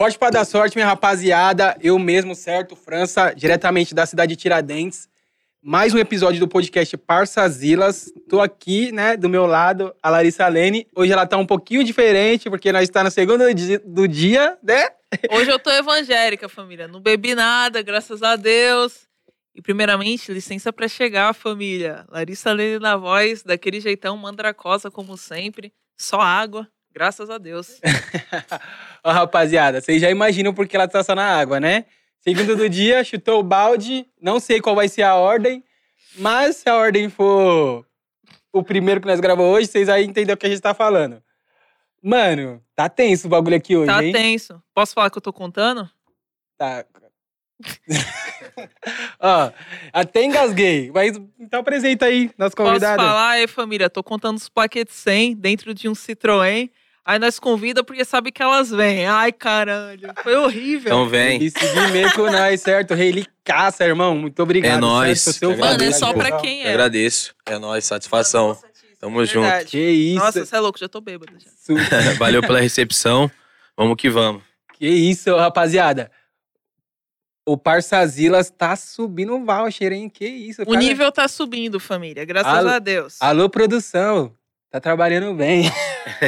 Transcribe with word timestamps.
Forte 0.00 0.18
para 0.18 0.30
dar 0.30 0.46
sorte, 0.46 0.78
minha 0.78 0.86
rapaziada. 0.86 1.76
Eu 1.78 1.98
mesmo, 1.98 2.34
certo? 2.34 2.74
França, 2.74 3.34
diretamente 3.34 3.94
da 3.94 4.06
cidade 4.06 4.34
de 4.34 4.40
Tiradentes. 4.40 5.06
Mais 5.62 5.92
um 5.92 5.98
episódio 5.98 6.40
do 6.40 6.48
podcast 6.48 6.96
Parçazilas. 6.96 8.10
Tô 8.26 8.40
aqui, 8.40 8.90
né, 8.92 9.14
do 9.14 9.28
meu 9.28 9.44
lado, 9.44 9.94
a 10.02 10.08
Larissa 10.08 10.48
Lene. 10.48 10.86
Hoje 10.96 11.12
ela 11.12 11.26
tá 11.26 11.36
um 11.36 11.44
pouquinho 11.44 11.84
diferente, 11.84 12.48
porque 12.48 12.72
nós 12.72 12.84
está 12.84 13.04
na 13.04 13.10
segunda 13.10 13.44
do 13.84 14.08
dia, 14.08 14.56
né? 14.62 14.88
Hoje 15.32 15.50
eu 15.50 15.58
tô 15.58 15.70
evangélica, 15.70 16.48
família. 16.48 16.88
Não 16.88 16.98
bebi 16.98 17.34
nada, 17.34 17.82
graças 17.82 18.22
a 18.22 18.36
Deus. 18.36 19.06
E 19.54 19.60
primeiramente, 19.60 20.32
licença 20.32 20.72
para 20.72 20.88
chegar, 20.88 21.34
família. 21.34 22.06
Larissa 22.08 22.54
Lene 22.54 22.78
na 22.78 22.96
voz, 22.96 23.42
daquele 23.42 23.80
jeitão 23.80 24.16
mandracosa 24.16 24.90
como 24.90 25.14
sempre. 25.18 25.74
Só 25.98 26.22
água. 26.22 26.66
Graças 26.92 27.30
a 27.30 27.38
Deus. 27.38 27.80
Ó, 29.04 29.10
rapaziada, 29.10 29.80
vocês 29.80 30.00
já 30.00 30.10
imaginam 30.10 30.52
porque 30.52 30.76
ela 30.76 30.88
tá 30.88 31.02
só 31.02 31.14
na 31.14 31.24
água, 31.24 31.60
né? 31.60 31.84
Segundo 32.20 32.56
do 32.56 32.68
dia, 32.68 33.02
chutou 33.04 33.40
o 33.40 33.44
balde. 33.44 34.06
Não 34.20 34.38
sei 34.40 34.60
qual 34.60 34.74
vai 34.74 34.88
ser 34.88 35.02
a 35.02 35.14
ordem, 35.14 35.64
mas 36.16 36.56
se 36.56 36.68
a 36.68 36.76
ordem 36.76 37.08
for 37.08 37.86
o 38.52 38.62
primeiro 38.62 39.00
que 39.00 39.06
nós 39.06 39.20
gravamos 39.20 39.54
hoje, 39.54 39.68
vocês 39.68 39.88
aí 39.88 40.04
entenderam 40.04 40.34
o 40.34 40.38
que 40.38 40.46
a 40.46 40.50
gente 40.50 40.60
tá 40.60 40.74
falando. 40.74 41.22
Mano, 42.02 42.62
tá 42.74 42.88
tenso 42.88 43.26
o 43.26 43.30
bagulho 43.30 43.56
aqui 43.56 43.76
hoje, 43.76 43.86
tá 43.86 44.02
hein? 44.02 44.12
Tenso. 44.12 44.62
Posso 44.74 44.94
falar 44.94 45.10
que 45.10 45.18
eu 45.18 45.22
tô 45.22 45.32
contando? 45.32 45.88
Tá. 46.58 46.84
Ó, 49.20 49.52
até 49.92 50.24
engasguei. 50.24 50.90
Mas 50.92 51.20
então 51.38 51.60
apresenta 51.60 52.06
aí, 52.06 52.30
nosso 52.36 52.56
convidado. 52.56 52.96
Posso 52.96 53.08
falar 53.08 53.30
aí, 53.30 53.46
família? 53.46 53.90
Tô 53.90 54.02
contando 54.02 54.38
os 54.38 54.48
paquetes 54.48 54.96
100 54.96 55.36
dentro 55.36 55.74
de 55.74 55.88
um 55.88 55.92
Citroën. 55.92 56.70
Aí 57.04 57.18
nós 57.18 57.38
convida 57.38 57.82
porque 57.82 58.04
sabe 58.04 58.30
que 58.30 58.42
elas 58.42 58.70
vêm. 58.70 59.06
Ai, 59.06 59.32
caralho. 59.32 60.12
Foi 60.22 60.36
horrível. 60.36 60.92
Então 60.92 61.08
vem. 61.08 61.42
E 61.42 61.50
seguir 61.50 61.90
meio 61.92 62.12
com 62.12 62.30
nós, 62.30 62.60
certo? 62.60 62.94
Reilicaça, 62.94 63.84
irmão. 63.84 64.14
Muito 64.14 64.42
obrigado. 64.42 64.76
É 64.76 64.80
nóis. 64.80 65.20
Certo? 65.20 65.56
Mano, 65.58 65.82
é 65.82 65.92
só 65.92 66.12
pra 66.12 66.38
quem 66.38 66.62
Eu 66.62 66.68
é. 66.68 66.70
agradeço. 66.70 67.34
É 67.46 67.58
nóis, 67.58 67.84
satisfação. 67.84 68.56
Tamo 69.00 69.24
Verdade. 69.24 69.64
Que 69.64 69.78
isso. 69.78 70.22
Nossa, 70.22 70.44
você 70.44 70.54
é 70.56 70.60
louco, 70.60 70.78
já 70.78 70.88
tô 70.88 71.00
bêbado. 71.00 71.32
Já. 71.38 71.50
Junto. 71.66 71.90
Valeu 72.18 72.42
pela 72.42 72.60
recepção. 72.60 73.30
Vamos 73.74 73.96
que 73.96 74.10
vamos. 74.10 74.42
Que 74.74 74.86
isso, 74.86 75.34
rapaziada. 75.34 76.10
O 77.46 77.56
Parçazilas 77.56 78.50
tá 78.50 78.76
subindo 78.76 79.34
o 79.34 79.44
voucher, 79.44 79.90
hein? 79.92 80.08
Que 80.10 80.26
isso. 80.26 80.62
O 80.62 80.66
cara. 80.66 80.78
nível 80.78 81.10
tá 81.10 81.26
subindo, 81.26 81.80
família. 81.80 82.26
Graças 82.26 82.52
Alô- 82.52 82.68
a 82.68 82.78
Deus. 82.78 83.16
Alô, 83.20 83.48
produção. 83.48 84.34
Tá 84.70 84.80
trabalhando 84.80 85.34
bem. 85.34 85.70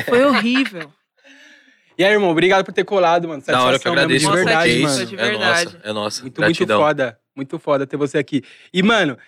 Foi 0.08 0.24
horrível. 0.24 0.92
E 1.98 2.02
aí, 2.02 2.12
irmão, 2.14 2.30
obrigado 2.30 2.64
por 2.64 2.72
ter 2.72 2.84
colado, 2.84 3.28
mano. 3.28 3.42
Da 3.46 3.62
hora 3.62 3.78
que 3.78 3.86
eu 3.86 3.94
Satisfação 3.94 4.08
mesmo, 4.08 4.48
agradeço. 4.48 5.06
De 5.06 5.14
Nossa, 5.14 5.14
verdade, 5.14 5.14
mano. 5.14 5.34
É 5.34 5.38
nossa, 5.38 5.80
é 5.84 5.92
nossa. 5.92 6.22
Muito, 6.22 6.40
muito 6.40 6.66
foda. 6.66 7.18
Muito 7.36 7.58
foda 7.58 7.86
ter 7.86 7.96
você 7.98 8.16
aqui. 8.16 8.42
E, 8.72 8.82
mano, 8.82 9.18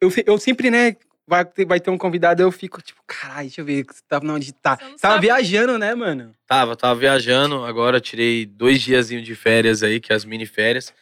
eu, 0.00 0.12
eu 0.26 0.36
sempre, 0.36 0.68
né, 0.68 0.96
vai 1.26 1.44
ter, 1.44 1.64
vai 1.64 1.78
ter 1.80 1.90
um 1.90 1.96
convidado, 1.96 2.42
eu 2.42 2.50
fico 2.50 2.82
tipo, 2.82 3.00
caralho, 3.06 3.42
deixa 3.42 3.60
eu 3.60 3.64
ver, 3.64 3.84
você 3.88 4.02
tava 4.08 4.26
onde 4.30 4.52
tá. 4.52 4.76
Você 4.76 4.84
não 4.84 4.96
Tava 4.96 5.14
sabe. 5.14 5.26
viajando, 5.26 5.78
né, 5.78 5.94
mano? 5.94 6.34
Tava, 6.46 6.74
tava 6.76 6.98
viajando. 6.98 7.64
Agora 7.64 8.00
tirei 8.00 8.44
dois 8.44 8.82
diazinhos 8.82 9.24
de 9.24 9.34
férias 9.36 9.82
aí, 9.82 10.00
que 10.00 10.12
é 10.12 10.16
as 10.16 10.24
mini 10.24 10.44
férias. 10.44 10.92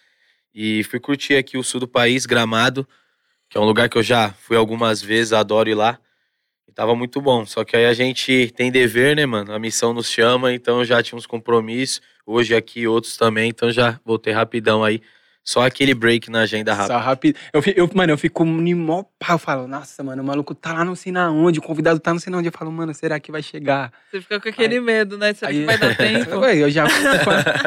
E 0.54 0.84
fui 0.84 1.00
curtir 1.00 1.34
aqui 1.34 1.56
o 1.56 1.64
sul 1.64 1.80
do 1.80 1.88
país, 1.88 2.26
Gramado, 2.26 2.86
que 3.48 3.56
é 3.56 3.60
um 3.60 3.64
lugar 3.64 3.88
que 3.88 3.96
eu 3.96 4.02
já 4.02 4.30
fui 4.32 4.56
algumas 4.56 5.00
vezes, 5.00 5.32
adoro 5.32 5.68
ir 5.70 5.74
lá. 5.74 5.98
E 6.70 6.72
tava 6.72 6.94
muito 6.94 7.20
bom. 7.20 7.44
Só 7.44 7.64
que 7.64 7.76
aí 7.76 7.84
a 7.84 7.92
gente 7.92 8.52
tem 8.56 8.70
dever, 8.70 9.16
né, 9.16 9.26
mano? 9.26 9.52
A 9.52 9.58
missão 9.58 9.92
nos 9.92 10.08
chama, 10.08 10.52
então 10.54 10.84
já 10.84 11.02
tinha 11.02 11.18
uns 11.18 11.26
compromissos. 11.26 12.00
Hoje 12.24 12.54
aqui, 12.54 12.86
outros 12.86 13.16
também, 13.16 13.50
então 13.50 13.72
já 13.72 13.98
voltei 14.04 14.32
rapidão 14.32 14.84
aí. 14.84 15.02
Só 15.42 15.66
aquele 15.66 15.94
break 15.94 16.30
na 16.30 16.42
agenda 16.42 16.72
rápida. 16.72 16.94
Só 16.94 17.00
rápido. 17.00 17.36
Eu, 17.52 17.62
eu, 17.74 17.90
mano, 17.92 18.12
eu 18.12 18.18
fico 18.18 18.44
em 18.44 18.74
mó 18.74 19.02
pau. 19.18 19.34
Eu 19.34 19.38
falo, 19.38 19.66
nossa, 19.66 20.04
mano, 20.04 20.22
o 20.22 20.24
maluco 20.24 20.54
tá 20.54 20.72
lá 20.74 20.84
não 20.84 20.94
sei 20.94 21.10
na 21.10 21.28
onde, 21.30 21.58
o 21.58 21.62
convidado 21.62 21.98
tá 21.98 22.12
não 22.12 22.20
sei 22.20 22.30
na 22.30 22.38
onde. 22.38 22.46
Eu 22.48 22.52
falo, 22.52 22.70
mano, 22.70 22.94
será 22.94 23.18
que 23.18 23.32
vai 23.32 23.42
chegar? 23.42 23.90
Você 24.12 24.20
fica 24.20 24.38
com 24.38 24.48
aquele 24.48 24.78
medo, 24.80 25.18
né? 25.18 25.34
Será 25.34 25.50
que 25.50 25.58
Aí- 25.58 25.64
vai 25.64 25.76
dar 25.78 25.96
tempo? 25.96 26.38
Ué, 26.38 26.56
eu 26.62 26.70
já 26.70 26.86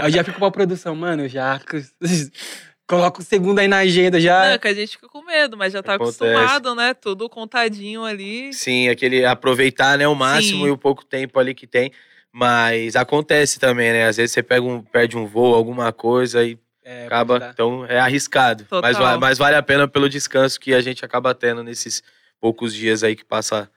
eu 0.03 0.09
já 0.11 0.23
fico 0.23 0.39
pra 0.39 0.51
produção, 0.51 0.95
mano, 0.95 1.23
eu 1.23 1.29
já 1.29 1.59
coloco 2.87 3.21
o 3.21 3.23
segundo 3.23 3.59
aí 3.59 3.67
na 3.67 3.77
agenda, 3.79 4.19
já. 4.19 4.51
Não, 4.51 4.59
que 4.59 4.67
a 4.67 4.73
gente 4.73 4.91
fica 4.91 5.07
com 5.07 5.23
medo, 5.23 5.57
mas 5.57 5.73
já 5.73 5.81
tá 5.81 5.95
Acontece. 5.95 6.23
acostumado, 6.25 6.75
né? 6.75 6.93
Tudo 6.93 7.29
contadinho 7.29 8.03
ali. 8.03 8.53
Sim, 8.53 8.89
aquele 8.89 9.25
aproveitar, 9.25 9.97
né, 9.97 10.07
o 10.07 10.15
máximo 10.15 10.63
Sim. 10.63 10.67
e 10.67 10.71
o 10.71 10.77
pouco 10.77 11.03
tempo 11.05 11.39
ali 11.39 11.53
que 11.53 11.65
tem. 11.67 11.91
Mas 12.31 12.95
acontece 12.95 13.59
também, 13.59 13.91
né? 13.91 14.07
Às 14.07 14.17
vezes 14.17 14.31
você 14.31 14.41
pega 14.41 14.65
um, 14.65 14.81
perde 14.81 15.15
um 15.17 15.25
voo, 15.25 15.53
alguma 15.53 15.91
coisa 15.93 16.43
e 16.43 16.57
É, 16.83 17.05
acaba. 17.05 17.39
dar. 17.39 17.51
Então 17.51 17.85
é 17.85 17.99
arriscado. 17.99 18.65
Total. 18.65 18.81
Mas, 18.91 19.19
mas 19.19 19.37
vale 19.37 19.55
a 19.55 19.61
pena 19.63 19.87
pelo 19.87 20.09
descanso 20.09 20.59
que 20.59 20.73
a 20.73 20.81
gente 20.81 21.05
acaba 21.05 21.33
tendo 21.35 21.63
nesses 21.63 22.01
poucos 22.41 22.73
dias 22.73 23.03
aí 23.03 23.15
que 23.15 23.23
passa 23.23 23.69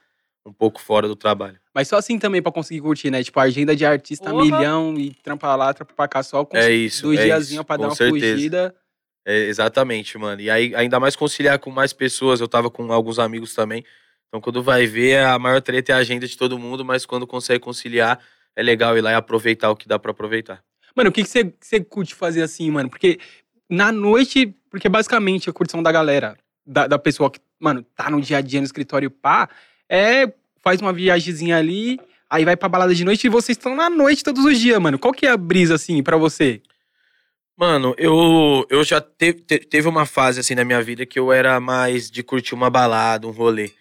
um 0.43 0.51
pouco 0.51 0.81
fora 0.81 1.07
do 1.07 1.15
trabalho. 1.15 1.59
Mas 1.73 1.87
só 1.87 1.97
assim 1.97 2.17
também 2.17 2.41
pra 2.41 2.51
conseguir 2.51 2.81
curtir, 2.81 3.11
né? 3.11 3.23
Tipo, 3.23 3.39
a 3.39 3.43
agenda 3.43 3.75
de 3.75 3.85
artista 3.85 4.33
milhão 4.33 4.95
e 4.97 5.11
trampa 5.13 5.55
lá, 5.55 5.71
trampa 5.73 5.93
pra 5.93 6.07
cá, 6.07 6.23
só 6.23 6.43
com 6.43 6.57
É 6.57 6.71
isso. 6.71 7.03
dois 7.03 7.19
é 7.19 7.25
diazinhos 7.25 7.63
pra 7.63 7.75
dar 7.77 7.83
com 7.83 7.89
uma 7.89 7.95
certeza. 7.95 8.33
fugida. 8.33 8.75
É, 9.29 9.47
exatamente, 9.47 10.17
mano. 10.17 10.39
E 10.39 10.49
aí, 10.49 10.73
ainda 10.73 11.01
mais 11.01 11.13
conciliar 11.13 11.59
com 11.59 11.69
mais 11.69 11.91
pessoas. 11.91 12.39
Eu 12.39 12.47
tava 12.47 12.69
com 12.71 12.93
alguns 12.93 13.19
amigos 13.19 13.53
também. 13.53 13.83
Então, 14.29 14.39
quando 14.39 14.63
vai 14.63 14.87
ver, 14.87 15.19
a 15.19 15.37
maior 15.37 15.61
treta 15.61 15.91
é 15.91 15.95
a 15.95 15.97
agenda 15.97 16.25
de 16.25 16.37
todo 16.37 16.57
mundo, 16.57 16.85
mas 16.85 17.05
quando 17.05 17.27
consegue 17.27 17.59
conciliar, 17.59 18.21
é 18.55 18.63
legal 18.63 18.97
ir 18.97 19.01
lá 19.01 19.11
e 19.11 19.15
aproveitar 19.15 19.69
o 19.69 19.75
que 19.75 19.85
dá 19.85 19.99
pra 19.99 20.11
aproveitar. 20.11 20.63
Mano, 20.95 21.09
o 21.09 21.13
que 21.13 21.25
você 21.25 21.43
que 21.43 21.81
curte 21.81 22.15
fazer 22.15 22.41
assim, 22.41 22.71
mano? 22.71 22.89
Porque 22.89 23.19
na 23.69 23.91
noite, 23.91 24.55
porque 24.69 24.87
basicamente 24.87 25.49
a 25.49 25.53
curtição 25.53 25.83
da 25.83 25.91
galera, 25.91 26.37
da, 26.65 26.87
da 26.87 26.97
pessoa 26.97 27.29
que, 27.29 27.41
mano, 27.59 27.85
tá 27.95 28.09
no 28.09 28.21
dia 28.21 28.37
a 28.37 28.41
dia 28.41 28.61
no 28.61 28.65
escritório 28.65 29.11
pá, 29.11 29.49
é 29.89 30.31
faz 30.63 30.79
uma 30.81 30.93
viagemzinha 30.93 31.57
ali, 31.57 31.99
aí 32.29 32.45
vai 32.45 32.55
pra 32.55 32.69
balada 32.69 32.95
de 32.95 33.03
noite 33.03 33.27
e 33.27 33.29
vocês 33.29 33.57
estão 33.57 33.75
na 33.75 33.89
noite 33.89 34.23
todos 34.23 34.45
os 34.45 34.57
dias, 34.57 34.79
mano. 34.79 34.97
Qual 34.97 35.13
que 35.13 35.25
é 35.25 35.31
a 35.31 35.37
brisa 35.37 35.75
assim 35.75 36.01
pra 36.01 36.15
você? 36.15 36.61
Mano, 37.57 37.95
eu, 37.97 38.65
eu 38.69 38.83
já 38.83 39.01
te- 39.01 39.33
te- 39.33 39.59
teve 39.59 39.87
uma 39.87 40.05
fase 40.05 40.39
assim 40.39 40.53
na 40.53 40.63
minha 40.63 40.81
vida 40.81 41.05
que 41.07 41.17
eu 41.17 41.31
era 41.33 41.59
mais 41.59 42.09
de 42.11 42.21
curtir 42.21 42.53
uma 42.53 42.69
balada, 42.69 43.25
um 43.27 43.31
rolê. 43.31 43.71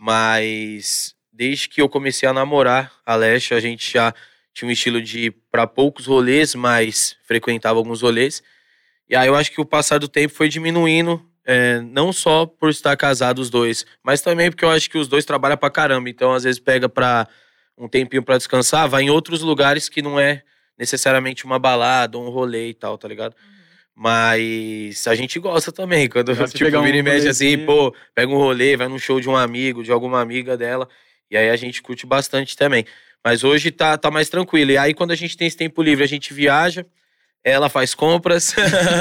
Mas 0.00 1.14
desde 1.32 1.68
que 1.68 1.82
eu 1.82 1.88
comecei 1.88 2.28
a 2.28 2.32
namorar 2.32 2.92
a 3.06 3.16
Lesha, 3.16 3.56
a 3.56 3.60
gente 3.60 3.92
já 3.92 4.14
tinha 4.54 4.68
um 4.68 4.72
estilo 4.72 5.02
de 5.02 5.26
ir 5.26 5.36
pra 5.50 5.66
poucos 5.66 6.06
rolês, 6.06 6.54
mas 6.54 7.16
frequentava 7.26 7.78
alguns 7.78 8.02
rolês. 8.02 8.42
E 9.08 9.16
aí 9.16 9.28
eu 9.28 9.36
acho 9.36 9.52
que 9.52 9.60
o 9.60 9.66
passar 9.66 9.98
do 9.98 10.08
tempo 10.08 10.34
foi 10.34 10.48
diminuindo, 10.48 11.22
é, 11.44 11.80
não 11.80 12.12
só 12.12 12.46
por 12.46 12.70
estar 12.70 12.96
casados 12.96 13.44
os 13.46 13.50
dois, 13.50 13.86
mas 14.04 14.22
também 14.22 14.50
porque 14.50 14.64
eu 14.64 14.70
acho 14.70 14.90
que 14.90 14.98
os 14.98 15.08
dois 15.08 15.24
trabalham 15.24 15.56
pra 15.58 15.70
caramba. 15.70 16.08
Então 16.10 16.32
às 16.34 16.44
vezes 16.44 16.60
pega 16.60 16.88
pra 16.88 17.28
um 17.78 17.88
tempinho 17.88 18.22
pra 18.22 18.38
descansar, 18.38 18.88
vai 18.88 19.02
em 19.04 19.10
outros 19.10 19.42
lugares 19.42 19.88
que 19.88 20.02
não 20.02 20.18
é 20.20 20.42
necessariamente 20.80 21.44
uma 21.44 21.58
balada, 21.58 22.18
um 22.18 22.30
rolê 22.30 22.70
e 22.70 22.74
tal, 22.74 22.96
tá 22.96 23.06
ligado? 23.06 23.36
Mas 23.94 25.06
a 25.06 25.14
gente 25.14 25.38
gosta 25.38 25.70
também, 25.70 26.08
quando 26.10 26.34
de 26.34 26.46
tipo, 26.46 26.64
pegar 26.64 26.80
um 26.80 26.84
vira 26.84 26.96
e 26.96 27.02
mexe 27.02 27.28
assim, 27.28 27.58
pô, 27.66 27.94
pega 28.14 28.32
um 28.32 28.38
rolê, 28.38 28.74
vai 28.76 28.88
num 28.88 28.98
show 28.98 29.20
de 29.20 29.28
um 29.28 29.36
amigo, 29.36 29.84
de 29.84 29.92
alguma 29.92 30.22
amiga 30.22 30.56
dela, 30.56 30.88
e 31.30 31.36
aí 31.36 31.50
a 31.50 31.56
gente 31.56 31.82
curte 31.82 32.06
bastante 32.06 32.56
também. 32.56 32.86
Mas 33.22 33.44
hoje 33.44 33.70
tá, 33.70 33.98
tá 33.98 34.10
mais 34.10 34.30
tranquilo. 34.30 34.70
E 34.70 34.78
aí, 34.78 34.94
quando 34.94 35.10
a 35.10 35.14
gente 35.14 35.36
tem 35.36 35.46
esse 35.46 35.56
tempo 35.56 35.82
livre, 35.82 36.02
a 36.02 36.08
gente 36.08 36.32
viaja, 36.32 36.86
ela 37.44 37.68
faz 37.68 37.94
compras. 37.94 38.54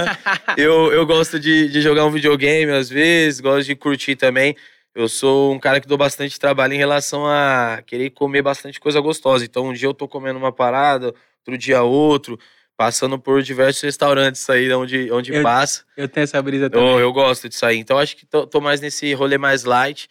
eu, 0.58 0.92
eu 0.92 1.06
gosto 1.06 1.40
de, 1.40 1.70
de 1.70 1.82
jogar 1.82 2.06
um 2.06 2.12
videogame 2.12 2.72
às 2.74 2.90
vezes, 2.90 3.40
gosto 3.40 3.66
de 3.66 3.76
curtir 3.76 4.18
também. 4.18 4.56
Eu 4.94 5.08
sou 5.08 5.54
um 5.54 5.60
cara 5.60 5.80
que 5.80 5.88
dou 5.88 5.98
bastante 5.98 6.38
trabalho 6.38 6.74
em 6.74 6.78
relação 6.78 7.26
a 7.26 7.82
querer 7.86 8.10
comer 8.10 8.42
bastante 8.42 8.82
coisa 8.82 9.00
gostosa. 9.00 9.46
Então, 9.46 9.68
um 9.68 9.74
dia 9.74 9.88
eu 9.88 9.94
tô 9.94 10.10
comendo 10.10 10.38
uma 10.38 10.52
parada, 10.52 11.14
outro 11.52 11.58
dia 11.66 11.82
outro, 11.84 12.40
passando 12.78 13.20
por 13.20 13.42
diversos 13.44 13.82
restaurantes 13.82 14.50
aí 14.50 14.72
onde, 14.74 15.12
onde 15.12 15.34
Eu- 15.34 15.44
passa. 15.44 15.84
Eu 15.98 16.08
tenho 16.08 16.24
essa 16.24 16.42
brisa 16.42 16.70
também. 16.70 16.88
Eu, 16.88 17.00
eu 17.00 17.14
gosto 17.14 17.50
disso 17.50 17.66
aí. 17.66 17.78
Então, 17.78 17.98
acho 17.98 18.16
que 18.16 18.26
tô, 18.26 18.48
tô 18.48 18.62
mais 18.62 18.80
nesse 18.82 19.14
rolê 19.14 19.38
mais 19.38 19.64
light. 19.64 20.08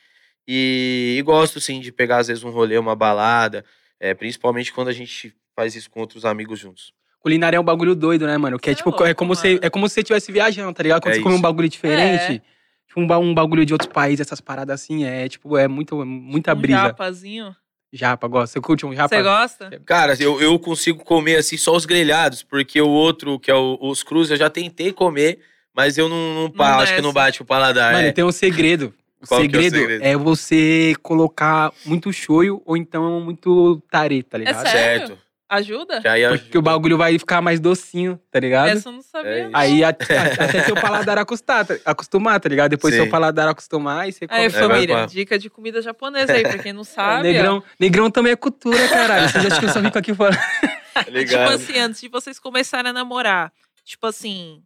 E, 0.47 1.17
e 1.19 1.23
gosto, 1.23 1.61
sim, 1.61 1.81
de 1.81 1.93
pegar, 1.93 2.19
às 2.19 2.29
vezes, 2.29 2.43
um 2.43 2.51
rolê, 2.51 2.79
uma 2.79 2.97
balada. 2.97 3.65
é, 4.01 4.15
principalmente 4.15 4.73
quando 4.73 4.89
a 4.89 4.93
gente 4.93 5.35
faz 5.57 5.75
isso 5.75 5.91
com 5.91 6.01
outros 6.01 6.25
amigos 6.25 6.59
juntos. 6.59 6.93
Culinária 7.21 7.57
é 7.57 7.61
um 7.61 7.65
bagulho 7.65 7.95
doido, 7.97 8.27
né, 8.27 8.39
mano? 8.39 8.59
Que 8.59 8.71
é 8.71 8.73
é 8.73 8.75
tipo, 8.77 8.91
é 8.91 8.93
louco, 8.93 9.15
como 9.17 9.35
se 9.35 9.49
mano. 9.49 9.61
é 9.63 9.69
como 9.69 9.89
se 9.89 9.95
você 9.95 10.01
estivesse 10.01 10.31
viajando, 10.31 10.73
tá 10.73 10.83
ligado? 10.85 11.03
Quando 11.03 11.13
É 11.15 11.17
você 11.17 11.23
come 11.23 11.35
um 11.35 11.41
bagulho 11.41 11.69
diferente, 11.69 12.35
É. 12.37 12.43
tipo 12.87 13.01
um, 13.01 13.07
ba- 13.09 13.19
um 13.19 13.35
bagulho 13.35 13.67
de 13.67 13.73
outros 13.75 13.91
países, 13.93 14.21
essas 14.25 14.41
paradas 14.41 14.81
assim, 14.81 15.05
é 15.05 15.29
tipo, 15.29 15.57
é 15.59 15.67
muito, 15.67 15.97
muita 16.07 16.55
um 16.55 16.57
brisa. 16.57 16.79
japazinho. 16.79 17.55
Japa, 17.93 18.29
gosta. 18.29 18.53
Você 18.55 18.61
curte 18.61 18.85
um 18.85 18.95
japa? 18.95 19.09
Você 19.09 19.23
gosta? 19.23 19.81
Cara, 19.87 20.15
eu, 20.21 20.41
eu 20.41 20.59
consigo 20.59 21.03
comer, 21.05 21.37
assim, 21.37 21.57
só 21.57 21.75
os 21.75 21.87
grelhados. 21.87 22.43
Porque 22.43 22.81
o 22.81 22.89
outro, 22.89 23.39
que 23.39 23.51
é 23.51 23.55
o- 23.55 23.79
os 23.81 24.03
crus, 24.03 24.31
eu 24.31 24.37
já 24.37 24.51
tentei 24.51 24.93
comer. 24.93 25.39
Mas 25.75 25.97
eu 25.97 26.09
não, 26.09 26.35
não, 26.35 26.51
pa- 26.51 26.77
acho 26.79 26.95
que 26.95 27.01
não 27.01 27.13
bate 27.13 27.41
o 27.41 27.45
paladar. 27.45 27.93
Mano, 27.93 28.09
é. 28.09 28.13
tem 28.13 28.25
um 28.25 28.33
segredo. 28.33 28.93
O 29.23 29.27
Qual 29.27 29.41
que 29.41 29.47
é 29.47 29.49
o 29.49 29.63
segredo, 29.63 29.77
segredo? 29.79 30.03
é 30.05 30.17
você 30.17 30.95
colocar 31.03 31.73
muito 31.85 32.13
shoyu 32.13 32.63
ou 32.65 32.77
então 32.77 33.21
muito 33.21 33.81
tare, 33.91 34.23
tá 34.23 34.39
ligado? 34.39 34.63
sério? 34.69 35.07
Certo. 35.09 35.19
Ajuda? 35.49 36.01
Que 36.03 36.09
aí 36.09 36.23
Porque 36.29 36.43
ajuda. 36.45 36.59
o 36.59 36.63
bagulho 36.63 36.99
vai 36.99 37.19
ficar 37.19 37.41
mais 37.41 37.59
docinho, 37.59 38.21
tá 38.31 38.39
ligado? 38.39 38.69
Essa 38.69 38.89
eu 38.89 38.93
não 38.93 39.01
sabia. 39.03 39.31
É. 39.31 39.51
Aí 39.55 39.83
a- 39.83 39.89
a- 39.89 40.45
até 40.45 40.63
seu 40.65 40.75
paladar 40.75 41.17
acostar, 41.17 41.65
tá- 41.65 41.79
acostumar, 41.87 42.39
tá 42.39 42.49
ligado? 42.51 42.71
Depois 42.71 42.93
Sim. 42.95 43.01
seu 43.03 43.11
paladar 43.11 43.49
acostumar 43.49 44.07
e 44.09 44.13
você 44.13 44.25
Aí, 44.25 44.29
come. 44.29 44.49
vai 44.51 44.69
família, 44.69 44.95
pra- 44.97 45.07
dica 45.07 45.39
de 45.39 45.49
comida 45.49 45.81
japonesa 45.81 46.33
aí, 46.35 46.43
pra 46.43 46.59
quem 46.59 46.73
não 46.75 46.85
sabe. 46.85 47.21
ó. 47.21 47.33
Negrão, 47.33 47.63
negrão 47.81 48.11
também 48.11 48.33
é 48.33 48.37
cultura, 48.37 48.89
caralho. 48.89 49.29
Vocês 49.31 49.47
acham 49.47 49.59
que 49.61 49.65
eu 49.65 49.69
só 49.73 49.83
fico 49.83 49.99
aqui 49.99 50.13
falando? 50.15 50.37
Tá 50.99 51.05
Tipo 51.05 51.17
ligado? 51.17 51.53
assim, 51.55 51.79
antes 51.79 52.01
de 52.01 52.09
vocês 52.09 52.41
começarem 52.41 52.91
a 52.91 52.93
namorar, 52.93 53.53
tipo 53.85 54.05
assim, 54.05 54.61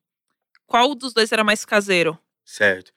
qual 0.67 0.94
dos 0.94 1.12
dois 1.12 1.31
era 1.31 1.44
mais 1.44 1.62
caseiro? 1.67 2.19
Certo. 2.43 2.90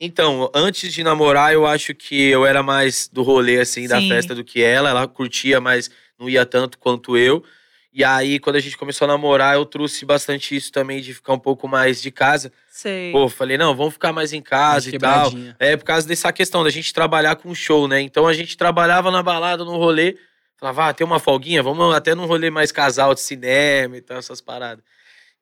Então, 0.00 0.50
antes 0.52 0.92
de 0.92 1.04
namorar, 1.04 1.52
eu 1.52 1.64
acho 1.64 1.94
que 1.94 2.20
eu 2.28 2.44
era 2.44 2.60
mais 2.60 3.06
do 3.06 3.22
rolê, 3.22 3.60
assim, 3.60 3.86
da 3.86 4.00
Sim. 4.00 4.08
festa 4.08 4.34
do 4.34 4.42
que 4.42 4.60
ela. 4.60 4.90
Ela 4.90 5.06
curtia, 5.06 5.60
mas 5.60 5.88
não 6.18 6.28
ia 6.28 6.44
tanto 6.46 6.78
quanto 6.78 7.16
eu. 7.16 7.42
E 7.94 8.02
aí, 8.02 8.38
quando 8.38 8.56
a 8.56 8.60
gente 8.60 8.76
começou 8.76 9.04
a 9.04 9.08
namorar, 9.08 9.54
eu 9.54 9.66
trouxe 9.66 10.06
bastante 10.06 10.56
isso 10.56 10.72
também 10.72 11.02
de 11.02 11.12
ficar 11.12 11.34
um 11.34 11.38
pouco 11.38 11.68
mais 11.68 12.00
de 12.00 12.10
casa. 12.10 12.50
Sei. 12.70 13.12
Pô, 13.12 13.28
falei, 13.28 13.58
não, 13.58 13.76
vamos 13.76 13.92
ficar 13.92 14.14
mais 14.14 14.32
em 14.32 14.40
casa 14.40 14.88
e 14.88 14.98
tal. 14.98 15.30
É 15.58 15.76
por 15.76 15.84
causa 15.84 16.08
dessa 16.08 16.32
questão 16.32 16.64
da 16.64 16.70
gente 16.70 16.92
trabalhar 16.94 17.36
com 17.36 17.54
show, 17.54 17.86
né? 17.86 18.00
Então 18.00 18.26
a 18.26 18.32
gente 18.32 18.56
trabalhava 18.56 19.10
na 19.10 19.22
balada, 19.22 19.62
no 19.62 19.76
rolê. 19.76 20.16
Falava, 20.56 20.88
ah, 20.88 20.94
tem 20.94 21.06
uma 21.06 21.18
folguinha, 21.18 21.62
vamos 21.62 21.94
até 21.94 22.14
num 22.14 22.24
rolê 22.24 22.48
mais 22.48 22.72
casal 22.72 23.14
de 23.14 23.20
cinema 23.20 23.96
e 23.96 24.00
tal, 24.00 24.16
essas 24.16 24.40
paradas. 24.40 24.82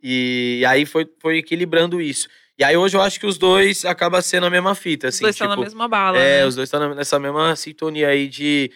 E 0.02 0.64
aí 0.67 0.84
foi, 0.87 1.06
foi 1.20 1.38
equilibrando 1.38 2.00
isso. 2.00 2.26
E 2.58 2.64
aí 2.64 2.76
hoje 2.76 2.96
eu 2.96 3.00
acho 3.00 3.20
que 3.20 3.26
os 3.26 3.38
dois 3.38 3.84
acabam 3.84 4.20
sendo 4.20 4.46
a 4.46 4.50
mesma 4.50 4.75
fita, 4.75 5.08
Os 5.08 5.14
assim. 5.14 5.25
dois 5.25 5.34
estão 5.34 5.49
tipo, 5.49 5.61
na 5.61 5.64
mesma 5.64 5.88
bala, 5.88 6.19
é, 6.19 6.40
né? 6.40 6.46
os 6.46 6.56
dois 6.56 6.67
estão 6.67 6.94
nessa 6.94 7.19
mesma 7.19 7.55
sintonia 7.55 8.08
aí 8.08 8.28
de, 8.28 8.70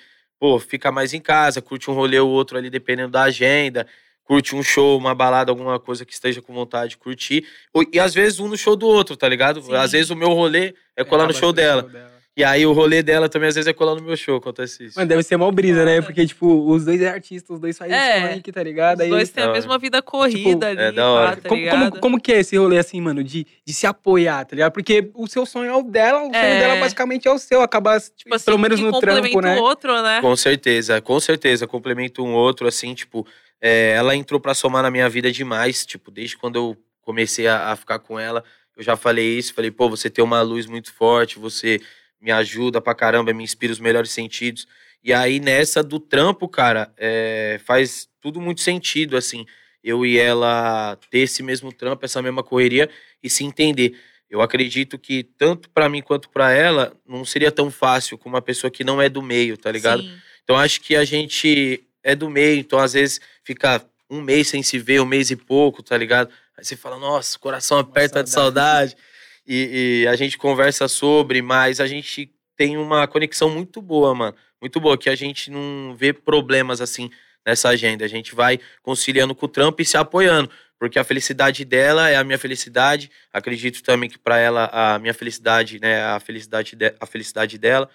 pô, 0.44 0.58
fica 0.58 0.92
mais 0.92 1.14
em 1.14 1.20
casa, 1.22 1.62
curte 1.62 1.90
um 1.90 1.94
rolê 1.94 2.20
ou 2.20 2.28
outro 2.28 2.58
ali, 2.58 2.68
dependendo 2.68 3.12
da 3.12 3.22
agenda. 3.22 3.86
Curte 4.24 4.54
um 4.54 4.62
show, 4.62 4.98
uma 4.98 5.14
balada, 5.14 5.50
alguma 5.50 5.80
coisa 5.80 6.04
que 6.04 6.12
esteja 6.12 6.42
com 6.42 6.52
vontade 6.52 6.90
de 6.90 6.96
curtir. 6.98 7.46
E 7.90 7.98
às 7.98 8.12
vezes 8.12 8.40
um 8.40 8.48
no 8.48 8.56
show 8.56 8.76
do 8.76 8.86
outro, 8.86 9.16
tá 9.16 9.26
ligado? 9.26 9.62
Sim. 9.62 9.74
Às 9.74 9.92
vezes 9.92 10.10
o 10.10 10.16
meu 10.16 10.28
rolê 10.28 10.74
é 10.94 11.02
colar 11.02 11.24
no 11.24 11.30
Acaba 11.30 11.40
show 11.40 11.48
sendo 11.48 11.56
dela. 11.56 12.13
E 12.36 12.42
aí 12.42 12.66
o 12.66 12.72
rolê 12.72 13.00
dela 13.00 13.28
também 13.28 13.48
às 13.48 13.54
vezes 13.54 13.68
é 13.68 13.72
colar 13.72 13.94
no 13.94 14.02
meu 14.02 14.16
show, 14.16 14.38
acontece 14.38 14.86
isso. 14.86 14.98
Mano, 14.98 15.08
deve 15.08 15.22
ser 15.22 15.36
mal 15.36 15.52
brisa, 15.52 15.84
né? 15.84 16.02
Porque, 16.02 16.26
tipo, 16.26 16.68
os 16.68 16.84
dois 16.84 17.00
é 17.00 17.08
artista, 17.08 17.52
os 17.52 17.60
dois 17.60 17.78
fazem 17.78 17.94
É. 17.94 18.32
funk, 18.34 18.50
tá 18.50 18.60
ligado? 18.60 19.02
Os 19.04 19.08
dois 19.08 19.30
têm 19.30 19.44
a 19.44 19.52
mesma 19.52 19.78
vida 19.78 20.02
corrida 20.02 20.66
ali, 20.68 20.80
é 20.80 20.90
da 20.90 21.08
hora. 21.08 21.36
tá 21.36 21.48
como, 21.48 21.68
como, 21.70 22.00
como 22.00 22.20
que 22.20 22.32
é 22.32 22.40
esse 22.40 22.56
rolê, 22.56 22.76
assim, 22.78 23.00
mano, 23.00 23.22
de, 23.22 23.46
de 23.64 23.72
se 23.72 23.86
apoiar, 23.86 24.44
tá 24.46 24.56
ligado? 24.56 24.72
Porque 24.72 25.10
o 25.14 25.28
seu 25.28 25.46
sonho 25.46 25.70
é 25.70 25.76
o 25.76 25.82
dela, 25.84 26.22
o 26.22 26.24
sonho 26.24 26.34
É. 26.34 26.58
dela 26.58 26.80
basicamente 26.80 27.28
é 27.28 27.30
o 27.32 27.38
seu. 27.38 27.62
Acaba, 27.62 28.00
Tipo 28.00 28.34
assim, 28.34 28.44
pelo 28.46 28.58
menos 28.58 28.80
um 28.80 28.90
no 28.90 28.98
trampo, 28.98 29.40
né? 29.40 29.56
o 29.56 29.62
outro, 29.62 30.02
né? 30.02 30.20
Com 30.20 30.34
certeza, 30.34 31.00
com 31.00 31.20
certeza. 31.20 31.68
Complementa 31.68 32.20
um 32.20 32.32
outro, 32.34 32.66
assim, 32.66 32.94
tipo, 32.94 33.24
é, 33.60 33.90
ela 33.92 34.16
entrou 34.16 34.40
pra 34.40 34.54
somar 34.54 34.82
na 34.82 34.90
minha 34.90 35.08
vida 35.08 35.30
demais. 35.30 35.86
Tipo, 35.86 36.10
desde 36.10 36.36
quando 36.36 36.56
eu 36.56 36.76
comecei 37.00 37.46
a, 37.46 37.70
a 37.70 37.76
ficar 37.76 38.00
com 38.00 38.18
ela, 38.18 38.42
eu 38.76 38.82
já 38.82 38.96
falei 38.96 39.38
isso. 39.38 39.54
Falei, 39.54 39.70
pô, 39.70 39.88
você 39.88 40.10
tem 40.10 40.24
uma 40.24 40.42
luz 40.42 40.66
muito 40.66 40.92
forte, 40.92 41.38
você 41.38 41.80
me 42.24 42.32
ajuda 42.32 42.80
pra 42.80 42.94
caramba, 42.94 43.34
me 43.34 43.44
inspira 43.44 43.70
os 43.70 43.78
melhores 43.78 44.10
sentidos. 44.10 44.66
E 45.02 45.12
aí, 45.12 45.38
nessa 45.38 45.82
do 45.82 46.00
trampo, 46.00 46.48
cara, 46.48 46.90
é, 46.96 47.60
faz 47.62 48.08
tudo 48.18 48.40
muito 48.40 48.62
sentido, 48.62 49.14
assim. 49.14 49.44
Eu 49.82 50.06
e 50.06 50.18
ela 50.18 50.98
ter 51.10 51.18
esse 51.18 51.42
mesmo 51.42 51.70
trampo, 51.70 52.02
essa 52.02 52.22
mesma 52.22 52.42
correria 52.42 52.88
e 53.22 53.28
se 53.28 53.44
entender. 53.44 54.00
Eu 54.30 54.40
acredito 54.40 54.98
que 54.98 55.22
tanto 55.22 55.68
pra 55.68 55.90
mim 55.90 56.00
quanto 56.00 56.30
pra 56.30 56.50
ela 56.50 56.96
não 57.06 57.26
seria 57.26 57.52
tão 57.52 57.70
fácil 57.70 58.16
com 58.16 58.30
uma 58.30 58.40
pessoa 58.40 58.70
que 58.70 58.82
não 58.82 59.02
é 59.02 59.10
do 59.10 59.20
meio, 59.20 59.58
tá 59.58 59.70
ligado? 59.70 60.02
Sim. 60.02 60.18
Então 60.42 60.56
acho 60.56 60.80
que 60.80 60.96
a 60.96 61.04
gente 61.04 61.84
é 62.02 62.14
do 62.14 62.30
meio, 62.30 62.58
então 62.58 62.78
às 62.78 62.94
vezes 62.94 63.20
fica 63.44 63.84
um 64.08 64.22
mês 64.22 64.48
sem 64.48 64.62
se 64.62 64.78
ver, 64.78 65.02
um 65.02 65.06
mês 65.06 65.30
e 65.30 65.36
pouco, 65.36 65.82
tá 65.82 65.96
ligado? 65.98 66.30
Aí 66.56 66.64
você 66.64 66.74
fala, 66.74 66.98
nossa, 66.98 67.38
coração 67.38 67.78
aperta 67.78 68.24
de 68.24 68.30
saudade. 68.30 68.96
E, 69.46 70.02
e 70.04 70.08
a 70.08 70.16
gente 70.16 70.38
conversa 70.38 70.88
sobre, 70.88 71.42
mas 71.42 71.80
a 71.80 71.86
gente 71.86 72.32
tem 72.56 72.76
uma 72.76 73.06
conexão 73.06 73.50
muito 73.50 73.82
boa, 73.82 74.14
mano. 74.14 74.36
Muito 74.60 74.80
boa, 74.80 74.96
que 74.96 75.10
a 75.10 75.14
gente 75.14 75.50
não 75.50 75.94
vê 75.96 76.12
problemas 76.12 76.80
assim 76.80 77.10
nessa 77.46 77.68
agenda. 77.68 78.04
A 78.04 78.08
gente 78.08 78.34
vai 78.34 78.58
conciliando 78.82 79.34
com 79.34 79.46
o 79.46 79.48
trampo 79.48 79.82
e 79.82 79.84
se 79.84 79.96
apoiando. 79.96 80.50
Porque 80.78 80.98
a 80.98 81.04
felicidade 81.04 81.64
dela 81.64 82.08
é 82.10 82.16
a 82.16 82.24
minha 82.24 82.38
felicidade. 82.38 83.10
Acredito 83.32 83.82
também 83.82 84.08
que 84.08 84.18
para 84.18 84.38
ela 84.38 84.68
a 84.72 84.98
minha 84.98 85.14
felicidade, 85.14 85.78
né, 85.80 86.02
a 86.04 86.18
felicidade, 86.20 86.74
de- 86.76 86.94
a 86.98 87.06
felicidade 87.06 87.58
dela. 87.58 87.88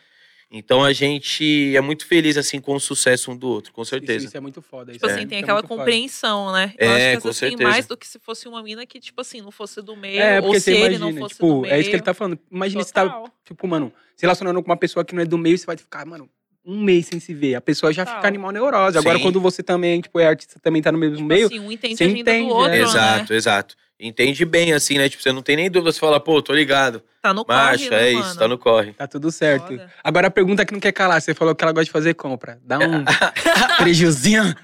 Então 0.51 0.83
a 0.83 0.91
gente 0.91 1.75
é 1.75 1.79
muito 1.81 2.07
feliz 2.07 2.35
assim 2.35 2.59
com 2.59 2.73
o 2.75 2.79
sucesso 2.79 3.29
um 3.29 3.37
do 3.37 3.47
outro, 3.47 3.71
com 3.71 3.85
certeza. 3.85 4.17
Isso, 4.17 4.27
isso 4.29 4.37
é 4.37 4.39
muito 4.39 4.61
foda. 4.63 4.91
Tipo 4.91 5.05
assim, 5.05 5.21
é- 5.21 5.25
tem 5.25 5.27
isso 5.27 5.35
é 5.35 5.39
aquela 5.43 5.59
muito 5.59 5.67
foda. 5.67 5.79
compreensão, 5.81 6.51
né? 6.51 6.73
É, 6.77 6.85
Eu 6.87 6.89
acho 6.91 6.99
que 6.99 7.05
às 7.17 7.21
com 7.21 7.27
vezes 7.27 7.39
tem 7.39 7.49
certeza. 7.49 7.69
mais 7.69 7.85
do 7.85 7.95
que 7.97 8.07
se 8.07 8.17
fosse 8.19 8.47
uma 8.47 8.63
mina 8.63 8.83
que, 8.85 8.99
tipo 8.99 9.21
assim, 9.21 9.41
não 9.41 9.51
fosse 9.51 9.79
do 9.81 9.95
meio, 9.95 10.19
É, 10.19 10.37
ou 10.37 10.45
porque 10.47 10.59
se 10.59 10.65
você 10.65 10.71
ele 10.71 10.79
imagina, 10.95 11.05
não 11.11 11.17
fosse 11.19 11.35
tipo, 11.35 11.47
do 11.47 11.61
meio. 11.61 11.73
é 11.73 11.79
isso 11.79 11.89
que 11.91 11.95
ele 11.95 12.01
tá 12.03 12.13
falando. 12.15 12.39
Imagina 12.51 12.83
você 12.83 12.91
tá, 12.91 13.23
tipo, 13.45 13.67
mano, 13.67 13.93
se 14.15 14.23
relacionando 14.23 14.61
com 14.63 14.69
uma 14.71 14.77
pessoa 14.77 15.05
que 15.05 15.13
não 15.13 15.21
é 15.21 15.25
do 15.25 15.37
meio, 15.37 15.55
você 15.55 15.67
vai 15.67 15.77
ficar, 15.77 16.03
mano, 16.07 16.27
um 16.65 16.81
mês 16.81 17.05
sem 17.05 17.19
se 17.19 17.31
ver. 17.33 17.53
A 17.53 17.61
pessoa 17.61 17.93
já 17.93 18.03
Total. 18.03 18.19
fica 18.19 18.27
animal 18.27 18.51
neurose. 18.51 18.97
Agora, 18.97 19.17
Sim. 19.17 19.23
quando 19.23 19.39
você 19.39 19.61
também, 19.61 20.01
tipo, 20.01 20.19
é 20.19 20.25
artista, 20.27 20.59
também 20.59 20.81
tá 20.81 20.91
no 20.91 20.97
mesmo 20.97 21.15
Tipo 21.17 21.27
meio, 21.27 21.45
assim, 21.45 21.59
um 21.59 21.71
entende 21.71 21.95
você 21.95 22.03
a 22.05 22.07
entende, 22.07 22.47
do 22.49 22.53
outro, 22.55 22.73
é. 22.73 22.77
né? 22.79 22.81
Exato, 22.83 23.33
exato. 23.35 23.75
Entende 23.99 24.45
bem, 24.45 24.71
assim, 24.71 24.97
né? 24.97 25.09
Tipo, 25.09 25.21
você 25.21 25.31
não 25.31 25.41
tem 25.41 25.57
nem 25.57 25.69
dúvida, 25.69 25.91
você 25.91 25.99
fala, 25.99 26.19
pô, 26.21 26.41
tô 26.41 26.53
ligado. 26.53 27.03
Tá 27.21 27.33
no 27.33 27.43
Marcha, 27.45 27.89
corre, 27.89 28.01
né, 28.01 28.09
é 28.11 28.13
mano? 28.13 28.25
isso, 28.25 28.39
tá 28.39 28.47
no 28.47 28.57
corre. 28.57 28.93
tá 28.93 29.05
tudo 29.05 29.29
certo. 29.29 29.67
Foda. 29.67 29.91
Agora, 30.01 30.27
a 30.27 30.31
pergunta 30.31 30.65
que 30.65 30.71
não 30.71 30.79
quer 30.79 30.93
calar, 30.93 31.21
você 31.21 31.33
falou 31.33 31.53
que 31.53 31.61
ela 31.61 31.73
gosta 31.73 31.85
de 31.85 31.91
fazer 31.91 32.13
compra. 32.13 32.57
Dá 32.63 32.79
um 32.79 33.03
prejuzinho. 33.77 34.43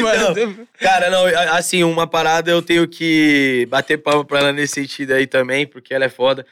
Mano, 0.00 0.68
Cara, 0.78 1.10
não, 1.10 1.26
assim, 1.52 1.82
uma 1.82 2.06
parada 2.06 2.48
eu 2.48 2.62
tenho 2.62 2.86
que 2.86 3.66
bater 3.68 3.98
palma 3.98 4.24
pra 4.24 4.38
ela 4.38 4.52
nesse 4.52 4.74
sentido 4.74 5.12
aí 5.12 5.26
também, 5.26 5.66
porque 5.66 5.92
ela 5.92 6.04
é 6.04 6.08
foda. 6.08 6.46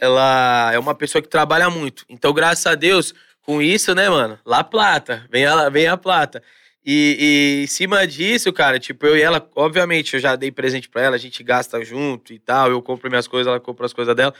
Ela 0.00 0.72
é 0.74 0.78
uma 0.78 0.94
pessoa 0.96 1.22
que 1.22 1.28
trabalha 1.28 1.70
muito. 1.70 2.04
Então, 2.08 2.32
graças 2.32 2.66
a 2.66 2.74
Deus, 2.74 3.14
com 3.42 3.62
isso, 3.62 3.94
né, 3.94 4.08
mano? 4.08 4.36
Lá 4.44 4.64
plata, 4.64 5.24
vem 5.30 5.46
a, 5.46 5.68
vem 5.68 5.86
a 5.86 5.96
plata. 5.96 6.42
E, 6.86 7.16
e 7.60 7.64
em 7.64 7.66
cima 7.66 8.06
disso, 8.06 8.52
cara, 8.52 8.78
tipo, 8.78 9.06
eu 9.06 9.16
e 9.16 9.22
ela, 9.22 9.48
obviamente, 9.56 10.14
eu 10.14 10.20
já 10.20 10.36
dei 10.36 10.52
presente 10.52 10.88
pra 10.88 11.02
ela, 11.02 11.16
a 11.16 11.18
gente 11.18 11.42
gasta 11.42 11.82
junto 11.82 12.32
e 12.32 12.38
tal, 12.38 12.70
eu 12.70 12.82
compro 12.82 13.08
minhas 13.08 13.26
coisas, 13.26 13.46
ela 13.46 13.58
compra 13.58 13.86
as 13.86 13.92
coisas 13.92 14.14
dela. 14.14 14.34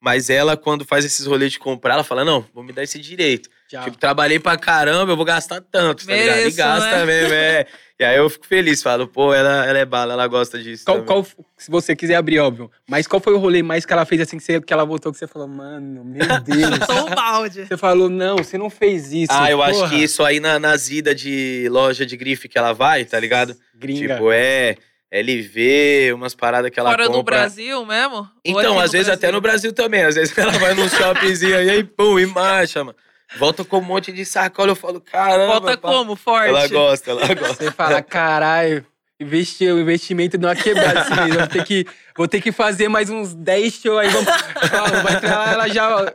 Mas 0.00 0.30
ela, 0.30 0.56
quando 0.56 0.84
faz 0.84 1.04
esses 1.04 1.26
rolês 1.26 1.52
de 1.52 1.58
comprar, 1.58 1.94
ela 1.94 2.04
fala, 2.04 2.24
não, 2.24 2.46
vou 2.54 2.62
me 2.62 2.72
dar 2.72 2.84
esse 2.84 3.00
direito. 3.00 3.50
Tchau. 3.68 3.84
Tipo, 3.84 3.98
trabalhei 3.98 4.38
pra 4.38 4.56
caramba, 4.56 5.12
eu 5.12 5.16
vou 5.16 5.24
gastar 5.26 5.60
tanto, 5.60 6.06
tá 6.06 6.12
ligado? 6.14 6.36
E 6.36 6.38
Mereço, 6.40 6.56
gasta 6.56 6.96
né? 6.98 7.04
mesmo, 7.04 7.34
é. 7.34 7.66
E 8.00 8.04
aí 8.04 8.16
eu 8.16 8.30
fico 8.30 8.46
feliz, 8.46 8.82
falo, 8.82 9.06
pô, 9.08 9.34
ela, 9.34 9.66
ela 9.66 9.78
é 9.78 9.84
bala, 9.84 10.12
ela 10.14 10.26
gosta 10.26 10.58
disso. 10.58 10.84
Qual, 10.86 11.02
qual, 11.02 11.26
se 11.56 11.70
você 11.70 11.94
quiser 11.96 12.14
abrir, 12.14 12.38
óbvio. 12.38 12.70
Mas 12.88 13.06
qual 13.06 13.20
foi 13.20 13.34
o 13.34 13.38
rolê 13.38 13.62
mais 13.62 13.84
que 13.84 13.92
ela 13.92 14.06
fez 14.06 14.20
assim, 14.22 14.38
que, 14.38 14.42
você- 14.44 14.60
que 14.60 14.72
ela 14.72 14.84
voltou, 14.84 15.12
que 15.12 15.18
você 15.18 15.26
falou, 15.26 15.48
mano, 15.48 16.02
meu 16.04 16.20
Deus. 16.40 16.74
Chutou 16.78 17.06
o 17.10 17.14
balde. 17.14 17.66
você 17.66 17.76
falou, 17.76 18.08
não, 18.08 18.36
você 18.38 18.56
não 18.56 18.70
fez 18.70 19.12
isso. 19.12 19.32
Ah, 19.32 19.50
eu 19.50 19.62
acho 19.62 19.80
porra. 19.80 19.90
que 19.90 19.96
isso 20.02 20.24
aí 20.24 20.40
na, 20.40 20.58
nas 20.58 20.88
idas 20.88 21.20
de 21.20 21.68
loja 21.70 22.06
de 22.06 22.16
grife 22.16 22.48
que 22.48 22.56
ela 22.56 22.72
vai, 22.72 23.04
tá 23.04 23.18
ligado? 23.20 23.54
Gringa. 23.74 24.14
Tipo, 24.14 24.30
é 24.32 24.76
LV, 25.12 26.12
umas 26.14 26.34
paradas 26.34 26.70
que 26.70 26.78
ela 26.78 26.90
Fora 26.90 27.04
compra. 27.06 27.18
do 27.18 27.24
Brasil 27.24 27.84
mesmo? 27.84 28.18
Aqui 28.20 28.30
Então, 28.44 28.78
às 28.78 28.92
vezes 28.92 29.08
até 29.08 29.30
no 29.32 29.40
Brasil 29.40 29.72
também. 29.72 30.02
Às 30.04 30.14
vezes 30.14 30.32
ela 30.38 30.52
vai 30.52 30.74
num 30.74 30.88
shoppingzinho 30.88 31.56
aí, 31.56 31.68
aí, 31.70 31.84
pum, 31.84 32.18
e 32.18 32.26
marcha, 32.26 32.84
mano. 32.84 32.96
Volta 33.36 33.64
com 33.64 33.78
um 33.78 33.82
monte 33.82 34.12
de 34.12 34.24
sacola, 34.24 34.70
eu 34.70 34.76
falo, 34.76 35.00
caramba. 35.00 35.60
Volta 35.60 35.76
pá. 35.76 35.88
como? 35.88 36.16
Forte? 36.16 36.48
Ela 36.48 36.68
gosta, 36.68 37.10
ela 37.10 37.34
gosta. 37.34 37.54
Você 37.64 37.70
fala, 37.70 38.02
caralho, 38.02 38.86
investi, 39.20 39.66
o 39.66 39.78
investimento 39.80 40.38
deu 40.38 40.48
uma 40.48 40.56
quebrada 40.56 41.00
esse 41.00 41.14
mês. 41.14 41.34
Vou 41.36 41.46
ter 41.48 41.64
que, 41.64 41.86
vou 42.16 42.28
ter 42.28 42.40
que 42.40 42.52
fazer 42.52 42.88
mais 42.88 43.10
uns 43.10 43.34
10 43.34 43.74
shows 43.74 43.98
aí. 44.00 44.08
Vamos, 44.08 44.28
Ó, 44.28 45.02
vai 45.02 45.20
lá, 45.22 45.52
ela 45.52 45.68
já. 45.68 45.96
ó, 45.96 46.06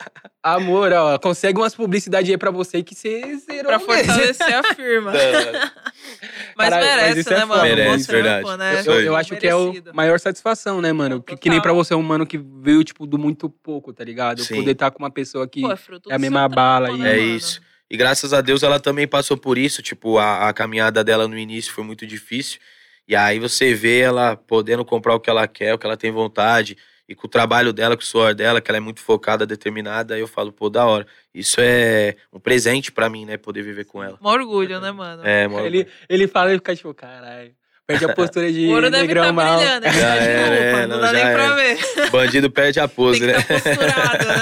Amor, 0.45 0.91
ó, 0.91 1.17
consegue 1.19 1.57
umas 1.57 1.73
publicidades 1.73 2.29
aí 2.29 2.37
pra 2.37 2.51
você 2.51 2.83
que 2.83 2.93
você 2.93 3.37
zerou. 3.37 3.65
Pra 3.71 3.79
fortalecer 3.79 4.53
a 4.53 4.73
firma. 4.75 5.13
Mas 6.55 6.69
Caralho, 6.69 6.85
mas 6.85 6.95
merece, 7.01 7.19
isso 7.21 7.29
é 7.29 7.37
né, 7.37 7.41
foda. 7.41 7.47
mano? 7.55 7.63
Merece, 7.63 8.07
trampo, 8.07 8.23
verdade. 8.23 8.57
né? 8.57 8.79
Isso 8.81 8.89
Eu, 8.91 8.93
aí. 8.97 9.05
eu 9.05 9.15
acho 9.15 9.35
que 9.37 9.47
é 9.47 9.55
o 9.55 9.65
Merecido. 9.67 9.91
maior 9.93 10.19
satisfação, 10.19 10.81
né, 10.81 10.91
mano? 10.93 11.21
Que, 11.23 11.35
que 11.37 11.49
nem 11.49 11.61
pra 11.61 11.71
você, 11.73 11.95
um 11.95 12.01
mano 12.03 12.25
que 12.27 12.37
veio, 12.37 12.83
tipo, 12.83 13.07
do 13.07 13.17
muito 13.17 13.49
pouco, 13.49 13.91
tá 13.93 14.03
ligado? 14.03 14.43
Sim. 14.43 14.55
Poder 14.57 14.71
estar 14.71 14.91
com 14.91 14.99
uma 15.01 15.09
pessoa 15.09 15.47
que. 15.47 15.61
Pô, 15.61 15.71
é 15.71 15.77
é 16.09 16.15
a 16.15 16.19
mesma 16.19 16.47
bala 16.49 16.87
trampo, 16.87 17.01
aí. 17.03 17.09
né, 17.09 17.17
É 17.17 17.21
mano? 17.25 17.35
isso. 17.37 17.61
E 17.89 17.97
graças 17.97 18.33
a 18.33 18.41
Deus 18.41 18.61
ela 18.63 18.79
também 18.79 19.07
passou 19.07 19.37
por 19.37 19.57
isso. 19.57 19.81
Tipo, 19.81 20.17
a, 20.19 20.49
a 20.49 20.53
caminhada 20.53 21.03
dela 21.03 21.27
no 21.27 21.37
início 21.37 21.73
foi 21.73 21.83
muito 21.83 22.05
difícil. 22.05 22.59
E 23.07 23.15
aí 23.15 23.39
você 23.39 23.73
vê 23.73 23.99
ela 23.99 24.35
podendo 24.35 24.85
comprar 24.85 25.13
o 25.15 25.19
que 25.19 25.29
ela 25.29 25.47
quer, 25.47 25.73
o 25.73 25.77
que 25.77 25.85
ela 25.85 25.97
tem 25.97 26.11
vontade. 26.11 26.77
E 27.07 27.13
com 27.13 27.27
o 27.27 27.29
trabalho 27.29 27.73
dela, 27.73 27.97
com 27.97 28.01
o 28.01 28.05
suor 28.05 28.33
dela, 28.33 28.61
que 28.61 28.71
ela 28.71 28.77
é 28.77 28.79
muito 28.79 29.01
focada, 29.01 29.45
determinada, 29.45 30.15
aí 30.15 30.21
eu 30.21 30.27
falo, 30.27 30.53
pô, 30.53 30.69
da 30.69 30.85
hora. 30.85 31.05
Isso 31.35 31.57
é 31.59 32.15
um 32.31 32.39
presente 32.39 32.93
pra 32.93 33.09
mim, 33.09 33.25
né? 33.25 33.35
Poder 33.35 33.61
viver 33.61 33.83
com 33.83 34.01
ela. 34.01 34.17
Um 34.21 34.27
orgulho, 34.27 34.79
né, 34.79 34.89
mano? 34.91 35.21
É, 35.25 35.45
mano. 35.47 35.65
Ele, 35.65 35.85
ele 36.07 36.27
fala 36.29 36.53
e 36.53 36.55
fica 36.55 36.73
tipo, 36.75 36.93
caralho. 36.93 37.51
Perde 37.85 38.05
a 38.05 38.09
postura 38.15 38.49
de 38.49 38.65
O 38.67 38.69
ouro 38.69 38.89
deve 38.89 39.01
negrão 39.05 39.23
estar 39.23 39.33
mal. 39.33 39.59
Já 39.61 39.81
tá 39.81 39.89
de 39.89 39.99
era, 39.99 40.47
roupa, 40.47 40.63
é, 40.63 40.87
não 40.87 40.95
não, 40.95 40.99
dá 41.01 41.07
já 41.07 41.13
nem 41.13 41.23
pra 41.23 41.43
era. 41.43 41.55
ver. 41.55 41.77
Bandido 42.09 42.49
perde 42.49 42.79
a 42.79 42.87
Tem 42.87 42.95
pose, 42.95 43.19
que 43.19 43.25
né? 43.27 43.33
posturado, 43.41 44.25
né? 44.25 44.35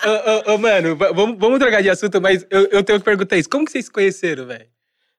Ô, 0.46 0.52
ô, 0.52 0.54
ô, 0.54 0.58
mano, 0.58 0.96
va- 0.96 1.12
vamos, 1.12 1.38
vamos 1.38 1.58
trocar 1.58 1.82
de 1.82 1.88
assunto, 1.90 2.20
mas 2.22 2.46
eu, 2.50 2.66
eu 2.70 2.82
tenho 2.82 2.98
que 2.98 3.04
perguntar 3.04 3.36
isso. 3.36 3.48
Como 3.50 3.64
que 3.64 3.72
vocês 3.72 3.86
se 3.86 3.90
conheceram, 3.90 4.46
velho? 4.46 4.66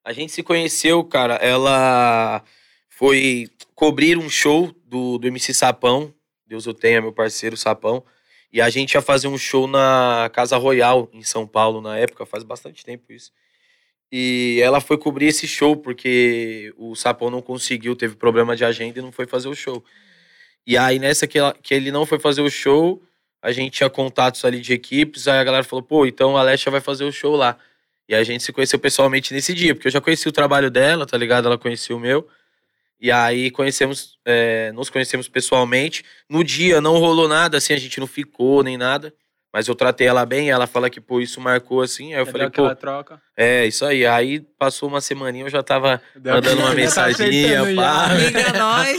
A 0.03 0.13
gente 0.13 0.31
se 0.31 0.41
conheceu, 0.41 1.03
cara, 1.03 1.35
ela 1.35 2.43
foi 2.89 3.47
cobrir 3.75 4.17
um 4.17 4.29
show 4.29 4.73
do, 4.85 5.17
do 5.17 5.27
MC 5.27 5.53
Sapão, 5.53 6.13
Deus 6.45 6.67
o 6.67 6.73
tenha, 6.73 7.01
meu 7.01 7.13
parceiro 7.13 7.55
Sapão, 7.55 8.03
e 8.51 8.59
a 8.59 8.69
gente 8.69 8.93
ia 8.95 9.01
fazer 9.01 9.27
um 9.27 9.37
show 9.37 9.67
na 9.67 10.29
Casa 10.33 10.57
Royal, 10.57 11.09
em 11.13 11.23
São 11.23 11.47
Paulo, 11.47 11.81
na 11.81 11.97
época, 11.97 12.25
faz 12.25 12.43
bastante 12.43 12.83
tempo 12.83 13.13
isso. 13.13 13.31
E 14.11 14.59
ela 14.61 14.81
foi 14.81 14.97
cobrir 14.97 15.27
esse 15.27 15.47
show, 15.47 15.77
porque 15.77 16.73
o 16.77 16.95
Sapão 16.95 17.29
não 17.29 17.41
conseguiu, 17.41 17.95
teve 17.95 18.15
problema 18.15 18.55
de 18.55 18.65
agenda 18.65 18.99
e 18.99 19.01
não 19.01 19.11
foi 19.11 19.25
fazer 19.25 19.47
o 19.47 19.55
show. 19.55 19.83
E 20.67 20.77
aí, 20.77 20.99
nessa 20.99 21.25
que, 21.25 21.39
ela, 21.39 21.55
que 21.61 21.73
ele 21.73 21.91
não 21.91 22.05
foi 22.05 22.19
fazer 22.19 22.41
o 22.41 22.49
show, 22.49 23.01
a 23.41 23.51
gente 23.51 23.71
tinha 23.71 23.89
contatos 23.89 24.43
ali 24.43 24.59
de 24.59 24.73
equipes, 24.73 25.27
aí 25.27 25.39
a 25.39 25.43
galera 25.43 25.63
falou, 25.63 25.81
pô, 25.81 26.05
então 26.05 26.35
a 26.35 26.41
Alexia 26.41 26.71
vai 26.71 26.81
fazer 26.81 27.05
o 27.05 27.11
show 27.11 27.35
lá. 27.35 27.57
E 28.11 28.13
a 28.13 28.25
gente 28.25 28.43
se 28.43 28.51
conheceu 28.51 28.77
pessoalmente 28.77 29.33
nesse 29.33 29.53
dia, 29.53 29.73
porque 29.73 29.87
eu 29.87 29.91
já 29.91 30.01
conheci 30.01 30.27
o 30.27 30.33
trabalho 30.33 30.69
dela, 30.69 31.05
tá 31.05 31.17
ligado? 31.17 31.45
Ela 31.45 31.57
conhecia 31.57 31.95
o 31.95 31.99
meu. 31.99 32.27
E 32.99 33.09
aí 33.09 33.49
conhecemos, 33.49 34.19
é, 34.25 34.69
nos 34.73 34.89
conhecemos 34.89 35.29
pessoalmente. 35.29 36.03
No 36.29 36.43
dia 36.43 36.81
não 36.81 36.97
rolou 36.97 37.29
nada, 37.29 37.57
assim, 37.57 37.73
a 37.73 37.77
gente 37.77 38.01
não 38.01 38.07
ficou 38.07 38.63
nem 38.63 38.75
nada. 38.77 39.13
Mas 39.53 39.67
eu 39.67 39.75
tratei 39.75 40.07
ela 40.07 40.25
bem, 40.25 40.49
ela 40.49 40.65
fala 40.65 40.89
que, 40.89 41.01
pô, 41.01 41.19
isso 41.19 41.41
marcou 41.41 41.81
assim. 41.81 42.13
Aí 42.13 42.21
eu 42.21 42.25
Já 42.25 42.31
falei, 42.31 42.49
pô, 42.49 42.73
troca. 42.73 43.21
é, 43.35 43.65
isso 43.65 43.85
aí. 43.85 44.05
Aí 44.05 44.39
passou 44.57 44.87
uma 44.87 45.01
semaninha, 45.01 45.43
eu 45.45 45.49
já 45.49 45.61
tava 45.61 46.01
Deu 46.15 46.35
mandando 46.35 46.61
uma 46.61 46.69
tá 46.69 46.75
mensaginha, 46.75 47.59
pá. 47.75 48.07
já. 48.07 48.13
Liga 48.13 48.53
nós. 48.57 48.97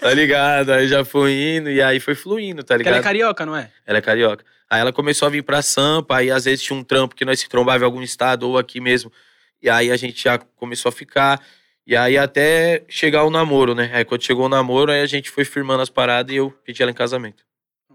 tá 0.00 0.14
ligado? 0.14 0.72
Aí 0.72 0.88
já 0.88 1.04
foi 1.04 1.32
indo, 1.34 1.70
e 1.70 1.82
aí 1.82 2.00
foi 2.00 2.14
fluindo, 2.14 2.62
tá 2.64 2.74
Porque 2.76 2.88
ela 2.88 2.96
ligado? 2.96 3.00
é 3.00 3.04
carioca, 3.04 3.44
não 3.44 3.54
é? 3.54 3.70
Ela 3.86 3.98
é 3.98 4.00
carioca. 4.00 4.42
Aí 4.70 4.80
ela 4.80 4.92
começou 4.92 5.26
a 5.26 5.30
vir 5.30 5.42
pra 5.42 5.60
Sampa, 5.60 6.16
aí 6.16 6.30
às 6.30 6.44
vezes 6.46 6.62
tinha 6.64 6.78
um 6.78 6.82
trampo 6.84 7.14
que 7.14 7.24
nós 7.24 7.38
se 7.40 7.48
trombava 7.48 7.82
em 7.82 7.86
algum 7.86 8.02
estado 8.02 8.48
ou 8.48 8.56
aqui 8.56 8.80
mesmo. 8.80 9.12
E 9.60 9.68
aí 9.68 9.90
a 9.90 9.96
gente 9.98 10.22
já 10.22 10.38
começou 10.38 10.88
a 10.88 10.92
ficar. 10.92 11.40
E 11.86 11.94
aí 11.94 12.16
até 12.16 12.84
chegar 12.88 13.24
o 13.24 13.30
namoro, 13.30 13.74
né? 13.74 13.90
Aí 13.92 14.04
quando 14.04 14.22
chegou 14.22 14.46
o 14.46 14.48
namoro, 14.48 14.92
aí 14.92 15.02
a 15.02 15.06
gente 15.06 15.28
foi 15.28 15.44
firmando 15.44 15.82
as 15.82 15.90
paradas 15.90 16.32
e 16.32 16.36
eu 16.36 16.50
pedi 16.64 16.80
ela 16.80 16.90
em 16.90 16.94
casamento. 16.94 17.42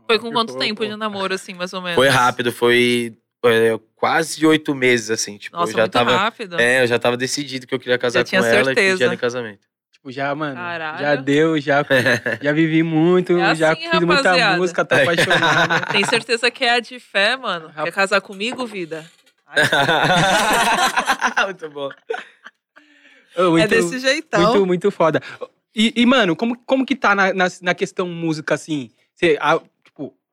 Foi 0.07 0.19
com 0.19 0.31
quanto 0.31 0.57
tempo 0.57 0.85
de 0.85 0.95
namoro, 0.95 1.33
assim, 1.33 1.53
mais 1.53 1.73
ou 1.73 1.81
menos? 1.81 1.95
Foi 1.95 2.07
rápido, 2.07 2.51
foi 2.51 3.15
é, 3.45 3.79
quase 3.95 4.45
oito 4.45 4.73
meses, 4.75 5.09
assim. 5.09 5.37
Tipo, 5.37 5.57
Nossa, 5.57 5.71
eu 5.71 5.75
já 5.77 5.81
muito 5.83 5.93
tava. 5.93 6.15
rápido. 6.15 6.59
É, 6.59 6.83
eu 6.83 6.87
já 6.87 6.97
tava 6.99 7.15
decidido 7.17 7.65
que 7.67 7.73
eu 7.75 7.79
queria 7.79 7.97
casar 7.97 8.25
Já 8.25 8.39
com 8.39 8.45
ela 8.45 8.61
e 8.61 8.65
certeza. 8.65 8.91
pedi 8.93 9.03
ela 9.03 9.13
em 9.13 9.17
casamento. 9.17 9.67
Tipo, 9.91 10.11
já, 10.11 10.33
mano, 10.35 10.55
Caralho. 10.55 10.99
já 10.99 11.15
deu, 11.15 11.59
já, 11.59 11.83
já 12.41 12.51
vivi 12.51 12.83
muito, 12.83 13.37
É 13.37 13.55
já 13.55 13.71
assim, 13.73 13.89
fiz 13.89 13.99
muita 14.01 14.21
rapaziada. 14.23 14.57
música, 14.57 14.85
tô 14.85 14.95
É. 14.95 15.01
apaixonado. 15.03 15.85
Tem 15.93 16.05
certeza 16.05 16.51
que 16.51 16.63
é 16.63 16.71
a 16.75 16.79
de 16.79 16.99
fé, 16.99 17.35
mano? 17.35 17.71
Quer 17.73 17.91
casar 17.91 18.21
comigo, 18.21 18.65
vida? 18.67 19.05
Muito 21.45 21.69
bom. 21.69 21.89
É 23.35 23.43
muito- 23.43 23.67
desse 23.67 23.99
jeitão. 23.99 24.41
Muito, 24.41 24.65
muito 24.65 24.91
foda. 24.91 25.21
E, 25.75 25.93
e, 25.95 26.05
mano, 26.05 26.35
como, 26.35 26.57
como 26.65 26.85
que 26.85 26.95
tá 26.95 27.13
na, 27.13 27.33
na, 27.33 27.47
na 27.61 27.73
questão 27.75 28.07
música, 28.07 28.53
assim? 28.53 28.89
Cê, 29.13 29.37
a, 29.41 29.59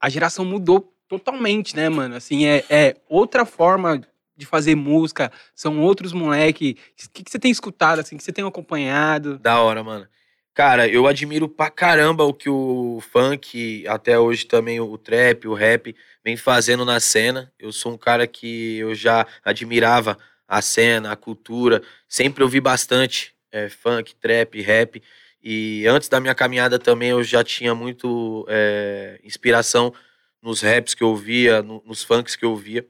a 0.03 0.09
geração 0.09 0.45
mudou 0.45 0.93
totalmente, 1.09 1.77
né, 1.77 1.89
mano? 1.89 2.17
Assim, 2.17 2.45
é, 2.45 2.65
é 2.69 2.97
outra 3.09 3.47
forma 3.47 4.03
de 4.37 4.45
fazer 4.45 4.75
música, 4.75 5.31
são 5.55 5.79
outros 5.81 6.13
moleque. 6.13 6.77
O 7.07 7.11
que, 7.11 7.23
que 7.23 7.31
você 7.31 7.39
tem 7.39 7.53
escutado, 7.53 8.01
assim, 8.01 8.17
que 8.17 8.25
você 8.25 8.33
tem 8.33 8.45
acompanhado? 8.45 9.39
Da 9.39 9.61
hora, 9.61 9.85
mano. 9.85 10.09
Cara, 10.55 10.89
eu 10.89 11.07
admiro 11.07 11.49
pra 11.49 11.71
caramba 11.71 12.25
o 12.25 12.35
que 12.35 12.51
o 12.51 13.01
funk, 13.13 13.87
até 13.87 14.19
hoje 14.19 14.45
também 14.45 14.81
o 14.81 14.99
trap, 14.99 15.47
o 15.47 15.55
rap, 15.55 15.95
vem 16.25 16.37
fazendo 16.37 16.85
na 16.85 16.99
cena. 16.99 17.51
Eu 17.59 17.73
sou 17.73 17.93
um 17.93 17.97
cara 17.97 18.27
que 18.27 18.79
eu 18.79 18.95
já 18.95 19.27
admirava 19.45 20.19
a 20.47 20.61
cena, 20.61 21.13
a 21.13 21.17
cultura. 21.17 21.81
Sempre 22.09 22.43
ouvi 22.43 22.61
bastante 22.61 23.35
é, 23.51 23.69
funk, 23.69 24.15
trap, 24.17 24.61
rap. 24.61 25.03
E 25.43 25.85
antes 25.87 26.09
da 26.09 26.21
minha 26.21 26.35
caminhada 26.35 26.79
também 26.79 27.11
eu 27.11 27.23
já 27.25 27.43
tinha 27.43 27.75
muito 27.75 28.47
é, 28.49 29.19
inspiração 29.25 29.93
nos 30.41 30.61
raps 30.61 30.95
que 30.95 31.03
eu 31.03 31.09
ouvia, 31.09 31.63
no- 31.63 31.83
nos 31.87 32.03
funks 32.03 32.37
que 32.37 32.45
eu 32.45 32.51
ouvia. 32.51 32.87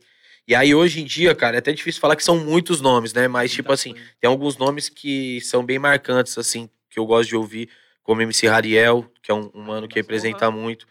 E 0.46 0.54
aí 0.54 0.74
hoje 0.74 1.00
em 1.00 1.04
dia, 1.04 1.34
cara, 1.34 1.56
é 1.56 1.58
até 1.60 1.72
difícil 1.72 2.00
falar 2.00 2.16
que 2.16 2.24
são 2.24 2.36
muitos 2.38 2.80
nomes, 2.80 3.12
né? 3.12 3.28
Mas 3.28 3.52
tipo 3.52 3.72
assim, 3.72 3.92
coisa. 3.92 4.06
tem 4.20 4.28
alguns 4.28 4.56
nomes 4.56 4.88
que 4.88 5.40
são 5.42 5.64
bem 5.64 5.78
marcantes, 5.78 6.36
assim, 6.36 6.68
que 6.90 6.98
eu 6.98 7.06
gosto 7.06 7.28
de 7.28 7.36
ouvir, 7.36 7.68
como 8.02 8.20
MC 8.20 8.48
Rariel, 8.48 9.06
que 9.22 9.30
é 9.30 9.34
um, 9.34 9.50
um 9.54 9.62
mano 9.62 9.86
que 9.88 9.94
representa 9.94 10.50
muito. 10.50 10.86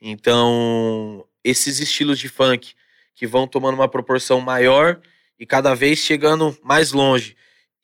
Então, 0.00 1.24
esses 1.44 1.80
estilos 1.80 2.18
de 2.18 2.28
funk 2.28 2.74
que 3.14 3.26
vão 3.26 3.46
tomando 3.46 3.74
uma 3.74 3.88
proporção 3.88 4.40
maior 4.40 5.00
e 5.38 5.46
cada 5.46 5.74
vez 5.74 5.98
chegando 5.98 6.56
mais 6.62 6.92
longe. 6.92 7.36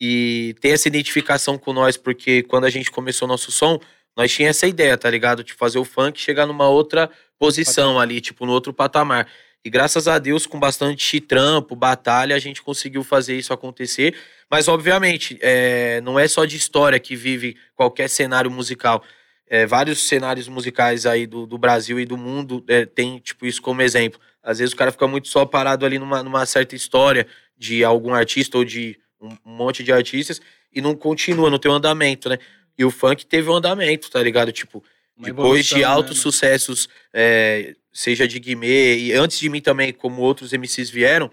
E 0.05 0.53
tem 0.59 0.73
essa 0.73 0.89
identificação 0.89 1.57
com 1.57 1.71
nós, 1.71 1.95
porque 1.95 2.43
quando 2.43 2.65
a 2.65 2.69
gente 2.69 2.91
começou 2.91 3.25
nosso 3.25 3.53
som, 3.53 3.79
nós 4.17 4.29
tinha 4.33 4.49
essa 4.49 4.67
ideia, 4.67 4.97
tá 4.97 5.09
ligado? 5.09 5.45
De 5.45 5.53
fazer 5.53 5.79
o 5.79 5.85
funk 5.85 6.19
chegar 6.19 6.45
numa 6.45 6.67
outra 6.67 7.09
posição 7.39 7.97
ali, 7.97 8.19
tipo, 8.19 8.45
no 8.45 8.51
outro 8.51 8.73
patamar. 8.73 9.29
E 9.63 9.69
graças 9.69 10.05
a 10.09 10.19
Deus, 10.19 10.45
com 10.45 10.59
bastante 10.59 11.21
trampo, 11.21 11.73
batalha, 11.73 12.35
a 12.35 12.39
gente 12.39 12.61
conseguiu 12.61 13.01
fazer 13.01 13.37
isso 13.37 13.53
acontecer. 13.53 14.13
Mas, 14.51 14.67
obviamente, 14.67 15.39
é, 15.41 16.01
não 16.01 16.19
é 16.19 16.27
só 16.27 16.43
de 16.43 16.57
história 16.57 16.99
que 16.99 17.15
vive 17.15 17.55
qualquer 17.73 18.09
cenário 18.09 18.51
musical. 18.51 19.01
É, 19.47 19.65
vários 19.65 20.05
cenários 20.05 20.49
musicais 20.49 21.05
aí 21.05 21.25
do, 21.25 21.45
do 21.45 21.57
Brasil 21.57 21.97
e 21.97 22.05
do 22.05 22.17
mundo 22.17 22.61
é, 22.67 22.85
tem, 22.85 23.19
tipo, 23.19 23.45
isso 23.45 23.61
como 23.61 23.81
exemplo. 23.81 24.19
Às 24.43 24.59
vezes 24.59 24.73
o 24.73 24.77
cara 24.77 24.91
fica 24.91 25.07
muito 25.07 25.29
só 25.29 25.45
parado 25.45 25.85
ali 25.85 25.97
numa, 25.97 26.21
numa 26.21 26.45
certa 26.45 26.75
história 26.75 27.25
de 27.57 27.85
algum 27.85 28.13
artista 28.13 28.57
ou 28.57 28.65
de 28.65 29.01
um, 29.23 29.37
monte 29.45 29.83
de 29.83 29.91
artistas 29.91 30.41
e 30.71 30.81
não 30.81 30.95
continua, 30.95 31.49
não 31.49 31.57
tem 31.57 31.71
um 31.71 31.75
andamento, 31.75 32.29
né? 32.29 32.37
E 32.77 32.83
o 32.83 32.91
funk 32.91 33.25
teve 33.25 33.49
um 33.49 33.55
andamento, 33.55 34.09
tá 34.09 34.21
ligado? 34.21 34.51
Tipo, 34.51 34.83
Uma 35.15 35.27
depois 35.27 35.65
de 35.65 35.75
evolução, 35.75 35.77
né, 35.79 35.83
altos 35.85 36.17
mano? 36.17 36.21
sucessos, 36.21 36.89
é, 37.13 37.75
seja 37.91 38.27
de 38.27 38.39
Guimê, 38.39 38.97
e 38.97 39.13
antes 39.13 39.39
de 39.39 39.49
mim 39.49 39.61
também, 39.61 39.93
como 39.93 40.21
outros 40.21 40.51
MCs 40.51 40.89
vieram, 40.89 41.29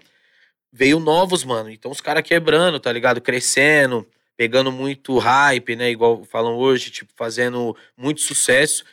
veio 0.71 0.99
novos, 0.99 1.43
mano. 1.43 1.69
Então 1.69 1.91
os 1.91 1.99
caras 1.99 2.23
quebrando, 2.23 2.79
tá 2.79 2.91
ligado? 2.91 3.19
Crescendo, 3.19 4.07
pegando 4.37 4.71
muito 4.71 5.17
hype, 5.17 5.75
né? 5.75 5.91
Igual 5.91 6.23
falam 6.23 6.55
hoje, 6.55 6.91
tipo, 6.91 7.11
fazendo 7.15 7.75
muito 7.97 8.21
sucesso. 8.21 8.83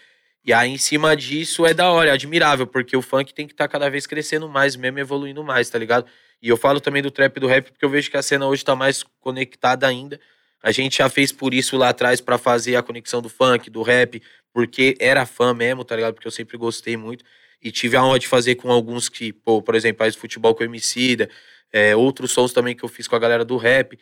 E 0.45 0.53
aí, 0.53 0.71
em 0.71 0.79
cima 0.79 1.15
disso, 1.15 1.67
é 1.67 1.75
da 1.75 1.91
hora, 1.91 2.09
é 2.09 2.13
admirável, 2.13 2.67
porque 2.67 2.97
o 2.97 3.03
funk 3.03 3.35
tem 3.35 3.47
que 3.47 3.53
estar 3.53 3.69
cada 3.69 3.91
vez 3.91 4.07
crescendo 4.07 4.49
mais, 4.49 4.77
mesmo 4.77 4.99
evoluindo 4.99 5.45
mais, 5.45 5.69
tá 5.69 5.79
ligado? 5.79 6.07
E 6.43 6.49
eu 6.49 6.57
falo 6.57 6.81
também 6.81 7.03
do 7.03 7.11
trap 7.11 7.37
e 7.37 7.41
do 7.41 7.47
rap, 7.47 7.71
porque 7.73 7.85
eu 7.85 7.91
vejo 7.91 8.11
que 8.11 8.17
a 8.17 8.23
cena 8.23 8.47
hoje 8.47 8.65
tá 8.65 8.77
mais 8.77 9.03
conectada 9.21 9.87
ainda. 9.87 10.21
A 10.63 10.71
gente 10.73 10.99
já 10.99 11.09
fez 11.09 11.33
por 11.33 11.55
isso 11.55 11.77
lá 11.77 11.91
atrás 11.91 12.21
pra 12.21 12.39
fazer 12.39 12.77
a 12.77 12.83
conexão 12.83 13.21
do 13.23 13.29
funk, 13.29 13.71
do 13.71 13.83
rap, 13.83 14.23
porque 14.53 14.97
era 15.01 15.27
fã 15.27 15.55
mesmo, 15.55 15.85
tá 15.85 15.95
ligado? 15.97 16.15
Porque 16.15 16.27
eu 16.27 16.33
sempre 16.33 16.57
gostei 16.57 16.97
muito. 16.97 17.25
E 17.63 17.71
tive 17.73 17.97
a 17.97 18.05
honra 18.05 18.19
de 18.19 18.29
fazer 18.29 18.55
com 18.57 18.71
alguns 18.71 19.09
que, 19.09 19.33
pô, 19.33 19.61
por 19.63 19.75
exemplo, 19.75 19.99
faz 19.99 20.15
futebol 20.17 20.55
com 20.55 20.63
o 20.63 20.67
Emicida, 20.67 21.29
é, 21.73 21.95
outros 21.97 22.33
sons 22.33 22.53
também 22.53 22.75
que 22.77 22.85
eu 22.85 22.89
fiz 22.89 23.09
com 23.09 23.17
a 23.17 23.19
galera 23.19 23.45
do 23.45 23.57
rap. 23.57 23.99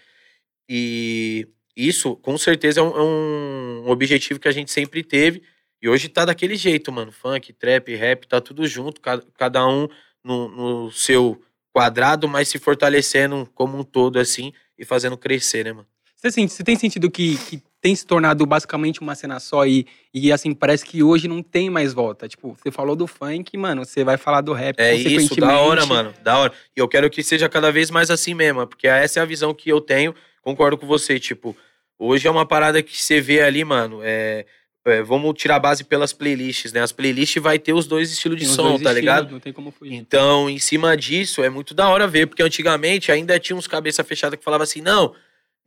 E 0.68 1.48
isso, 1.76 2.16
com 2.16 2.36
certeza, 2.38 2.80
é 2.80 2.82
um, 2.82 2.96
é 2.96 3.02
um 3.02 3.90
objetivo 3.90 4.40
que 4.40 4.48
a 4.48 4.52
gente 4.52 4.70
sempre 4.70 5.02
teve. 5.02 5.42
E 5.80 5.88
hoje 5.88 6.08
tá 6.08 6.24
daquele 6.24 6.56
jeito, 6.56 6.90
mano. 6.92 7.12
Funk, 7.12 7.52
trap, 7.52 7.94
rap, 7.94 8.26
tá 8.26 8.40
tudo 8.40 8.66
junto, 8.66 9.00
ca- 9.00 9.22
cada 9.34 9.66
um 9.66 9.86
no, 10.24 10.48
no 10.86 10.90
seu 10.92 11.40
quadrado, 11.76 12.26
mas 12.26 12.49
se 12.49 12.59
fortalecendo 12.59 13.47
como 13.54 13.76
um 13.76 13.85
todo, 13.85 14.18
assim, 14.18 14.50
e 14.78 14.85
fazendo 14.85 15.14
crescer, 15.14 15.62
né, 15.62 15.75
mano? 15.75 15.87
Você, 16.14 16.30
sente- 16.30 16.54
você 16.54 16.64
tem 16.64 16.75
sentido 16.75 17.11
que, 17.11 17.37
que 17.37 17.62
tem 17.83 17.95
se 17.95 18.06
tornado 18.06 18.47
basicamente 18.47 19.02
uma 19.02 19.14
cena 19.14 19.38
só 19.38 19.66
e, 19.66 19.87
e, 20.12 20.33
assim, 20.33 20.54
parece 20.54 20.87
que 20.87 21.02
hoje 21.02 21.28
não 21.28 21.42
tem 21.42 21.68
mais 21.68 21.92
volta? 21.92 22.26
Tipo, 22.26 22.56
você 22.59 22.71
falou 22.71 22.97
do 22.97 23.06
funk, 23.06 23.54
mano, 23.59 23.85
você 23.85 24.02
vai 24.02 24.16
falar 24.16 24.40
do 24.40 24.54
rap, 24.54 24.80
É 24.80 24.95
isso, 24.95 25.37
da 25.38 25.59
hora, 25.61 25.85
mano. 25.85 26.14
Da 26.23 26.38
hora. 26.38 26.52
E 26.75 26.80
eu 26.80 26.88
quero 26.88 27.11
que 27.11 27.23
seja 27.23 27.47
cada 27.47 27.71
vez 27.71 27.90
mais 27.90 28.11
assim 28.11 28.33
mesmo, 28.33 28.66
porque 28.66 28.88
essa 28.88 29.21
é 29.21 29.23
a 29.23 29.26
visão 29.26 29.52
que 29.52 29.68
eu 29.68 29.78
tenho. 29.78 30.14
Concordo 30.40 30.78
com 30.78 30.87
você, 30.87 31.21
tipo, 31.21 31.54
hoje 31.99 32.26
é 32.26 32.30
uma 32.30 32.47
parada 32.47 32.83
que 32.83 32.99
você 32.99 33.21
vê 33.21 33.42
ali, 33.42 33.62
mano. 33.64 34.00
É, 34.02 34.47
é, 34.86 35.02
vamos 35.02 35.34
tirar 35.36 35.56
a 35.56 35.60
base 35.60 35.84
pelas 35.84 36.12
playlists, 36.12 36.72
né? 36.72 36.80
As 36.80 36.92
playlists 36.92 37.42
vai 37.42 37.58
ter 37.58 37.72
os 37.74 37.86
dois 37.86 38.10
estilos 38.10 38.38
de 38.38 38.46
som, 38.46 38.68
tá 38.70 38.74
estilos, 38.76 38.94
ligado? 38.96 39.30
Não 39.32 39.40
tem 39.40 39.52
como 39.52 39.70
fugir. 39.70 39.94
Então, 39.94 40.48
em 40.48 40.58
cima 40.58 40.96
disso, 40.96 41.42
é 41.42 41.50
muito 41.50 41.74
da 41.74 41.88
hora 41.88 42.06
ver, 42.06 42.26
porque 42.26 42.42
antigamente 42.42 43.10
ainda 43.12 43.38
tinha 43.38 43.56
uns 43.56 43.66
cabeça 43.66 44.02
fechada 44.04 44.36
que 44.36 44.44
falava 44.44 44.64
assim: 44.64 44.80
não, 44.80 45.14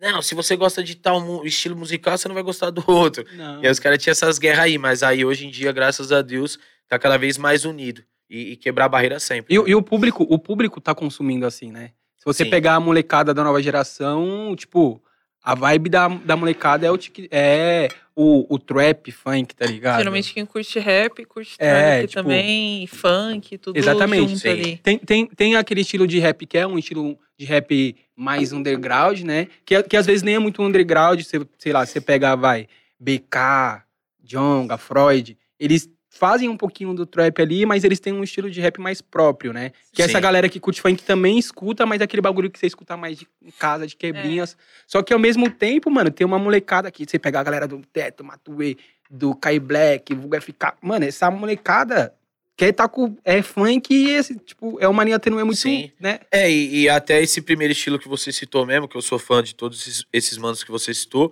não, 0.01 0.21
se 0.21 0.33
você 0.33 0.55
gosta 0.55 0.83
de 0.83 0.95
tal 0.95 1.45
estilo 1.45 1.75
musical, 1.75 2.17
você 2.17 2.27
não 2.27 2.33
vai 2.35 2.43
gostar 2.43 2.69
do 2.69 2.83
outro. 2.87 3.25
Não. 3.33 3.61
E 3.61 3.65
aí 3.67 3.71
os 3.71 3.79
caras 3.79 4.01
tinham 4.01 4.11
essas 4.13 4.39
guerras 4.39 4.65
aí, 4.65 4.77
mas 4.77 5.03
aí 5.03 5.23
hoje 5.25 5.45
em 5.45 5.49
dia, 5.51 5.71
graças 5.71 6.11
a 6.11 6.21
Deus, 6.21 6.57
tá 6.87 6.97
cada 6.97 7.17
vez 7.17 7.37
mais 7.37 7.65
unido. 7.65 8.01
E, 8.29 8.51
e 8.51 8.55
quebrar 8.55 8.85
a 8.85 8.89
barreira 8.89 9.19
sempre. 9.19 9.55
E, 9.55 9.57
o- 9.57 9.67
e 9.67 9.73
o 9.73 9.81
público, 9.81 10.23
o 10.29 10.37
público 10.37 10.79
tá 10.79 10.93
consumindo 10.93 11.47
assim, 11.47 11.71
né? 11.71 11.91
Se 12.15 12.25
você 12.25 12.43
Sim. 12.43 12.49
pegar 12.51 12.75
a 12.75 12.79
molecada 12.79 13.33
da 13.33 13.43
nova 13.43 13.59
geração, 13.63 14.55
tipo, 14.55 15.01
a 15.49 15.55
vibe 15.55 15.89
da, 15.89 16.07
da 16.07 16.35
molecada 16.35 16.85
é 16.85 16.91
o, 16.91 16.99
é 17.31 17.87
o, 18.15 18.53
o 18.53 18.59
trap, 18.59 19.11
funk, 19.11 19.55
tá 19.55 19.65
ligado? 19.65 19.97
Geralmente 19.97 20.31
quem 20.33 20.45
curte 20.45 20.77
rap, 20.77 21.25
curte 21.25 21.55
É, 21.57 21.99
trap 21.99 22.09
tipo- 22.09 22.21
também, 22.21 22.85
funk, 22.85 23.57
tudo 23.57 23.75
Exatamente, 23.77 24.27
junto 24.29 24.39
sim. 24.39 24.49
ali. 24.49 24.77
Tem, 24.77 24.97
tem, 24.99 25.25
tem 25.25 25.55
aquele 25.55 25.81
estilo 25.81 26.05
de 26.07 26.19
rap 26.19 26.45
que 26.45 26.57
é 26.57 26.67
um 26.67 26.77
estilo 26.77 27.17
de 27.35 27.45
rap 27.45 27.95
mais 28.15 28.53
underground, 28.53 29.21
né? 29.21 29.47
Que, 29.65 29.81
que 29.81 29.97
às 29.97 30.05
vezes 30.05 30.21
nem 30.21 30.35
é 30.35 30.39
muito 30.39 30.61
underground, 30.61 31.19
você, 31.21 31.39
sei 31.57 31.73
lá, 31.73 31.83
você 31.85 31.99
pega, 31.99 32.35
vai, 32.35 32.67
BK, 32.99 33.83
Jonga, 34.23 34.77
Freud, 34.77 35.35
eles 35.59 35.89
fazem 36.19 36.49
um 36.49 36.57
pouquinho 36.57 36.93
do 36.93 37.05
trap 37.05 37.41
ali, 37.41 37.65
mas 37.65 37.85
eles 37.85 37.97
têm 37.97 38.11
um 38.11 38.21
estilo 38.21 38.51
de 38.51 38.59
rap 38.59 38.77
mais 38.81 39.01
próprio, 39.01 39.53
né? 39.53 39.71
Que 39.93 40.01
é 40.01 40.05
essa 40.05 40.17
Sim. 40.17 40.21
galera 40.21 40.49
que 40.49 40.59
curte 40.59 40.81
funk 40.81 41.01
também 41.01 41.39
escuta, 41.39 41.85
mas 41.85 42.01
é 42.01 42.03
aquele 42.03 42.21
bagulho 42.21 42.51
que 42.51 42.59
você 42.59 42.67
escuta 42.67 42.97
mais 42.97 43.17
de, 43.17 43.27
em 43.41 43.51
casa, 43.51 43.87
de 43.87 43.95
quebrinhas. 43.95 44.57
Só 44.85 45.01
que 45.01 45.13
ao 45.13 45.19
mesmo 45.19 45.49
tempo, 45.49 45.89
mano, 45.89 46.11
tem 46.11 46.27
uma 46.27 46.37
molecada 46.37 46.89
aqui, 46.89 47.05
você 47.07 47.17
pegar 47.17 47.39
a 47.39 47.43
galera 47.43 47.65
do 47.65 47.79
Teto, 47.93 48.21
Matue, 48.21 48.77
do 49.09 49.33
Kai 49.33 49.59
Black, 49.59 50.13
Vulga 50.13 50.41
FK. 50.41 50.73
Mano, 50.81 51.05
essa 51.05 51.31
molecada 51.31 52.13
quer 52.57 52.73
tá 52.73 52.89
com. 52.89 53.15
É 53.23 53.41
funk 53.41 53.93
e 53.93 54.09
esse, 54.09 54.37
tipo, 54.39 54.77
é 54.81 54.87
uma 54.89 54.97
mania 54.97 55.21
não 55.31 55.39
é 55.39 55.43
muito, 55.45 55.57
Sim. 55.57 55.89
né? 55.97 56.19
É, 56.29 56.51
e, 56.51 56.81
e 56.81 56.89
até 56.89 57.21
esse 57.21 57.41
primeiro 57.41 57.71
estilo 57.71 57.97
que 57.97 58.09
você 58.09 58.33
citou 58.33 58.65
mesmo, 58.65 58.89
que 58.89 58.97
eu 58.97 59.01
sou 59.01 59.17
fã 59.17 59.41
de 59.41 59.55
todos 59.55 59.87
esses, 59.87 60.05
esses 60.11 60.37
manos 60.37 60.65
que 60.65 60.71
você 60.71 60.93
citou, 60.93 61.31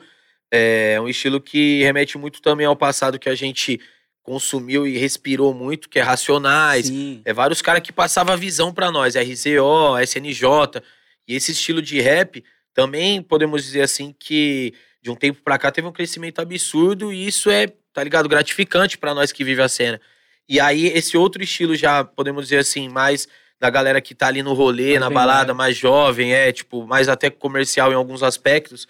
é 0.49 0.97
um 1.01 1.09
estilo 1.09 1.41
que 1.41 1.83
remete 1.83 2.17
muito 2.17 2.41
também 2.41 2.65
ao 2.65 2.75
passado 2.75 3.19
que 3.19 3.27
a 3.27 3.35
gente 3.35 3.81
consumiu 4.27 4.85
e 4.85 4.97
respirou 4.97 5.53
muito, 5.53 5.87
que 5.87 5.97
é 5.97 6.01
Racionais. 6.01 6.87
Sim. 6.87 7.21
É 7.23 7.31
vários 7.31 7.61
caras 7.61 7.81
que 7.81 7.93
passavam 7.93 8.33
a 8.33 8.37
visão 8.37 8.73
pra 8.73 8.91
nós, 8.91 9.15
RZO, 9.15 9.97
SNJ. 10.03 10.83
E 11.25 11.33
esse 11.33 11.53
estilo 11.53 11.81
de 11.81 12.01
rap 12.01 12.43
também 12.73 13.21
podemos 13.21 13.63
dizer 13.63 13.83
assim 13.83 14.13
que 14.19 14.73
de 15.01 15.09
um 15.09 15.15
tempo 15.15 15.41
pra 15.41 15.57
cá 15.57 15.71
teve 15.71 15.87
um 15.87 15.93
crescimento 15.93 16.41
absurdo 16.41 17.13
e 17.13 17.25
isso 17.25 17.49
é, 17.49 17.67
tá 17.93 18.03
ligado, 18.03 18.27
gratificante 18.27 18.97
pra 18.97 19.13
nós 19.13 19.31
que 19.31 19.45
vive 19.45 19.61
a 19.61 19.69
cena. 19.69 20.01
E 20.47 20.59
aí 20.59 20.87
esse 20.87 21.15
outro 21.15 21.41
estilo 21.41 21.73
já 21.73 22.03
podemos 22.03 22.43
dizer 22.43 22.57
assim, 22.57 22.89
mais 22.89 23.29
da 23.57 23.69
galera 23.69 24.01
que 24.01 24.13
tá 24.13 24.27
ali 24.27 24.43
no 24.43 24.51
rolê, 24.51 24.99
na 24.99 25.09
balada, 25.09 25.53
mais 25.53 25.77
jovem, 25.77 26.33
é, 26.33 26.51
tipo, 26.51 26.85
mais 26.85 27.07
até 27.07 27.29
comercial 27.29 27.93
em 27.93 27.95
alguns 27.95 28.21
aspectos, 28.21 28.89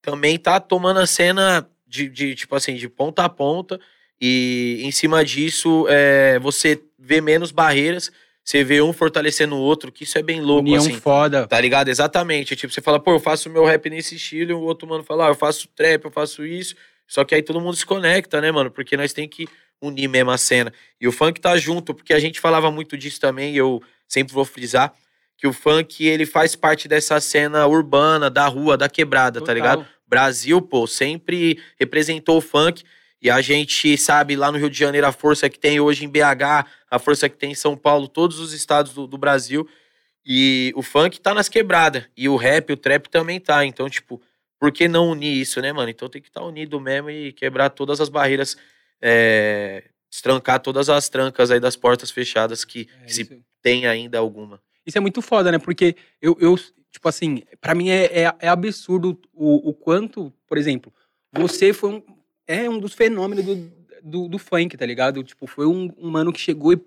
também 0.00 0.38
tá 0.38 0.60
tomando 0.60 1.00
a 1.00 1.06
cena 1.06 1.68
de, 1.84 2.08
de 2.08 2.36
tipo 2.36 2.54
assim, 2.54 2.76
de 2.76 2.88
ponta 2.88 3.24
a 3.24 3.28
ponta. 3.28 3.80
E 4.20 4.80
em 4.82 4.90
cima 4.90 5.24
disso, 5.24 5.86
é, 5.88 6.38
você 6.38 6.80
vê 6.98 7.20
menos 7.20 7.52
barreiras, 7.52 8.10
você 8.42 8.64
vê 8.64 8.80
um 8.80 8.92
fortalecendo 8.92 9.54
o 9.54 9.58
outro, 9.58 9.92
que 9.92 10.04
isso 10.04 10.18
é 10.18 10.22
bem 10.22 10.40
louco, 10.40 10.62
União 10.62 10.78
assim. 10.78 10.98
foda. 10.98 11.46
Tá 11.46 11.60
ligado? 11.60 11.88
Exatamente. 11.88 12.56
Tipo, 12.56 12.72
você 12.72 12.80
fala, 12.80 12.98
pô, 12.98 13.12
eu 13.12 13.20
faço 13.20 13.50
meu 13.50 13.64
rap 13.64 13.90
nesse 13.90 14.16
estilo, 14.16 14.50
e 14.50 14.54
o 14.54 14.60
outro 14.60 14.88
mano 14.88 15.04
fala, 15.04 15.26
ah, 15.26 15.28
eu 15.28 15.34
faço 15.34 15.68
trap, 15.76 16.04
eu 16.04 16.10
faço 16.10 16.44
isso. 16.44 16.74
Só 17.06 17.24
que 17.24 17.34
aí 17.34 17.42
todo 17.42 17.60
mundo 17.60 17.76
se 17.76 17.86
conecta, 17.86 18.40
né, 18.40 18.50
mano? 18.50 18.70
Porque 18.70 18.96
nós 18.96 19.12
tem 19.12 19.28
que 19.28 19.46
unir 19.80 20.08
mesmo 20.08 20.30
a 20.30 20.38
cena. 20.38 20.72
E 21.00 21.06
o 21.06 21.12
funk 21.12 21.40
tá 21.40 21.56
junto, 21.56 21.94
porque 21.94 22.12
a 22.12 22.18
gente 22.18 22.40
falava 22.40 22.70
muito 22.70 22.96
disso 22.96 23.20
também, 23.20 23.54
e 23.54 23.56
eu 23.56 23.82
sempre 24.06 24.32
vou 24.34 24.44
frisar, 24.44 24.92
que 25.36 25.46
o 25.46 25.52
funk, 25.52 26.04
ele 26.04 26.26
faz 26.26 26.56
parte 26.56 26.88
dessa 26.88 27.20
cena 27.20 27.66
urbana, 27.66 28.28
da 28.28 28.46
rua, 28.46 28.76
da 28.76 28.88
quebrada, 28.88 29.40
tá 29.40 29.46
Total. 29.46 29.54
ligado? 29.54 29.86
Brasil, 30.06 30.60
pô, 30.60 30.86
sempre 30.86 31.60
representou 31.78 32.38
o 32.38 32.40
funk. 32.40 32.82
E 33.20 33.28
a 33.30 33.40
gente 33.40 33.96
sabe 33.98 34.36
lá 34.36 34.52
no 34.52 34.58
Rio 34.58 34.70
de 34.70 34.78
Janeiro 34.78 35.06
a 35.06 35.12
força 35.12 35.48
que 35.50 35.58
tem 35.58 35.80
hoje 35.80 36.04
em 36.04 36.08
BH, 36.08 36.66
a 36.90 36.98
força 36.98 37.28
que 37.28 37.36
tem 37.36 37.50
em 37.52 37.54
São 37.54 37.76
Paulo, 37.76 38.06
todos 38.08 38.38
os 38.38 38.52
estados 38.52 38.92
do, 38.94 39.06
do 39.06 39.18
Brasil. 39.18 39.68
E 40.24 40.72
o 40.76 40.82
funk 40.82 41.20
tá 41.20 41.34
nas 41.34 41.48
quebradas. 41.48 42.04
E 42.16 42.28
o 42.28 42.36
rap, 42.36 42.72
o 42.72 42.76
trap 42.76 43.08
também 43.08 43.40
tá. 43.40 43.64
Então, 43.64 43.88
tipo, 43.88 44.20
por 44.58 44.70
que 44.70 44.86
não 44.86 45.10
unir 45.10 45.40
isso, 45.40 45.60
né, 45.60 45.72
mano? 45.72 45.90
Então 45.90 46.08
tem 46.08 46.20
que 46.22 46.28
estar 46.28 46.42
unido 46.44 46.80
mesmo 46.80 47.10
e 47.10 47.32
quebrar 47.32 47.70
todas 47.70 48.00
as 48.00 48.08
barreiras, 48.08 48.56
é, 49.00 49.84
destrancar 50.10 50.60
todas 50.60 50.88
as 50.88 51.08
trancas 51.08 51.50
aí 51.50 51.58
das 51.60 51.76
portas 51.76 52.10
fechadas 52.10 52.64
que, 52.64 52.88
É, 53.02 53.04
que 53.06 53.14
se 53.14 53.22
isso- 53.22 53.36
tem 53.62 53.86
ainda 53.86 54.18
alguma. 54.18 54.60
Isso 54.86 54.96
é 54.96 55.00
muito 55.00 55.20
foda, 55.20 55.50
né? 55.50 55.58
Porque 55.58 55.96
eu, 56.22 56.36
eu 56.40 56.56
tipo 56.90 57.08
assim, 57.08 57.42
pra 57.60 57.74
mim 57.74 57.90
é, 57.90 58.04
é, 58.22 58.34
é 58.40 58.48
absurdo 58.48 59.20
o, 59.34 59.70
o 59.70 59.74
quanto, 59.74 60.32
por 60.46 60.56
exemplo, 60.56 60.92
você 61.32 61.72
foi 61.72 61.90
um, 61.90 62.02
é 62.48 62.68
um 62.68 62.78
dos 62.78 62.94
fenômenos 62.94 63.44
do, 63.44 63.70
do, 64.02 64.28
do 64.28 64.38
funk, 64.38 64.76
tá 64.76 64.86
ligado? 64.86 65.22
Tipo, 65.22 65.46
foi 65.46 65.66
um, 65.66 65.92
um 65.98 66.10
mano 66.10 66.32
que 66.32 66.40
chegou 66.40 66.72
e 66.72 66.80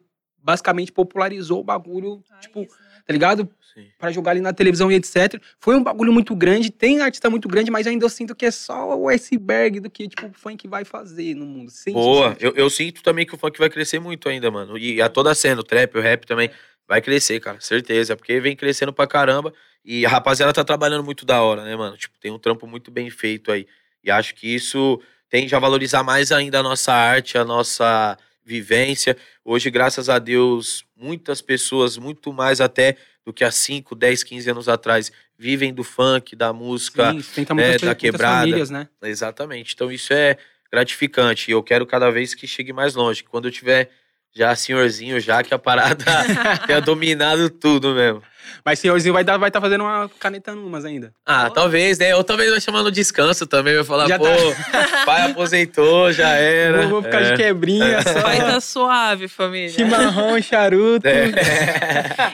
basicamente 0.44 0.92
popularizou 0.92 1.60
o 1.60 1.64
bagulho, 1.64 2.24
tipo, 2.42 2.66
tá 2.66 3.14
ligado? 3.14 3.48
Sim. 3.74 3.86
Pra 3.98 4.12
jogar 4.12 4.32
ali 4.32 4.42
na 4.42 4.52
televisão 4.52 4.92
e 4.92 4.96
etc. 4.96 5.40
Foi 5.60 5.76
um 5.76 5.84
bagulho 5.84 6.12
muito 6.12 6.36
grande, 6.36 6.72
tem 6.72 7.00
artista 7.00 7.30
muito 7.30 7.48
grande, 7.48 7.70
mas 7.70 7.86
ainda 7.86 8.04
eu 8.04 8.10
sinto 8.10 8.36
que 8.36 8.46
é 8.46 8.52
só 8.52 8.98
o 8.98 9.08
iceberg 9.08 9.80
do 9.80 9.90
que, 9.90 10.08
tipo, 10.08 10.26
o 10.26 10.34
funk 10.34 10.68
vai 10.68 10.84
fazer 10.84 11.36
no 11.36 11.46
mundo. 11.46 11.70
Sente 11.70 11.94
Boa, 11.94 12.32
isso? 12.32 12.38
eu, 12.40 12.54
eu 12.56 12.70
sinto 12.70 13.04
também 13.04 13.26
que 13.26 13.36
o 13.36 13.38
funk 13.38 13.58
vai 13.60 13.70
crescer 13.70 14.00
muito 14.00 14.28
ainda, 14.28 14.50
mano. 14.50 14.78
E 14.78 15.02
a 15.02 15.08
toda 15.08 15.32
a 15.32 15.36
cena, 15.36 15.62
o 15.62 15.64
trap, 15.64 15.96
o 15.96 16.02
rap 16.02 16.26
também, 16.26 16.50
vai 16.88 17.02
crescer, 17.02 17.40
cara, 17.40 17.62
certeza. 17.62 18.18
Porque 18.18 18.40
vem 18.40 18.56
crescendo 18.56 18.92
pra 18.92 19.08
caramba. 19.08 19.54
E 19.86 20.06
a 20.06 20.10
rapaziada 20.10 20.52
tá 20.52 20.64
trabalhando 20.64 21.04
muito 21.04 21.26
da 21.26 21.42
hora, 21.42 21.64
né, 21.64 21.76
mano? 21.76 21.96
Tipo, 21.98 22.20
tem 22.20 22.32
um 22.32 22.38
trampo 22.38 22.68
muito 22.68 22.92
bem 22.92 23.10
feito 23.10 23.52
aí. 23.52 23.66
E 24.04 24.12
acho 24.12 24.36
que 24.36 24.54
isso 24.54 25.00
tende 25.32 25.56
a 25.56 25.60
valorizar 25.60 26.04
mais 26.04 26.32
ainda 26.32 26.60
a 26.60 26.64
nossa 26.64 26.92
arte, 26.94 27.38
a 27.38 27.46
nossa 27.46 28.18
vivência. 28.44 29.16
Hoje, 29.46 29.72
graças 29.72 30.10
a 30.10 30.20
Deus, 30.20 30.86
muitas 30.96 31.42
pessoas, 31.42 31.98
muito 31.98 32.34
mais 32.34 32.60
até 32.60 32.98
do 33.26 33.32
que 33.32 33.44
há 33.46 33.50
5, 33.50 33.96
10, 33.96 34.24
15 34.26 34.52
anos 34.52 34.68
atrás, 34.68 35.10
vivem 35.38 35.74
do 35.74 35.86
funk, 35.86 36.36
da 36.36 36.52
música. 36.52 37.14
Sim, 37.14 37.46
tenta 37.46 37.54
é, 37.54 37.56
muitas, 37.56 37.82
da 37.82 37.96
quebrada. 37.96 38.42
famílias, 38.42 38.70
né? 38.70 38.90
Exatamente. 39.02 39.74
Então 39.74 39.90
isso 39.90 40.12
é 40.12 40.38
gratificante. 40.70 41.50
E 41.50 41.54
eu 41.54 41.64
quero 41.64 41.86
cada 41.86 42.12
vez 42.12 42.36
que 42.36 42.46
chegue 42.46 42.74
mais 42.74 42.94
longe. 42.94 43.24
Quando 43.24 43.48
eu 43.48 43.52
tiver 43.52 43.90
já 44.34 44.56
senhorzinho, 44.56 45.20
já 45.20 45.44
que 45.44 45.54
a 45.54 45.60
parada 45.60 46.06
tenha 46.66 46.82
dominado 46.82 47.50
tudo 47.50 47.94
mesmo. 47.94 48.22
Mas 48.66 48.80
senhorzinho 48.80 49.14
vai 49.14 49.24
estar 49.24 49.38
vai 49.38 49.50
tá 49.50 49.62
fazendo 49.62 49.82
uma 49.84 50.10
caneta 50.20 50.54
numas 50.54 50.84
ainda. 50.86 51.14
Ah, 51.26 51.50
talvez, 51.50 51.98
né? 51.98 52.16
Ou 52.16 52.24
talvez 52.24 52.52
vai 52.52 52.60
chamar 52.60 52.84
no 52.84 52.92
descanso 52.92 53.48
também. 53.48 53.74
Vai 53.76 53.84
falar, 53.84 54.08
Já 54.08 54.18
pô, 54.20 54.26
tá. 54.26 55.06
pai 55.06 55.32
aposentou, 55.32 56.12
já 56.12 56.30
era. 56.30 56.82
Vou, 56.82 56.90
vou 56.90 57.04
ficar 57.04 57.22
É. 57.22 57.32
de 57.32 57.38
quebrinha, 57.38 58.02
só 58.04 58.20
Vai 58.20 58.40
tá 58.40 58.60
suave, 58.60 59.28
família. 59.28 59.70
chimarrão, 59.70 60.40
charuto. 60.44 61.08
É. 61.08 61.32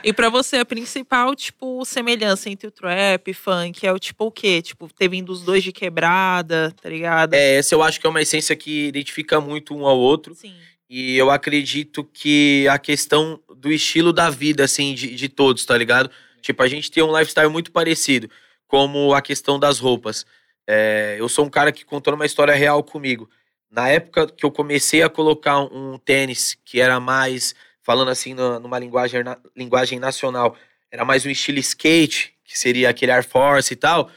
E 0.03 0.11
pra 0.11 0.29
você, 0.29 0.57
a 0.57 0.65
principal, 0.65 1.35
tipo, 1.35 1.85
semelhança 1.85 2.49
entre 2.49 2.67
o 2.67 2.71
trap 2.71 3.27
e 3.29 3.33
funk 3.33 3.85
é 3.85 3.93
o 3.93 3.99
tipo 3.99 4.25
o 4.25 4.31
quê? 4.31 4.61
Tipo, 4.61 4.89
ter 4.93 5.07
vindo 5.09 5.31
os 5.31 5.43
dois 5.43 5.63
de 5.63 5.71
quebrada, 5.71 6.73
tá 6.81 6.89
ligado? 6.89 7.33
É, 7.35 7.55
essa 7.57 7.75
eu 7.75 7.83
acho 7.83 7.99
que 8.01 8.07
é 8.07 8.09
uma 8.09 8.21
essência 8.21 8.55
que 8.55 8.87
identifica 8.87 9.39
muito 9.39 9.75
um 9.75 9.85
ao 9.85 9.97
outro. 9.97 10.33
Sim. 10.35 10.55
E 10.89 11.17
eu 11.17 11.29
acredito 11.29 12.03
que 12.03 12.67
a 12.69 12.79
questão 12.79 13.41
do 13.57 13.71
estilo 13.71 14.13
da 14.13 14.29
vida, 14.29 14.63
assim, 14.63 14.93
de, 14.93 15.15
de 15.15 15.27
todos, 15.27 15.65
tá 15.65 15.77
ligado? 15.77 16.09
Tipo, 16.41 16.63
a 16.63 16.67
gente 16.67 16.89
tem 16.89 17.03
um 17.03 17.17
lifestyle 17.17 17.49
muito 17.49 17.71
parecido, 17.71 18.29
como 18.67 19.13
a 19.13 19.21
questão 19.21 19.59
das 19.59 19.79
roupas. 19.79 20.25
É, 20.65 21.17
eu 21.19 21.27
sou 21.27 21.45
um 21.45 21.49
cara 21.49 21.71
que 21.71 21.83
contou 21.83 22.13
uma 22.13 22.25
história 22.25 22.53
real 22.53 22.81
comigo. 22.83 23.29
Na 23.69 23.89
época 23.89 24.27
que 24.27 24.45
eu 24.45 24.51
comecei 24.51 25.03
a 25.03 25.09
colocar 25.09 25.59
um 25.59 25.97
tênis 25.97 26.57
que 26.63 26.79
era 26.79 26.99
mais, 26.99 27.53
falando 27.81 28.09
assim, 28.09 28.33
numa 28.33 28.79
linguagem, 28.79 29.21
linguagem 29.55 29.99
nacional, 29.99 30.55
era 30.89 31.03
mais 31.03 31.25
um 31.25 31.29
estilo 31.29 31.59
skate, 31.59 32.33
que 32.45 32.57
seria 32.57 32.89
aquele 32.89 33.11
Air 33.11 33.27
Force 33.27 33.73
e 33.73 33.75
tal. 33.75 34.09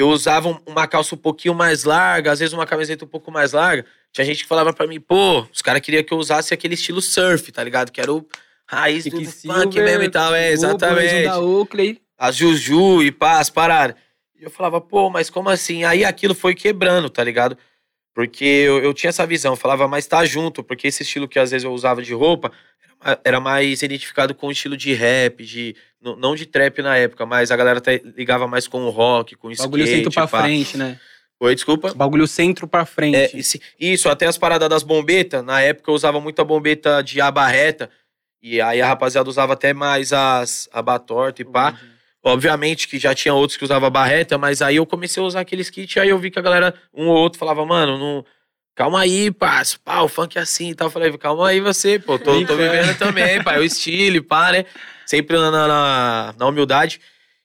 Eu 0.00 0.08
usava 0.08 0.48
um- 0.48 0.58
uma 0.66 0.86
calça 0.86 1.14
um 1.14 1.18
pouquinho 1.18 1.54
mais 1.54 1.84
larga, 1.84 2.32
às 2.32 2.38
vezes 2.38 2.52
uma 2.54 2.66
camiseta 2.66 3.04
um 3.04 3.08
pouco 3.08 3.30
mais 3.30 3.52
larga. 3.52 3.84
Tinha 4.12 4.24
gente 4.24 4.42
que 4.42 4.48
falava 4.48 4.72
pra 4.72 4.86
mim, 4.86 4.98
pô, 5.00 5.40
os 5.52 5.60
caras 5.62 5.82
queriam 5.82 6.02
que 6.02 6.12
eu 6.12 6.18
usasse 6.18 6.54
aquele 6.54 6.74
estilo 6.74 7.00
surf, 7.02 7.52
tá 7.52 7.62
ligado? 7.62 7.92
Que 7.92 8.00
era 8.00 8.12
o 8.12 8.26
raiz 8.66 9.04
do, 9.04 9.10
funk 9.32 9.76
mesmo 9.84 10.04
e 10.04 10.10
tal, 10.10 10.34
é, 10.34 10.50
exatamente. 10.52 11.24
da 11.24 11.38
Oakley. 11.38 12.00
As 12.16 12.36
Juju 12.36 13.02
e 13.02 13.10
pá, 13.12 13.38
as 13.40 13.50
paradas. 13.50 13.96
E 14.38 14.44
eu 14.44 14.50
falava, 14.50 14.80
pô, 14.80 15.10
mas 15.10 15.28
como 15.28 15.48
assim? 15.50 15.84
Aí 15.84 16.04
aquilo 16.04 16.34
foi 16.34 16.54
quebrando, 16.54 17.10
tá 17.10 17.22
ligado? 17.22 17.56
Porque 18.14 18.44
eu, 18.44 18.78
eu 18.82 18.92
tinha 18.92 19.10
essa 19.10 19.26
visão, 19.26 19.52
eu 19.52 19.56
falava, 19.56 19.86
mas 19.86 20.06
tá 20.06 20.24
junto, 20.24 20.62
porque 20.64 20.88
esse 20.88 21.02
estilo 21.02 21.28
que 21.28 21.38
às 21.38 21.50
vezes 21.50 21.64
eu 21.64 21.72
usava 21.72 22.02
de 22.02 22.12
roupa 22.12 22.50
era 23.02 23.10
ma- 23.14 23.20
era 23.24 23.40
mais 23.40 23.82
identificado 23.82 24.34
com 24.34 24.48
o 24.48 24.52
estilo 24.52 24.76
de 24.76 24.92
rap, 24.94 25.44
de 25.44 25.74
não 26.00 26.34
de 26.34 26.46
trap 26.46 26.80
na 26.82 26.96
época, 26.96 27.26
mas 27.26 27.50
a 27.50 27.56
galera 27.56 27.80
ligava 28.16 28.46
mais 28.46 28.66
com 28.66 28.82
o 28.84 28.90
rock, 28.90 29.34
com 29.36 29.48
o 29.48 29.52
skate. 29.52 29.68
Bagulho 29.68 29.86
centro 29.86 30.10
pra 30.12 30.26
pá. 30.26 30.42
frente, 30.42 30.76
né? 30.76 30.98
Oi, 31.38 31.54
desculpa. 31.54 31.94
Bagulho 31.94 32.26
centro 32.26 32.66
pra 32.68 32.84
frente. 32.84 33.16
É, 33.16 33.30
esse- 33.38 33.60
isso, 33.78 34.08
até 34.08 34.26
as 34.26 34.36
paradas 34.38 34.68
das 34.68 34.82
bombetas. 34.82 35.42
Na 35.44 35.60
época 35.60 35.90
eu 35.90 35.94
usava 35.94 36.20
muita 36.20 36.44
bombeta 36.44 37.02
de 37.02 37.20
aba 37.20 37.46
reta. 37.46 37.88
E 38.42 38.60
aí 38.60 38.80
a 38.80 38.86
rapaziada 38.86 39.28
usava 39.28 39.52
até 39.54 39.72
mais 39.74 40.12
as 40.12 40.68
aba 40.72 40.98
torta 40.98 41.42
e 41.42 41.44
pá. 41.44 41.78
Obviamente 42.22 42.86
que 42.88 42.98
já 42.98 43.14
tinha 43.14 43.32
outros 43.32 43.56
que 43.56 43.64
usavam 43.64 43.90
barreta, 43.90 44.36
mas 44.36 44.60
aí 44.60 44.76
eu 44.76 44.84
comecei 44.84 45.22
a 45.22 45.26
usar 45.26 45.40
aqueles 45.40 45.70
kits, 45.70 45.96
aí 45.96 46.10
eu 46.10 46.18
vi 46.18 46.30
que 46.30 46.38
a 46.38 46.42
galera, 46.42 46.74
um 46.92 47.08
ou 47.08 47.16
outro, 47.16 47.38
falava, 47.38 47.64
mano, 47.64 47.96
não. 47.98 48.24
Calma 48.74 49.00
aí, 49.00 49.30
parça, 49.30 49.78
pá, 49.84 50.00
o 50.00 50.08
funk 50.08 50.38
é 50.38 50.40
assim 50.40 50.70
e 50.70 50.74
tal. 50.74 50.86
Eu 50.86 50.90
falei, 50.92 51.18
calma 51.18 51.48
aí 51.48 51.60
você, 51.60 51.98
pô, 51.98 52.18
tô, 52.18 52.44
tô 52.46 52.56
vivendo 52.56 52.96
também, 52.98 53.42
pá, 53.42 53.54
é 53.56 53.58
o 53.58 53.64
estilo, 53.64 54.22
pá, 54.24 54.52
né? 54.52 54.64
Sempre 55.04 55.36
na, 55.36 55.50
na, 55.50 56.34
na 56.38 56.46
humildade. 56.46 57.00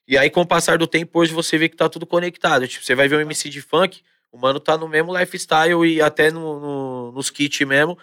E 0.08 0.16
aí, 0.16 0.30
com 0.30 0.42
o 0.42 0.46
passar 0.46 0.78
do 0.78 0.86
tempo, 0.86 1.18
hoje 1.18 1.32
você 1.34 1.58
vê 1.58 1.68
que 1.68 1.76
tá 1.76 1.88
tudo 1.88 2.06
conectado. 2.06 2.66
Tipo, 2.66 2.84
você 2.84 2.94
vai 2.94 3.08
ver 3.08 3.16
um 3.16 3.20
MC 3.20 3.48
de 3.50 3.60
funk, 3.60 4.02
o 4.32 4.38
mano 4.38 4.60
tá 4.60 4.78
no 4.78 4.88
mesmo 4.88 5.16
lifestyle 5.16 5.84
e 5.84 6.00
até 6.00 6.30
no, 6.30 6.60
no- 6.60 7.12
nos 7.12 7.28
kits 7.28 7.66
mesmo, 7.66 7.98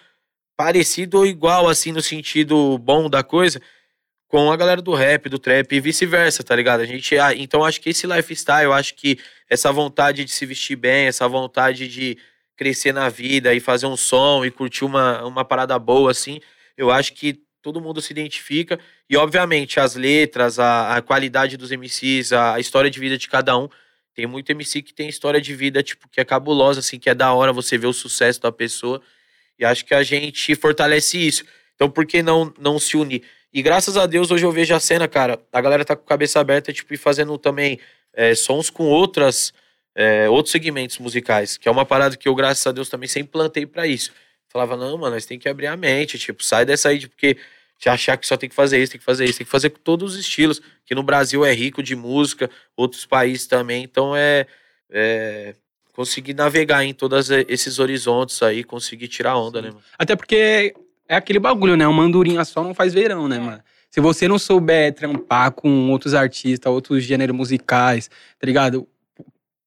parecido 0.55 1.19
ou 1.19 1.25
igual, 1.25 1.67
assim, 1.67 1.91
no 1.91 2.01
sentido 2.01 2.77
bom 2.77 3.09
da 3.09 3.23
coisa, 3.23 3.59
com 4.27 4.51
a 4.51 4.57
galera 4.57 4.81
do 4.81 4.93
rap, 4.93 5.29
do 5.29 5.39
trap 5.39 5.71
e 5.73 5.79
vice-versa, 5.79 6.43
tá 6.43 6.55
ligado? 6.55 6.81
A 6.81 6.85
gente, 6.85 7.17
ah, 7.17 7.33
então 7.33 7.63
acho 7.63 7.79
que 7.79 7.89
esse 7.89 8.05
lifestyle, 8.05 8.71
acho 8.73 8.95
que 8.95 9.17
essa 9.49 9.71
vontade 9.71 10.25
de 10.25 10.31
se 10.31 10.45
vestir 10.45 10.75
bem, 10.75 11.07
essa 11.07 11.27
vontade 11.27 11.87
de 11.87 12.17
crescer 12.55 12.93
na 12.93 13.09
vida 13.09 13.53
e 13.53 13.59
fazer 13.59 13.85
um 13.85 13.97
som 13.97 14.45
e 14.45 14.51
curtir 14.51 14.85
uma, 14.85 15.23
uma 15.25 15.45
parada 15.45 15.77
boa, 15.79 16.11
assim, 16.11 16.39
eu 16.77 16.91
acho 16.91 17.13
que 17.13 17.41
todo 17.61 17.81
mundo 17.81 18.01
se 18.01 18.11
identifica. 18.11 18.79
E, 19.09 19.15
obviamente, 19.17 19.79
as 19.79 19.95
letras, 19.95 20.59
a, 20.59 20.97
a 20.97 21.01
qualidade 21.01 21.57
dos 21.57 21.71
MCs, 21.71 22.33
a, 22.33 22.55
a, 22.55 22.59
história 22.59 22.91
de 22.91 22.99
vida 22.99 23.17
de 23.17 23.27
cada 23.27 23.57
um. 23.57 23.69
Tem 24.13 24.27
muito 24.27 24.51
MC 24.51 24.81
que 24.83 24.93
tem 24.93 25.09
história 25.09 25.41
de 25.41 25.55
vida, 25.55 25.81
tipo, 25.81 26.07
que 26.07 26.19
é 26.19 26.25
cabulosa, 26.25 26.81
assim, 26.81 26.99
que 26.99 27.09
é 27.09 27.15
da 27.15 27.33
hora 27.33 27.51
você 27.51 27.77
ver 27.77 27.87
o 27.87 27.93
sucesso 27.93 28.39
da 28.41 28.51
pessoa. 28.51 29.01
E 29.57 29.65
acho 29.65 29.85
que 29.85 29.93
a 29.93 30.03
gente 30.03 30.53
fortalece 30.55 31.17
isso. 31.17 31.43
Então, 31.73 31.89
por 31.89 32.05
que 32.05 32.21
não, 32.21 32.53
não 32.59 32.77
se 32.77 32.95
unir? 32.97 33.23
E 33.51 33.61
graças 33.61 33.97
a 33.97 34.05
Deus, 34.05 34.29
hoje 34.29 34.45
eu 34.45 34.51
vejo 34.51 34.75
a 34.75 34.79
cena, 34.79 35.07
cara, 35.07 35.39
a 35.51 35.61
galera 35.61 35.85
tá 35.85 35.95
com 35.95 36.03
a 36.03 36.07
cabeça 36.07 36.39
aberta, 36.39 36.73
tipo, 36.73 36.93
e 36.93 36.97
fazendo 36.97 37.37
também 37.37 37.79
é, 38.13 38.35
sons 38.35 38.69
com 38.69 38.85
outras, 38.85 39.53
é, 39.95 40.29
outros 40.29 40.51
segmentos 40.51 40.97
musicais, 40.97 41.57
que 41.57 41.67
é 41.67 41.71
uma 41.71 41.85
parada 41.85 42.17
que 42.17 42.27
eu, 42.27 42.35
graças 42.35 42.65
a 42.65 42.71
Deus, 42.71 42.89
também 42.89 43.07
sempre 43.07 43.31
plantei 43.31 43.65
para 43.65 43.85
isso. 43.85 44.11
Falava, 44.49 44.77
não, 44.77 44.97
mano, 44.97 45.15
nós 45.15 45.25
tem 45.25 45.39
que 45.39 45.49
abrir 45.49 45.67
a 45.67 45.75
mente, 45.75 46.17
tipo, 46.19 46.43
sai 46.43 46.65
dessa 46.65 46.89
aí, 46.89 47.07
porque 47.07 47.37
de 47.79 47.89
achar 47.89 48.15
que 48.17 48.25
só 48.25 48.37
tem 48.37 48.47
que 48.47 48.55
fazer 48.55 48.81
isso, 48.81 48.93
tem 48.93 48.99
que 48.99 49.05
fazer 49.05 49.25
isso, 49.25 49.39
tem 49.39 49.45
que 49.45 49.51
fazer 49.51 49.69
com 49.69 49.79
todos 49.79 50.13
os 50.13 50.19
estilos, 50.19 50.61
que 50.85 50.95
no 50.95 51.03
Brasil 51.03 51.43
é 51.43 51.51
rico 51.53 51.83
de 51.83 51.95
música, 51.95 52.49
outros 52.77 53.05
países 53.05 53.47
também, 53.47 53.83
então 53.83 54.15
é, 54.15 54.45
é 54.89 55.55
conseguir 55.91 56.33
navegar 56.33 56.83
em 56.83 56.93
todos 56.93 57.29
esses 57.29 57.79
horizontes 57.79 58.41
aí, 58.41 58.63
conseguir 58.63 59.07
tirar 59.07 59.37
onda, 59.37 59.59
Sim. 59.59 59.65
né, 59.65 59.71
mano? 59.71 59.83
Até 59.97 60.15
porque 60.15 60.73
é 61.07 61.15
aquele 61.15 61.39
bagulho, 61.39 61.75
né? 61.75 61.87
Uma 61.87 62.03
andorinha 62.03 62.43
só 62.45 62.63
não 62.63 62.73
faz 62.73 62.93
verão, 62.93 63.27
né, 63.27 63.37
é. 63.37 63.39
mano? 63.39 63.63
Se 63.89 64.01
você 64.01 64.27
não 64.27 64.39
souber 64.39 64.93
trampar 64.93 65.51
com 65.51 65.91
outros 65.91 66.15
artistas, 66.15 66.71
outros 66.71 67.03
gêneros 67.03 67.35
musicais, 67.35 68.09
tá 68.39 68.47
ligado? 68.47 68.87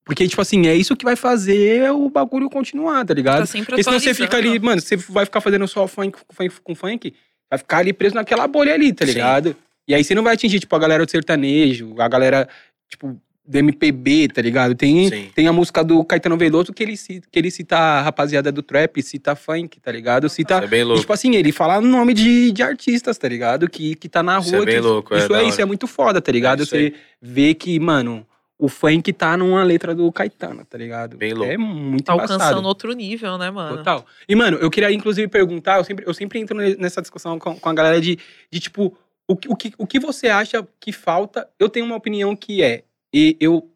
Porque, 0.07 0.29
tipo 0.29 0.41
assim, 0.41 0.69
é 0.69 0.75
isso 0.75 0.95
que 0.95 1.05
vai 1.05 1.17
fazer 1.17 1.91
o 1.91 2.09
bagulho 2.09 2.49
continuar, 2.49 3.05
tá 3.05 3.13
ligado? 3.13 3.41
Tá 3.41 3.47
sempre 3.47 3.67
Porque 3.67 3.83
senão 3.83 3.99
você 3.99 4.15
fica 4.15 4.37
ali, 4.37 4.57
mano, 4.61 4.81
você 4.81 4.97
vai 4.97 5.25
ficar 5.25 5.41
fazendo 5.41 5.67
só 5.67 5.89
funk, 5.89 6.17
funk 6.31 6.61
com 6.63 6.77
funk, 6.77 7.13
vai 7.51 7.59
ficar 7.59 7.79
ali 7.79 7.93
preso 7.93 8.15
naquela 8.15 8.47
bolha 8.47 8.73
ali, 8.73 8.93
tá 8.93 9.05
ligado? 9.05 9.49
Sim. 9.49 9.57
E 9.89 9.95
aí 9.97 10.05
você 10.05 10.15
não 10.15 10.23
vai 10.23 10.35
atingir, 10.35 10.61
tipo, 10.61 10.77
a 10.77 10.79
galera 10.79 11.05
do 11.05 11.11
sertanejo, 11.11 12.01
a 12.01 12.07
galera, 12.07 12.49
tipo, 12.89 13.21
do 13.45 13.59
MPB, 13.59 14.29
tá 14.29 14.41
ligado? 14.41 14.77
Tem, 14.77 15.29
tem 15.35 15.49
a 15.49 15.53
música 15.53 15.83
do 15.83 16.05
Caetano 16.05 16.37
Veloso 16.37 16.73
que 16.73 16.85
ele, 16.85 16.97
cita, 16.97 17.27
que 17.29 17.37
ele 17.37 17.51
cita 17.51 17.77
a 17.77 18.03
rapaziada 18.03 18.53
do 18.53 18.63
trap, 18.63 19.03
cita 19.03 19.35
funk, 19.35 19.81
tá 19.81 19.91
ligado? 19.91 20.29
Cita. 20.29 20.59
é 20.59 20.67
bem 20.69 20.85
louco. 20.85 20.99
E, 20.99 21.01
tipo 21.01 21.13
assim, 21.13 21.35
ele 21.35 21.51
fala 21.51 21.79
o 21.79 21.81
nome 21.81 22.15
de, 22.15 22.53
de 22.53 22.63
artistas, 22.63 23.19
tá 23.19 23.29
ligado? 23.29 23.69
Que, 23.69 23.97
que 23.97 24.09
tá 24.09 24.23
na 24.23 24.39
rua. 24.39 24.47
Isso 24.47 24.57
é 24.57 24.65
bem 24.65 24.75
que, 24.77 24.81
louco, 24.81 25.17
Isso 25.17 25.35
é, 25.35 25.43
é, 25.43 25.49
isso 25.49 25.61
é 25.61 25.65
muito 25.65 25.89
foda, 25.89 26.21
tá 26.21 26.31
ligado? 26.31 26.63
É 26.63 26.67
Você 26.67 26.95
vê 27.21 27.55
que, 27.55 27.79
mano, 27.81 28.25
o 28.59 28.69
funk 28.69 29.13
tá 29.13 29.37
numa 29.37 29.63
letra 29.63 29.95
do 29.95 30.11
Caetano, 30.11 30.65
tá 30.65 30.79
ligado? 30.79 31.17
Bem 31.17 31.35
louco. 31.35 31.53
É 31.53 31.59
muito 31.59 32.05
Tá 32.05 32.15
embaçado. 32.15 32.43
alcançando 32.43 32.67
outro 32.67 32.93
nível, 32.93 33.37
né, 33.37 33.51
mano? 33.51 33.77
Total. 33.79 34.07
E, 34.27 34.35
mano, 34.35 34.57
eu 34.59 34.71
queria, 34.71 34.91
inclusive, 34.91 35.29
perguntar, 35.29 35.79
eu 35.79 35.85
sempre, 35.85 36.07
eu 36.07 36.15
sempre 36.15 36.39
entro 36.41 36.57
nessa 36.57 37.03
discussão 37.03 37.39
com, 37.39 37.59
com 37.59 37.69
a 37.69 37.75
galera 37.75 38.01
de, 38.01 38.19
de 38.51 38.61
tipo, 38.61 38.97
o, 39.29 39.35
o, 39.49 39.57
que, 39.57 39.75
o 39.77 39.87
que 39.87 39.99
você 40.01 40.29
acha 40.29 40.67
que 40.81 40.91
falta? 40.91 41.49
Eu 41.59 41.69
tenho 41.69 41.85
uma 41.85 41.97
opinião 41.97 42.35
que 42.35 42.63
é, 42.63 42.85
e 43.13 43.37
eu 43.39 43.71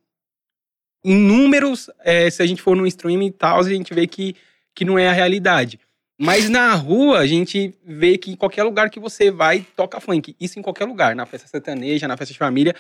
em 1.05 1.17
números, 1.17 1.89
é, 2.01 2.29
se 2.31 2.43
a 2.43 2.47
gente 2.47 2.61
for 2.61 2.77
no 2.77 2.87
streaming 2.87 3.29
e 3.29 3.33
tal, 3.33 3.61
a 3.61 3.63
gente 3.63 3.93
vê 3.95 4.07
que, 4.07 4.37
que 4.75 4.85
não 4.85 4.99
é 4.99 5.09
a 5.09 5.13
realidade. 5.13 5.81
Mas 6.23 6.51
na 6.51 6.75
rua, 6.75 7.19
a 7.21 7.27
gente 7.27 7.73
vê 7.83 8.19
que 8.19 8.31
em 8.31 8.37
qualquer 8.37 8.63
lugar 8.63 8.91
que 8.91 9.01
você 9.01 9.31
vai, 9.31 9.65
toca 9.75 9.99
funk. 10.01 10.37
Isso 10.39 10.59
em 10.59 10.63
qualquer 10.63 10.85
lugar, 10.85 11.17
na 11.17 11.25
festa 11.25 11.49
sertaneja, 11.49 12.07
na 12.07 12.15
festa 12.15 12.35
de 12.35 12.39
família. 12.39 12.77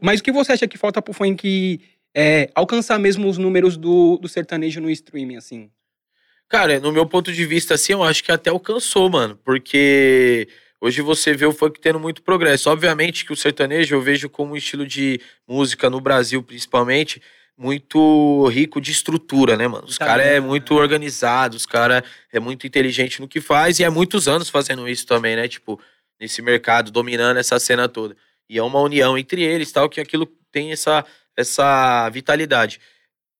Mas 0.00 0.18
o 0.18 0.24
que 0.24 0.32
você 0.32 0.50
acha 0.50 0.66
que 0.66 0.76
falta 0.76 1.00
pro 1.00 1.14
funk 1.14 1.80
é, 2.12 2.50
alcançar 2.52 2.98
mesmo 2.98 3.28
os 3.28 3.38
números 3.38 3.76
do, 3.76 4.18
do 4.18 4.28
sertanejo 4.28 4.80
no 4.80 4.90
streaming, 4.90 5.36
assim? 5.36 5.70
Cara, 6.48 6.80
no 6.80 6.90
meu 6.90 7.06
ponto 7.06 7.32
de 7.32 7.46
vista, 7.46 7.74
assim, 7.74 7.92
eu 7.92 8.02
acho 8.02 8.24
que 8.24 8.32
até 8.32 8.50
alcançou, 8.50 9.08
mano. 9.08 9.38
Porque 9.44 10.48
hoje 10.80 11.00
você 11.00 11.32
vê 11.32 11.46
o 11.46 11.52
funk 11.52 11.78
tendo 11.78 12.00
muito 12.00 12.22
progresso. 12.22 12.68
Obviamente 12.68 13.24
que 13.24 13.32
o 13.32 13.36
sertanejo 13.36 13.94
eu 13.94 14.02
vejo 14.02 14.28
como 14.28 14.54
um 14.54 14.56
estilo 14.56 14.84
de 14.84 15.20
música 15.46 15.88
no 15.88 16.00
Brasil, 16.00 16.42
principalmente 16.42 17.22
muito 17.60 18.48
rico 18.48 18.80
de 18.80 18.90
estrutura, 18.90 19.54
né, 19.54 19.68
mano? 19.68 19.84
Os 19.84 19.98
tá 19.98 20.06
caras 20.06 20.26
é 20.26 20.40
muito 20.40 20.74
organizado, 20.74 21.58
os 21.58 21.66
caras 21.66 22.02
é 22.32 22.40
muito 22.40 22.66
inteligente 22.66 23.20
no 23.20 23.28
que 23.28 23.38
faz 23.38 23.78
e 23.78 23.84
há 23.84 23.90
muitos 23.90 24.26
anos 24.26 24.48
fazendo 24.48 24.88
isso 24.88 25.06
também, 25.06 25.36
né? 25.36 25.46
Tipo, 25.46 25.78
nesse 26.18 26.40
mercado, 26.40 26.90
dominando 26.90 27.36
essa 27.36 27.60
cena 27.60 27.86
toda. 27.86 28.16
E 28.48 28.56
é 28.56 28.62
uma 28.62 28.80
união 28.80 29.18
entre 29.18 29.42
eles, 29.42 29.70
tal, 29.70 29.90
que 29.90 30.00
aquilo 30.00 30.24
tem 30.50 30.72
essa, 30.72 31.04
essa 31.36 32.08
vitalidade. 32.08 32.80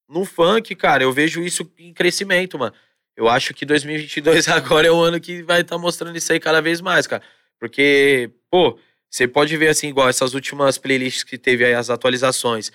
No 0.06 0.26
funk, 0.26 0.74
cara, 0.74 1.02
eu 1.02 1.12
vejo 1.12 1.42
isso 1.42 1.72
em 1.78 1.94
crescimento, 1.94 2.59
mano. 2.59 2.74
Eu 3.16 3.26
acho 3.26 3.54
que 3.54 3.64
2022 3.64 4.48
agora 4.52 4.87
é 4.87 4.90
o 4.90 5.00
ano 5.00 5.18
que 5.18 5.42
vai 5.42 5.62
estar 5.62 5.76
tá 5.76 5.80
mostrando 5.80 6.14
isso 6.14 6.30
aí 6.30 6.38
cada 6.38 6.61
vez 6.61 6.83
mais, 6.83 7.06
cara. 7.06 7.22
Porque, 7.59 8.30
pô, 8.50 8.78
você 9.09 9.26
pode 9.26 9.56
ver 9.56 9.68
assim, 9.68 9.88
igual 9.88 10.11
essas 10.11 10.35
últimas 10.35 10.76
playlists 10.76 11.24
que 11.24 11.38
teve 11.38 11.64
aí, 11.64 11.72
as 11.72 11.88
atualizações 11.88 12.70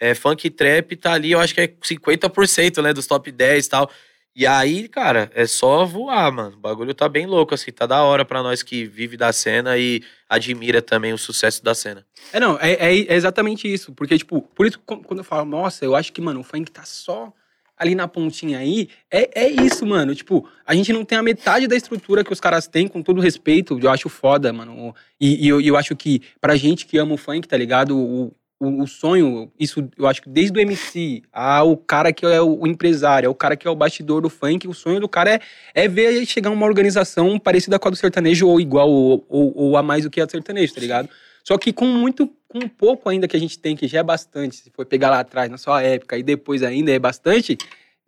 é, 0.00 0.14
funk 0.14 0.48
trap 0.48 0.96
tá 0.96 1.12
ali, 1.12 1.32
eu 1.32 1.40
acho 1.40 1.54
que 1.54 1.60
é 1.60 1.68
50%, 1.68 2.82
né, 2.82 2.92
dos 2.92 3.06
top 3.06 3.30
10 3.30 3.66
e 3.66 3.68
tal. 3.68 3.90
E 4.34 4.46
aí, 4.46 4.88
cara, 4.88 5.30
é 5.34 5.44
só 5.44 5.84
voar, 5.84 6.32
mano. 6.32 6.56
O 6.56 6.60
bagulho 6.60 6.94
tá 6.94 7.08
bem 7.08 7.26
louco, 7.26 7.52
assim, 7.52 7.70
tá 7.70 7.84
da 7.84 8.02
hora 8.02 8.24
pra 8.24 8.42
nós 8.42 8.62
que 8.62 8.84
vive 8.84 9.16
da 9.16 9.32
cena 9.32 9.76
e 9.76 10.02
admira 10.28 10.80
também 10.80 11.12
o 11.12 11.18
sucesso 11.18 11.62
da 11.62 11.74
cena. 11.74 12.06
É, 12.32 12.38
não, 12.38 12.56
é, 12.60 12.72
é, 12.72 12.98
é 13.00 13.14
exatamente 13.14 13.70
isso. 13.70 13.92
Porque, 13.92 14.16
tipo, 14.16 14.40
por 14.54 14.66
isso, 14.66 14.78
quando 14.78 15.18
eu 15.18 15.24
falo, 15.24 15.44
nossa, 15.44 15.84
eu 15.84 15.96
acho 15.96 16.12
que, 16.12 16.20
mano, 16.20 16.40
o 16.40 16.44
funk 16.44 16.70
tá 16.70 16.84
só 16.84 17.32
ali 17.76 17.94
na 17.94 18.06
pontinha 18.06 18.58
aí, 18.58 18.90
é, 19.10 19.42
é 19.46 19.48
isso, 19.48 19.84
mano. 19.86 20.14
Tipo, 20.14 20.46
a 20.66 20.74
gente 20.74 20.92
não 20.92 21.04
tem 21.04 21.18
a 21.18 21.22
metade 21.22 21.66
da 21.66 21.74
estrutura 21.74 22.22
que 22.22 22.32
os 22.32 22.38
caras 22.38 22.68
têm, 22.68 22.86
com 22.86 23.02
todo 23.02 23.20
respeito. 23.20 23.78
Eu 23.82 23.90
acho 23.90 24.08
foda, 24.08 24.52
mano. 24.52 24.94
E, 25.18 25.46
e 25.46 25.48
eu, 25.48 25.60
eu 25.60 25.76
acho 25.76 25.96
que, 25.96 26.22
pra 26.40 26.56
gente 26.56 26.86
que 26.86 26.98
ama 26.98 27.14
o 27.14 27.16
funk, 27.16 27.48
tá 27.48 27.56
ligado? 27.56 27.98
O, 27.98 28.32
o, 28.60 28.82
o, 28.82 28.86
sonho, 28.86 29.50
isso 29.58 29.88
eu 29.96 30.06
acho 30.06 30.20
que 30.20 30.28
desde 30.28 30.56
o 30.56 30.60
MC 30.60 31.22
ao 31.32 31.74
cara 31.78 32.12
que 32.12 32.26
é 32.26 32.40
o, 32.42 32.60
o, 32.60 32.66
empresário, 32.66 33.28
ao 33.28 33.34
cara 33.34 33.56
que 33.56 33.66
é 33.66 33.70
o 33.70 33.74
bastidor 33.74 34.20
do 34.20 34.28
funk, 34.28 34.68
o 34.68 34.74
sonho 34.74 35.00
do 35.00 35.08
cara 35.08 35.34
é, 35.34 35.40
é 35.74 35.88
ver 35.88 36.26
chegar 36.26 36.50
uma 36.50 36.66
organização 36.66 37.38
parecida 37.38 37.78
com 37.78 37.88
a 37.88 37.90
do 37.90 37.96
sertanejo 37.96 38.46
ou 38.46 38.60
igual 38.60 38.90
ou, 38.90 39.24
ou, 39.28 39.52
ou 39.56 39.76
a 39.78 39.82
mais 39.82 40.04
do 40.04 40.10
que 40.10 40.20
a 40.20 40.26
do 40.26 40.30
sertanejo, 40.30 40.74
tá 40.74 40.80
ligado? 40.80 41.08
Só 41.42 41.56
que 41.56 41.72
com 41.72 41.86
muito, 41.86 42.30
com 42.46 42.60
pouco 42.68 43.08
ainda 43.08 43.26
que 43.26 43.34
a 43.34 43.40
gente 43.40 43.58
tem, 43.58 43.74
que 43.74 43.88
já 43.88 44.00
é 44.00 44.02
bastante, 44.02 44.56
se 44.56 44.70
for 44.70 44.84
pegar 44.84 45.08
lá 45.08 45.20
atrás, 45.20 45.50
na 45.50 45.56
sua 45.56 45.82
época, 45.82 46.18
e 46.18 46.22
depois 46.22 46.62
ainda 46.62 46.92
é 46.92 46.98
bastante, 46.98 47.56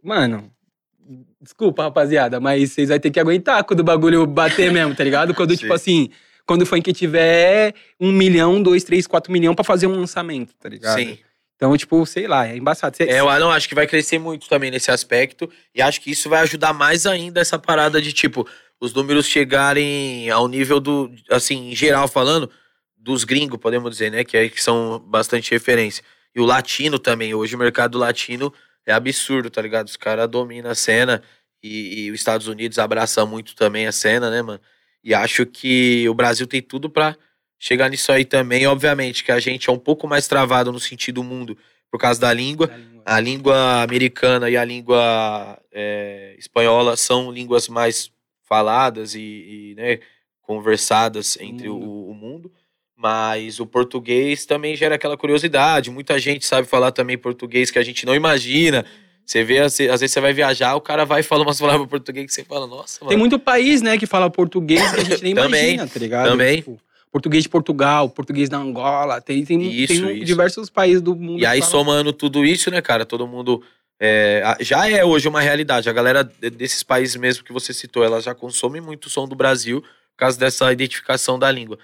mano, 0.02 0.52
desculpa, 1.40 1.84
rapaziada, 1.84 2.38
mas 2.38 2.72
vocês 2.72 2.90
vão 2.90 2.98
ter 2.98 3.10
que 3.10 3.18
aguentar 3.18 3.64
quando 3.64 3.80
o 3.80 3.84
bagulho 3.84 4.26
bater 4.26 4.70
mesmo, 4.70 4.94
tá 4.94 5.02
ligado? 5.02 5.34
Quando, 5.34 5.56
tipo 5.56 5.72
assim, 5.72 6.10
quando 6.46 6.62
o 6.62 6.66
funk 6.66 6.92
tiver 6.92 7.74
um 8.00 8.12
milhão, 8.12 8.62
dois, 8.62 8.84
três, 8.84 9.06
quatro 9.06 9.32
milhões 9.32 9.54
pra 9.54 9.64
fazer 9.64 9.86
um 9.86 9.96
lançamento, 9.96 10.54
tá 10.54 10.68
ligado? 10.68 10.98
Sim. 10.98 11.18
Então, 11.56 11.76
tipo, 11.76 12.04
sei 12.04 12.26
lá, 12.26 12.48
é 12.48 12.56
embaçado. 12.56 12.96
Cê, 12.96 13.04
é, 13.04 13.20
eu 13.20 13.26
não, 13.38 13.50
acho 13.50 13.68
que 13.68 13.74
vai 13.74 13.86
crescer 13.86 14.18
muito 14.18 14.48
também 14.48 14.68
nesse 14.68 14.90
aspecto. 14.90 15.48
E 15.72 15.80
acho 15.80 16.00
que 16.00 16.10
isso 16.10 16.28
vai 16.28 16.40
ajudar 16.40 16.72
mais 16.72 17.06
ainda 17.06 17.40
essa 17.40 17.56
parada 17.56 18.02
de, 18.02 18.12
tipo, 18.12 18.44
os 18.80 18.92
números 18.92 19.26
chegarem 19.26 20.28
ao 20.28 20.48
nível 20.48 20.80
do, 20.80 21.08
assim, 21.30 21.70
em 21.70 21.76
geral 21.76 22.08
falando, 22.08 22.50
dos 22.96 23.22
gringos, 23.22 23.60
podemos 23.60 23.92
dizer, 23.92 24.10
né? 24.10 24.24
Que, 24.24 24.36
é, 24.36 24.48
que 24.48 24.60
são 24.60 24.98
bastante 25.06 25.52
referência. 25.52 26.02
E 26.34 26.40
o 26.40 26.44
latino 26.44 26.98
também. 26.98 27.32
Hoje 27.32 27.54
o 27.54 27.58
mercado 27.58 27.96
latino 27.96 28.52
é 28.84 28.92
absurdo, 28.92 29.48
tá 29.48 29.62
ligado? 29.62 29.86
Os 29.86 29.96
caras 29.96 30.28
dominam 30.28 30.68
a 30.68 30.74
cena. 30.74 31.22
E, 31.62 32.06
e, 32.06 32.10
os 32.10 32.18
Estados 32.18 32.48
Unidos 32.48 32.78
abraçam 32.78 33.24
muito 33.24 33.54
também 33.54 33.86
a 33.86 33.92
cena, 33.92 34.30
né, 34.30 34.42
mano? 34.42 34.60
E 35.02 35.14
acho 35.14 35.44
que 35.44 36.08
o 36.08 36.14
Brasil 36.14 36.46
tem 36.46 36.62
tudo 36.62 36.88
para 36.88 37.16
chegar 37.58 37.88
nisso 37.88 38.10
aí 38.12 38.24
também. 38.24 38.66
Obviamente 38.66 39.24
que 39.24 39.32
a 39.32 39.40
gente 39.40 39.68
é 39.68 39.72
um 39.72 39.78
pouco 39.78 40.06
mais 40.06 40.26
travado 40.26 40.72
no 40.72 40.80
sentido 40.80 41.22
mundo 41.22 41.56
por 41.90 41.98
causa 41.98 42.20
da 42.20 42.32
língua. 42.32 42.66
língua. 42.66 43.02
A 43.04 43.20
língua 43.20 43.82
americana 43.82 44.48
e 44.48 44.56
a 44.56 44.64
língua 44.64 45.58
é, 45.72 46.34
espanhola 46.38 46.96
são 46.96 47.30
línguas 47.30 47.68
mais 47.68 48.10
faladas 48.48 49.14
e, 49.14 49.20
e 49.20 49.74
né, 49.76 49.98
conversadas 50.40 51.36
entre 51.40 51.68
o, 51.68 51.76
o, 51.76 52.14
mundo. 52.14 52.52
Mas 52.96 53.58
o 53.58 53.66
português 53.66 54.46
também 54.46 54.76
gera 54.76 54.94
aquela 54.94 55.16
curiosidade. 55.16 55.90
Muita 55.90 56.18
gente 56.18 56.46
sabe 56.46 56.68
falar 56.68 56.92
também 56.92 57.18
português 57.18 57.70
que 57.70 57.78
a 57.78 57.82
gente 57.82 58.06
não 58.06 58.14
imagina. 58.14 58.86
Você 59.32 59.42
vê, 59.42 59.60
às 59.60 59.78
vezes 59.78 60.12
você 60.12 60.20
vai 60.20 60.34
viajar, 60.34 60.74
o 60.74 60.80
cara 60.80 61.06
vai 61.06 61.20
e 61.20 61.22
fala 61.22 61.42
umas 61.42 61.58
palavras 61.58 61.88
português 61.88 62.26
que 62.26 62.34
você 62.34 62.44
fala, 62.44 62.66
nossa, 62.66 62.98
mano. 63.00 63.08
Tem 63.08 63.16
muito 63.16 63.38
país, 63.38 63.80
né, 63.80 63.96
que 63.96 64.04
fala 64.04 64.28
português 64.28 64.92
que 64.92 65.00
a 65.00 65.04
gente 65.04 65.22
nem 65.22 65.32
também, 65.34 65.74
imagina, 65.74 65.88
tá 65.88 65.98
ligado? 65.98 66.28
Também. 66.28 66.56
Tipo, 66.56 66.78
português 67.10 67.42
de 67.42 67.48
Portugal, 67.48 68.10
português 68.10 68.50
da 68.50 68.58
Angola, 68.58 69.22
tem, 69.22 69.42
tem, 69.42 69.62
isso, 69.62 70.02
tem 70.02 70.16
isso. 70.16 70.24
diversos 70.26 70.68
países 70.68 71.00
do 71.00 71.16
mundo. 71.16 71.40
E 71.40 71.46
aí, 71.46 71.62
somando 71.62 72.12
tudo 72.12 72.44
isso, 72.44 72.70
né, 72.70 72.82
cara, 72.82 73.06
todo 73.06 73.26
mundo. 73.26 73.62
É, 73.98 74.58
já 74.60 74.86
é 74.90 75.02
hoje 75.02 75.28
uma 75.28 75.40
realidade. 75.40 75.88
A 75.88 75.92
galera 75.94 76.24
desses 76.24 76.82
países 76.82 77.16
mesmo 77.16 77.42
que 77.42 77.54
você 77.54 77.72
citou, 77.72 78.04
ela 78.04 78.20
já 78.20 78.34
consome 78.34 78.82
muito 78.82 79.08
som 79.08 79.26
do 79.26 79.34
Brasil 79.34 79.80
por 79.80 80.18
causa 80.18 80.38
dessa 80.38 80.70
identificação 80.70 81.38
da 81.38 81.50
língua. 81.50 81.78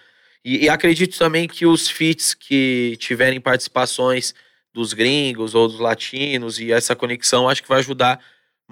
E, 0.45 0.65
e 0.65 0.69
acredito 0.69 1.17
também 1.17 1.49
que 1.49 1.65
os 1.65 1.89
feats 1.89 2.35
que 2.35 2.95
tiverem 2.99 3.41
participações 3.41 4.35
dos 4.79 4.93
gringos 4.93 5.55
ou 5.55 5.69
dos 5.69 5.81
latinos 5.81 6.61
e 6.61 6.73
essa 6.73 6.95
conexão, 6.95 7.49
acho 7.49 7.63
que 7.63 7.69
vai 7.69 7.81
ajudar 7.81 8.15
a 8.15 8.21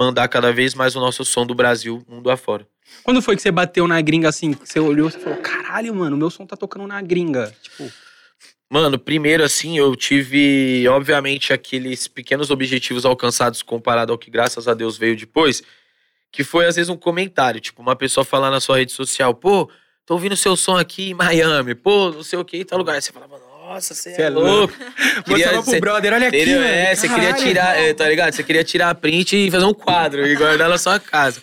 mandar 0.04 0.28
cada 0.28 0.52
vez 0.52 0.74
mais 0.74 0.94
o 0.94 1.00
nosso 1.00 1.24
som 1.24 1.44
do 1.44 1.54
Brasil 1.54 2.04
mundo 2.08 2.30
afora. 2.30 2.66
Quando 3.02 3.20
foi 3.20 3.34
que 3.34 3.42
você 3.42 3.50
bateu 3.50 3.88
na 3.88 4.00
gringa 4.00 4.28
assim? 4.28 4.52
que 4.52 4.68
Você 4.68 4.78
olhou 4.78 5.08
e 5.08 5.12
falou: 5.12 5.38
caralho, 5.38 5.94
mano, 5.94 6.16
meu 6.16 6.30
som 6.30 6.46
tá 6.46 6.56
tocando 6.56 6.86
na 6.86 7.02
gringa. 7.02 7.52
Tipo, 7.60 7.90
Mano, 8.68 8.98
primeiro 8.98 9.44
assim, 9.44 9.78
eu 9.78 9.94
tive, 9.94 10.88
obviamente, 10.88 11.52
aqueles 11.52 12.08
pequenos 12.08 12.50
objetivos 12.50 13.04
alcançados 13.04 13.62
comparado 13.62 14.12
ao 14.12 14.18
que, 14.18 14.28
graças 14.28 14.66
a 14.66 14.74
Deus, 14.74 14.98
veio 14.98 15.16
depois, 15.16 15.62
que 16.32 16.42
foi 16.42 16.66
às 16.66 16.74
vezes 16.74 16.88
um 16.88 16.96
comentário, 16.96 17.60
tipo, 17.60 17.80
uma 17.80 17.94
pessoa 17.94 18.24
falar 18.24 18.50
na 18.50 18.60
sua 18.60 18.78
rede 18.78 18.90
social, 18.90 19.32
pô, 19.32 19.70
tô 20.04 20.14
ouvindo 20.14 20.36
seu 20.36 20.56
som 20.56 20.76
aqui 20.76 21.10
em 21.10 21.14
Miami, 21.14 21.76
pô, 21.76 22.10
não 22.10 22.24
sei 22.24 22.38
o 22.40 22.44
que, 22.44 22.64
tal 22.64 22.78
lugar. 22.78 22.94
Aí 22.96 23.02
você 23.02 23.12
falava, 23.12 23.38
nossa, 23.66 23.94
você 23.94 24.14
Cê 24.14 24.22
é, 24.22 24.24
é 24.26 24.28
louco. 24.30 24.74
mostrava 25.26 25.62
pro 25.62 25.70
cê- 25.70 25.80
brother, 25.80 26.12
olha 26.14 26.28
aqui, 26.28 26.36
Entendeu? 26.36 26.62
É, 26.62 26.94
você 26.94 27.08
queria 27.08 27.32
tirar, 27.32 27.78
é, 27.78 27.92
tá 27.92 28.08
ligado? 28.08 28.32
Você 28.32 28.42
queria 28.42 28.64
tirar 28.64 28.90
a 28.90 28.94
print 28.94 29.36
e 29.36 29.50
fazer 29.50 29.64
um 29.64 29.74
quadro 29.74 30.26
e 30.26 30.36
guardar 30.36 30.68
na 30.68 30.78
sua 30.78 31.00
casa. 31.00 31.42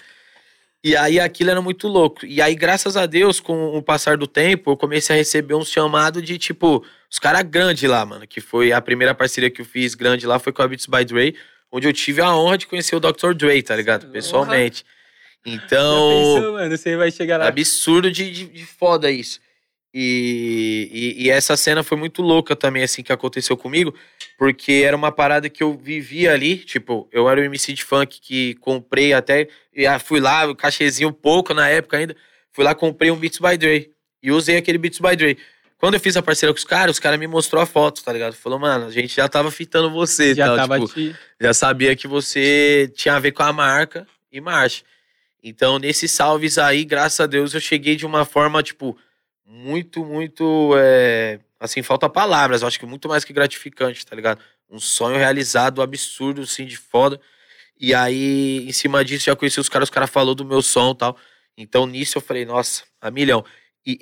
E 0.84 0.96
aí 0.98 1.20
aquilo 1.20 1.50
era 1.52 1.62
muito 1.62 1.88
louco. 1.88 2.26
E 2.26 2.42
aí, 2.42 2.56
graças 2.56 2.98
a 2.98 3.06
Deus, 3.06 3.40
com 3.40 3.78
o 3.78 3.82
passar 3.82 4.18
do 4.18 4.28
tempo, 4.28 4.72
eu 4.72 4.78
comecei 4.78 5.16
a 5.16 5.18
receber 5.20 5.54
um 5.56 5.64
chamado 5.64 6.22
de, 6.22 6.38
tipo, 6.38 6.84
os 7.10 7.20
caras 7.20 7.44
grandes 7.44 7.90
lá, 7.90 8.06
mano. 8.06 8.28
Que 8.28 8.42
foi 8.42 8.74
a 8.74 8.82
primeira 8.82 9.16
parceria 9.16 9.50
que 9.50 9.62
eu 9.62 9.66
fiz 9.66 9.96
grande 9.96 10.28
lá, 10.28 10.40
foi 10.40 10.52
com 10.52 10.62
a 10.62 10.68
Beats 10.68 10.86
by 10.88 11.06
Dre, 11.06 11.38
onde 11.72 11.88
eu 11.88 11.94
tive 11.94 12.22
a 12.22 12.36
honra 12.36 12.58
de 12.58 12.68
conhecer 12.68 12.96
o 12.96 13.00
Dr. 13.00 13.34
Dre, 13.34 13.62
tá 13.64 13.76
ligado? 13.76 14.12
Pessoalmente. 14.12 14.84
Então. 15.46 16.36
pensou, 16.36 16.54
mano, 16.54 16.78
você 16.78 16.96
vai 16.98 17.12
chegar 17.12 17.38
lá. 17.38 17.48
Absurdo 17.48 18.12
de, 18.12 18.30
de, 18.32 18.46
de 18.46 18.66
foda 18.66 19.10
isso. 19.10 19.40
E, 19.94 20.90
e, 20.92 21.26
e 21.26 21.30
essa 21.30 21.56
cena 21.56 21.84
foi 21.84 21.96
muito 21.96 22.24
louca 22.24 22.56
também, 22.56 22.82
assim, 22.82 23.04
que 23.04 23.14
aconteceu 23.14 23.56
comigo, 23.56 23.94
porque 24.40 24.84
era 24.84 24.98
uma 24.98 25.12
parada 25.12 25.50
que 25.50 25.62
eu 25.62 25.78
vivia 25.78 26.34
ali, 26.34 26.58
tipo, 26.58 27.08
eu 27.12 27.30
era 27.30 27.40
o 27.40 27.44
MC 27.44 27.74
de 27.74 27.84
funk 27.84 28.20
que 28.20 28.56
comprei 28.56 29.14
até, 29.14 29.48
e 29.72 29.86
ah, 29.86 30.00
fui 30.00 30.20
lá, 30.20 30.50
o 30.50 30.56
cachezinho 30.56 31.14
pouco 31.14 31.54
na 31.54 31.70
época 31.70 31.98
ainda, 31.98 32.16
fui 32.52 32.64
lá, 32.64 32.74
comprei 32.74 33.12
um 33.12 33.16
Beats 33.16 33.38
by 33.38 33.56
Dre, 33.56 33.92
e 34.22 34.32
usei 34.32 34.58
aquele 34.58 34.80
Beats 34.80 35.00
by 35.00 35.16
Dre. 35.16 35.38
Quando 35.78 35.96
eu 35.96 36.00
fiz 36.00 36.16
a 36.16 36.22
parceria 36.22 36.54
com 36.54 36.58
os 36.58 36.64
caras, 36.64 36.96
os 36.96 37.00
caras 37.00 37.20
me 37.20 37.28
mostrou 37.28 37.62
a 37.62 37.66
foto, 37.66 38.02
tá 38.04 38.14
ligado? 38.14 38.34
Falou, 38.34 38.58
mano, 38.58 38.86
a 38.86 38.90
gente 38.90 39.14
já 39.14 39.28
tava 39.28 39.52
fitando 39.52 39.92
você 39.92 40.34
Já 40.34 40.48
tal, 40.48 40.56
tava 40.56 40.80
tipo, 40.80 40.94
te... 40.94 41.16
já 41.42 41.54
sabia 41.54 41.94
que 41.94 42.08
você 42.08 42.90
tinha 42.96 43.16
a 43.16 43.20
ver 43.20 43.34
com 43.34 43.44
a 43.44 43.52
marca 43.52 44.08
e 44.32 44.40
marcha. 44.40 44.84
Então, 45.44 45.78
nesses 45.78 46.10
salves 46.10 46.58
aí, 46.58 46.86
graças 46.86 47.20
a 47.20 47.26
Deus, 47.28 47.54
eu 47.54 47.60
cheguei 47.60 47.98
de 47.98 48.06
uma 48.06 48.24
forma, 48.24 48.64
tipo, 48.64 48.98
muito, 49.46 50.06
muito. 50.06 50.74
é, 50.78 51.40
Assim, 51.64 51.82
falta 51.82 52.10
palavras. 52.10 52.62
Eu 52.62 52.68
acho 52.68 52.78
que 52.78 52.86
muito 52.86 53.08
mais 53.08 53.24
que 53.24 53.32
gratificante, 53.32 54.06
tá 54.06 54.14
ligado? 54.14 54.42
Um 54.70 54.82
sonho 54.82 55.16
realizado, 55.18 55.82
absurdo, 55.82 56.42
assim, 56.42 56.66
de 56.66 56.76
foda. 56.76 57.18
E 57.80 57.94
aí, 57.94 58.68
em 58.68 58.72
cima 58.74 59.04
disso, 59.06 59.26
já 59.28 59.36
conheci 59.36 59.62
os 59.62 59.70
caras, 59.70 59.88
os 59.88 59.94
caras 59.94 60.10
falaram 60.10 60.36
do 60.36 60.44
meu 60.44 60.62
som 60.62 60.92
e 60.92 60.98
tal. 60.98 61.18
Então, 61.58 61.86
nisso 61.86 62.18
eu 62.18 62.22
falei, 62.22 62.44
nossa, 62.44 62.84
a 63.00 63.10
milhão. 63.10 63.46
E, 63.86 63.98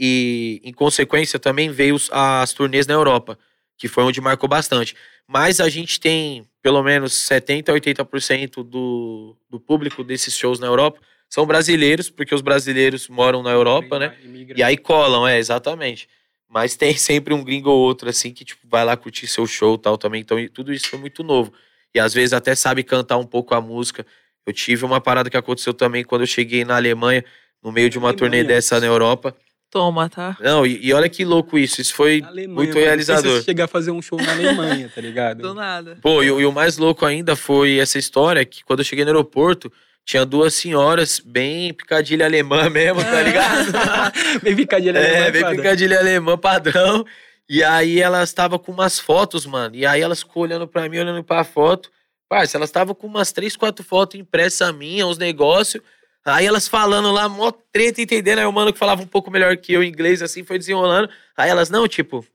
e, 0.64 0.68
em 0.68 0.74
consequência, 0.74 1.38
também 1.38 1.70
veio 1.70 1.98
as 2.12 2.52
turnês 2.52 2.88
na 2.88 2.96
Europa, 2.96 3.38
que 3.78 3.88
foi 3.88 4.04
onde 4.04 4.20
marcou 4.20 4.50
bastante. 4.50 4.96
Mas 5.28 5.60
a 5.60 5.70
gente 5.70 6.00
tem 6.00 6.48
pelo 6.64 6.82
menos 6.82 7.14
70% 7.14 7.70
a 7.70 7.74
80% 7.74 8.64
do, 8.64 9.38
do 9.48 9.60
público 9.60 10.04
desses 10.04 10.36
shows 10.36 10.60
na 10.60 10.66
Europa 10.66 11.00
são 11.34 11.46
brasileiros, 11.46 12.10
porque 12.10 12.36
os 12.36 12.42
brasileiros 12.42 13.08
moram 13.08 13.42
na 13.42 13.52
Europa, 13.52 13.98
né? 13.98 14.14
E 14.56 14.62
aí 14.62 14.76
colam, 14.78 15.26
é, 15.26 15.40
exatamente. 15.40 16.08
Mas 16.50 16.76
tem 16.76 16.94
sempre 16.98 17.34
um 17.34 17.42
gringo 17.44 17.70
ou 17.70 17.80
outro, 17.80 18.10
assim, 18.10 18.32
que 18.34 18.44
tipo, 18.44 18.68
vai 18.70 18.84
lá 18.84 18.98
curtir 18.98 19.26
seu 19.28 19.48
show 19.48 19.76
e 19.76 19.78
tal 19.80 19.98
também. 19.98 20.20
Então, 20.22 20.38
e 20.38 20.50
tudo 20.50 20.74
isso 20.74 20.90
foi 20.90 21.00
muito 21.00 21.24
novo. 21.24 21.54
E 21.96 22.00
às 22.00 22.14
vezes 22.14 22.34
até 22.34 22.54
sabe 22.54 22.84
cantar 22.84 23.18
um 23.18 23.26
pouco 23.26 23.56
a 23.56 23.62
música. 23.62 24.06
Eu 24.46 24.52
tive 24.54 24.84
uma 24.84 25.00
parada 25.00 25.30
que 25.30 25.38
aconteceu 25.38 25.74
também 25.74 26.04
quando 26.04 26.22
eu 26.22 26.28
cheguei 26.28 26.66
na 26.66 26.76
Alemanha, 26.76 27.24
no 27.64 27.72
meio 27.72 27.90
de 27.90 27.98
uma 27.98 28.14
turnê 28.14 28.40
Alemanha. 28.40 28.56
dessa 28.56 28.80
na 28.80 28.88
Europa. 28.88 29.34
Toma, 29.70 30.10
tá? 30.10 30.36
Não, 30.42 30.66
e, 30.66 30.86
e 30.86 30.92
olha 30.94 31.08
que 31.08 31.24
louco 31.24 31.58
isso. 31.58 31.80
Isso 31.80 31.94
foi 31.94 32.22
Alemanha, 32.26 32.54
muito 32.54 32.78
realizador. 32.78 33.38
Você 33.40 33.46
chegar 33.46 33.66
a 33.66 33.68
fazer 33.70 33.92
um 33.92 34.02
show 34.02 34.22
na 34.22 34.34
Alemanha, 34.34 34.92
tá 34.94 35.00
ligado? 35.00 35.40
Do 35.48 35.54
nada. 35.54 35.98
Pô, 36.02 36.22
e, 36.22 36.30
o- 36.30 36.42
e 36.42 36.46
o 36.46 36.52
mais 36.52 36.78
louco 36.78 37.06
ainda 37.06 37.38
foi 37.38 37.78
essa 37.78 37.98
história 37.98 38.44
que 38.44 38.66
quando 38.66 38.80
eu 38.80 38.86
cheguei 38.86 39.06
no 39.06 39.12
aeroporto, 39.12 39.72
tinha 40.06 40.26
duas 40.26 40.54
senhoras 40.54 41.20
bem 41.20 41.74
picadilha 41.74 42.26
alemã 42.26 42.68
mesmo, 42.72 43.04
tá 43.04 43.22
ligado? 43.22 43.72
Bem 44.44 44.56
picadinha 44.56 44.94
É, 44.94 45.18
alemã, 45.18 45.32
bem 45.32 45.42
foda. 45.42 45.56
picadilha 45.56 46.00
alemã 46.00 46.38
padrão. 46.38 47.06
E 47.50 47.64
aí 47.64 48.00
elas 48.00 48.30
estavam 48.30 48.58
com 48.58 48.72
umas 48.72 49.00
fotos, 49.00 49.46
mano. 49.46 49.76
E 49.76 49.86
aí 49.86 50.02
elas 50.02 50.20
ficou 50.20 50.44
olhando 50.44 50.68
pra 50.68 50.88
mim, 50.90 51.00
olhando 51.00 51.24
pra 51.24 51.44
foto. 51.44 51.92
Parça, 52.30 52.58
elas 52.58 52.70
estavam 52.70 52.96
com 52.96 53.08
umas 53.08 53.32
três, 53.32 53.56
quatro 53.58 53.84
fotos 53.84 54.20
impressas 54.20 54.74
minhas, 54.74 55.08
uns 55.08 55.18
negócios. 55.18 55.84
Aí 56.24 56.46
elas 56.46 56.68
falando 56.68 57.12
lá, 57.12 57.28
mó 57.28 57.52
treta, 57.74 58.02
entendendo. 58.02 58.40
Aí 58.40 58.46
o 58.46 58.52
mano 58.52 58.72
que 58.72 58.80
falava 58.80 59.02
um 59.02 59.08
pouco 59.08 59.30
melhor 59.30 59.56
que 59.58 59.74
eu 59.74 59.84
inglês, 59.84 60.22
assim, 60.22 60.44
foi 60.44 60.58
desenrolando. 60.58 61.10
Aí 61.36 61.50
elas, 61.50 61.70
não, 61.70 61.88
tipo, 61.88 62.26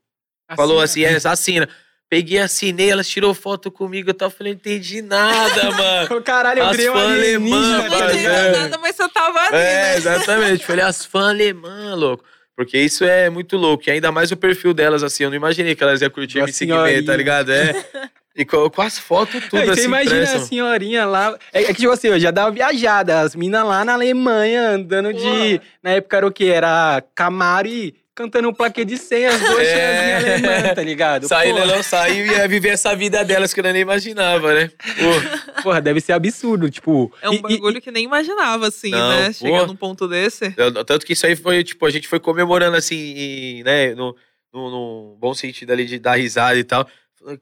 falou 0.55 0.79
assim, 0.81 1.03
é, 1.03 1.15
assina. 1.15 1.67
Peguei, 2.09 2.39
assinei, 2.39 2.89
elas 2.89 3.07
tirou 3.09 3.33
foto 3.33 3.69
comigo 3.69 4.09
e 4.09 4.13
tal. 4.13 4.29
Falei, 4.29 4.53
não 4.53 4.59
entendi 4.59 5.01
nada, 5.01 5.71
mano. 6.09 6.21
Caralho, 6.21 6.59
eu 6.61 6.65
um 6.67 6.73
fã 6.73 7.13
alienígena, 7.13 7.57
alemã, 7.57 7.77
Não 7.83 7.89
tá 7.89 7.97
parceiro. 7.97 8.33
entendi 8.33 8.57
nada, 8.59 8.77
mas 8.77 8.95
você 8.95 9.09
tava 9.09 9.39
ali, 9.39 9.57
É, 9.57 9.73
né? 9.73 9.97
exatamente. 9.97 10.65
Falei, 10.65 10.85
as 10.85 11.05
fãs 11.05 11.29
alemã, 11.29 11.93
louco. 11.95 12.23
Porque 12.55 12.77
isso 12.79 13.03
é 13.03 13.29
muito 13.29 13.55
louco. 13.57 13.83
E 13.87 13.91
ainda 13.91 14.11
mais 14.11 14.31
o 14.31 14.37
perfil 14.37 14.73
delas, 14.73 15.03
assim. 15.03 15.23
Eu 15.25 15.29
não 15.29 15.37
imaginei 15.37 15.75
que 15.75 15.83
elas 15.83 16.01
iam 16.01 16.09
curtir 16.09 16.39
Uma 16.39 16.47
me 16.47 16.53
seguir, 16.53 17.05
tá 17.05 17.15
ligado? 17.15 17.51
É. 17.51 17.85
E 18.35 18.45
com, 18.45 18.69
com 18.69 18.81
as 18.81 18.97
fotos, 18.97 19.43
tudo 19.49 19.57
Aí 19.61 19.69
assim. 19.69 19.81
você 19.81 19.85
imagina 19.87 20.21
a 20.23 20.39
senhorinha 20.39 21.05
lá. 21.05 21.37
É, 21.51 21.63
é 21.63 21.65
que, 21.67 21.73
tipo 21.81 21.91
assim, 21.91 22.07
eu 22.07 22.19
já 22.19 22.31
dava 22.31 22.49
viajada. 22.51 23.19
As 23.21 23.35
minas 23.35 23.63
lá 23.65 23.83
na 23.83 23.93
Alemanha, 23.93 24.69
andando 24.69 25.11
de. 25.13 25.59
Na 25.83 25.91
época 25.91 26.17
era 26.17 26.25
o 26.27 26.31
quê? 26.31 26.45
Era 26.45 27.03
Camaro 27.13 27.67
e 27.67 27.93
cantando 28.17 28.49
um 28.49 28.53
plaquê 28.53 28.83
de 28.83 28.97
100, 28.97 29.25
as 29.27 29.39
duas 29.39 29.67
É. 29.67 30.15
alemã, 30.17 30.73
tá 30.73 30.81
ligado? 30.81 31.27
Saiu, 31.27 31.53
Porra, 31.55 31.67
não 31.67 31.83
saiu 31.83 32.25
e 32.25 32.29
ia 32.31 32.47
viver 32.47 32.69
essa 32.69 32.95
vida 32.95 33.23
delas 33.23 33.53
que 33.53 33.59
eu 33.59 33.63
nem 33.63 33.77
imaginava, 33.79 34.53
né? 34.55 34.71
Pô, 35.55 35.61
porra, 35.61 35.79
deve 35.79 36.01
ser 36.01 36.13
absurdo. 36.13 36.69
Tipo. 36.69 37.13
É 37.21 37.29
um 37.29 37.33
e- 37.33 37.37
e- 37.37 37.41
bagulho 37.41 37.79
que 37.79 37.91
nem 37.91 38.03
imaginava, 38.03 38.67
assim, 38.67 38.89
Não, 38.89 39.09
né? 39.09 39.31
Chegar 39.31 39.67
num 39.67 39.75
ponto 39.75 40.07
desse. 40.07 40.51
eu- 40.57 40.83
tanto 40.83 41.05
que 41.05 41.13
isso 41.13 41.27
aí 41.27 41.35
foi, 41.35 41.63
tipo, 41.63 41.85
a 41.85 41.91
gente 41.91 42.07
foi 42.07 42.19
comemorando 42.19 42.75
assim, 42.75 42.95
e, 43.15 43.63
né? 43.63 43.93
No, 43.93 44.15
no, 44.51 44.69
no 44.71 45.17
bom 45.19 45.33
sentido 45.35 45.71
ali 45.71 45.85
de 45.85 45.99
dar 45.99 46.15
risada 46.15 46.57
e 46.57 46.63
tal. 46.63 46.87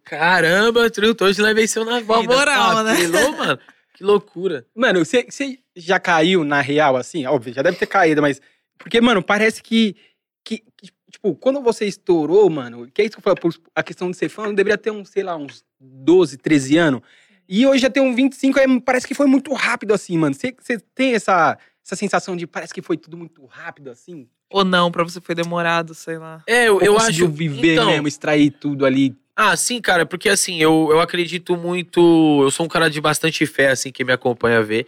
Caramba, 0.03 0.89
truto, 0.89 1.23
hoje 1.25 1.41
nós 1.41 1.53
venceu 1.55 1.85
na. 1.85 1.99
Uma 1.99 2.23
moral, 2.23 2.83
né? 2.83 2.93
Apelou, 2.93 3.31
mano. 3.37 3.59
Que 3.95 4.03
loucura. 4.03 4.65
Mano, 4.75 5.05
você 5.05 5.25
você 5.29 5.57
já 5.75 5.99
caiu 5.99 6.43
na 6.43 6.59
real, 6.59 6.97
assim? 6.97 7.25
Óbvio, 7.25 7.53
já 7.53 7.61
deve 7.61 7.77
ter 7.77 7.85
caído, 7.85 8.21
mas. 8.21 8.41
Porque, 8.77 8.99
mano, 8.99 9.23
parece 9.23 9.63
que. 9.63 9.95
Que, 10.45 10.63
que, 10.77 10.89
tipo, 11.11 11.35
quando 11.35 11.61
você 11.61 11.85
estourou, 11.85 12.49
mano, 12.49 12.87
que 12.93 13.01
é 13.01 13.05
isso 13.05 13.13
que 13.13 13.19
eu 13.19 13.23
falo, 13.23 13.35
por- 13.35 13.53
a 13.75 13.83
questão 13.83 14.09
de 14.09 14.15
ser 14.15 14.29
fã, 14.29 14.45
eu 14.45 14.53
deveria 14.53 14.77
ter 14.77 14.91
uns, 14.91 15.09
sei 15.09 15.23
lá, 15.23 15.35
uns 15.35 15.65
12, 15.79 16.37
13 16.37 16.77
anos. 16.77 17.01
E 17.49 17.65
hoje 17.67 17.81
já 17.81 17.89
tem 17.89 18.01
um 18.01 18.15
25, 18.15 18.59
aí 18.59 18.79
parece 18.81 19.07
que 19.07 19.13
foi 19.13 19.25
muito 19.27 19.51
rápido, 19.53 19.93
assim, 19.93 20.17
mano. 20.17 20.33
Você 20.33 20.55
você 20.59 20.79
tem 20.95 21.13
essa, 21.13 21.57
essa 21.83 21.95
sensação 21.95 22.35
de 22.37 22.47
parece 22.47 22.73
que 22.73 22.81
foi 22.81 22.95
tudo 22.97 23.17
muito 23.17 23.45
rápido, 23.45 23.89
assim? 23.89 24.27
Ou 24.49 24.63
não, 24.63 24.91
pra 24.91 25.03
você 25.03 25.19
foi 25.19 25.35
demorado, 25.35 25.93
sei 25.93 26.17
lá. 26.17 26.43
É, 26.47 26.67
eu, 26.67 26.75
Ou 26.75 26.81
eu 26.81 26.97
acho. 26.97 27.27
viver 27.27 27.73
então, 27.73 27.87
mesmo, 27.87 28.07
extrair 28.07 28.51
tudo 28.51 28.85
ali. 28.85 29.15
Ah, 29.35 29.55
sim, 29.57 29.81
cara, 29.81 30.05
porque 30.05 30.29
assim, 30.29 30.61
eu, 30.61 30.87
eu 30.91 30.99
acredito 31.01 31.57
muito. 31.57 31.99
Eu 32.43 32.49
sou 32.51 32.65
um 32.65 32.69
cara 32.69 32.89
de 32.89 33.01
bastante 33.01 33.45
fé, 33.45 33.69
assim, 33.69 33.91
que 33.91 34.03
me 34.03 34.13
acompanha 34.13 34.59
a 34.59 34.61
ver. 34.61 34.87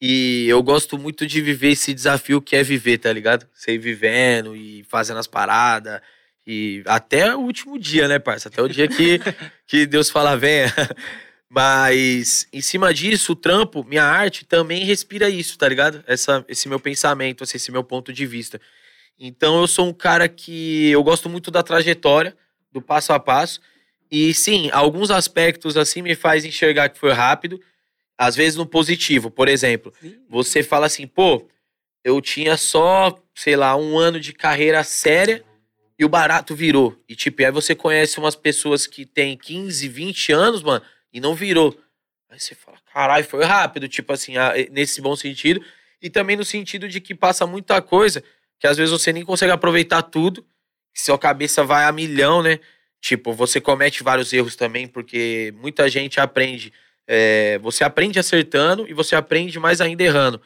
E 0.00 0.46
eu 0.48 0.62
gosto 0.62 0.96
muito 0.96 1.26
de 1.26 1.42
viver 1.42 1.72
esse 1.72 1.92
desafio 1.92 2.40
que 2.40 2.56
é 2.56 2.62
viver, 2.62 2.98
tá 2.98 3.12
ligado? 3.12 3.46
Você 3.52 3.72
ir 3.72 3.78
vivendo 3.78 4.56
e 4.56 4.82
fazendo 4.84 5.18
as 5.18 5.26
paradas. 5.26 6.00
E 6.46 6.82
até 6.86 7.34
o 7.36 7.40
último 7.40 7.78
dia, 7.78 8.08
né, 8.08 8.18
parça? 8.18 8.48
Até 8.48 8.62
o 8.62 8.68
dia 8.68 8.88
que, 8.88 9.20
que 9.66 9.86
Deus 9.86 10.08
fala, 10.08 10.36
venha. 10.36 10.72
Mas 11.52 12.46
em 12.52 12.60
cima 12.60 12.94
disso, 12.94 13.32
o 13.32 13.36
trampo, 13.36 13.84
minha 13.84 14.04
arte 14.04 14.44
também 14.44 14.84
respira 14.84 15.28
isso, 15.28 15.58
tá 15.58 15.68
ligado? 15.68 16.02
Essa, 16.06 16.44
esse 16.48 16.68
meu 16.68 16.78
pensamento, 16.78 17.44
assim, 17.44 17.56
esse 17.56 17.72
meu 17.72 17.84
ponto 17.84 18.12
de 18.12 18.24
vista. 18.24 18.60
Então 19.18 19.60
eu 19.60 19.66
sou 19.66 19.86
um 19.86 19.92
cara 19.92 20.28
que 20.28 20.88
eu 20.90 21.02
gosto 21.02 21.28
muito 21.28 21.50
da 21.50 21.62
trajetória, 21.62 22.34
do 22.72 22.80
passo 22.80 23.12
a 23.12 23.20
passo. 23.20 23.60
E 24.10 24.32
sim, 24.32 24.70
alguns 24.72 25.10
aspectos 25.10 25.76
assim 25.76 26.02
me 26.02 26.14
faz 26.14 26.44
enxergar 26.44 26.88
que 26.88 26.98
foi 26.98 27.12
rápido, 27.12 27.60
às 28.20 28.36
vezes 28.36 28.54
no 28.54 28.66
positivo. 28.66 29.30
Por 29.30 29.48
exemplo, 29.48 29.94
você 30.28 30.62
fala 30.62 30.84
assim, 30.84 31.06
pô, 31.06 31.48
eu 32.04 32.20
tinha 32.20 32.54
só, 32.58 33.18
sei 33.34 33.56
lá, 33.56 33.74
um 33.74 33.98
ano 33.98 34.20
de 34.20 34.34
carreira 34.34 34.84
séria 34.84 35.42
e 35.98 36.04
o 36.04 36.08
barato 36.08 36.54
virou. 36.54 36.94
E 37.08 37.16
tipo, 37.16 37.42
aí 37.42 37.50
você 37.50 37.74
conhece 37.74 38.18
umas 38.18 38.36
pessoas 38.36 38.86
que 38.86 39.06
têm 39.06 39.38
15, 39.38 39.88
20 39.88 40.32
anos, 40.32 40.62
mano, 40.62 40.84
e 41.10 41.18
não 41.18 41.34
virou. 41.34 41.74
Aí 42.28 42.38
você 42.38 42.54
fala, 42.54 42.76
caralho, 42.92 43.24
foi 43.24 43.42
rápido, 43.42 43.88
tipo 43.88 44.12
assim, 44.12 44.34
nesse 44.70 45.00
bom 45.00 45.16
sentido. 45.16 45.64
E 46.02 46.10
também 46.10 46.36
no 46.36 46.44
sentido 46.44 46.90
de 46.90 47.00
que 47.00 47.14
passa 47.14 47.46
muita 47.46 47.80
coisa 47.80 48.22
que 48.58 48.66
às 48.66 48.76
vezes 48.76 48.92
você 48.92 49.14
nem 49.14 49.24
consegue 49.24 49.52
aproveitar 49.52 50.02
tudo. 50.02 50.44
sua 50.94 51.18
cabeça 51.18 51.64
vai 51.64 51.86
a 51.86 51.92
milhão, 51.92 52.42
né? 52.42 52.60
Tipo, 53.00 53.32
você 53.32 53.62
comete 53.62 54.02
vários 54.02 54.30
erros 54.30 54.56
também, 54.56 54.86
porque 54.86 55.54
muita 55.56 55.88
gente 55.88 56.20
aprende. 56.20 56.70
É, 57.12 57.58
você 57.58 57.82
aprende 57.82 58.20
acertando 58.20 58.88
e 58.88 58.94
você 58.94 59.16
aprende 59.16 59.58
mais 59.58 59.80
ainda 59.80 60.00
errando. 60.00 60.40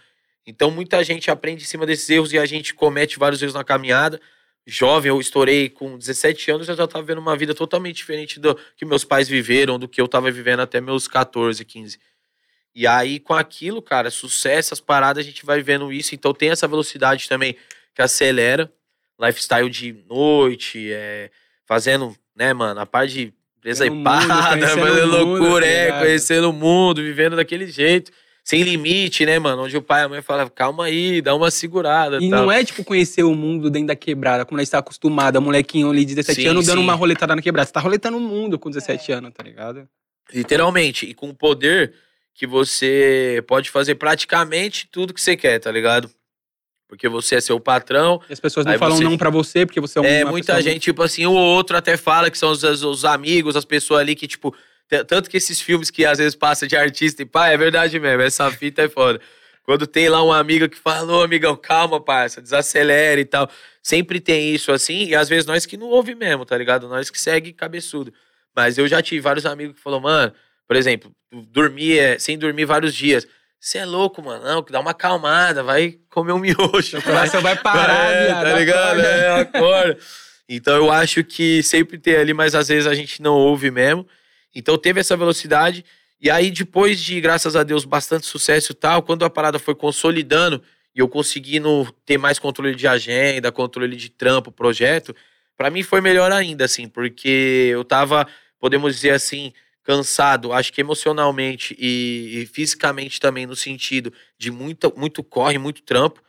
Então, 0.46 0.70
muita 0.70 1.04
gente 1.04 1.30
aprende 1.30 1.62
em 1.62 1.66
cima 1.66 1.84
desses 1.84 2.08
erros 2.08 2.32
e 2.32 2.38
a 2.38 2.46
gente 2.46 2.72
comete 2.72 3.18
vários 3.18 3.42
erros 3.42 3.52
na 3.52 3.62
caminhada. 3.62 4.18
Jovem, 4.66 5.10
eu 5.10 5.20
estourei 5.20 5.68
com 5.68 5.98
17 5.98 6.50
anos, 6.50 6.66
eu 6.66 6.74
já 6.74 6.84
estava 6.84 7.04
vivendo 7.04 7.18
uma 7.18 7.36
vida 7.36 7.54
totalmente 7.54 7.96
diferente 7.96 8.40
do 8.40 8.58
que 8.78 8.86
meus 8.86 9.04
pais 9.04 9.28
viveram, 9.28 9.78
do 9.78 9.86
que 9.86 10.00
eu 10.00 10.06
estava 10.06 10.30
vivendo 10.30 10.60
até 10.60 10.80
meus 10.80 11.06
14, 11.06 11.62
15. 11.66 11.98
E 12.74 12.86
aí, 12.86 13.20
com 13.20 13.34
aquilo, 13.34 13.82
cara, 13.82 14.10
sucesso, 14.10 14.72
as 14.72 14.80
paradas, 14.80 15.22
a 15.22 15.28
gente 15.28 15.44
vai 15.44 15.60
vendo 15.60 15.92
isso. 15.92 16.14
Então, 16.14 16.32
tem 16.32 16.48
essa 16.48 16.66
velocidade 16.66 17.28
também 17.28 17.58
que 17.94 18.00
acelera. 18.00 18.72
Lifestyle 19.20 19.68
de 19.68 19.92
noite, 20.08 20.90
é, 20.90 21.30
fazendo, 21.66 22.16
né, 22.34 22.54
mano, 22.54 22.80
a 22.80 22.86
parte 22.86 23.12
de 23.12 23.34
empresa 23.64 23.84
Vendo 23.84 23.92
o 23.92 23.96
mundo, 23.96 24.24
ipada, 24.24 24.58
conhecendo 24.58 24.86
fazendo 24.86 25.06
loucura, 25.06 25.66
tá 25.66 25.72
é, 25.72 25.92
conhecendo 26.00 26.50
o 26.50 26.52
mundo, 26.52 27.02
vivendo 27.02 27.36
daquele 27.36 27.66
jeito. 27.66 28.12
Sem 28.44 28.62
limite, 28.62 29.24
né, 29.24 29.38
mano? 29.38 29.62
Onde 29.62 29.74
o 29.74 29.80
pai 29.80 30.02
e 30.02 30.04
a 30.04 30.08
mãe 30.08 30.20
falam, 30.20 30.46
calma 30.54 30.84
aí, 30.84 31.22
dá 31.22 31.34
uma 31.34 31.50
segurada. 31.50 32.18
E 32.20 32.28
tal. 32.28 32.42
não 32.42 32.52
é, 32.52 32.62
tipo, 32.62 32.84
conhecer 32.84 33.22
o 33.22 33.34
mundo 33.34 33.70
dentro 33.70 33.88
da 33.88 33.96
quebrada, 33.96 34.44
como 34.44 34.58
nós 34.58 34.68
está 34.68 34.78
acostumado, 34.78 35.38
a 35.38 35.40
molequinho 35.40 35.88
ali 35.88 36.04
de 36.04 36.14
17 36.14 36.42
Sim, 36.42 36.48
anos 36.48 36.66
dando 36.66 36.76
sim. 36.76 36.84
uma 36.84 36.92
roletada 36.92 37.34
na 37.34 37.40
quebrada. 37.40 37.66
Você 37.66 37.72
tá 37.72 37.80
roletando 37.80 38.18
o 38.18 38.20
mundo 38.20 38.58
com 38.58 38.68
17 38.68 39.12
É. 39.12 39.14
anos, 39.14 39.32
tá 39.32 39.42
ligado? 39.42 39.88
Literalmente. 40.30 41.06
E 41.06 41.14
com 41.14 41.30
o 41.30 41.34
poder 41.34 41.94
que 42.34 42.46
você 42.46 43.42
pode 43.46 43.70
fazer 43.70 43.94
praticamente 43.94 44.88
tudo 44.92 45.14
que 45.14 45.22
você 45.22 45.36
quer, 45.36 45.58
tá 45.58 45.72
ligado? 45.72 46.10
Porque 46.94 47.08
você 47.08 47.34
é 47.36 47.40
seu 47.40 47.58
patrão. 47.58 48.20
E 48.28 48.32
as 48.32 48.40
pessoas 48.40 48.64
não 48.64 48.78
falam 48.78 48.96
você- 48.96 49.04
não 49.04 49.18
pra 49.18 49.30
você, 49.30 49.66
porque 49.66 49.80
você 49.80 49.98
é 49.98 50.00
uma 50.02 50.08
É, 50.08 50.24
muita 50.24 50.62
gente, 50.62 50.80
tipo 50.82 51.02
assim, 51.02 51.26
um 51.26 51.32
ou 51.34 51.44
outro 51.56 51.76
até 51.76 51.96
fala 51.96 52.30
que 52.30 52.38
são 52.38 52.50
os, 52.50 52.62
os 52.62 53.04
amigos, 53.04 53.56
as 53.56 53.64
pessoas 53.64 54.00
ali 54.00 54.14
que, 54.14 54.26
tipo. 54.26 54.54
Tanto 55.08 55.28
que 55.30 55.36
esses 55.38 55.60
filmes 55.60 55.90
que 55.90 56.04
às 56.04 56.18
vezes 56.18 56.34
passa 56.36 56.66
de 56.68 56.76
artista 56.76 57.22
e 57.22 57.24
pá, 57.24 57.48
é 57.48 57.56
verdade 57.56 57.98
mesmo, 57.98 58.20
essa 58.22 58.50
fita 58.50 58.82
é 58.82 58.88
foda. 58.88 59.18
Quando 59.64 59.86
tem 59.86 60.08
lá 60.10 60.22
um 60.22 60.30
amigo 60.30 60.68
que 60.68 60.76
fala, 60.78 61.10
ô 61.10 61.22
amigão, 61.22 61.56
calma, 61.56 61.98
parça, 61.98 62.40
desacelera 62.40 63.18
e 63.20 63.24
tal. 63.24 63.50
Sempre 63.82 64.20
tem 64.20 64.54
isso 64.54 64.70
assim, 64.70 65.06
e 65.06 65.14
às 65.14 65.28
vezes 65.28 65.46
nós 65.46 65.64
que 65.66 65.76
não 65.78 65.88
ouve 65.88 66.14
mesmo, 66.14 66.44
tá 66.44 66.56
ligado? 66.56 66.86
Nós 66.86 67.08
que 67.10 67.18
segue 67.20 67.52
cabeçudo. 67.52 68.12
Mas 68.54 68.76
eu 68.78 68.86
já 68.86 69.00
tive 69.02 69.20
vários 69.20 69.46
amigos 69.46 69.74
que 69.74 69.82
falaram, 69.82 70.02
mano, 70.02 70.32
por 70.68 70.76
exemplo, 70.76 71.10
dormir 71.50 71.98
é, 71.98 72.18
sem 72.18 72.38
dormir 72.38 72.66
vários 72.66 72.94
dias. 72.94 73.26
Você 73.64 73.78
é 73.78 73.86
louco, 73.86 74.22
mano. 74.22 74.44
Não, 74.44 74.62
que 74.62 74.70
dá 74.70 74.78
uma 74.78 74.90
acalmada, 74.90 75.62
vai 75.62 75.98
comer 76.10 76.32
um 76.32 76.38
miojo. 76.38 76.82
Seu 76.82 77.00
coração 77.00 77.40
vai 77.40 77.56
parar, 77.56 78.12
é, 78.12 78.26
viado. 78.26 78.44
Tá 78.44 78.58
ligado? 78.58 79.00
acorda. 79.00 79.08
É, 79.08 79.40
acorda. 79.40 79.98
Então 80.46 80.76
eu 80.76 80.92
acho 80.92 81.24
que 81.24 81.62
sempre 81.62 81.96
tem 81.96 82.14
ali, 82.16 82.34
mas 82.34 82.54
às 82.54 82.68
vezes 82.68 82.86
a 82.86 82.92
gente 82.92 83.22
não 83.22 83.32
ouve 83.32 83.70
mesmo. 83.70 84.06
Então 84.54 84.76
teve 84.76 85.00
essa 85.00 85.16
velocidade. 85.16 85.82
E 86.20 86.30
aí, 86.30 86.50
depois 86.50 87.00
de, 87.00 87.18
graças 87.22 87.56
a 87.56 87.62
Deus, 87.62 87.86
bastante 87.86 88.26
sucesso 88.26 88.72
e 88.72 88.74
tal, 88.74 89.02
quando 89.02 89.24
a 89.24 89.30
parada 89.30 89.58
foi 89.58 89.74
consolidando 89.74 90.62
e 90.94 90.98
eu 91.00 91.08
conseguindo 91.08 91.90
ter 92.04 92.18
mais 92.18 92.38
controle 92.38 92.74
de 92.74 92.86
agenda, 92.86 93.50
controle 93.50 93.96
de 93.96 94.10
trampo, 94.10 94.52
projeto, 94.52 95.16
pra 95.56 95.70
mim 95.70 95.82
foi 95.82 96.02
melhor 96.02 96.30
ainda, 96.30 96.66
assim, 96.66 96.86
porque 96.86 97.70
eu 97.72 97.82
tava, 97.82 98.26
podemos 98.60 98.94
dizer 98.94 99.12
assim, 99.12 99.54
cansado, 99.84 100.52
acho 100.52 100.72
que 100.72 100.80
emocionalmente 100.80 101.76
e, 101.78 102.40
e 102.42 102.46
fisicamente 102.46 103.20
também, 103.20 103.46
no 103.46 103.54
sentido 103.54 104.12
de 104.38 104.50
muito, 104.50 104.92
muito 104.96 105.22
corre, 105.22 105.58
muito 105.58 105.82
trampo. 105.82 106.22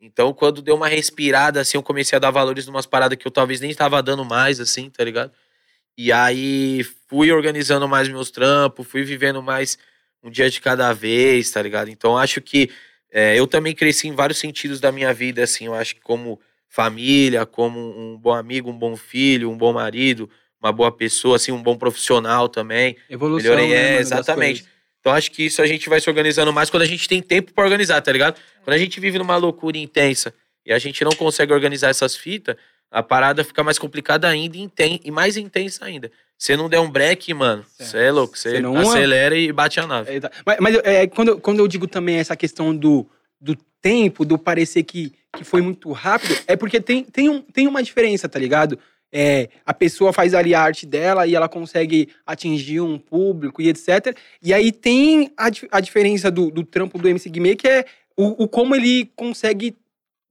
Então, 0.00 0.32
quando 0.32 0.62
deu 0.62 0.76
uma 0.76 0.88
respirada, 0.88 1.60
assim, 1.60 1.76
eu 1.76 1.82
comecei 1.82 2.16
a 2.16 2.20
dar 2.20 2.30
valores 2.30 2.66
numas 2.66 2.86
paradas 2.86 3.18
que 3.18 3.26
eu 3.26 3.30
talvez 3.30 3.60
nem 3.60 3.70
estava 3.70 4.02
dando 4.02 4.24
mais, 4.24 4.60
assim, 4.60 4.88
tá 4.90 5.04
ligado? 5.04 5.32
E 5.96 6.12
aí 6.12 6.84
fui 7.08 7.30
organizando 7.30 7.88
mais 7.88 8.08
meus 8.08 8.30
trampos, 8.30 8.86
fui 8.86 9.02
vivendo 9.04 9.42
mais 9.42 9.78
um 10.22 10.30
dia 10.30 10.48
de 10.48 10.60
cada 10.60 10.92
vez, 10.92 11.50
tá 11.50 11.60
ligado? 11.60 11.90
Então, 11.90 12.16
acho 12.16 12.40
que 12.40 12.70
é, 13.10 13.38
eu 13.38 13.46
também 13.46 13.74
cresci 13.74 14.08
em 14.08 14.14
vários 14.14 14.38
sentidos 14.38 14.80
da 14.80 14.90
minha 14.90 15.12
vida, 15.12 15.42
assim, 15.42 15.66
eu 15.66 15.74
acho 15.74 15.96
que 15.96 16.00
como 16.00 16.40
família, 16.68 17.44
como 17.44 17.78
um 17.78 18.16
bom 18.16 18.32
amigo, 18.32 18.70
um 18.70 18.78
bom 18.78 18.96
filho, 18.96 19.50
um 19.50 19.58
bom 19.58 19.72
marido, 19.72 20.30
uma 20.62 20.72
boa 20.72 20.92
pessoa, 20.92 21.36
assim, 21.36 21.50
um 21.52 21.62
bom 21.62 21.76
profissional 21.76 22.48
também. 22.48 22.96
Evolução, 23.10 23.50
Melhorei, 23.56 23.68
né, 23.74 23.96
é, 23.96 24.00
exatamente. 24.00 24.64
Então 25.00 25.12
acho 25.12 25.30
que 25.32 25.44
isso 25.44 25.60
a 25.60 25.66
gente 25.66 25.88
vai 25.88 26.00
se 26.00 26.08
organizando 26.08 26.52
mais 26.52 26.70
quando 26.70 26.84
a 26.84 26.86
gente 26.86 27.08
tem 27.08 27.20
tempo 27.20 27.52
pra 27.52 27.64
organizar, 27.64 28.00
tá 28.00 28.12
ligado? 28.12 28.38
Quando 28.62 28.74
a 28.74 28.78
gente 28.78 29.00
vive 29.00 29.18
numa 29.18 29.36
loucura 29.36 29.76
intensa 29.76 30.32
e 30.64 30.72
a 30.72 30.78
gente 30.78 31.02
não 31.02 31.10
consegue 31.12 31.52
organizar 31.52 31.88
essas 31.88 32.14
fitas, 32.14 32.54
a 32.88 33.02
parada 33.02 33.42
fica 33.42 33.64
mais 33.64 33.78
complicada 33.78 34.28
ainda 34.28 34.56
e, 34.56 34.70
e 35.04 35.10
mais 35.10 35.36
intensa 35.36 35.84
ainda. 35.84 36.10
Se 36.38 36.56
não 36.56 36.68
der 36.68 36.78
um 36.78 36.90
break, 36.90 37.32
mano, 37.34 37.64
você 37.76 37.98
é 37.98 38.12
louco. 38.12 38.38
Você 38.38 38.50
Você 38.50 38.60
não- 38.60 38.76
acelera 38.76 39.36
e 39.36 39.50
bate 39.52 39.80
a 39.80 39.86
nave. 39.86 40.14
É, 40.16 40.20
tá. 40.20 40.30
Mas, 40.46 40.56
mas, 40.60 40.74
é, 40.84 41.06
quando, 41.08 41.28
eu- 41.28 41.40
quando 41.40 41.58
eu 41.60 41.66
digo 41.66 41.88
também 41.88 42.16
essa 42.16 42.36
questão 42.36 42.74
do, 42.76 43.04
do 43.40 43.56
tempo, 43.80 44.24
do 44.24 44.38
parecer 44.38 44.82
que, 44.84 45.12
que 45.36 45.42
foi 45.42 45.62
muito 45.62 45.90
rápido, 45.90 46.36
é 46.46 46.54
porque 46.54 46.80
tem, 46.80 47.02
tem, 47.02 47.28
um, 47.28 47.40
tem 47.40 47.66
uma 47.66 47.82
diferença, 47.82 48.28
tá 48.28 48.38
ligado? 48.38 48.78
É, 49.12 49.48
a 49.66 49.74
pessoa 49.74 50.12
faz 50.12 50.32
ali 50.32 50.54
a 50.54 50.60
arte 50.60 50.86
dela 50.86 51.26
e 51.26 51.34
ela 51.34 51.48
consegue 51.48 52.08
atingir 52.26 52.80
um 52.80 52.98
público 52.98 53.60
e 53.60 53.68
etc. 53.68 54.16
E 54.42 54.54
aí 54.54 54.72
tem 54.72 55.30
a, 55.36 55.50
a 55.70 55.80
diferença 55.80 56.30
do, 56.30 56.50
do 56.50 56.64
trampo 56.64 56.98
do 56.98 57.08
MC 57.08 57.28
Guimê, 57.28 57.54
que 57.54 57.68
é 57.68 57.84
o, 58.16 58.44
o 58.44 58.48
como 58.48 58.74
ele 58.74 59.10
consegue 59.14 59.76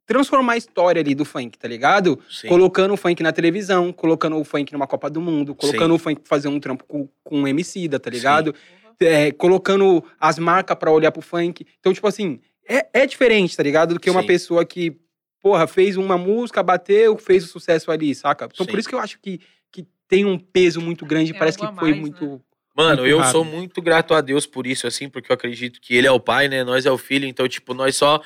transformar 0.07 0.53
a 0.53 0.57
história 0.57 0.99
ali 0.99 1.13
do 1.13 1.23
funk, 1.23 1.57
tá 1.57 1.67
ligado? 1.67 2.19
Sim. 2.29 2.47
Colocando 2.47 2.93
o 2.93 2.97
funk 2.97 3.21
na 3.21 3.31
televisão, 3.31 3.93
colocando 3.93 4.37
o 4.37 4.43
funk 4.43 4.73
numa 4.73 4.87
Copa 4.87 5.09
do 5.09 5.21
Mundo, 5.21 5.53
colocando 5.53 5.91
Sim. 5.91 5.95
o 5.95 5.99
funk 5.99 6.21
pra 6.21 6.29
fazer 6.29 6.47
um 6.47 6.59
trampo 6.59 6.83
com, 6.85 7.07
com 7.23 7.37
um 7.37 7.47
MC, 7.47 7.87
tá 7.87 8.09
ligado? 8.09 8.53
é, 9.01 9.31
colocando 9.31 10.03
as 10.19 10.37
marcas 10.37 10.77
pra 10.77 10.91
olhar 10.91 11.11
pro 11.11 11.21
funk. 11.21 11.65
Então, 11.79 11.93
tipo 11.93 12.07
assim, 12.07 12.39
é, 12.67 12.87
é 12.93 13.05
diferente, 13.05 13.57
tá 13.57 13.63
ligado? 13.63 13.93
Do 13.93 13.99
que 13.99 14.09
uma 14.09 14.21
Sim. 14.21 14.27
pessoa 14.27 14.65
que, 14.65 14.97
porra, 15.41 15.65
fez 15.67 15.97
uma 15.97 16.17
música, 16.17 16.61
bateu, 16.61 17.17
fez 17.17 17.43
o 17.43 17.47
sucesso 17.47 17.91
ali, 17.91 18.13
saca? 18.13 18.47
Então, 18.51 18.65
por 18.65 18.73
Sim. 18.73 18.79
isso 18.79 18.89
que 18.89 18.95
eu 18.95 18.99
acho 18.99 19.19
que, 19.19 19.39
que 19.71 19.85
tem 20.07 20.23
um 20.25 20.37
peso 20.37 20.79
muito 20.81 21.05
grande, 21.05 21.31
Tem 21.31 21.39
parece 21.39 21.57
que 21.57 21.65
foi 21.65 21.89
mais, 21.89 21.97
muito. 21.99 22.41
Mano, 22.75 23.01
muito 23.01 23.09
eu 23.09 23.17
rápido. 23.17 23.31
sou 23.31 23.43
muito 23.43 23.81
grato 23.81 24.13
a 24.13 24.21
Deus 24.21 24.45
por 24.45 24.65
isso, 24.65 24.87
assim, 24.87 25.09
porque 25.09 25.31
eu 25.31 25.33
acredito 25.33 25.81
que 25.81 25.93
Ele 25.95 26.07
é 26.07 26.11
o 26.11 26.19
Pai, 26.19 26.47
né? 26.47 26.63
Nós 26.63 26.85
é 26.85 26.91
o 26.91 26.97
Filho, 26.97 27.27
então, 27.27 27.47
tipo, 27.47 27.73
nós 27.73 27.95
só 27.97 28.21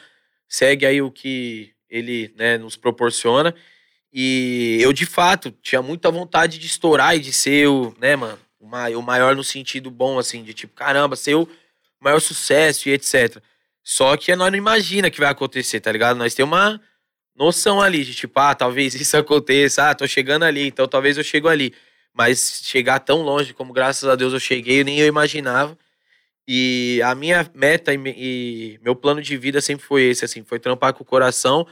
segue 0.47 0.85
aí 0.85 1.01
o 1.01 1.09
que 1.09 1.71
Ele, 1.89 2.31
né, 2.37 2.57
nos 2.57 2.75
proporciona. 2.75 3.55
E 4.13 4.77
eu, 4.79 4.93
de 4.93 5.05
fato, 5.05 5.51
tinha 5.61 5.81
muita 5.81 6.09
vontade 6.11 6.57
de 6.59 6.67
estourar 6.67 7.15
e 7.15 7.19
de 7.19 7.33
ser 7.33 7.67
o, 7.67 7.93
né, 7.99 8.15
mano, 8.15 8.39
o 8.59 8.67
ma- 8.67 8.89
o 8.89 9.01
maior 9.01 9.35
no 9.35 9.43
sentido 9.43 9.89
bom, 9.91 10.17
assim, 10.19 10.43
de 10.43 10.53
tipo, 10.53 10.73
caramba, 10.73 11.15
ser 11.15 11.35
o 11.35 11.47
maior 11.99 12.19
sucesso 12.19 12.87
e 12.87 12.91
etc. 12.93 13.41
Só 13.83 14.15
que 14.15 14.35
nós 14.35 14.51
não 14.51 14.57
imagina 14.57 15.09
que 15.09 15.19
vai 15.19 15.29
acontecer, 15.29 15.79
tá 15.79 15.91
ligado? 15.91 16.17
Nós 16.17 16.33
temos 16.33 16.57
uma 16.57 16.79
noção 17.35 17.81
ali 17.81 18.03
de 18.03 18.15
tipo, 18.15 18.39
ah, 18.39 18.55
talvez 18.55 18.95
isso 18.99 19.15
aconteça, 19.17 19.89
ah, 19.89 19.95
tô 19.95 20.07
chegando 20.07 20.43
ali, 20.43 20.67
então 20.67 20.87
talvez 20.87 21.17
eu 21.17 21.23
chego 21.23 21.47
ali. 21.47 21.73
Mas 22.13 22.61
chegar 22.63 22.99
tão 22.99 23.21
longe 23.21 23.53
como 23.53 23.73
graças 23.73 24.07
a 24.07 24.15
Deus 24.15 24.33
eu 24.33 24.39
cheguei, 24.39 24.83
nem 24.83 24.99
eu 24.99 25.07
imaginava. 25.07 25.77
E 26.47 27.01
a 27.03 27.15
minha 27.15 27.49
meta 27.53 27.93
e, 27.93 27.97
e 27.97 28.79
meu 28.81 28.95
plano 28.95 29.21
de 29.21 29.35
vida 29.35 29.59
sempre 29.61 29.85
foi 29.85 30.03
esse, 30.03 30.23
assim, 30.23 30.43
foi 30.43 30.59
trampar 30.59 30.93
com 30.93 31.03
o 31.03 31.05
coração, 31.05 31.67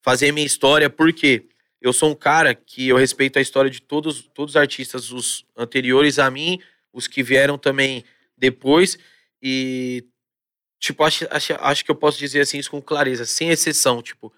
fazer 0.00 0.30
minha 0.32 0.46
história, 0.46 0.88
porque 0.90 1.46
eu 1.80 1.92
sou 1.92 2.10
um 2.10 2.14
cara 2.14 2.54
que 2.54 2.88
eu 2.88 2.96
respeito 2.96 3.38
a 3.38 3.42
história 3.42 3.70
de 3.70 3.80
todos, 3.80 4.22
todos 4.34 4.52
os 4.52 4.56
artistas, 4.56 5.10
os 5.10 5.46
anteriores 5.56 6.18
a 6.18 6.30
mim, 6.30 6.60
os 6.92 7.06
que 7.06 7.22
vieram 7.22 7.56
também 7.56 8.04
depois, 8.36 8.98
e 9.42 10.04
tipo, 10.78 11.02
acho, 11.04 11.26
acho, 11.30 11.54
acho 11.58 11.84
que 11.84 11.90
eu 11.90 11.94
posso 11.94 12.18
dizer 12.18 12.40
assim 12.40 12.58
isso 12.58 12.70
com 12.70 12.82
clareza, 12.82 13.24
sem 13.24 13.50
exceção, 13.50 14.02
tipo, 14.02 14.32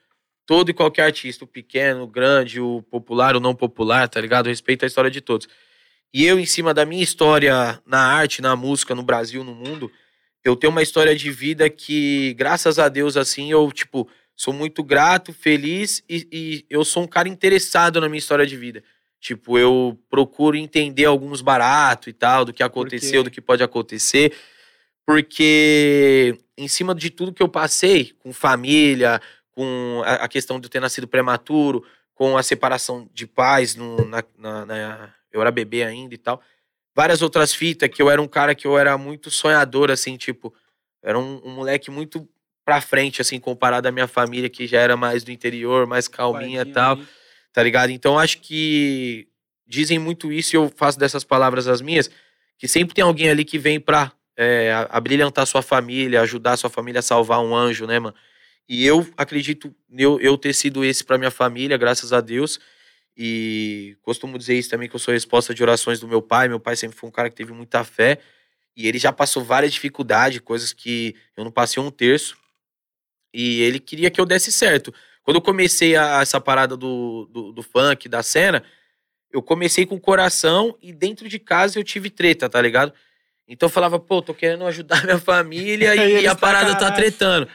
todo 0.50 0.68
e 0.68 0.74
qualquer 0.74 1.04
artista, 1.04 1.44
o 1.44 1.46
pequeno, 1.46 2.02
o 2.02 2.06
grande, 2.08 2.60
o 2.60 2.82
popular, 2.90 3.36
o 3.36 3.40
não 3.40 3.54
popular, 3.54 4.08
tá 4.08 4.20
ligado? 4.20 4.46
Eu 4.46 4.50
respeito 4.50 4.82
a 4.82 4.86
história 4.88 5.08
de 5.08 5.20
todos. 5.20 5.46
E 6.12 6.26
eu, 6.26 6.40
em 6.40 6.44
cima 6.44 6.74
da 6.74 6.84
minha 6.84 7.04
história 7.04 7.80
na 7.86 8.00
arte, 8.00 8.42
na 8.42 8.56
música, 8.56 8.92
no 8.92 9.04
Brasil, 9.04 9.44
no 9.44 9.54
mundo, 9.54 9.88
eu 10.42 10.56
tenho 10.56 10.72
uma 10.72 10.82
história 10.82 11.14
de 11.14 11.30
vida 11.30 11.70
que, 11.70 12.34
graças 12.34 12.80
a 12.80 12.88
Deus, 12.88 13.16
assim, 13.16 13.52
eu, 13.52 13.70
tipo, 13.70 14.08
sou 14.34 14.52
muito 14.52 14.82
grato, 14.82 15.32
feliz 15.32 16.02
e, 16.10 16.26
e 16.32 16.64
eu 16.68 16.84
sou 16.84 17.04
um 17.04 17.06
cara 17.06 17.28
interessado 17.28 18.00
na 18.00 18.08
minha 18.08 18.18
história 18.18 18.44
de 18.44 18.56
vida. 18.56 18.82
Tipo, 19.20 19.56
eu 19.56 19.96
procuro 20.10 20.56
entender 20.56 21.04
alguns 21.04 21.42
baratos 21.42 22.08
e 22.08 22.12
tal, 22.12 22.44
do 22.44 22.52
que 22.52 22.64
aconteceu, 22.64 23.22
do 23.22 23.30
que 23.30 23.40
pode 23.40 23.62
acontecer, 23.62 24.32
porque 25.06 26.36
em 26.58 26.66
cima 26.66 26.92
de 26.92 27.08
tudo 27.08 27.32
que 27.32 27.42
eu 27.42 27.48
passei, 27.48 28.12
com 28.18 28.32
família, 28.32 29.20
com 29.60 30.02
a, 30.06 30.14
a 30.24 30.28
questão 30.28 30.58
de 30.58 30.64
eu 30.66 30.70
ter 30.70 30.80
nascido 30.80 31.06
prematuro, 31.06 31.84
com 32.14 32.34
a 32.38 32.42
separação 32.42 33.06
de 33.12 33.26
pais, 33.26 33.74
no, 33.76 34.06
na, 34.06 34.24
na- 34.38 34.64
na- 34.64 35.14
eu 35.30 35.38
era 35.42 35.50
bebê 35.50 35.82
ainda 35.84 36.14
e 36.14 36.18
tal, 36.18 36.40
várias 36.96 37.20
outras 37.20 37.52
fitas 37.54 37.90
que 37.90 38.00
eu 38.00 38.08
era 38.10 38.20
um 38.22 38.26
cara 38.26 38.54
que 38.54 38.66
eu 38.66 38.78
era 38.78 38.96
muito 38.96 39.30
sonhador, 39.30 39.90
assim, 39.90 40.16
tipo, 40.16 40.54
era 41.02 41.18
um, 41.18 41.42
um 41.44 41.50
moleque 41.50 41.90
muito 41.90 42.26
pra 42.64 42.80
frente, 42.80 43.20
assim, 43.20 43.38
comparado 43.38 43.86
à 43.86 43.92
minha 43.92 44.08
família, 44.08 44.48
que 44.48 44.66
já 44.66 44.80
era 44.80 44.96
mais 44.96 45.22
do 45.24 45.30
interior, 45.30 45.86
mais 45.86 46.08
calminha 46.08 46.62
e 46.62 46.72
tal. 46.72 46.92
ali. 46.96 47.06
tá 47.52 47.62
ligado? 47.62 47.90
Então 47.90 48.18
acho 48.18 48.38
que 48.40 49.28
dizem 49.66 49.98
muito 49.98 50.32
isso 50.32 50.54
e 50.54 50.56
eu 50.56 50.72
faço 50.74 50.98
dessas 50.98 51.22
palavras 51.22 51.68
as 51.68 51.80
minhas, 51.82 52.10
que 52.58 52.66
sempre 52.66 52.94
tem 52.94 53.04
alguém 53.04 53.28
ali 53.28 53.44
que 53.44 53.58
vem 53.58 53.78
pra 53.78 54.10
é, 54.36 54.72
abrilhantar 54.88 55.46
sua 55.46 55.60
família, 55.62 56.20
ajudar 56.22 56.56
sua 56.56 56.70
família 56.70 57.00
a 57.00 57.02
salvar 57.02 57.40
um 57.40 57.54
anjo, 57.54 57.86
né, 57.86 57.98
mano? 57.98 58.14
E 58.70 58.86
eu 58.86 59.04
acredito 59.16 59.74
eu, 59.90 60.20
eu 60.20 60.38
ter 60.38 60.54
sido 60.54 60.84
esse 60.84 61.02
pra 61.02 61.18
minha 61.18 61.32
família, 61.32 61.76
graças 61.76 62.12
a 62.12 62.20
Deus. 62.20 62.60
E 63.16 63.96
costumo 64.00 64.38
dizer 64.38 64.56
isso 64.56 64.70
também, 64.70 64.88
que 64.88 64.94
eu 64.94 65.00
sou 65.00 65.12
resposta 65.12 65.52
de 65.52 65.60
orações 65.60 65.98
do 65.98 66.06
meu 66.06 66.22
pai. 66.22 66.46
Meu 66.46 66.60
pai 66.60 66.76
sempre 66.76 66.96
foi 66.96 67.08
um 67.08 67.12
cara 67.12 67.28
que 67.28 67.34
teve 67.34 67.52
muita 67.52 67.82
fé. 67.82 68.20
E 68.76 68.86
ele 68.86 68.96
já 68.96 69.12
passou 69.12 69.42
várias 69.42 69.72
dificuldades, 69.72 70.38
coisas 70.38 70.72
que 70.72 71.16
eu 71.36 71.42
não 71.42 71.50
passei 71.50 71.82
um 71.82 71.90
terço. 71.90 72.36
E 73.34 73.60
ele 73.62 73.80
queria 73.80 74.08
que 74.08 74.20
eu 74.20 74.24
desse 74.24 74.52
certo. 74.52 74.94
Quando 75.24 75.38
eu 75.38 75.42
comecei 75.42 75.96
a, 75.96 76.20
essa 76.20 76.40
parada 76.40 76.76
do, 76.76 77.28
do, 77.28 77.52
do 77.52 77.62
funk, 77.64 78.08
da 78.08 78.22
cena, 78.22 78.62
eu 79.32 79.42
comecei 79.42 79.84
com 79.84 79.96
o 79.96 80.00
coração 80.00 80.78
e 80.80 80.92
dentro 80.92 81.28
de 81.28 81.40
casa 81.40 81.76
eu 81.76 81.82
tive 81.82 82.08
treta, 82.08 82.48
tá 82.48 82.62
ligado? 82.62 82.92
Então 83.48 83.66
eu 83.66 83.70
falava, 83.70 83.98
pô, 83.98 84.22
tô 84.22 84.32
querendo 84.32 84.64
ajudar 84.64 85.02
minha 85.02 85.18
família 85.18 85.96
e, 86.06 86.22
e 86.22 86.26
a 86.28 86.36
parada 86.36 86.76
tá 86.76 86.92
tretando. 86.92 87.48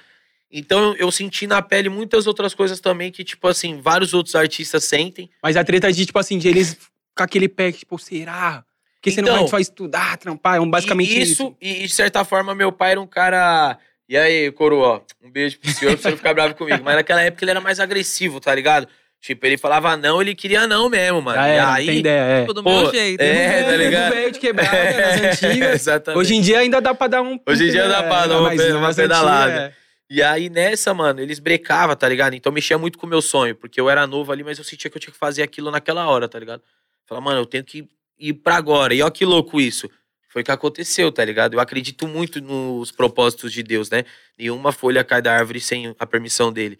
Então 0.58 0.96
eu 0.98 1.12
senti 1.12 1.46
na 1.46 1.62
pele 1.62 1.90
muitas 1.90 2.26
outras 2.28 2.54
coisas 2.54 2.80
também 2.80 3.12
que, 3.12 3.26
tipo 3.26 3.46
assim, 3.46 3.82
vários 3.82 4.14
outros 4.14 4.36
artistas 4.36 4.86
sentem. 4.86 5.30
Mas 5.44 5.58
a 5.58 5.64
treta 5.66 5.92
de, 5.92 6.06
tipo 6.06 6.18
assim, 6.18 6.38
de 6.38 6.48
eles 6.48 6.78
com 7.14 7.24
aquele 7.24 7.50
pé, 7.50 7.74
tipo, 7.74 8.00
será? 8.00 8.64
Porque 8.96 9.12
você 9.12 9.22
não 9.22 9.30
Então, 9.30 9.40
vai 9.42 9.50
só 9.50 9.60
estudar, 9.60 10.18
trampar, 10.18 10.56
é 10.56 10.60
um 10.62 10.70
basicamente 10.70 11.12
e 11.14 11.22
isso. 11.22 11.32
isso. 11.32 11.56
E 11.62 11.86
de 11.88 11.94
certa 11.94 12.24
forma, 12.24 12.56
meu 12.56 12.72
pai 12.72 12.92
era 12.92 13.02
um 13.02 13.06
cara. 13.06 13.78
E 14.08 14.16
aí, 14.16 14.50
coroa, 14.52 15.04
um 15.22 15.30
beijo 15.30 15.60
pro 15.60 15.72
senhor 15.72 15.92
pra 15.94 16.02
você 16.02 16.10
não 16.12 16.18
ficar 16.18 16.34
bravo 16.34 16.56
comigo. 16.56 16.82
Mas 16.84 16.96
naquela 16.96 17.22
época 17.22 17.44
ele 17.44 17.52
era 17.52 17.60
mais 17.62 17.80
agressivo, 17.80 18.40
tá 18.40 18.56
ligado? 18.56 18.88
Tipo, 19.22 19.46
ele 19.46 19.58
falava 19.58 19.98
não, 19.98 20.22
ele 20.22 20.36
queria 20.36 20.68
não 20.68 20.88
mesmo, 20.88 21.22
mano. 21.22 21.38
E 21.42 21.50
era, 21.50 21.74
aí. 21.74 21.86
tem 21.86 22.00
ideia, 22.00 22.22
é. 22.22 22.40
Tipo, 22.42 22.54
do 22.54 22.64
Pô, 22.64 22.82
meu 22.84 22.92
jeito. 22.94 23.20
é, 23.22 23.64
tá 23.64 23.76
ligado? 23.76 24.10
Do 24.10 24.16
velho 24.16 24.32
de 24.32 24.40
quebrada, 24.40 24.94
nas 24.94 25.22
antigas. 25.44 25.74
Exatamente. 25.82 26.20
Hoje 26.20 26.36
em 26.36 26.42
dia 26.42 26.60
ainda 26.60 26.80
dá 26.80 26.94
pra 26.94 27.08
dar 27.08 27.22
um... 27.24 27.40
Hoje 27.46 27.68
em 27.68 27.72
dia 27.72 27.88
dá 27.88 28.04
pra 28.04 28.28
dar 28.28 28.40
uma 28.40 28.50
uma 28.52 28.94
pedalada. 28.94 29.74
é. 29.82 29.85
E 30.10 30.22
aí, 30.22 30.50
nessa, 30.50 30.94
mano, 30.94 31.20
eles 31.20 31.40
brecavam, 31.40 31.96
tá 31.96 32.08
ligado? 32.08 32.36
Então 32.36 32.52
mexia 32.52 32.78
muito 32.78 32.98
com 32.98 33.08
o 33.08 33.10
meu 33.10 33.22
sonho, 33.22 33.56
porque 33.56 33.82
eu 33.82 33.90
era 33.90 34.06
novo 34.06 34.32
ali, 34.32 34.44
mas 34.44 34.58
eu 34.58 34.64
sentia 34.64 34.90
que 34.90 34.98
eu 34.98 35.02
tinha 35.02 35.12
que 35.12 35.18
fazer 35.18 35.42
aquilo 35.42 35.72
naquela 35.72 36.08
hora, 36.08 36.30
tá 36.30 36.38
ligado? 36.38 36.62
Falava, 37.06 37.26
mano, 37.26 37.42
eu 37.42 37.46
tenho 37.46 37.64
que 37.64 37.88
ir 38.20 38.34
pra 38.36 38.56
agora. 38.56 38.94
E 38.94 39.02
ó 39.02 39.10
que 39.10 39.26
louco 39.26 39.60
isso. 39.60 39.90
Foi 40.30 40.42
o 40.42 40.46
que 40.46 40.52
aconteceu, 40.52 41.12
tá 41.12 41.24
ligado? 41.24 41.54
Eu 41.54 41.60
acredito 41.60 42.08
muito 42.08 42.42
nos 42.42 42.92
propósitos 42.92 43.54
de 43.54 43.64
Deus, 43.64 43.90
né? 43.90 44.04
Nenhuma 44.38 44.72
folha 44.72 45.04
cai 45.04 45.22
da 45.22 45.34
árvore 45.34 45.62
sem 45.62 45.96
a 45.98 46.06
permissão 46.06 46.52
dele. 46.52 46.78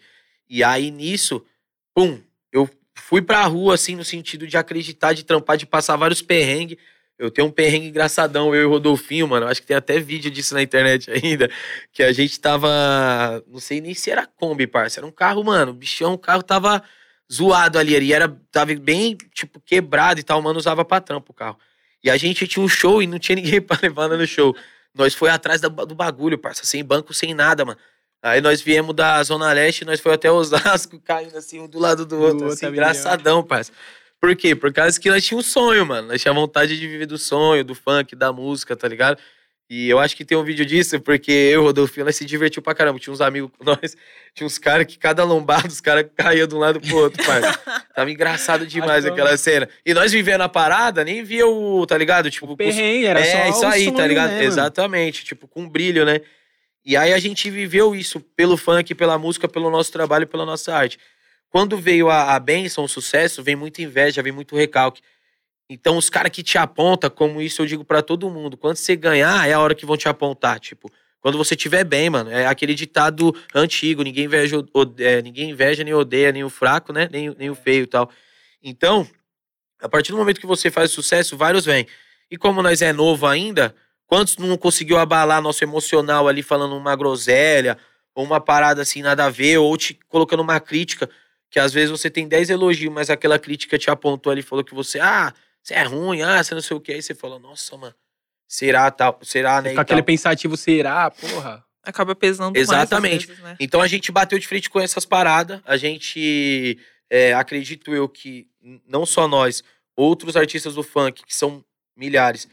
E 0.48 0.62
aí, 0.62 0.90
nisso, 0.90 1.44
pum, 1.94 2.20
eu 2.52 2.68
fui 2.94 3.22
pra 3.22 3.42
rua, 3.46 3.74
assim, 3.74 3.96
no 3.96 4.04
sentido 4.04 4.46
de 4.46 4.56
acreditar, 4.56 5.14
de 5.14 5.24
trampar, 5.24 5.56
de 5.56 5.66
passar 5.66 5.96
vários 5.96 6.22
perrengues. 6.22 6.76
Eu 7.18 7.30
tenho 7.30 7.48
um 7.48 7.50
perrengue 7.50 7.88
engraçadão, 7.88 8.54
eu 8.54 8.62
e 8.62 8.64
o 8.66 8.68
Rodolfinho, 8.68 9.26
mano. 9.26 9.46
Acho 9.46 9.60
que 9.62 9.66
tem 9.66 9.76
até 9.76 9.98
vídeo 9.98 10.30
disso 10.30 10.54
na 10.54 10.62
internet 10.62 11.10
ainda. 11.12 11.50
Que 11.92 12.02
a 12.02 12.12
gente 12.12 12.38
tava. 12.38 12.68
Não 13.48 13.58
sei 13.58 13.80
nem 13.80 13.94
se 13.94 14.10
era 14.10 14.26
Kombi, 14.26 14.66
parça. 14.66 15.00
Era 15.00 15.06
um 15.06 15.10
carro, 15.10 15.42
mano. 15.42 15.72
Bichão, 15.72 16.12
o 16.12 16.18
carro 16.18 16.42
tava 16.42 16.82
zoado 17.32 17.78
ali. 17.78 17.98
E 17.98 18.12
era, 18.12 18.28
tava 18.52 18.74
bem, 18.74 19.16
tipo, 19.32 19.60
quebrado 19.60 20.20
e 20.20 20.22
tal. 20.22 20.38
O 20.38 20.42
mano 20.42 20.58
usava 20.58 20.84
pra 20.84 21.00
trampo 21.00 21.32
o 21.32 21.34
carro. 21.34 21.58
E 22.04 22.10
a 22.10 22.16
gente 22.16 22.46
tinha 22.46 22.64
um 22.64 22.68
show 22.68 23.02
e 23.02 23.06
não 23.06 23.18
tinha 23.18 23.36
ninguém 23.40 23.60
pra 23.60 23.78
levar 23.82 24.08
no 24.08 24.26
show. 24.26 24.54
Nós 24.94 25.14
foi 25.14 25.30
atrás 25.30 25.60
do 25.60 25.94
bagulho, 25.94 26.38
parça. 26.38 26.64
Sem 26.64 26.84
banco, 26.84 27.14
sem 27.14 27.34
nada, 27.34 27.64
mano. 27.64 27.78
Aí 28.22 28.40
nós 28.40 28.60
viemos 28.60 28.94
da 28.94 29.22
Zona 29.22 29.52
Leste, 29.52 29.84
nós 29.84 30.00
foi 30.00 30.14
até 30.14 30.30
Osasco, 30.30 30.98
caindo 31.04 31.36
assim, 31.36 31.60
um 31.60 31.68
do 31.68 31.78
lado 31.78 32.04
do 32.04 32.18
outro. 32.18 32.46
outro, 32.46 32.48
assim, 32.48 32.66
engraçadão, 32.66 33.42
parça. 33.42 33.72
Por 34.20 34.34
quê? 34.34 34.54
Por 34.54 34.72
causa 34.72 34.98
que 35.00 35.10
nós 35.10 35.24
tínhamos 35.24 35.46
um 35.46 35.50
sonho, 35.50 35.86
mano. 35.86 36.08
Nós 36.08 36.20
tínhamos 36.22 36.42
vontade 36.42 36.78
de 36.78 36.86
viver 36.86 37.06
do 37.06 37.18
sonho, 37.18 37.64
do 37.64 37.74
funk, 37.74 38.16
da 38.16 38.32
música, 38.32 38.74
tá 38.74 38.88
ligado? 38.88 39.18
E 39.68 39.88
eu 39.88 39.98
acho 39.98 40.16
que 40.16 40.24
tem 40.24 40.38
um 40.38 40.44
vídeo 40.44 40.64
disso, 40.64 41.00
porque 41.00 41.32
eu, 41.32 41.62
Rodolfinho, 41.64 42.06
nós 42.06 42.14
se 42.14 42.24
divertiu 42.24 42.62
pra 42.62 42.72
caramba. 42.72 43.00
Tinha 43.00 43.12
uns 43.12 43.20
amigos 43.20 43.50
com 43.58 43.64
nós, 43.64 43.96
tinha 44.32 44.46
uns 44.46 44.58
caras 44.58 44.86
que 44.86 44.96
cada 44.96 45.24
lombada, 45.24 45.66
os 45.66 45.80
caras 45.80 46.06
caíam 46.16 46.46
de 46.46 46.54
um 46.54 46.58
lado 46.58 46.80
pro 46.80 46.96
outro, 46.96 47.24
parça. 47.24 47.58
Tava 47.92 48.08
engraçado 48.10 48.64
demais 48.64 49.04
aquela 49.04 49.36
cena. 49.36 49.68
E 49.84 49.92
nós 49.92 50.12
vivendo 50.12 50.42
a 50.42 50.48
parada, 50.48 51.02
nem 51.02 51.24
via 51.24 51.46
o, 51.48 51.84
tá 51.84 51.98
ligado? 51.98 52.30
Tipo, 52.30 52.46
com- 52.46 52.56
Perrengue, 52.56 53.06
era 53.06 53.24
só 53.24 53.38
é, 53.38 53.50
isso 53.50 53.62
o 53.62 53.66
aí, 53.66 53.92
tá 53.92 54.06
ligado? 54.06 54.30
né? 54.30 54.44
Exatamente, 54.44 55.24
tipo, 55.24 55.48
com 55.48 55.68
brilho, 55.68 56.04
né? 56.04 56.20
E 56.84 56.96
aí 56.96 57.12
a 57.12 57.18
gente 57.18 57.50
viveu 57.50 57.92
isso 57.96 58.20
pelo 58.36 58.56
funk, 58.56 58.94
pela 58.94 59.18
música, 59.18 59.48
pelo 59.48 59.68
nosso 59.68 59.90
trabalho, 59.90 60.28
pela 60.28 60.46
nossa 60.46 60.72
arte. 60.72 60.96
Quando 61.56 61.78
veio 61.78 62.10
a, 62.10 62.34
a 62.34 62.38
bênção, 62.38 62.84
o 62.84 62.88
sucesso, 62.88 63.42
vem 63.42 63.56
muita 63.56 63.80
inveja, 63.80 64.22
vem 64.22 64.30
muito 64.30 64.54
recalque. 64.54 65.00
Então, 65.70 65.96
os 65.96 66.10
caras 66.10 66.30
que 66.30 66.42
te 66.42 66.58
apontam, 66.58 67.08
como 67.08 67.40
isso 67.40 67.62
eu 67.62 67.66
digo 67.66 67.82
pra 67.82 68.02
todo 68.02 68.28
mundo, 68.28 68.58
quando 68.58 68.76
você 68.76 68.94
ganhar, 68.94 69.48
é 69.48 69.54
a 69.54 69.58
hora 69.58 69.74
que 69.74 69.86
vão 69.86 69.96
te 69.96 70.06
apontar. 70.06 70.60
Tipo, 70.60 70.92
quando 71.18 71.38
você 71.38 71.56
tiver 71.56 71.82
bem, 71.82 72.10
mano. 72.10 72.30
É 72.30 72.46
aquele 72.46 72.74
ditado 72.74 73.34
antigo: 73.54 74.02
ninguém 74.02 74.26
inveja, 74.26 74.62
é, 74.98 75.22
ninguém 75.22 75.48
inveja 75.48 75.82
nem 75.82 75.94
odeia, 75.94 76.30
nem 76.30 76.44
o 76.44 76.50
fraco, 76.50 76.92
né? 76.92 77.08
Nem, 77.10 77.34
nem 77.38 77.48
o 77.48 77.54
feio 77.54 77.84
e 77.84 77.86
tal. 77.86 78.10
Então, 78.62 79.08
a 79.80 79.88
partir 79.88 80.12
do 80.12 80.18
momento 80.18 80.38
que 80.38 80.46
você 80.46 80.70
faz 80.70 80.90
sucesso, 80.90 81.38
vários 81.38 81.64
vêm. 81.64 81.86
E 82.30 82.36
como 82.36 82.62
nós 82.62 82.82
é 82.82 82.92
novo 82.92 83.26
ainda, 83.26 83.74
quantos 84.06 84.36
não 84.36 84.58
conseguiu 84.58 84.98
abalar 84.98 85.40
nosso 85.40 85.64
emocional 85.64 86.28
ali 86.28 86.42
falando 86.42 86.76
uma 86.76 86.94
groselha, 86.94 87.78
ou 88.14 88.26
uma 88.26 88.42
parada 88.42 88.82
assim, 88.82 89.00
nada 89.00 89.24
a 89.24 89.30
ver, 89.30 89.56
ou 89.56 89.74
te 89.78 89.98
colocando 90.06 90.42
uma 90.42 90.60
crítica, 90.60 91.08
que 91.50 91.58
às 91.58 91.72
vezes 91.72 91.90
você 91.90 92.10
tem 92.10 92.26
10 92.28 92.50
elogios, 92.50 92.92
mas 92.92 93.10
aquela 93.10 93.38
crítica 93.38 93.78
te 93.78 93.90
apontou 93.90 94.30
ali 94.30 94.40
e 94.40 94.44
falou 94.44 94.64
que 94.64 94.74
você, 94.74 95.00
ah, 95.00 95.32
você 95.62 95.74
é 95.74 95.82
ruim, 95.82 96.22
ah, 96.22 96.42
você 96.42 96.54
não 96.54 96.62
sei 96.62 96.76
o 96.76 96.80
que. 96.80 96.92
Aí 96.92 97.02
você 97.02 97.14
falou, 97.14 97.38
nossa, 97.38 97.76
mano, 97.76 97.94
será 98.46 98.90
tal, 98.90 99.18
será, 99.22 99.62
né? 99.62 99.70
Com 99.70 99.78
e 99.78 99.80
aquele 99.80 100.00
tal. 100.00 100.06
pensativo, 100.06 100.56
será, 100.56 101.10
porra? 101.10 101.64
Acaba 101.82 102.14
pesando 102.16 102.56
Exatamente. 102.56 103.26
vezes, 103.26 103.42
né? 103.42 103.56
Então 103.60 103.80
a 103.80 103.86
gente 103.86 104.10
bateu 104.10 104.38
de 104.38 104.46
frente 104.46 104.68
com 104.68 104.80
essas 104.80 105.04
paradas. 105.04 105.60
A 105.64 105.76
gente, 105.76 106.78
é, 107.08 107.32
acredito 107.32 107.94
eu 107.94 108.08
que 108.08 108.48
não 108.86 109.06
só 109.06 109.28
nós, 109.28 109.62
outros 109.96 110.36
artistas 110.36 110.74
do 110.74 110.82
funk, 110.82 111.24
que 111.24 111.34
são 111.34 111.64
milhares, 111.96 112.48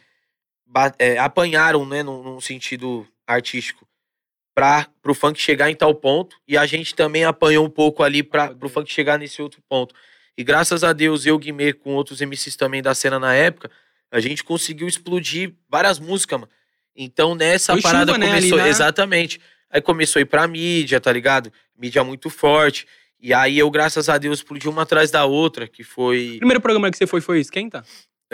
é, 0.97 1.17
apanharam, 1.17 1.85
né, 1.85 2.03
num, 2.03 2.23
num 2.23 2.41
sentido 2.41 3.07
artístico, 3.27 3.87
para 4.55 4.87
o 5.07 5.13
funk 5.13 5.39
chegar 5.41 5.69
em 5.69 5.75
tal 5.75 5.93
ponto. 5.95 6.35
E 6.47 6.57
a 6.57 6.65
gente 6.65 6.93
também 6.95 7.23
apanhou 7.25 7.65
um 7.65 7.69
pouco 7.69 8.03
ali 8.03 8.21
para 8.23 8.55
o 8.61 8.69
funk 8.69 8.91
chegar 8.91 9.17
nesse 9.17 9.41
outro 9.41 9.61
ponto. 9.67 9.93
E 10.37 10.43
graças 10.43 10.83
a 10.83 10.93
Deus, 10.93 11.25
eu, 11.25 11.37
Guimê, 11.37 11.73
com 11.73 11.93
outros 11.95 12.21
MCs 12.21 12.55
também 12.55 12.81
da 12.81 12.93
cena 12.95 13.19
na 13.19 13.33
época, 13.33 13.69
a 14.11 14.19
gente 14.19 14.43
conseguiu 14.43 14.87
explodir 14.87 15.53
várias 15.69 15.99
músicas, 15.99 16.39
mano. 16.39 16.51
Então 16.95 17.33
nessa 17.35 17.73
Foi 17.73 17.81
parada 17.81 18.13
chuva, 18.13 18.17
né, 18.25 18.35
começou. 18.35 18.57
na- 18.57 18.67
Exatamente. 18.67 19.39
Aí 19.69 19.81
começou 19.81 20.19
a 20.19 20.21
ir 20.21 20.25
pra 20.25 20.47
mídia, 20.47 20.99
tá 21.01 21.11
ligado? 21.11 21.51
Mídia 21.77 22.03
muito 22.03 22.29
forte. 22.29 22.85
E 23.19 23.33
aí 23.33 23.57
eu, 23.57 23.71
graças 23.71 24.09
a 24.09 24.17
Deus, 24.17 24.39
explodi 24.39 24.67
uma 24.69 24.83
atrás 24.83 25.09
da 25.09 25.25
outra, 25.25 25.67
que 25.67 25.83
foi. 25.83 26.33
O 26.35 26.37
primeiro 26.39 26.61
programa 26.61 26.91
que 26.91 26.97
você 26.97 27.07
foi 27.07 27.21
foi 27.21 27.39
Esquenta? 27.39 27.83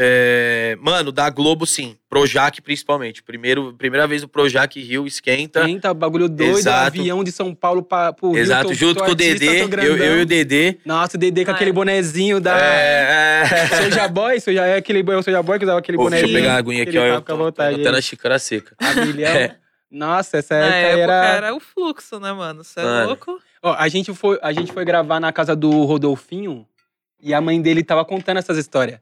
É, 0.01 0.77
Mano, 0.79 1.11
da 1.11 1.29
Globo, 1.29 1.65
sim. 1.65 1.97
Projac, 2.09 2.61
principalmente. 2.61 3.21
Primeiro, 3.21 3.73
primeira 3.77 4.07
vez 4.07 4.23
o 4.23 4.27
Projac 4.29 4.79
Rio 4.81 5.05
esquenta. 5.05 5.59
Esquenta, 5.59 5.93
bagulho 5.93 6.29
doido, 6.29 6.57
Exato. 6.57 6.87
avião 6.87 7.21
de 7.21 7.33
São 7.33 7.53
Paulo 7.53 7.83
pra, 7.83 8.13
pro 8.13 8.31
Rio. 8.31 8.39
Exato, 8.39 8.69
tô- 8.69 8.73
junto 8.73 8.99
tô 8.99 9.05
com 9.05 9.11
o 9.11 9.15
Dedê. 9.15 9.61
Eu, 9.61 9.97
eu 9.97 10.19
e 10.19 10.21
o 10.21 10.25
Dedê. 10.25 10.77
Nossa, 10.85 11.17
o 11.17 11.19
Dedê 11.19 11.43
com 11.43 11.51
Ah, 11.51 11.53
aquele 11.55 11.71
é. 11.71 11.73
bonezinho 11.73 12.39
da... 12.39 12.57
É, 12.57 13.43
é. 13.43 13.67
Soulja 13.75 14.07
Boy, 14.07 14.39
Soulja 14.39 14.65
é 14.65 14.77
aquele 14.77 15.01
o 15.03 15.21
Soulja 15.21 15.43
Boy 15.43 15.59
que 15.59 15.65
usava 15.65 15.79
aquele 15.79 15.97
Pô, 15.97 16.09
deixa 16.09 16.25
bonezinho. 16.25 16.37
eu 16.39 16.41
pegar 16.43 16.55
a 16.55 16.57
aguinha 16.59 16.83
aqui, 16.83 16.97
ó. 16.97 17.03
Eu 17.05 17.21
com 17.21 17.33
a 17.33 17.35
tô, 17.35 17.51
tô 17.51 17.61
até 17.61 17.91
na 17.91 18.01
xícara 18.01 18.39
seca. 18.39 18.73
A 18.79 19.05
milhão. 19.05 19.29
É. 19.29 19.55
Nossa, 19.91 20.37
essa 20.37 20.57
Na 20.57 20.65
época 20.67 20.99
época 21.01 21.13
era... 21.13 21.35
era... 21.47 21.55
o 21.55 21.59
fluxo, 21.59 22.19
né, 22.19 22.31
mano? 22.31 22.63
Você 22.63 22.79
é 22.79 22.83
Mano. 22.83 23.07
louco? 23.07 23.39
Ó, 23.61 23.73
a 23.77 23.87
gente, 23.87 24.13
foi, 24.13 24.39
a 24.41 24.53
gente 24.53 24.71
foi 24.71 24.85
gravar 24.85 25.19
na 25.19 25.31
casa 25.33 25.55
do 25.55 25.83
Rodolfinho 25.83 26.65
e 27.21 27.33
a 27.33 27.41
mãe 27.41 27.59
dele 27.61 27.83
tava 27.83 28.05
contando 28.05 28.37
essas 28.37 28.57
histórias. 28.57 28.99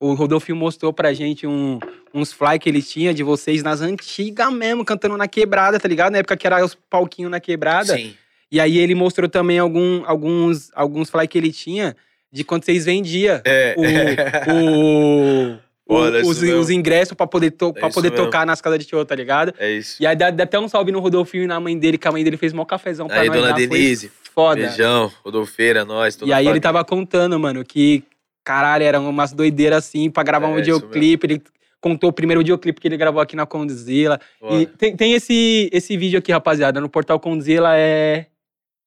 O 0.00 0.14
Rodolfinho 0.14 0.56
mostrou 0.56 0.92
pra 0.94 1.12
gente 1.12 1.46
um- 1.46 1.78
uns 2.14 2.32
fly 2.32 2.58
que 2.58 2.68
ele 2.70 2.80
tinha 2.82 3.12
de 3.12 3.22
vocês 3.22 3.62
nas 3.62 3.82
antigas 3.82 4.50
mesmo, 4.52 4.82
cantando 4.84 5.14
na 5.16 5.28
quebrada, 5.28 5.78
tá 5.78 5.86
ligado? 5.86 6.12
Na 6.12 6.18
época 6.18 6.36
que 6.38 6.46
era 6.46 6.64
os 6.64 6.74
palquinhos 6.88 7.30
na 7.30 7.38
quebrada. 7.38 7.94
Sim. 7.94 8.14
E 8.50 8.58
aí 8.58 8.78
ele 8.78 8.94
mostrou 8.94 9.28
também 9.28 9.58
algum, 9.58 10.02
alguns, 10.06 10.70
alguns 10.74 11.10
fly 11.10 11.28
que 11.28 11.36
ele 11.38 11.52
tinha 11.52 11.94
de 12.32 12.42
quando 12.44 12.64
vocês 12.64 12.84
vendiam 12.86 13.40
É. 13.44 13.74
o, 13.76 15.52
o, 15.54 15.58
Olha, 15.92 16.24
os, 16.24 16.40
os 16.42 16.70
ingressos 16.70 17.14
pra 17.14 17.26
poder, 17.26 17.50
to, 17.50 17.72
É 17.76 17.80
pra 17.80 17.90
poder 17.90 18.10
mesmo. 18.12 18.24
tocar 18.24 18.46
nas 18.46 18.60
casas 18.60 18.78
de 18.78 18.88
show, 18.88 19.04
tá 19.04 19.14
ligado? 19.14 19.52
É 19.58 19.70
isso. 19.72 19.96
E 20.00 20.06
aí 20.06 20.14
dá, 20.16 20.30
dá 20.30 20.44
até 20.44 20.58
um 20.58 20.68
salve 20.68 20.92
no 20.92 21.00
Rodolfinho 21.00 21.44
e 21.44 21.46
na 21.48 21.58
mãe 21.60 21.76
dele, 21.78 21.98
que 21.98 22.06
a 22.08 22.12
mãe 22.12 22.22
dele 22.24 22.36
fez 22.36 22.52
mó 22.52 22.64
cafezão 22.64 23.06
pra 23.08 23.20
Aí, 23.20 23.28
nós 23.28 23.36
dona 23.36 23.50
lá, 23.50 23.56
Denise, 23.56 24.10
Foda. 24.34 24.62
Beijão, 24.66 25.10
Rodolfeira, 25.24 25.84
nós. 25.84 26.14
toda 26.14 26.30
E 26.30 26.32
aí 26.32 26.46
ele 26.46 26.60
tava 26.60 26.84
contando, 26.84 27.38
mano, 27.40 27.64
que 27.64 28.04
caralho, 28.44 28.84
eram 28.84 29.08
umas 29.08 29.32
doideiras 29.32 29.78
assim 29.86 30.10
pra 30.10 30.22
gravar 30.22 30.48
É, 30.48 30.50
um 30.50 30.54
videoclipe. 30.56 31.26
Ele 31.26 31.42
contou 31.80 32.10
o 32.10 32.12
primeiro 32.12 32.40
videoclipe 32.40 32.80
que 32.80 32.88
ele 32.88 32.96
gravou 32.96 33.20
aqui 33.20 33.34
na 33.36 33.46
Condzilla. 33.46 34.20
E 34.50 34.66
tem, 34.66 34.94
tem 34.96 35.12
esse, 35.14 35.68
esse 35.72 35.96
vídeo 35.96 36.18
aqui, 36.18 36.30
rapaziada, 36.32 36.80
no 36.80 36.88
portal 36.88 37.18
Condzilla 37.20 37.76
é. 37.76 38.26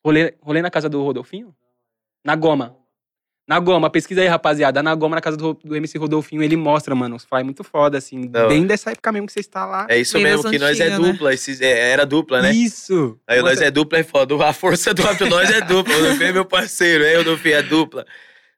Rolê, 0.06 0.34
rolê 0.41 0.62
na 0.62 0.70
casa 0.70 0.89
do 0.89 1.01
Rodolfinho? 1.01 1.56
Na 2.26 2.36
Goma. 2.36 2.76
Na 3.47 3.60
Goma, 3.60 3.89
pesquisa 3.89 4.22
aí, 4.22 4.28
rapaziada. 4.28 4.82
Na 4.82 4.95
Goma, 4.95 5.16
na 5.16 5.22
casa 5.22 5.36
do, 5.36 5.54
do 5.54 5.76
MC 5.76 5.97
Rodolfinho, 5.97 6.41
ele 6.43 6.56
mostra, 6.56 6.95
mano, 6.95 7.16
uns 7.16 7.26
fly 7.26 7.43
muito 7.43 7.62
foda, 7.64 7.97
assim. 7.97 8.28
Da 8.28 8.47
bem 8.47 8.66
dessa 8.66 8.91
época 8.91 9.12
mesmo 9.12 9.28
que 9.28 9.34
você 9.34 9.41
está 9.41 9.66
lá. 9.66 9.86
É 9.89 9.97
isso 9.99 10.14
Bem 10.14 10.24
mesmo, 10.24 10.49
que 10.49 10.58
nós 10.60 10.80
é 10.80 10.89
né? 10.89 10.95
dupla. 10.97 11.34
esses- 11.34 11.60
é, 11.60 11.91
era 11.91 12.06
dupla, 12.06 12.41
né? 12.41 12.54
Isso! 12.54 13.20
Aí 13.28 13.41
nós 13.41 13.58
Você- 13.60 13.66
é 13.66 13.72
dupla 13.72 13.99
é 13.99 14.04
foda. 14.04 14.34
A 14.47 14.54
força 14.54 14.93
do 14.93 15.04
nós 15.30 15.49
é 15.49 15.60
dupla. 15.62 15.93
O 15.93 16.01
Dufi 16.10 16.24
é 16.24 16.32
meu 16.32 16.45
parceiro, 16.45 17.04
eu, 17.04 17.20
o 17.22 17.24
Dufi 17.24 17.51
é 17.51 17.62
dupla. 17.62 18.06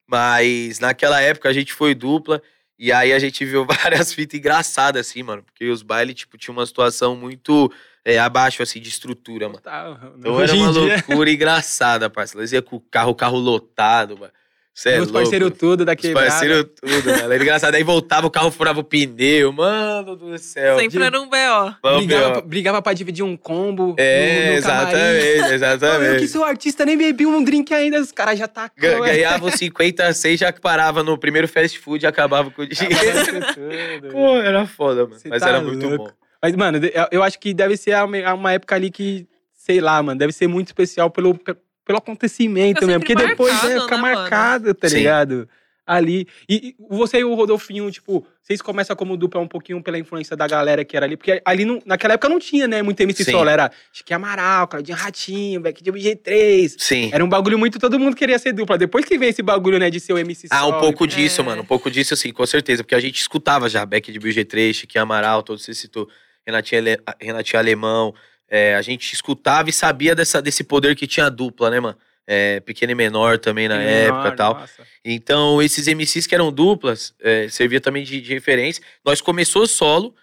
Mas 0.08 0.80
naquela 0.80 1.22
época 1.22 1.50
a 1.50 1.54
gente 1.54 1.74
foi 1.74 1.96
dupla. 1.96 2.42
E 2.78 2.92
aí 2.92 3.14
a 3.14 3.20
gente 3.20 3.46
viu 3.46 3.66
várias 3.66 4.14
fitas 4.14 4.40
engraçadas, 4.40 5.08
assim, 5.08 5.24
mano. 5.24 5.44
Porque 5.44 5.70
os 5.70 5.82
bailes, 5.82 6.16
tipo, 6.16 6.38
tinha 6.38 6.54
uma 6.54 6.66
situação 6.66 7.16
muito 7.16 7.72
é, 8.04 8.20
abaixo, 8.20 8.62
assim, 8.62 8.80
de 8.80 8.90
estrutura, 8.90 9.48
mano. 9.48 9.62
Tá, 9.62 10.12
Então 10.18 10.40
era 10.40 10.54
uma 10.54 10.72
dia, 10.72 10.82
loucura 10.82 11.32
engraçada, 11.32 12.10
parceiro. 12.10 12.42
Nós 12.42 12.52
ia 12.52 12.62
com 12.62 12.76
o 12.76 12.82
carro, 12.82 13.12
o 13.12 13.16
carro 13.16 13.38
lotado, 13.38 14.18
mano. 14.18 14.32
Cê 14.78 14.90
é 14.90 14.94
os 15.00 15.08
louco. 15.08 15.14
parceiros 15.14 15.54
tudo 15.58 15.86
da 15.86 15.94
Os 15.94 15.98
quebrada. 16.02 16.28
parceiros 16.28 16.66
tudo, 16.82 17.10
mano. 17.10 17.24
Era 17.34 17.42
engraçado. 17.42 17.76
Aí 17.76 17.84
voltava, 17.84 18.28
o 18.28 18.30
carro 18.30 18.52
furava 18.52 18.82
o 18.82 18.84
pneu. 18.84 19.54
Mano 19.54 20.18
do 20.18 20.38
céu. 20.38 20.78
Sempre 20.78 21.02
era 21.02 21.18
um 21.18 21.30
B.O. 21.30 21.74
Vamos 21.82 22.06
ver, 22.06 22.16
ó. 22.16 22.20
Brigava, 22.26 22.42
brigava 22.42 22.82
pra 22.82 22.92
dividir 22.92 23.24
um 23.24 23.38
combo. 23.38 23.96
É, 23.98 24.46
no, 24.48 24.52
no 24.52 24.58
exatamente, 24.58 24.98
Pô, 25.40 25.40
Eu 25.40 25.48
que 25.48 25.54
exatamente. 25.54 26.28
sou 26.28 26.44
artista, 26.44 26.86
nem 26.86 26.98
bebi 26.98 27.26
um 27.26 27.42
drink 27.42 27.74
ainda, 27.74 28.02
os 28.02 28.12
caras 28.12 28.38
já 28.38 28.50
tá 28.50 28.70
Ga- 28.78 29.00
Ganhava 29.00 29.46
os 29.46 29.54
56, 29.54 30.40
já 30.42 30.52
parava 30.52 31.02
no 31.04 31.18
primeiro 31.18 31.48
fast 31.48 31.80
food 31.80 32.04
e 32.04 32.08
acabava 32.08 32.52
com 32.52 32.62
o 32.64 32.68
dinheiro. 32.68 34.12
Pô, 34.12 34.36
era 34.38 34.66
foda, 34.68 35.04
mano. 35.08 35.20
Cê 35.20 35.30
Mas 35.30 35.42
tá 35.42 35.50
era 35.50 35.62
muito 35.62 35.88
louco. 35.88 36.04
bom. 36.06 36.12
Mas, 36.42 36.56
mano, 36.56 36.80
eu- 37.12 37.24
acho 37.24 37.40
que 37.40 37.54
deve 37.54 37.78
ser 37.78 37.96
uma 38.36 38.52
época 38.52 38.76
ali 38.76 38.92
que, 38.92 39.26
sei 39.54 39.80
lá, 39.80 40.04
mano, 40.04 40.20
deve 40.20 40.34
ser 40.34 40.48
muito 40.48 40.68
especial 40.68 41.10
pelo, 41.10 41.34
pe- 41.34 41.56
pelo 41.86 42.00
acontecimento 42.00 42.76
Fica 42.80 42.88
mesmo. 42.88 43.00
Porque 43.02 43.16
depois 43.16 43.54
marcado, 43.54 43.72
é, 43.74 43.82
fica 43.82 43.96
né, 43.96 44.02
mano? 44.02 44.16
marcado, 44.20 44.74
tá 44.74 44.90
Sim. 44.90 44.98
ligado? 44.98 45.48
Ali. 45.88 46.28
E, 46.50 46.70
e 46.70 46.76
você 46.90 47.20
e 47.20 47.24
o 47.24 47.36
Rodolfinho, 47.36 47.92
tipo, 47.92 48.26
vocês 48.42 48.60
começam 48.60 48.96
como 48.96 49.16
dupla 49.16 49.40
um 49.40 49.48
pouquinho 49.48 49.84
pela 49.84 50.00
influência 50.00 50.36
da 50.36 50.48
galera 50.48 50.84
que 50.84 50.98
era 50.98 51.06
ali. 51.06 51.16
Porque 51.16 51.40
ali, 51.46 51.64
não- 51.64 51.80
naquela 51.86 52.16
época 52.16 52.28
não 52.28 52.40
tinha, 52.40 52.68
né? 52.68 52.82
Muito 52.82 53.00
MC 53.02 53.24
Sim. 53.24 53.32
solo. 53.34 53.48
Era 53.52 53.70
Chique 53.94 54.12
Amaral, 54.12 54.68
Claudinho 54.68 54.98
Ratinho, 54.98 55.62
Beck 55.62 55.84
de 55.84 55.92
BG3. 55.92 56.74
Sim. 56.80 57.12
Era 57.14 57.24
um 57.24 57.30
bagulho 57.30 57.60
muito, 57.60 57.78
todo 57.78 58.00
mundo 58.00 58.16
queria 58.16 58.40
ser 58.40 58.52
dupla. 58.52 58.80
Depois 58.80 59.06
que 59.06 59.16
vem 59.16 59.30
esse 59.30 59.44
bagulho, 59.44 59.78
né, 59.78 59.92
de 59.92 60.00
ser 60.00 60.14
o 60.14 60.18
MC 60.18 60.48
Ah, 60.50 60.66
um 60.66 60.70
solo, 60.72 60.82
pouco 60.82 60.98
pô, 61.00 61.06
disso, 61.06 61.42
É. 61.42 61.44
mano. 61.44 61.62
Um 61.62 61.66
pouco 61.66 61.92
disso, 61.92 62.16
assim, 62.16 62.34
com 62.34 62.46
certeza. 62.48 62.84
Porque 62.84 62.96
a 62.96 63.00
gente 63.00 63.22
escutava 63.22 63.70
já 63.70 63.86
Beck 63.86 64.12
de 64.12 64.20
BG3, 64.20 64.74
Chiquinho 64.74 65.04
Amaral, 65.04 65.44
todos 65.44 65.64
você 65.64 65.76
citou, 65.76 66.10
Renatinha, 66.48 66.82
Ale- 66.82 66.98
Renatinha 67.22 67.60
Alemão. 67.60 68.12
É, 68.50 68.76
a 68.76 68.82
gente 68.82 69.14
escutava 69.14 69.70
e 69.70 69.74
sabia 69.74 70.14
dessa, 70.16 70.42
desse 70.42 70.64
poder 70.64 70.96
que 70.96 71.08
tinha 71.08 71.26
a 71.28 71.30
dupla, 71.30 71.70
né, 71.70 71.80
mano? 71.80 71.98
É, 72.28 72.60
pequeno 72.60 72.92
e 72.92 72.96
menor 72.96 73.38
também 73.38 73.68
na 73.68 73.78
menor, 73.78 73.90
época 73.90 74.28
e 74.30 74.36
tal. 74.36 74.54
nossa. 74.56 74.84
Então, 75.04 75.62
esses 75.62 75.88
MCs 75.88 76.26
que 76.26 76.34
eram 76.34 76.52
duplas, 76.52 77.14
é, 77.22 77.48
servia 77.50 77.80
também 77.80 78.04
de, 78.04 78.20
de 78.20 78.34
referência. 78.34 78.84
Nós 79.04 79.22
começou 79.22 79.68
solo 79.68 80.16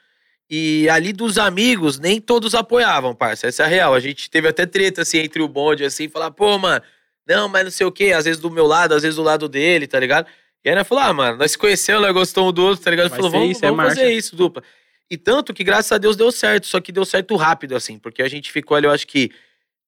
e 0.51 0.89
ali 0.91 1.13
dos 1.13 1.39
amigos, 1.39 1.99
nem 1.99 2.21
todos 2.21 2.55
apoiavam, 2.55 3.15
parça. 3.15 3.47
Essa 3.47 3.63
é 3.63 3.67
a 3.67 3.69
real. 3.69 3.95
A 3.95 4.01
gente 4.01 4.29
teve 4.29 4.49
até 4.49 4.67
treta, 4.67 5.03
assim, 5.03 5.19
entre 5.19 5.41
o 5.41 5.49
bonde, 5.49 5.85
assim, 5.85 6.09
falar, 6.09 6.31
pô, 6.31 6.59
mano, 6.59 6.83
não, 7.27 7.49
mas 7.49 7.65
não 7.65 7.71
sei 7.71 7.87
o 7.87 7.93
quê. 7.93 8.13
Às 8.13 8.25
vezes 8.25 8.41
do 8.41 8.51
meu 8.51 8.67
lado, 8.67 8.95
às 8.95 9.03
vezes 9.03 9.17
do 9.17 9.23
lado 9.23 9.49
dele, 9.49 9.87
tá 9.87 9.99
ligado? 9.99 10.27
E 10.65 10.69
aí 10.69 10.75
nós 10.75 10.87
falou, 10.87 11.05
ah, 11.05 11.13
mano, 11.13 11.39
nós 11.39 11.53
se 11.53 11.59
conhecemos, 11.59 12.03
nós 12.03 12.13
gostamos 12.13 12.51
um 12.51 12.53
do 12.53 12.65
outro, 12.65 12.85
tá 12.85 12.91
ligado? 12.91 13.09
Vai 13.09 13.17
Falou, 13.17 13.31
vamos, 13.31 13.51
isso, 13.51 13.65
é 13.65 13.69
vamos 13.69 13.85
fazer 13.85 14.03
marcha. 14.03 14.15
isso, 14.15 14.37
dupla. 14.37 14.63
E 15.13 15.19
tanto 15.19 15.53
que, 15.53 15.63
graças 15.63 15.93
a 15.93 15.99
Deus, 15.99 16.17
deu 16.17 16.33
certo. 16.33 16.67
Só 16.67 16.81
que 16.81 16.91
deu 16.91 17.05
certo 17.05 17.37
rápido, 17.37 17.77
assim, 17.77 17.99
porque 17.99 18.23
a 18.23 18.29
gente 18.29 18.51
ficou 18.51 18.75
ali, 18.75 18.87
eu 18.87 18.91
acho 18.91 19.07
que 19.07 19.31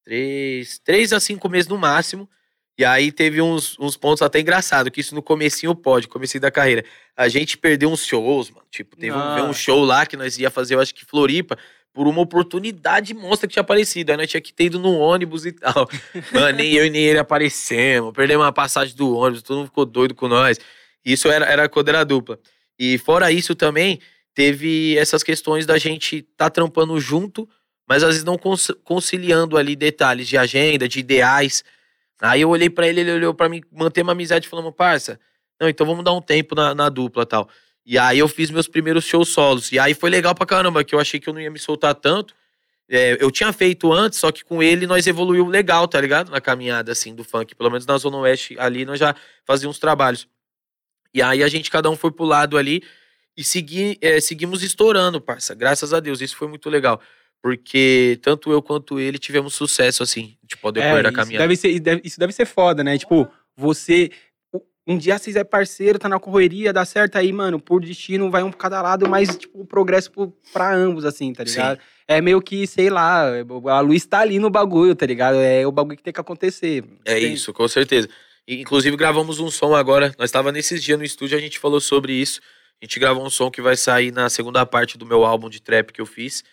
três, 0.05 0.79
três 0.81 1.14
a 1.14 1.18
cinco 1.18 1.49
meses 1.49 1.66
no 1.66 1.79
máximo. 1.79 2.29
E 2.77 2.85
aí 2.85 3.11
teve 3.11 3.41
uns, 3.41 3.75
uns 3.79 3.97
pontos 3.97 4.20
até 4.20 4.39
engraçados, 4.39 4.93
que 4.93 5.01
isso 5.01 5.14
no 5.14 5.22
comecinho 5.22 5.75
pode, 5.75 6.09
comecinho 6.09 6.43
da 6.43 6.51
carreira. 6.51 6.85
A 7.16 7.27
gente 7.27 7.57
perdeu 7.57 7.91
uns 7.91 8.05
shows, 8.05 8.51
mano. 8.51 8.66
Tipo, 8.70 8.97
teve 8.99 9.16
um, 9.16 9.49
um 9.49 9.55
show 9.55 9.83
lá 9.83 10.05
que 10.05 10.14
nós 10.14 10.37
ia 10.37 10.51
fazer, 10.51 10.75
eu 10.75 10.81
acho 10.81 10.95
que 10.95 11.07
Floripa, 11.07 11.57
por 11.91 12.07
uma 12.07 12.20
oportunidade 12.20 13.14
monstra 13.14 13.49
que 13.49 13.55
tinha 13.55 13.62
aparecido. 13.62 14.11
Aí 14.11 14.18
nós 14.18 14.29
tinha 14.29 14.43
que 14.43 14.53
ter 14.53 14.64
ido 14.64 14.79
no 14.79 14.93
ônibus 14.99 15.47
e 15.47 15.53
tal. 15.53 15.89
Mano, 16.35 16.59
nem 16.59 16.70
eu 16.75 16.85
e 16.85 16.91
nem 16.91 17.03
ele 17.03 17.18
aparecemos. 17.18 18.12
Perdemos 18.12 18.45
uma 18.45 18.53
passagem 18.53 18.95
do 18.95 19.16
ônibus, 19.16 19.43
todo 19.43 19.57
mundo 19.57 19.68
ficou 19.68 19.87
doido 19.87 20.14
com 20.14 20.29
nós. 20.29 20.61
Isso 21.03 21.29
era, 21.29 21.47
era 21.47 21.66
quando 21.66 21.89
era 21.89 22.05
dupla. 22.05 22.39
E 22.79 22.99
fora 22.99 23.33
isso 23.33 23.55
também, 23.55 24.01
teve 24.35 24.97
essas 24.99 25.22
questões 25.22 25.64
da 25.64 25.78
gente 25.78 26.22
tá 26.37 26.51
trampando 26.51 26.99
junto, 27.01 27.49
mas 27.89 28.03
às 28.03 28.11
vezes 28.11 28.24
não 28.24 28.39
conciliando 28.82 29.57
ali 29.57 29.76
detalhes 29.76 30.26
de 30.26 30.37
agenda, 30.37 30.89
de 30.89 30.99
ideais. 30.99 31.62
Aí 32.20 32.41
eu 32.41 32.49
olhei 32.49 32.68
pra 32.68 32.89
ele, 32.89 33.01
ele 33.01 33.12
olhou 33.12 33.35
pra 33.35 33.49
mim, 33.49 33.62
manter 33.70 34.03
uma 34.03 34.12
amizade, 34.12 34.49
falando, 34.49 34.72
parça, 34.72 35.20
não, 35.61 35.68
então 35.68 35.87
vamos 35.87 36.05
dar 36.05 36.12
um 36.12 36.20
tempo 36.20 36.55
na, 36.55 36.74
na 36.74 36.89
dupla 36.89 37.24
tal. 37.24 37.49
E 37.87 37.99
aí 37.99 38.18
eu 38.18 38.28
fiz 38.28 38.51
meus 38.51 38.66
primeiros 38.66 39.05
shows 39.05 39.28
solos. 39.28 39.70
E 39.70 39.78
aí 39.78 39.95
foi 39.95 40.11
legal 40.11 40.35
pra 40.35 40.47
caramba, 40.47 40.82
que 40.82 40.95
eu 40.95 41.01
achei 41.01 41.20
que 41.20 41.28
eu 41.28 41.35
não 41.35 41.41
ia 41.41 41.51
me 41.51 41.59
soltar 41.59 41.95
tanto. 41.95 42.35
É, 42.89 43.16
eu 43.20 43.30
tinha 43.30 43.53
feito 43.53 43.93
antes, 43.93 44.18
só 44.18 44.32
que 44.32 44.45
com 44.45 44.62
ele 44.62 44.87
nós 44.87 45.07
evoluiu 45.07 45.47
legal, 45.47 45.87
tá 45.87 46.01
ligado? 46.01 46.30
Na 46.30 46.41
caminhada, 46.41 46.93
assim, 46.93 47.14
do 47.14 47.24
funk. 47.24 47.55
Pelo 47.55 47.70
menos 47.70 47.87
na 47.87 47.97
Zona 47.99 48.16
Oeste 48.18 48.57
ali 48.59 48.85
nós 48.85 48.99
já 48.99 49.14
fazíamos 49.45 49.78
trabalhos. 49.78 50.26
E 51.12 51.22
aí 51.22 51.43
a 51.43 51.49
gente, 51.49 51.70
cada 51.70 51.89
um 51.91 51.97
foi 51.97 52.11
pro 52.11 52.24
lado 52.24 52.59
ali 52.59 52.82
e 53.37 53.43
segui, 53.45 53.99
é, 54.01 54.20
seguimos 54.20 54.62
estourando, 54.62 55.20
parça. 55.20 55.55
Graças 55.55 55.93
a 55.93 56.01
Deus, 56.01 56.20
isso 56.20 56.37
foi 56.37 56.49
muito 56.49 56.68
legal. 56.70 57.01
Porque 57.43 58.18
tanto 58.22 58.51
eu 58.51 58.62
quanto 58.62 58.99
ele 58.99 59.18
tivemos 59.18 59.55
sucesso, 59.55 60.03
assim, 60.03 60.35
tipo, 60.49 60.66
ao 60.66 60.72
decorrer 60.72 61.03
da 61.03 61.09
É, 61.09 61.12
isso 61.12 61.16
caminhada. 61.16 61.45
deve, 61.45 61.57
ser, 61.57 61.78
deve- 61.78 62.01
isso 62.03 62.18
deve 62.18 62.32
ser 62.32 62.47
foda, 62.47 62.82
né? 62.82 62.97
Tipo, 62.97 63.28
você. 63.57 64.11
Um 64.87 64.99
dia 64.99 65.16
vocês 65.18 65.35
é 65.35 65.43
parceiro, 65.45 65.99
tá 65.99 66.11
na 66.11 66.20
correria, 66.20 66.70
dá 66.72 66.85
certo 66.85 67.16
aí, 67.16 67.32
mano, 67.32 67.59
por 67.59 67.80
destino 67.80 68.30
vai 68.30 68.43
um 68.43 68.51
pra 68.51 68.59
cada 68.61 68.82
lado, 68.82 69.09
mas, 69.09 69.35
tipo, 69.35 69.62
o 69.62 69.66
progresso 69.66 70.11
pro- 70.11 70.35
pra 70.53 70.74
ambos, 70.74 71.07
assim, 71.07 71.32
tá 71.32 71.45
Sim. 71.47 71.53
ligado? 71.53 71.78
É 72.07 72.20
meio 72.20 72.41
que, 72.43 72.66
sei 72.66 72.91
lá, 72.91 73.24
a 73.70 73.80
luz 73.80 74.05
tá 74.05 74.20
ali 74.20 74.39
no 74.39 74.51
bagulho, 74.51 74.95
tá 74.95 75.07
ligado? 75.07 75.37
É 75.37 75.66
o 75.66 75.72
bagulho 75.72 75.97
que 75.97 76.03
tem 76.03 76.12
que 76.12 76.20
acontecer. 76.20 76.85
É 77.05 77.14
Tem- 77.14 77.32
isso, 77.32 77.51
com 77.55 77.66
certeza. 77.66 78.11
Inclusive 78.47 78.95
gravamos 78.95 79.39
um 79.41 79.51
som 79.51 79.74
agora. 79.74 80.14
Nós 80.18 80.28
estava 80.28 80.53
nesses 80.53 80.82
dias 80.85 80.99
no 80.99 81.05
estúdio, 81.05 81.37
a 81.39 81.41
gente 81.41 81.59
falou 81.59 81.80
sobre 81.80 82.12
isso. 82.12 82.41
A 82.83 82.85
gente 82.85 82.99
gravou 83.01 83.25
um 83.25 83.31
som 83.31 83.51
que 83.51 83.62
vai 83.62 83.77
sair 83.77 84.12
na 84.12 84.29
segunda 84.29 84.64
parte 84.66 84.99
do 84.99 85.07
meu 85.07 85.25
álbum 85.25 85.49
de 85.49 85.61
trap 85.61 85.93
que 85.93 86.01
eu 86.01 86.07
fiz. 86.07 86.45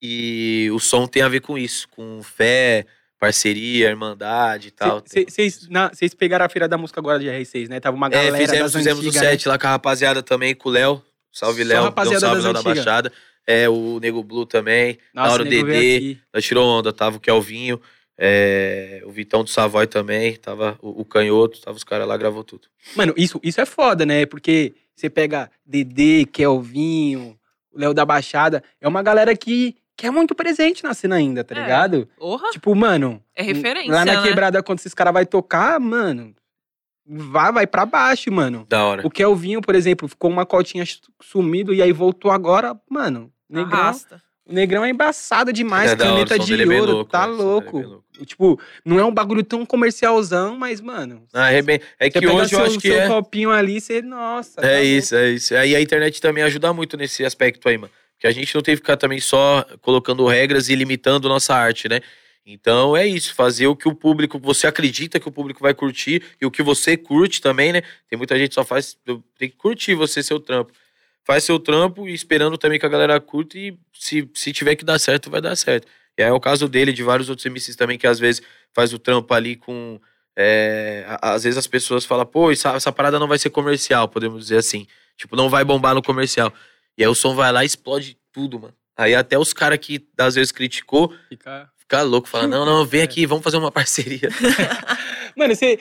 E 0.00 0.68
o 0.72 0.78
som 0.78 1.06
tem 1.06 1.22
a 1.22 1.28
ver 1.28 1.40
com 1.40 1.56
isso, 1.56 1.88
com 1.90 2.22
fé, 2.22 2.86
parceria, 3.18 3.88
irmandade 3.88 4.68
e 4.68 4.70
tal. 4.72 5.02
Vocês 5.06 6.14
pegaram 6.14 6.44
a 6.44 6.48
feira 6.48 6.66
da 6.68 6.76
música 6.76 7.00
agora 7.00 7.18
de 7.18 7.26
R6, 7.26 7.68
né? 7.68 7.78
Tava 7.80 7.96
uma 7.96 8.08
É, 8.08 8.10
galera 8.10 8.36
fizemos, 8.36 8.72
das 8.72 8.80
fizemos 8.80 8.98
o 9.04 9.08
antigas, 9.08 9.22
né? 9.22 9.30
set 9.30 9.48
lá 9.48 9.58
com 9.58 9.66
a 9.66 9.70
rapaziada 9.70 10.22
também, 10.22 10.54
com 10.54 10.68
o 10.68 10.72
Léo. 10.72 11.02
Salve, 11.30 11.64
Léo. 11.64 11.76
Dá 11.76 11.82
um 11.82 11.84
rapaziada 11.86 12.20
salve, 12.20 12.42
Léo 12.42 12.52
da. 12.52 12.62
Baixada. 12.62 13.12
É, 13.46 13.68
o 13.68 13.98
Nego 14.00 14.22
Blue 14.22 14.44
também. 14.46 14.98
Nossa, 15.14 15.28
na 15.28 15.34
hora 15.34 15.42
o 15.42 15.46
nego 15.46 15.66
veio 15.66 15.80
Dedê. 15.80 15.96
aqui. 15.96 16.20
Nós 16.34 16.44
tirou 16.44 16.64
onda, 16.68 16.92
tava 16.92 17.16
o 17.16 17.20
Kelvinho, 17.20 17.80
é, 18.18 19.02
o 19.04 19.10
Vitão 19.10 19.42
do 19.42 19.50
Savoy 19.50 19.86
também, 19.88 20.36
tava 20.36 20.78
o, 20.80 21.00
o 21.00 21.04
Canhoto, 21.04 21.60
tava 21.60 21.76
os 21.76 21.82
caras 21.82 22.06
lá, 22.06 22.16
gravou 22.16 22.44
tudo. 22.44 22.68
Mano, 22.94 23.12
isso, 23.16 23.40
isso 23.42 23.60
é 23.60 23.66
foda, 23.66 24.06
né? 24.06 24.26
Porque 24.26 24.74
você 25.02 25.10
pega 25.10 25.50
Dedê, 25.66 26.24
Kelvinho, 26.24 27.38
o 27.72 27.78
Léo 27.78 27.92
da 27.94 28.04
Baixada, 28.04 28.62
é 28.80 28.86
uma 28.88 29.02
galera 29.02 29.36
que, 29.36 29.76
que 29.96 30.06
é 30.06 30.10
muito 30.10 30.34
presente 30.34 30.82
na 30.84 30.94
cena 30.94 31.16
ainda, 31.16 31.42
tá 31.44 31.54
É. 31.54 31.60
ligado? 31.62 32.08
Porra, 32.16 32.50
Tipo, 32.50 32.74
mano. 32.74 33.22
é 33.34 33.42
referência, 33.42 33.92
Lá 33.92 34.04
na 34.04 34.20
né? 34.20 34.22
quebrada, 34.22 34.62
quando 34.62 34.78
esses 34.78 34.94
caras 34.94 35.12
vão 35.12 35.24
tocar, 35.24 35.78
mano, 35.80 36.34
vai, 37.06 37.52
vai 37.52 37.66
pra 37.66 37.84
baixo, 37.84 38.30
mano. 38.32 38.64
Da 38.68 38.84
hora. 38.84 39.06
O 39.06 39.10
Kelvinho, 39.10 39.60
por 39.60 39.74
exemplo, 39.74 40.06
ficou 40.08 40.30
uma 40.30 40.46
cotinha 40.46 40.84
sumido 41.20 41.74
e 41.74 41.82
aí 41.82 41.92
voltou 41.92 42.30
agora, 42.30 42.78
mano. 42.88 43.32
Negrão, 43.48 43.78
Arrasta. 43.78 44.22
O 44.44 44.52
Negrão 44.52 44.84
é 44.84 44.90
embaçado 44.90 45.52
demais, 45.52 45.92
É 45.92 45.96
caneta 45.96 46.38
de 46.38 46.54
é 46.60 46.66
ouro, 46.66 46.92
louco, 46.92 47.10
tá 47.10 47.26
né? 47.26 47.32
É 47.32 47.36
louco. 47.36 47.78
bem 47.78 47.86
louco. 47.86 48.04
Tipo, 48.26 48.60
não 48.84 48.98
é 48.98 49.04
um 49.04 49.12
bagulho 49.12 49.42
tão 49.42 49.64
comercialzão, 49.64 50.56
mas, 50.56 50.80
mano. 50.80 51.24
Ah, 51.32 51.50
é, 51.52 51.62
bem- 51.62 51.80
é 51.98 52.10
que 52.10 52.26
hoje 52.26 52.50
seu, 52.50 52.58
eu 52.58 52.64
acho 52.66 52.78
que 52.78 52.88
seu 52.88 53.00
é. 53.00 53.06
copinho 53.08 53.50
ali, 53.50 53.80
você, 53.80 54.02
nossa. 54.02 54.60
tá 54.60 54.66
É 54.66 54.74
louco. 54.74 54.86
isso, 54.86 55.14
é 55.14 55.30
isso. 55.30 55.54
Aí 55.56 55.74
a 55.76 55.80
internet 55.80 56.20
também 56.20 56.42
ajuda 56.44 56.72
muito 56.72 56.96
nesse 56.96 57.24
aspecto 57.24 57.68
aí, 57.68 57.78
mano. 57.78 57.92
Porque 58.14 58.26
a 58.26 58.32
gente 58.32 58.54
não 58.54 58.62
tem 58.62 58.74
que 58.74 58.76
ficar 58.76 58.96
também 58.96 59.20
só 59.20 59.64
colocando 59.80 60.26
regras 60.26 60.68
e 60.68 60.74
limitando 60.74 61.28
nossa 61.28 61.54
arte, 61.54 61.88
né? 61.88 62.00
Então 62.44 62.96
é 62.96 63.06
isso, 63.06 63.34
fazer 63.34 63.68
o 63.68 63.76
que 63.76 63.88
o 63.88 63.94
público, 63.94 64.38
você 64.38 64.66
acredita 64.66 65.20
que 65.20 65.28
o 65.28 65.32
público 65.32 65.60
vai 65.62 65.72
curtir 65.74 66.22
e 66.40 66.44
o 66.46 66.50
que 66.50 66.62
você 66.62 66.96
curte 66.96 67.40
também, 67.40 67.72
né? 67.72 67.82
Tem 68.10 68.16
muita 68.16 68.36
gente 68.36 68.48
que 68.48 68.54
só 68.54 68.64
faz, 68.64 68.96
tem 69.38 69.48
que 69.48 69.56
curtir 69.56 69.94
você, 69.94 70.22
seu 70.24 70.40
trampo. 70.40 70.72
Faz 71.24 71.44
seu 71.44 71.58
trampo 71.58 72.08
e 72.08 72.14
esperando 72.14 72.58
também 72.58 72.78
que 72.78 72.86
a 72.86 72.88
galera 72.88 73.20
curta 73.20 73.56
e 73.56 73.78
se, 73.92 74.28
se 74.34 74.52
tiver 74.52 74.74
que 74.74 74.84
dar 74.84 74.98
certo, 74.98 75.30
vai 75.30 75.40
dar 75.40 75.54
certo. 75.56 75.86
E 76.18 76.22
aí 76.22 76.28
é 76.28 76.32
o 76.32 76.40
caso 76.40 76.68
dele, 76.68 76.92
de 76.92 77.02
vários 77.02 77.28
outros 77.28 77.46
MCs 77.46 77.76
também, 77.76 77.98
que 77.98 78.06
às 78.06 78.18
vezes 78.18 78.42
faz 78.72 78.92
o 78.92 78.98
trampo 78.98 79.32
ali 79.32 79.56
com. 79.56 80.00
é, 80.36 81.04
às 81.22 81.44
vezes 81.44 81.56
as 81.56 81.66
pessoas 81.66 82.04
falam, 82.04 82.26
pô, 82.26 82.50
essa, 82.50 82.74
essa 82.74 82.92
parada 82.92 83.18
não 83.18 83.28
vai 83.28 83.38
ser 83.38 83.50
comercial, 83.50 84.08
podemos 84.08 84.42
dizer 84.42 84.58
assim. 84.58 84.86
Tipo, 85.16 85.36
não 85.36 85.48
vai 85.48 85.64
bombar 85.64 85.94
no 85.94 86.02
comercial. 86.02 86.52
E 86.98 87.02
aí 87.02 87.08
o 87.08 87.14
som 87.14 87.34
vai 87.34 87.52
lá 87.52 87.62
e 87.62 87.66
explode 87.66 88.18
tudo, 88.32 88.58
mano. 88.58 88.74
Aí 88.96 89.14
até 89.14 89.38
os 89.38 89.52
caras 89.52 89.78
que 89.78 90.06
às 90.18 90.34
vezes 90.34 90.52
criticou, 90.52 91.14
Fica, 91.28 91.70
Ficar 91.82 92.02
louco, 92.02 92.28
falar, 92.28 92.46
não, 92.46 92.64
não, 92.64 92.86
vem 92.86 93.02
aqui, 93.02 93.26
vamos 93.26 93.42
fazer 93.42 93.56
uma 93.56 93.70
parceria. 93.70 94.28
Mano, 95.36 95.54
você, 95.54 95.80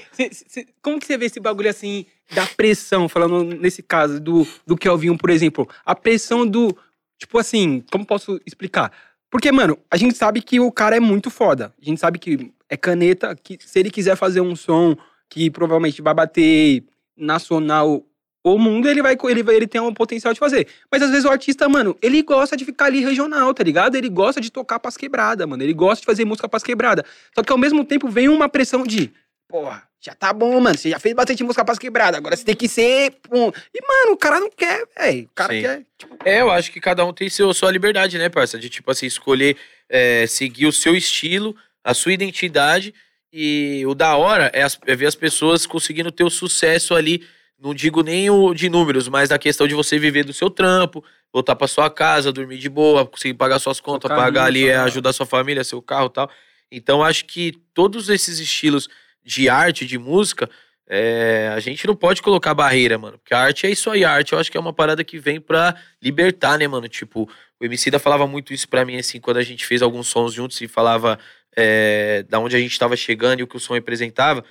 como 0.81 0.99
que 0.99 1.05
você 1.05 1.17
vê 1.17 1.25
esse 1.25 1.39
bagulho 1.39 1.69
assim 1.69 2.05
da 2.33 2.45
pressão, 2.45 3.07
falando 3.07 3.43
nesse 3.43 3.83
caso 3.83 4.19
do, 4.19 4.47
do 4.65 4.75
Kelvinho, 4.75 5.17
por 5.17 5.29
exemplo? 5.29 5.69
A 5.85 5.93
pressão 5.93 6.47
do. 6.47 6.75
Tipo 7.17 7.37
assim, 7.37 7.83
como 7.91 8.05
posso 8.05 8.39
explicar? 8.45 8.91
Porque, 9.29 9.51
mano, 9.51 9.77
a 9.89 9.95
gente 9.95 10.17
sabe 10.17 10.41
que 10.41 10.59
o 10.59 10.71
cara 10.71 10.97
é 10.97 10.99
muito 10.99 11.29
foda. 11.29 11.73
A 11.81 11.85
gente 11.85 11.99
sabe 11.99 12.17
que 12.17 12.51
é 12.67 12.75
caneta, 12.75 13.35
que 13.35 13.57
se 13.61 13.79
ele 13.79 13.91
quiser 13.91 14.15
fazer 14.15 14.41
um 14.41 14.55
som 14.55 14.95
que 15.29 15.51
provavelmente 15.51 16.01
vai 16.01 16.13
bater 16.13 16.83
nacional 17.15 18.03
ou 18.43 18.57
mundo, 18.57 18.87
ele 18.89 19.01
vai, 19.01 19.15
ele 19.29 19.43
vai 19.43 19.55
ele 19.55 19.67
tem 19.67 19.79
um 19.79 19.93
potencial 19.93 20.33
de 20.33 20.39
fazer. 20.39 20.67
Mas 20.91 21.01
às 21.01 21.09
vezes 21.11 21.25
o 21.25 21.29
artista, 21.29 21.69
mano, 21.69 21.95
ele 22.01 22.21
gosta 22.23 22.57
de 22.57 22.65
ficar 22.65 22.85
ali 22.85 23.01
regional, 23.03 23.53
tá 23.53 23.63
ligado? 23.63 23.95
Ele 23.95 24.09
gosta 24.09 24.41
de 24.41 24.51
tocar 24.51 24.79
pras 24.79 24.97
quebradas, 24.97 25.47
mano. 25.47 25.61
Ele 25.61 25.73
gosta 25.73 26.01
de 26.01 26.05
fazer 26.05 26.25
música 26.25 26.49
pras 26.49 26.63
quebradas. 26.63 27.05
Só 27.35 27.43
que 27.43 27.51
ao 27.51 27.57
mesmo 27.57 27.85
tempo 27.85 28.07
vem 28.09 28.27
uma 28.29 28.49
pressão 28.49 28.83
de, 28.83 29.11
porra, 29.47 29.83
já 30.03 30.15
tá 30.15 30.33
bom, 30.33 30.59
mano. 30.59 30.75
Você 30.75 30.89
já 30.89 30.97
fez 30.97 31.13
bastante 31.13 31.43
música 31.43 31.63
pras 31.63 31.77
quebradas. 31.77 32.17
Agora 32.17 32.35
você 32.35 32.43
tem 32.43 32.55
que 32.55 32.67
ser. 32.67 33.11
pum. 33.21 33.51
E, 33.73 33.79
mano, 33.87 34.13
o 34.13 34.17
cara 34.17 34.39
não 34.39 34.49
quer, 34.49 34.87
velho. 34.97 35.25
O 35.25 35.35
cara 35.35 35.53
Sim. 35.53 35.61
quer. 35.61 35.83
Tipo, 35.97 36.17
É, 36.25 36.41
eu 36.41 36.49
acho 36.49 36.71
que 36.71 36.79
cada 36.81 37.05
um 37.05 37.13
tem 37.13 37.29
seu, 37.29 37.53
sua 37.53 37.69
liberdade, 37.71 38.17
né, 38.17 38.27
parça? 38.27 38.57
De, 38.57 38.67
tipo 38.69 38.89
assim, 38.89 39.05
escolher 39.05 39.55
é, 39.87 40.25
seguir 40.25 40.65
o 40.65 40.71
seu 40.71 40.95
estilo, 40.95 41.55
a 41.83 41.93
sua 41.93 42.13
identidade. 42.13 42.91
E 43.31 43.83
o 43.85 43.93
da 43.93 44.17
hora 44.17 44.49
é, 44.53 44.63
as- 44.63 44.79
é 44.87 44.95
ver 44.95 45.05
as 45.05 45.15
pessoas 45.15 45.67
conseguindo 45.67 46.11
ter 46.11 46.23
o 46.23 46.29
sucesso 46.31 46.95
ali. 46.95 47.23
Não 47.61 47.75
digo 47.75 48.01
nem 48.01 48.29
o 48.29 48.53
de 48.53 48.69
números, 48.69 49.07
mas 49.07 49.29
da 49.29 49.37
questão 49.37 49.67
de 49.67 49.75
você 49.75 49.99
viver 49.99 50.23
do 50.23 50.33
seu 50.33 50.49
trampo, 50.49 51.03
voltar 51.31 51.55
pra 51.55 51.67
sua 51.67 51.91
casa, 51.91 52.31
dormir 52.31 52.57
de 52.57 52.67
boa, 52.67 53.05
conseguir 53.05 53.35
pagar 53.35 53.59
suas 53.59 53.79
contas, 53.79 54.09
pagar 54.09 54.45
ali, 54.45 54.67
é, 54.67 54.77
ajudar 54.77 55.13
sua 55.13 55.27
família, 55.27 55.63
seu 55.63 55.81
carro 55.81 56.07
e 56.07 56.09
tal. 56.09 56.29
Então, 56.71 57.03
acho 57.03 57.25
que 57.25 57.53
todos 57.73 58.09
esses 58.09 58.39
estilos 58.39 58.89
de 59.23 59.47
arte, 59.47 59.85
de 59.85 59.99
música, 59.99 60.49
é, 60.89 61.51
a 61.55 61.59
gente 61.59 61.85
não 61.85 61.95
pode 61.95 62.21
colocar 62.21 62.53
barreira, 62.53 62.97
mano. 62.97 63.19
Porque 63.19 63.33
a 63.33 63.39
arte 63.39 63.67
é 63.67 63.69
isso 63.69 63.89
aí. 63.91 64.03
A 64.03 64.11
arte 64.11 64.33
eu 64.33 64.39
acho 64.39 64.51
que 64.51 64.57
é 64.57 64.59
uma 64.59 64.73
parada 64.73 65.03
que 65.03 65.19
vem 65.19 65.39
pra 65.39 65.75
libertar, 66.01 66.57
né, 66.57 66.67
mano? 66.67 66.87
Tipo, 66.87 67.29
o 67.59 67.65
Emicida 67.65 67.99
falava 67.99 68.25
muito 68.25 68.53
isso 68.53 68.67
pra 68.67 68.83
mim, 68.83 68.97
assim, 68.97 69.19
quando 69.19 69.37
a 69.37 69.43
gente 69.43 69.65
fez 69.65 69.81
alguns 69.81 70.07
sons 70.07 70.33
juntos 70.33 70.59
e 70.61 70.67
falava 70.67 71.19
é, 71.55 72.25
da 72.27 72.39
onde 72.39 72.55
a 72.55 72.59
gente 72.59 72.77
tava 72.79 72.95
chegando 72.97 73.39
e 73.39 73.43
o 73.43 73.47
que 73.47 73.55
o 73.55 73.59
som 73.59 73.73
representava. 73.73 74.43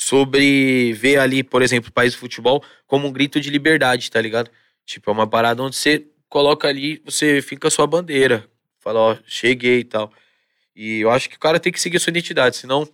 Sobre 0.00 0.92
ver 0.92 1.18
ali, 1.18 1.42
por 1.42 1.60
exemplo, 1.60 1.90
o 1.90 1.92
país 1.92 2.12
do 2.12 2.20
futebol 2.20 2.62
como 2.86 3.08
um 3.08 3.12
grito 3.12 3.40
de 3.40 3.50
liberdade, 3.50 4.08
tá 4.08 4.20
ligado? 4.20 4.48
Tipo, 4.86 5.10
é 5.10 5.12
uma 5.12 5.26
parada 5.26 5.60
onde 5.60 5.74
você 5.74 6.06
coloca 6.28 6.68
ali, 6.68 7.02
você 7.04 7.42
fica 7.42 7.66
a 7.66 7.70
sua 7.70 7.84
bandeira. 7.84 8.48
Fala, 8.78 9.00
ó, 9.00 9.16
cheguei 9.26 9.80
e 9.80 9.84
tal. 9.84 10.12
E 10.74 11.00
eu 11.00 11.10
acho 11.10 11.28
que 11.28 11.34
o 11.34 11.40
cara 11.40 11.58
tem 11.58 11.72
que 11.72 11.80
seguir 11.80 11.96
a 11.96 12.00
sua 12.00 12.12
identidade, 12.12 12.56
senão 12.56 12.88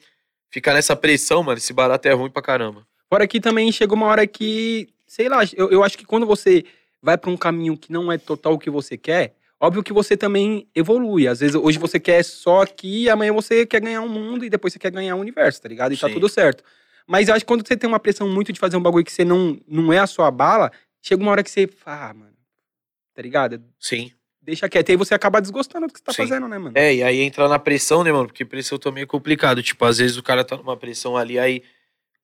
ficar 0.48 0.72
nessa 0.72 0.96
pressão, 0.96 1.42
mano, 1.42 1.58
esse 1.58 1.74
barato 1.74 2.08
é 2.08 2.12
ruim 2.14 2.30
pra 2.30 2.40
caramba. 2.40 2.86
Fora 3.06 3.28
que 3.28 3.38
também 3.38 3.70
chegou 3.70 3.98
uma 3.98 4.06
hora 4.06 4.26
que, 4.26 4.88
sei 5.06 5.28
lá, 5.28 5.40
eu, 5.54 5.70
eu 5.70 5.84
acho 5.84 5.98
que 5.98 6.06
quando 6.06 6.24
você 6.24 6.64
vai 7.02 7.18
pra 7.18 7.30
um 7.30 7.36
caminho 7.36 7.76
que 7.76 7.92
não 7.92 8.10
é 8.10 8.16
total 8.16 8.54
o 8.54 8.58
que 8.58 8.70
você 8.70 8.96
quer, 8.96 9.36
óbvio 9.60 9.82
que 9.82 9.92
você 9.92 10.16
também 10.16 10.66
evolui. 10.74 11.28
Às 11.28 11.40
vezes, 11.40 11.54
hoje 11.54 11.78
você 11.78 12.00
quer 12.00 12.24
só 12.24 12.62
aqui, 12.62 13.10
amanhã 13.10 13.30
você 13.34 13.66
quer 13.66 13.82
ganhar 13.82 14.00
o 14.00 14.08
mundo 14.08 14.42
e 14.42 14.48
depois 14.48 14.72
você 14.72 14.78
quer 14.78 14.90
ganhar 14.90 15.16
o 15.16 15.20
universo, 15.20 15.60
tá 15.60 15.68
ligado? 15.68 15.92
E 15.92 15.98
tá 15.98 16.08
Sim. 16.08 16.14
tudo 16.14 16.30
certo. 16.30 16.64
Mas 17.06 17.28
eu 17.28 17.34
acho 17.34 17.44
que 17.44 17.48
quando 17.48 17.66
você 17.66 17.76
tem 17.76 17.88
uma 17.88 18.00
pressão 18.00 18.28
muito 18.28 18.52
de 18.52 18.58
fazer 18.58 18.76
um 18.76 18.82
bagulho 18.82 19.04
que 19.04 19.12
você 19.12 19.24
não, 19.24 19.60
não 19.68 19.92
é 19.92 19.98
a 19.98 20.06
sua 20.06 20.30
bala, 20.30 20.70
chega 21.02 21.22
uma 21.22 21.30
hora 21.30 21.42
que 21.42 21.50
você 21.50 21.66
fala, 21.66 22.10
ah, 22.10 22.14
mano, 22.14 22.36
tá 23.14 23.22
ligado? 23.22 23.62
Sim. 23.78 24.10
Deixa 24.44 24.68
quieto. 24.68 24.90
E 24.90 24.92
aí 24.92 24.96
você 24.96 25.14
acaba 25.14 25.40
desgostando 25.40 25.86
do 25.86 25.92
que 25.92 25.98
você 25.98 26.04
tá 26.04 26.12
Sim. 26.12 26.22
fazendo, 26.22 26.46
né, 26.46 26.58
mano? 26.58 26.76
É, 26.76 26.94
e 26.94 27.02
aí 27.02 27.20
entra 27.20 27.48
na 27.48 27.58
pressão, 27.58 28.04
né, 28.04 28.12
mano? 28.12 28.26
Porque 28.26 28.44
pressão 28.44 28.78
também 28.78 29.04
é 29.04 29.06
complicado. 29.06 29.62
Tipo, 29.62 29.84
às 29.86 29.98
vezes 29.98 30.16
o 30.18 30.22
cara 30.22 30.44
tá 30.44 30.56
numa 30.56 30.76
pressão 30.76 31.16
ali, 31.16 31.38
aí 31.38 31.62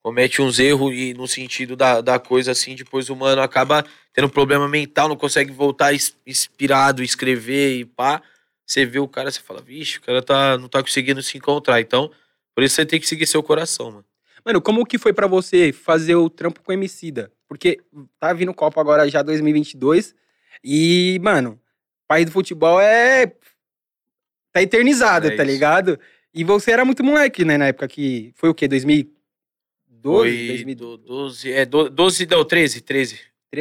comete 0.03 0.43
uns 0.43 0.59
erros 0.59 0.93
e 0.95 1.15
no 1.15 1.27
sentido 1.27 1.77
da, 1.77 2.01
da 2.01 2.19
coisa 2.19 2.53
assim, 2.53 2.75
depois 2.75 3.09
o 3.11 3.17
mano 3.17 3.41
acaba 3.43 3.85
tendo 4.13 4.27
um 4.27 4.31
problema 4.31 4.67
mental, 4.69 5.09
não 5.09 5.17
consegue 5.17 5.53
voltar 5.53 5.93
inspirado, 6.27 7.03
escrever 7.03 7.79
e 7.79 7.85
pá. 7.85 8.23
Você 8.67 8.85
vê 8.85 8.99
o 8.99 9.09
cara, 9.09 9.31
você 9.31 9.41
fala, 9.41 9.61
vixe, 9.61 9.99
o 9.99 10.03
cara 10.03 10.23
tá, 10.23 10.59
não 10.59 10.69
tá 10.69 10.83
conseguindo 10.83 11.23
se 11.23 11.37
encontrar. 11.39 11.81
Então, 11.81 12.11
por 12.55 12.63
isso 12.63 12.75
você 12.75 12.85
tem 12.85 13.01
que 13.01 13.09
seguir 13.09 13.27
seu 13.27 13.43
coração, 13.43 13.91
mano. 13.91 14.05
Mano, 14.45 14.61
como 14.61 14.85
que 14.87 14.99
foi 14.99 15.13
pra 15.13 15.27
você 15.27 15.73
fazer 15.73 16.15
o 16.15 16.31
trampo 16.31 16.63
com 16.63 16.71
o 16.71 16.75
Emicida? 16.75 17.31
Porque 17.49 17.81
tá 18.19 18.33
vindo 18.33 18.55
Copa 18.55 18.81
agora 18.81 19.09
já 19.09 19.23
2022 19.23 20.15
e, 20.63 21.19
mano, 21.23 21.61
país 22.07 22.27
do 22.27 22.33
futebol 22.33 22.81
é 22.81 23.27
tá 24.53 24.63
eternizado, 24.63 25.29
É 25.29 25.37
tá 25.37 25.45
ligado? 25.45 25.99
E 26.33 26.45
você 26.45 26.71
era 26.73 26.85
muito 26.85 27.03
moleque, 27.05 27.45
né, 27.45 27.57
na 27.59 27.67
época 27.69 27.89
que 27.89 28.33
foi 28.37 28.49
o 28.49 28.55
quê? 28.55 28.67
2012, 28.69 29.13
Foi 30.03 30.47
2013? 30.47 30.75
do 30.75 30.97
12, 30.97 31.53
é, 31.53 31.65
do- 31.67 31.91
12, 31.91 32.27
não, 32.27 32.45
13, 32.45 32.81
13. 32.81 33.21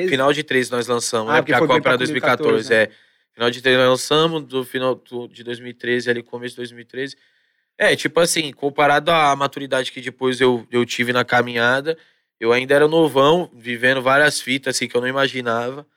Final 0.09 0.31
de 0.31 0.43
13 0.43 0.71
nós 0.71 0.87
lançamos, 0.87 1.31
Ah, 1.31 1.35
né? 1.35 1.41
porque 1.41 1.51
Porque 1.53 1.63
a 1.73 1.75
Copa 1.77 1.89
era 1.89 1.97
2014, 1.97 2.67
2014, 2.67 2.69
né? 2.69 2.83
é. 2.83 3.09
Final 3.33 3.49
de 3.51 3.61
13 3.61 3.77
nós 3.77 3.89
lançamos, 3.89 4.43
do 4.43 4.63
final 4.63 5.01
de 5.31 5.43
2013, 5.43 6.09
ali, 6.09 6.21
começo 6.21 6.51
de 6.53 6.57
2013. 6.57 7.15
É, 7.81 7.95
tipo 7.95 8.19
assim, 8.19 8.51
comparado 8.51 9.09
à 9.09 9.33
maturidade 9.37 9.93
que 9.93 10.01
depois 10.01 10.41
eu, 10.41 10.67
eu 10.69 10.85
tive 10.85 11.13
na 11.13 11.23
caminhada, 11.23 11.97
eu 12.37 12.51
ainda 12.51 12.75
era 12.75 12.89
novão, 12.89 13.49
vivendo 13.53 14.01
várias 14.01 14.41
fitas, 14.41 14.75
assim, 14.75 14.85
que 14.87 14.97
eu 14.97 15.01
não 15.01 15.07
imaginava. 15.07 15.87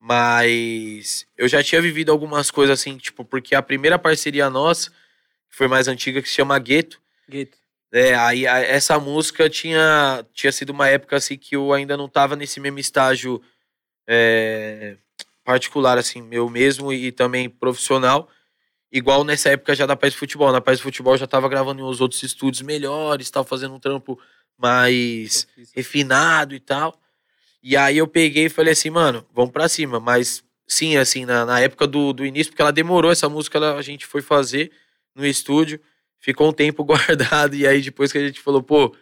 Mas 0.00 1.26
eu 1.36 1.48
já 1.48 1.62
tinha 1.62 1.80
vivido 1.80 2.12
algumas 2.12 2.50
coisas, 2.50 2.78
assim, 2.78 2.98
tipo, 2.98 3.24
porque 3.24 3.54
a 3.54 3.62
primeira 3.62 3.98
parceria 3.98 4.50
nossa, 4.50 4.90
que 4.90 5.56
foi 5.56 5.66
mais 5.68 5.88
antiga, 5.88 6.20
que 6.20 6.28
se 6.28 6.34
chama 6.34 6.58
Gueto, 6.58 7.00
Gueto. 7.28 7.56
é, 7.92 8.14
aí 8.14 8.46
a- 8.46 8.58
essa 8.60 8.98
música 8.98 9.48
tinha, 9.48 10.24
tinha 10.34 10.52
sido 10.52 10.70
uma 10.70 10.88
época 10.88 11.16
assim 11.16 11.38
que 11.38 11.56
eu 11.56 11.72
ainda 11.72 11.96
não 11.96 12.08
tava 12.08 12.36
nesse 12.36 12.60
mesmo 12.60 12.78
estágio 12.78 13.40
é, 14.06 14.96
particular, 15.44 15.98
assim, 15.98 16.20
meu 16.22 16.50
mesmo 16.50 16.92
e 16.92 17.10
também 17.12 17.48
profissional. 17.48 18.28
Igual 18.96 19.24
nessa 19.24 19.48
época 19.48 19.74
já 19.74 19.86
da 19.86 19.96
Paz 19.96 20.12
do 20.14 20.18
Futebol. 20.18 20.52
Na 20.52 20.60
Paz 20.60 20.78
do 20.78 20.82
Futebol 20.84 21.16
já 21.16 21.26
tava 21.26 21.48
gravando 21.48 21.80
em 21.80 21.84
uns 21.84 22.00
outros 22.00 22.22
estúdios 22.22 22.62
melhores, 22.62 23.28
tava 23.28 23.44
fazendo 23.44 23.74
um 23.74 23.80
trampo 23.80 24.16
mais 24.56 25.48
refinado 25.74 26.54
e 26.54 26.60
tal. 26.60 26.96
E 27.60 27.76
aí 27.76 27.98
eu 27.98 28.06
peguei 28.06 28.46
e 28.46 28.48
falei 28.48 28.72
assim, 28.72 28.90
mano, 28.90 29.26
vamos 29.34 29.50
pra 29.50 29.68
cima. 29.68 29.98
Mas 29.98 30.44
sim, 30.64 30.96
assim, 30.96 31.24
na, 31.24 31.44
na 31.44 31.58
época 31.58 31.88
do, 31.88 32.12
do 32.12 32.24
início, 32.24 32.52
porque 32.52 32.62
ela 32.62 32.70
demorou, 32.72 33.10
essa 33.10 33.28
música 33.28 33.58
ela- 33.58 33.76
a 33.76 33.82
gente 33.82 34.06
foi 34.06 34.22
fazer 34.22 34.70
no 35.12 35.26
estúdio, 35.26 35.80
ficou 36.20 36.48
um 36.48 36.52
tempo 36.52 36.84
guardado, 36.86 37.56
e 37.56 37.66
aí 37.66 37.82
depois 37.82 38.12
que 38.12 38.18
a 38.18 38.24
gente 38.24 38.40
falou, 38.40 38.62
pô, 38.62 38.94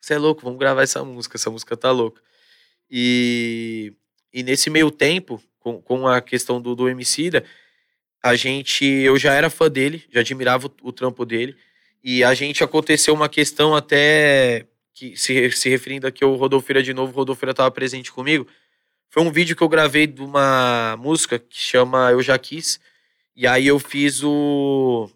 você 0.00 0.14
é 0.14 0.18
louco, 0.18 0.42
vamos 0.42 0.60
gravar 0.60 0.82
essa 0.82 1.02
música, 1.04 1.36
essa 1.36 1.50
música 1.50 1.76
tá 1.76 1.90
louca. 1.90 2.22
E, 2.88 3.92
e 4.32 4.44
nesse 4.44 4.70
meio 4.70 4.92
tempo, 4.92 5.42
com, 5.58 5.82
com 5.82 6.06
a 6.06 6.20
questão 6.20 6.60
do, 6.60 6.74
do 6.76 6.88
Emicida, 6.88 7.44
a 8.22 8.34
gente, 8.34 8.84
eu 8.84 9.18
já 9.18 9.32
era 9.32 9.50
fã 9.50 9.70
dele, 9.70 10.04
já 10.10 10.20
admirava 10.20 10.66
o, 10.66 10.88
o 10.88 10.92
trampo 10.92 11.24
dele, 11.24 11.56
e 12.02 12.24
a 12.24 12.34
gente 12.34 12.64
aconteceu 12.64 13.14
uma 13.14 13.28
questão 13.28 13.74
até 13.74 14.66
que 14.94 15.16
se, 15.16 15.50
se 15.52 15.68
referindo 15.68 16.06
aqui 16.06 16.24
ao 16.24 16.34
Rodolfeira 16.34 16.82
de 16.82 16.92
novo, 16.92 17.12
o 17.12 17.16
Rodolfeira 17.16 17.52
estava 17.52 17.70
presente 17.70 18.12
comigo. 18.12 18.46
Foi 19.08 19.22
um 19.22 19.32
vídeo 19.32 19.56
que 19.56 19.62
eu 19.62 19.68
gravei 19.68 20.06
de 20.06 20.22
uma 20.22 20.96
música 20.98 21.38
que 21.38 21.58
chama 21.58 22.10
Eu 22.12 22.22
Já 22.22 22.38
Quis. 22.38 22.78
E 23.34 23.46
aí 23.46 23.66
eu 23.66 23.78
fiz 23.78 24.22
o 24.22 25.10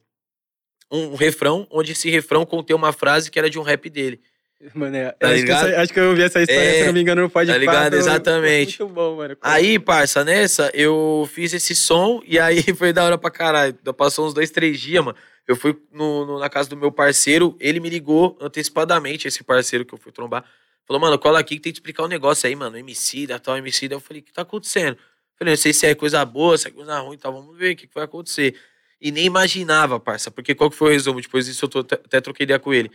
um 0.91 1.15
refrão, 1.15 1.67
onde 1.71 1.93
esse 1.93 2.09
refrão 2.11 2.47
contém 2.47 2.75
uma 2.75 2.93
frase 2.93 3.31
que 3.31 3.39
era 3.39 3.51
de 3.51 3.59
um 3.59 3.63
rap 3.63 3.91
dele. 3.91 4.21
Mano, 4.75 4.97
é, 4.97 5.11
Tá 5.13 5.27
acho, 5.29 5.35
que 5.37 5.41
ligado? 5.43 5.69
essa- 5.69 5.81
acho 5.83 5.93
que 5.93 6.01
eu 6.01 6.09
ouvi 6.11 6.23
essa 6.23 6.41
história, 6.41 6.61
É, 6.63 6.79
se 6.81 6.87
não 6.87 6.93
me 6.93 7.01
engano, 7.01 7.23
não 7.23 7.29
pode 7.31 7.51
tá 7.51 7.59
ligado? 7.59 7.95
Exatamente. 7.95 8.81
Muito 8.81 8.95
bom, 8.95 9.17
mano. 9.17 9.37
Aí, 9.43 9.79
parça, 9.79 10.25
nessa, 10.25 10.71
eu 10.75 11.29
fiz 11.33 11.53
esse 11.53 11.75
som 11.75 12.23
e 12.27 12.39
aí 12.39 12.63
foi 12.77 12.93
da 12.93 13.05
hora 13.05 13.19
pra 13.19 13.31
caralho. 13.31 13.75
Passou 13.97 14.27
uns 14.27 14.33
dois, 14.35 14.51
três 14.51 14.81
dias, 14.81 15.05
mano. 15.05 15.17
Eu 15.47 15.57
fui 15.57 15.77
no, 15.93 16.25
no- 16.25 16.39
na 16.39 16.49
casa 16.49 16.69
do 16.71 16.77
meu 16.77 16.91
parceiro, 16.91 17.55
ele 17.61 17.79
me 17.81 17.91
ligou 17.91 18.39
antecipadamente, 18.41 19.29
esse 19.29 19.45
parceiro 19.45 19.85
que 19.85 19.93
eu 19.95 19.99
fui 19.99 20.11
trombar. 20.13 20.45
Falou, 20.87 21.01
mano, 21.01 21.19
cola 21.19 21.39
aqui 21.39 21.57
que 21.57 21.61
tem 21.63 21.73
que 21.73 21.79
explicar 21.79 22.05
um 22.05 22.09
negócio 22.09 22.47
aí, 22.47 22.55
mano. 22.57 22.77
MC 22.79 23.27
da 23.27 23.39
tal, 23.39 23.57
MC 23.59 23.89
da. 23.89 23.97
Eu 23.97 24.01
falei, 24.01 24.21
o 24.23 24.25
que 24.25 24.33
tá 24.33 24.43
acontecendo? 24.43 24.97
Falei, 25.39 25.53
não 25.53 25.57
sei 25.61 25.73
se 25.73 25.87
é 25.87 25.95
coisa 25.95 26.25
boa, 26.25 26.57
se 26.57 26.69
é 26.69 26.71
coisa 26.71 26.99
ruim, 27.01 27.19
tá, 27.19 27.29
vamos 27.31 27.57
ver 27.57 27.73
o 27.73 27.77
que, 27.77 27.87
que 27.87 27.95
vai 27.95 28.05
acontecer. 28.05 28.55
E 29.01 29.11
nem 29.11 29.25
imaginava, 29.27 29.99
parça, 30.01 30.31
porque 30.31 30.55
qual 30.55 30.71
que 30.71 30.77
foi 30.77 30.91
o 30.91 30.93
resumo? 30.93 31.21
Depois 31.21 31.45
disso 31.47 31.65
eu 31.65 31.69
tô- 31.69 31.81
até 31.81 32.21
troquei 32.21 32.45
ideia 32.45 32.59
com 32.59 32.73
ele. 32.73 32.91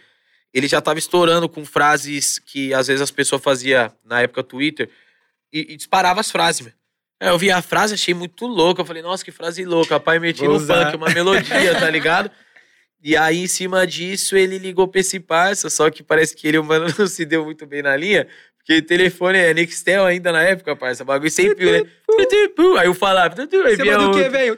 Ele 0.53 0.67
já 0.67 0.81
tava 0.81 0.99
estourando 0.99 1.47
com 1.47 1.65
frases 1.65 2.39
que 2.39 2.73
às 2.73 2.87
vezes 2.87 3.01
as 3.01 3.11
pessoas 3.11 3.41
faziam 3.41 3.91
na 4.03 4.21
época 4.21 4.43
Twitter 4.43 4.89
e, 5.53 5.73
e 5.73 5.75
disparava 5.75 6.19
as 6.19 6.31
frases. 6.31 6.67
Aí 7.19 7.29
eu 7.29 7.37
vi 7.37 7.51
a 7.51 7.61
frase, 7.61 7.93
achei 7.93 8.13
muito 8.13 8.47
louca. 8.47 8.81
Eu 8.81 8.85
falei, 8.85 9.01
nossa, 9.03 9.23
que 9.23 9.31
frase 9.31 9.65
louca. 9.65 9.99
Pai, 9.99 10.19
meti 10.19 10.39
Vou 10.39 10.49
no 10.49 10.55
usar. 10.55 10.85
funk, 10.85 10.97
uma 10.97 11.09
melodia, 11.09 11.77
tá 11.77 11.89
ligado? 11.89 12.31
E 13.01 13.15
aí, 13.15 13.39
em 13.39 13.47
cima 13.47 13.87
disso, 13.87 14.35
ele 14.35 14.57
ligou 14.57 14.87
pra 14.87 14.99
esse 14.99 15.19
parça, 15.21 15.69
só 15.69 15.89
que 15.89 16.03
parece 16.03 16.35
que 16.35 16.47
ele, 16.47 16.59
mano, 16.59 16.87
não 16.99 17.07
se 17.07 17.25
deu 17.25 17.45
muito 17.45 17.65
bem 17.65 17.81
na 17.81 17.95
linha, 17.95 18.27
Que 18.69 18.83
telefone 18.83 19.39
é 19.39 19.51
Nextel 19.51 20.05
ainda 20.05 20.31
na 20.31 20.43
época, 20.43 20.75
parça. 20.75 21.03
Bagulho 21.03 21.31
sem 21.31 21.55
fio, 21.55 21.71
né? 21.71 21.89
Aí 22.77 22.85
eu 22.85 22.93
falava, 22.93 23.33
aí 23.41 23.75
Você 23.75 23.83
manda 23.83 24.09
o 24.09 24.13
quê, 24.13 24.29
velho? 24.29 24.55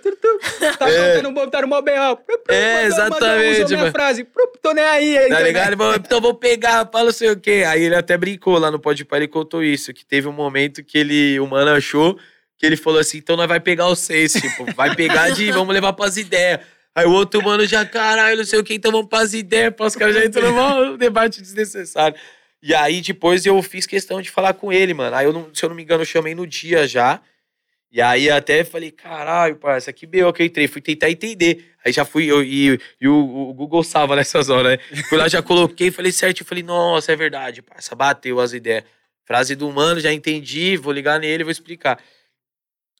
Tá 0.77 0.89
É. 0.89 1.13
cantando 1.15 1.33
bom, 1.33 1.47
tá 1.47 1.61
no 1.61 1.67
mó 1.69 1.81
alto. 1.97 2.21
É, 2.49 2.83
exatamente, 2.87 3.63
Usou 3.63 3.77
minha 3.77 3.89
frase. 3.89 4.27
Tô 4.61 4.73
nem 4.73 4.83
aí. 4.83 5.17
aí 5.17 5.29
Tá 5.29 5.39
ligado? 5.39 5.77
Então 5.95 6.19
vou 6.19 6.33
pegar, 6.33 6.89
fala 6.91 7.05
não 7.05 7.11
sei 7.13 7.31
o 7.31 7.39
quê. 7.39 7.63
Aí 7.65 7.83
ele 7.83 7.95
até 7.95 8.17
brincou 8.17 8.57
lá 8.57 8.69
no 8.69 8.81
Pode 8.81 9.05
Pai, 9.05 9.19
ele 9.19 9.29
contou 9.29 9.63
isso, 9.63 9.93
que 9.93 10.05
teve 10.05 10.27
um 10.27 10.33
momento 10.33 10.83
que 10.83 10.97
ele, 10.97 11.39
o 11.39 11.47
mano 11.47 11.71
achou 11.71 12.19
que 12.57 12.65
ele 12.65 12.75
falou 12.75 12.99
assim, 12.99 13.19
então 13.19 13.37
nós 13.37 13.47
vai 13.47 13.61
pegar 13.61 13.87
os 13.87 13.99
seis, 13.99 14.33
tipo, 14.33 14.65
vai 14.75 14.93
pegar 14.93 15.29
de, 15.29 15.53
vamos 15.53 15.73
levar 15.73 15.93
pras 15.93 16.17
ideias. 16.17 16.59
Aí 16.93 17.05
o 17.05 17.11
outro 17.11 17.41
mano 17.41 17.65
já, 17.65 17.85
caralho, 17.85 18.35
não 18.35 18.43
sei 18.43 18.59
o 18.59 18.63
que, 18.63 18.73
então 18.73 18.91
vamos 18.91 19.07
pras 19.07 19.33
ideias, 19.33 19.73
os 19.79 19.95
caras 19.95 20.13
já 20.13 20.25
entram 20.25 20.51
num 20.51 20.97
debate 20.97 21.41
desnecessário. 21.41 22.19
E 22.61 22.75
aí 22.75 23.01
depois 23.01 23.45
eu 23.45 23.61
fiz 23.63 23.87
questão 23.87 24.21
de 24.21 24.29
falar 24.29 24.53
com 24.53 24.71
ele, 24.71 24.93
mano. 24.93 25.15
Aí 25.15 25.25
eu, 25.25 25.33
não, 25.33 25.53
se 25.53 25.63
eu 25.63 25.69
não 25.69 25.75
me 25.75 25.83
engano, 25.83 26.01
eu 26.01 26.05
chamei 26.05 26.35
no 26.35 26.45
dia 26.45 26.87
já. 26.87 27.21
E 27.91 28.01
aí 28.01 28.29
até 28.29 28.63
falei, 28.63 28.91
caralho, 28.91 29.57
parça, 29.57 29.91
que 29.91 30.05
B.O. 30.05 30.31
que 30.31 30.41
eu 30.43 30.45
entrei. 30.45 30.67
Fui 30.67 30.81
tentar 30.81 31.09
entender. 31.09 31.73
Aí 31.83 31.91
já 31.91 32.05
fui, 32.05 32.25
eu, 32.25 32.43
e, 32.43 32.79
e 33.01 33.07
o, 33.07 33.49
o 33.49 33.53
Google 33.53 33.83
salva 33.83 34.15
nessas 34.15 34.49
horas, 34.49 34.77
né? 34.77 35.03
Fui 35.09 35.17
lá, 35.17 35.27
já 35.27 35.41
coloquei, 35.41 35.91
falei 35.91 36.11
certo. 36.11 36.41
Eu 36.41 36.45
falei, 36.45 36.63
nossa, 36.63 37.11
é 37.11 37.15
verdade, 37.15 37.61
parça, 37.61 37.95
bateu 37.95 38.39
as 38.39 38.53
ideias. 38.53 38.83
Frase 39.25 39.55
do 39.55 39.69
mano, 39.71 39.99
já 39.99 40.13
entendi, 40.13 40.77
vou 40.77 40.93
ligar 40.93 41.19
nele, 41.19 41.43
vou 41.43 41.51
explicar. 41.51 41.99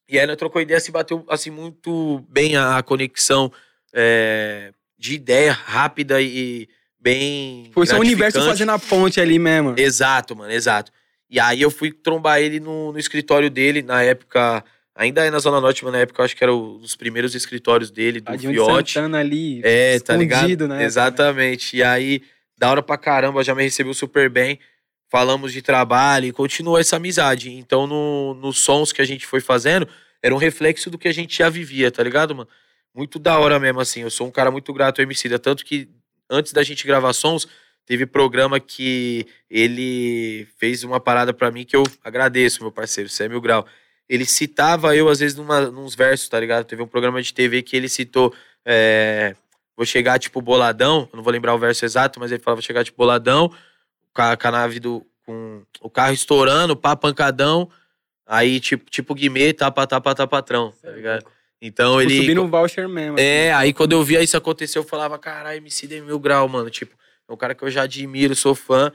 E 0.08 0.18
aí 0.18 0.26
nós 0.26 0.36
trocou 0.36 0.60
ideia, 0.60 0.80
se 0.80 0.90
bateu, 0.90 1.24
assim, 1.28 1.50
muito 1.50 2.24
bem 2.28 2.56
a, 2.56 2.78
a 2.78 2.82
conexão 2.82 3.52
é, 3.94 4.72
de 4.98 5.14
ideia 5.14 5.52
rápida 5.52 6.20
e 6.20 6.68
bem 7.02 7.70
Foi 7.72 7.86
só 7.86 7.96
o 7.96 8.00
universo 8.00 8.40
fazendo 8.42 8.70
a 8.70 8.78
ponte 8.78 9.20
ali 9.20 9.38
mesmo. 9.38 9.74
Exato, 9.76 10.36
mano, 10.36 10.52
exato. 10.52 10.92
E 11.28 11.40
aí 11.40 11.60
eu 11.62 11.70
fui 11.70 11.90
trombar 11.92 12.40
ele 12.40 12.60
no, 12.60 12.92
no 12.92 12.98
escritório 12.98 13.50
dele, 13.50 13.82
na 13.82 14.02
época, 14.02 14.62
ainda 14.94 15.24
é 15.24 15.30
na 15.30 15.38
Zona 15.38 15.60
Norte, 15.60 15.82
mas 15.84 15.92
na 15.92 16.00
época 16.00 16.20
eu 16.20 16.24
acho 16.24 16.36
que 16.36 16.44
era 16.44 16.52
o- 16.54 16.76
os 16.76 16.94
primeiros 16.94 17.34
escritórios 17.34 17.90
dele, 17.90 18.20
do 18.20 18.26
Tadinho 18.26 18.52
de 18.52 18.58
Fiote. 18.58 18.92
Santana 18.92 19.18
ali. 19.18 19.60
É, 19.64 19.98
tá 19.98 20.14
ligado? 20.16 20.68
né? 20.68 20.84
Exatamente. 20.84 21.76
E 21.76 21.82
aí, 21.82 22.22
da 22.58 22.70
hora 22.70 22.82
pra 22.82 22.96
caramba, 22.98 23.42
já 23.42 23.54
me 23.54 23.62
recebeu 23.62 23.94
super 23.94 24.28
bem. 24.30 24.58
Falamos 25.10 25.52
de 25.52 25.60
trabalho 25.60 26.26
e 26.26 26.32
continuou 26.32 26.78
essa 26.78 26.96
amizade. 26.96 27.50
Então, 27.50 27.86
no, 27.86 28.34
nos 28.34 28.58
sons 28.60 28.92
que 28.92 29.02
a 29.02 29.04
gente 29.04 29.26
foi 29.26 29.40
fazendo, 29.40 29.86
era 30.22 30.34
um 30.34 30.38
reflexo 30.38 30.88
do 30.90 30.96
que 30.98 31.08
a 31.08 31.12
gente 31.12 31.36
já 31.36 31.48
vivia, 31.50 31.90
tá 31.90 32.02
ligado, 32.02 32.34
mano? 32.34 32.48
Muito 32.94 33.18
da 33.18 33.38
hora 33.38 33.58
mesmo, 33.58 33.80
assim. 33.80 34.00
Eu 34.02 34.10
sou 34.10 34.26
um 34.26 34.30
cara 34.30 34.50
muito 34.50 34.72
grato 34.72 35.00
ao 35.00 35.02
Emicida. 35.02 35.38
Tanto 35.38 35.64
que, 35.64 35.88
antes 36.32 36.52
da 36.52 36.62
gente 36.62 36.86
gravar 36.86 37.12
sons, 37.12 37.46
teve 37.84 38.06
programa 38.06 38.58
que 38.58 39.26
ele 39.50 40.48
fez 40.58 40.82
uma 40.82 40.98
parada 40.98 41.34
pra 41.34 41.50
mim 41.50 41.64
que 41.64 41.76
eu 41.76 41.84
agradeço, 42.02 42.62
meu 42.62 42.72
parceiro, 42.72 43.10
você 43.10 43.24
é 43.24 43.28
mil 43.28 43.40
grau. 43.40 43.66
Ele 44.08 44.24
citava 44.24 44.96
eu, 44.96 45.08
às 45.08 45.20
vezes, 45.20 45.36
numa, 45.36 45.70
nos 45.70 45.94
versos, 45.94 46.28
tá 46.28 46.40
ligado? 46.40 46.64
Teve 46.64 46.82
um 46.82 46.86
programa 46.86 47.22
de 47.22 47.32
TV 47.32 47.62
que 47.62 47.76
ele 47.76 47.88
citou. 47.88 48.34
é, 48.64 49.36
vou 49.76 49.86
chegar 49.86 50.18
tipo 50.18 50.40
boladão, 50.40 51.08
não 51.12 51.22
vou 51.22 51.32
lembrar 51.32 51.54
o 51.54 51.58
verso 51.58 51.84
exato, 51.84 52.18
mas 52.18 52.32
ele 52.32 52.42
falava 52.42 52.56
vou 52.56 52.62
chegar 52.62 52.84
tipo 52.84 52.98
boladão, 52.98 53.52
com 54.14 54.22
a, 54.22 54.36
com 54.36 54.48
a 54.48 54.50
nave 54.50 54.80
do. 54.80 55.06
com 55.24 55.62
o 55.80 55.90
carro 55.90 56.12
estourando, 56.12 56.76
pá, 56.76 56.96
pancadão. 56.96 57.70
Aí, 58.26 58.60
tipo, 58.60 58.90
tipo 58.90 59.14
Guimê, 59.14 59.52
tapa, 59.52 59.86
tapa, 59.86 60.14
tapa, 60.14 60.30
patrão, 60.30 60.72
tá 60.82 60.90
ligado? 60.90 61.24
Então 61.64 61.98
Tipo, 62.00 62.10
ele. 62.10 62.20
subir 62.20 62.34
no 62.34 62.48
voucher 62.48 62.88
mesmo. 62.88 63.18
É, 63.20 63.52
assim. 63.52 63.62
aí 63.62 63.72
quando 63.72 63.92
eu 63.92 64.02
via 64.02 64.20
isso 64.20 64.36
acontecer, 64.36 64.78
eu 64.78 64.82
falava, 64.84 65.16
caralho, 65.18 65.58
MC 65.58 65.86
é 65.94 66.00
mil 66.00 66.18
grau, 66.18 66.48
mano. 66.48 66.68
Tipo, 66.68 66.96
é 67.28 67.32
um 67.32 67.36
cara 67.36 67.54
que 67.54 67.62
eu 67.62 67.70
já 67.70 67.82
admiro, 67.82 68.34
sou 68.34 68.54
fã. 68.54 68.92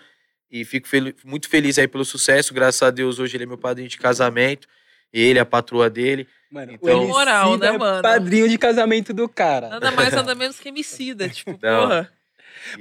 E 0.52 0.64
fico 0.66 0.88
fel- 0.88 1.14
muito 1.26 1.48
feliz 1.50 1.78
aí 1.80 1.88
pelo 1.88 2.04
sucesso. 2.06 2.54
Graças 2.54 2.82
a 2.84 2.90
Deus, 2.92 3.20
hoje 3.20 3.38
ele 3.38 3.44
é 3.46 3.48
meu 3.48 3.58
padrinho 3.58 3.88
de 3.90 3.98
casamento. 3.98 4.68
Ele, 5.14 5.40
a 5.40 5.46
patroa 5.46 5.90
dele. 5.90 6.28
Mano, 6.52 6.74
Então- 6.74 7.06
o 7.06 7.08
Moral, 7.08 7.58
né, 7.58 7.68
é 7.68 7.78
mano? 7.78 8.02
padrinho 8.02 8.48
de 8.50 8.58
casamento 8.58 9.14
do 9.14 9.28
cara. 9.30 9.70
Nada 9.70 9.92
mais, 9.92 10.14
nada 10.14 10.36
menos 10.36 10.60
que 10.60 10.68
Emicida. 10.70 11.28
Tipo, 11.30 11.58
Não. 11.62 11.82
porra. 11.84 12.12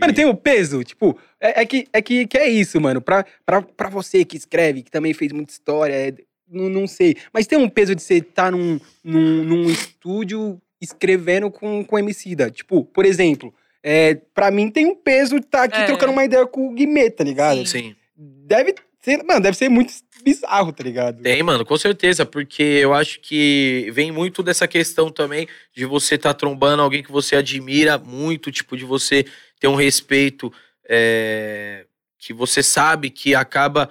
Mano, 0.00 0.12
tem 0.12 0.24
o 0.26 0.34
peso, 0.34 0.82
tipo, 0.82 1.16
é, 1.40 1.62
é 1.62 1.66
que, 1.66 1.86
é 1.92 2.02
que, 2.02 2.26
que 2.26 2.36
é 2.38 2.48
isso, 2.48 2.80
mano. 2.80 3.00
Pra, 3.00 3.24
pra, 3.44 3.62
pra 3.62 3.88
você 3.88 4.24
que 4.24 4.36
escreve, 4.36 4.82
que 4.82 4.90
também 4.90 5.12
fez 5.14 5.30
muita 5.32 5.52
história, 5.52 5.92
é, 5.94 6.12
não, 6.48 6.68
não 6.68 6.86
sei. 6.86 7.16
Mas 7.32 7.46
tem 7.46 7.58
um 7.58 7.68
peso 7.68 7.94
de 7.94 8.02
você 8.02 8.16
estar 8.18 8.50
num, 8.52 8.78
num, 9.02 9.44
num 9.44 9.64
estúdio 9.70 10.60
escrevendo 10.80 11.50
com, 11.50 11.84
com 11.84 11.98
Emicida. 11.98 12.50
Tipo, 12.50 12.84
por 12.84 13.04
exemplo, 13.04 13.52
é, 13.82 14.14
pra 14.34 14.50
mim 14.50 14.70
tem 14.70 14.86
um 14.86 14.94
peso 14.94 15.38
de 15.40 15.46
estar 15.46 15.64
aqui 15.64 15.78
É. 15.78 15.86
trocando 15.86 16.12
uma 16.12 16.24
ideia 16.24 16.46
com 16.46 16.68
o 16.68 16.74
Guimê, 16.74 17.10
tá 17.10 17.24
ligado? 17.24 17.64
Sim. 17.66 17.94
Deve 18.16 18.74
ser, 19.00 19.22
mano, 19.24 19.40
deve 19.40 19.56
ser 19.56 19.68
muito 19.68 19.92
bizarro, 20.24 20.72
tá 20.72 20.82
ligado? 20.82 21.22
Tem, 21.22 21.42
mano, 21.42 21.64
com 21.64 21.76
certeza, 21.76 22.26
porque 22.26 22.62
eu 22.62 22.92
acho 22.92 23.20
que 23.20 23.88
vem 23.92 24.10
muito 24.10 24.42
dessa 24.42 24.66
questão 24.66 25.10
também 25.10 25.46
de 25.74 25.84
você 25.84 26.16
estar 26.16 26.34
trombando 26.34 26.82
alguém 26.82 27.02
que 27.02 27.12
você 27.12 27.36
admira 27.36 27.96
muito, 27.98 28.50
tipo, 28.50 28.76
de 28.76 28.84
você 28.84 29.24
ter 29.60 29.68
um 29.68 29.76
respeito 29.76 30.52
é, 30.88 31.86
que 32.18 32.32
você 32.32 32.62
sabe 32.62 33.10
que 33.10 33.34
acaba 33.34 33.88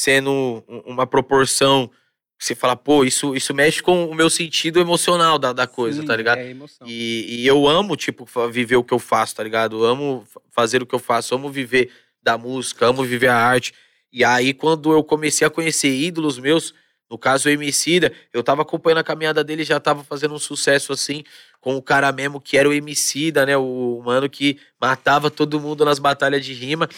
sendo 0.00 0.30
um- 0.68 0.82
uma 0.86 1.08
proporção 1.08 1.90
que 2.38 2.44
você 2.46 2.54
fala, 2.54 2.76
pô, 2.76 3.04
isso, 3.04 3.34
isso 3.34 3.52
mexe 3.52 3.82
com 3.82 4.06
o 4.06 4.14
meu 4.14 4.30
sentido 4.30 4.78
emocional 4.78 5.40
da, 5.40 5.52
da 5.52 5.66
coisa, 5.66 6.02
Sim, 6.02 6.06
tá 6.06 6.14
ligado? 6.14 6.38
É 6.38 6.50
emoção. 6.50 6.86
E, 6.86 7.40
e 7.42 7.46
eu 7.48 7.66
amo, 7.66 7.96
tipo, 7.96 8.24
viver 8.48 8.76
o 8.76 8.84
que 8.84 8.94
eu 8.94 9.00
faço, 9.00 9.34
tá 9.34 9.42
ligado? 9.42 9.78
Eu 9.82 9.84
amo 9.84 10.24
fa- 10.32 10.40
fazer 10.52 10.80
o 10.80 10.86
que 10.86 10.94
eu 10.94 11.00
faço, 11.00 11.34
amo 11.34 11.50
viver 11.50 11.90
da 12.22 12.38
música, 12.38 12.86
amo 12.86 13.02
viver 13.02 13.26
a 13.26 13.36
arte. 13.36 13.74
E 14.12 14.22
aí, 14.24 14.54
quando 14.54 14.92
eu 14.92 15.02
comecei 15.02 15.44
a 15.44 15.50
conhecer 15.50 15.88
ídolos 15.92 16.38
meus, 16.38 16.72
no 17.10 17.18
caso 17.18 17.48
o 17.48 17.50
Emicida, 17.50 18.12
eu 18.32 18.44
tava 18.44 18.62
acompanhando 18.62 18.98
a 18.98 19.04
caminhada 19.04 19.42
dele, 19.42 19.64
já 19.64 19.80
tava 19.80 20.04
fazendo 20.04 20.32
um 20.32 20.38
sucesso 20.38 20.92
assim, 20.92 21.24
com 21.60 21.74
o 21.74 21.82
cara 21.82 22.12
mesmo 22.12 22.40
que 22.40 22.56
era 22.56 22.68
o 22.68 22.72
Emicida, 22.72 23.44
né? 23.44 23.56
O 23.56 24.00
mano 24.06 24.30
que 24.30 24.60
matava 24.80 25.28
todo 25.28 25.58
mundo 25.58 25.84
nas 25.84 25.98
batalhas 25.98 26.44
de 26.44 26.52
rima. 26.52 26.88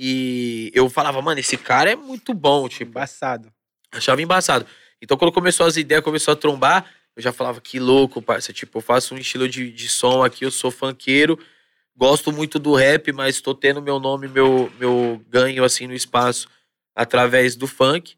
E 0.00 0.70
eu 0.72 0.88
falava, 0.88 1.20
mano, 1.20 1.40
esse 1.40 1.56
cara 1.56 1.90
é 1.90 1.96
muito 1.96 2.32
bom, 2.32 2.68
tipo, 2.68 2.92
Embaçado. 2.92 3.52
Achava 3.90 4.22
embaçado. 4.22 4.64
Então, 5.02 5.16
quando 5.16 5.32
começou 5.32 5.66
as 5.66 5.76
ideias, 5.76 6.04
começou 6.04 6.30
a 6.30 6.36
trombar, 6.36 6.86
eu 7.16 7.22
já 7.22 7.32
falava, 7.32 7.60
que 7.60 7.80
louco, 7.80 8.22
parça. 8.22 8.52
Tipo, 8.52 8.78
eu 8.78 8.82
faço 8.82 9.12
um 9.12 9.18
estilo 9.18 9.48
de, 9.48 9.72
de 9.72 9.88
som 9.88 10.22
aqui, 10.22 10.44
eu 10.44 10.52
sou 10.52 10.70
funkeiro, 10.70 11.36
gosto 11.96 12.30
muito 12.30 12.60
do 12.60 12.76
rap, 12.76 13.10
mas 13.10 13.40
tô 13.40 13.52
tendo 13.52 13.82
meu 13.82 13.98
nome, 13.98 14.28
meu, 14.28 14.70
meu 14.78 15.20
ganho, 15.28 15.64
assim, 15.64 15.88
no 15.88 15.94
espaço, 15.94 16.48
através 16.94 17.56
do 17.56 17.66
funk. 17.66 18.14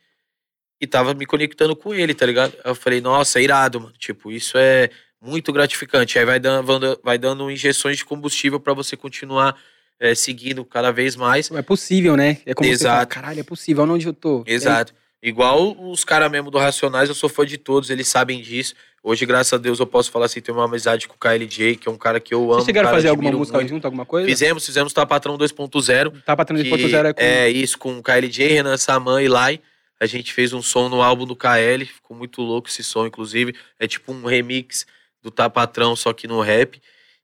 E 0.78 0.86
tava 0.86 1.14
me 1.14 1.24
conectando 1.24 1.74
com 1.74 1.94
ele, 1.94 2.12
tá 2.12 2.26
ligado? 2.26 2.54
Eu 2.62 2.74
falei, 2.74 3.00
nossa, 3.00 3.38
é 3.38 3.42
irado, 3.42 3.80
mano. 3.80 3.94
Tipo, 3.96 4.30
isso 4.30 4.58
é 4.58 4.90
muito 5.18 5.50
gratificante. 5.50 6.18
Aí 6.18 6.26
vai 6.26 6.38
dando, 6.38 7.00
vai 7.02 7.16
dando 7.16 7.50
injeções 7.50 7.96
de 7.96 8.04
combustível 8.04 8.60
pra 8.60 8.74
você 8.74 8.98
continuar 8.98 9.56
eh, 10.00 10.14
seguindo 10.14 10.64
cada 10.64 10.90
vez 10.90 11.14
mais. 11.14 11.50
É 11.50 11.62
possível, 11.62 12.16
né? 12.16 12.38
É 12.46 12.54
como 12.54 12.68
você 12.68 12.78
fala, 12.78 12.94
Exato. 12.94 13.14
caralho, 13.14 13.40
é 13.40 13.44
possível, 13.44 13.82
olha 13.82 13.92
onde 13.92 14.06
eu 14.06 14.14
tô. 14.14 14.42
Exato. 14.46 14.94
Igual 15.22 15.76
os 15.78 16.02
caras 16.02 16.30
mesmo 16.30 16.50
do 16.50 16.56
Racionais, 16.56 17.10
eu 17.10 17.14
sou 17.14 17.28
fã 17.28 17.44
de 17.44 17.58
todos, 17.58 17.90
eles 17.90 18.08
sabem 18.08 18.40
disso. 18.40 18.74
Hoje, 19.02 19.26
graças 19.26 19.52
a 19.52 19.58
Deus, 19.58 19.78
eu 19.78 19.86
posso 19.86 20.10
falar 20.10 20.26
assim, 20.26 20.40
tenho 20.40 20.56
uma 20.56 20.64
amizade 20.64 21.06
com 21.06 21.14
o 21.14 21.18
KLJ, 21.18 21.76
que 21.76 21.88
é 21.88 21.92
um 21.92 21.96
cara 21.96 22.18
que 22.18 22.32
eu 22.32 22.42
amo. 22.44 22.54
Vocês 22.54 22.66
chegaram 22.66 22.88
a 22.88 22.92
fazer 22.92 23.08
alguma 23.08 23.30
música 23.30 23.58
muito. 23.58 23.68
junto, 23.68 23.84
alguma 23.84 24.06
coisa? 24.06 24.26
Fizemos, 24.26 24.64
fizemos 24.64 24.92
Tá 24.92 25.04
Patrão 25.04 25.36
2.0. 25.36 26.22
Tá 26.24 26.36
ponto 26.36 26.88
zero 26.88 27.08
é 27.08 27.12
com... 27.12 27.22
É 27.22 27.48
isso, 27.50 27.78
com 27.78 27.98
o 27.98 28.02
KLJ, 28.02 28.48
Renan 28.48 28.76
Saman 28.76 29.22
e 29.22 29.28
Lai. 29.28 29.60
A 29.98 30.06
gente 30.06 30.32
fez 30.32 30.54
um 30.54 30.62
som 30.62 30.88
no 30.88 31.02
álbum 31.02 31.26
do 31.26 31.36
KL, 31.36 31.84
ficou 31.84 32.16
muito 32.16 32.40
louco 32.40 32.68
esse 32.68 32.82
som, 32.82 33.06
inclusive. 33.06 33.54
É 33.78 33.86
tipo 33.86 34.12
um 34.12 34.24
remix 34.24 34.86
do 35.22 35.30
Tá 35.30 35.48
Patrão, 35.50 35.94
só 35.94 36.14
que 36.14 36.26
no 36.26 36.40
rap. 36.40 36.80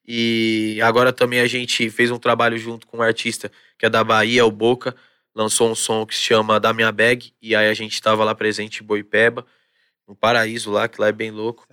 E 0.07 0.79
agora 0.83 1.13
também 1.13 1.41
a 1.41 1.47
gente 1.47 1.91
fez 1.91 2.11
um 2.11 2.19
trabalho 2.19 2.57
junto 2.57 2.87
com 2.87 2.99
um 2.99 3.03
artista 3.03 3.51
que 3.77 3.87
é 3.87 3.91
da 3.91 4.05
Bahia, 4.05 4.47
o 4.47 4.51
Boca. 4.51 4.95
Lançou 5.35 5.71
um 5.71 5.75
som 5.75 6.07
que 6.07 6.15
se 6.15 6.23
chama 6.23 6.61
Da 6.61 6.73
Minha 6.73 6.93
Bag. 6.93 7.33
E 7.43 7.55
aí 7.57 7.69
a 7.69 7.75
gente 7.75 8.01
tava 8.01 8.25
lá 8.25 8.35
presente 8.35 8.83
em 8.83 8.87
Boipeba, 8.87 9.45
no 10.07 10.15
Paraíso 10.15 10.71
lá, 10.71 10.89
que 10.89 11.01
lá 11.01 11.09
é 11.09 11.13
bem 11.13 11.31
louco. 11.31 11.67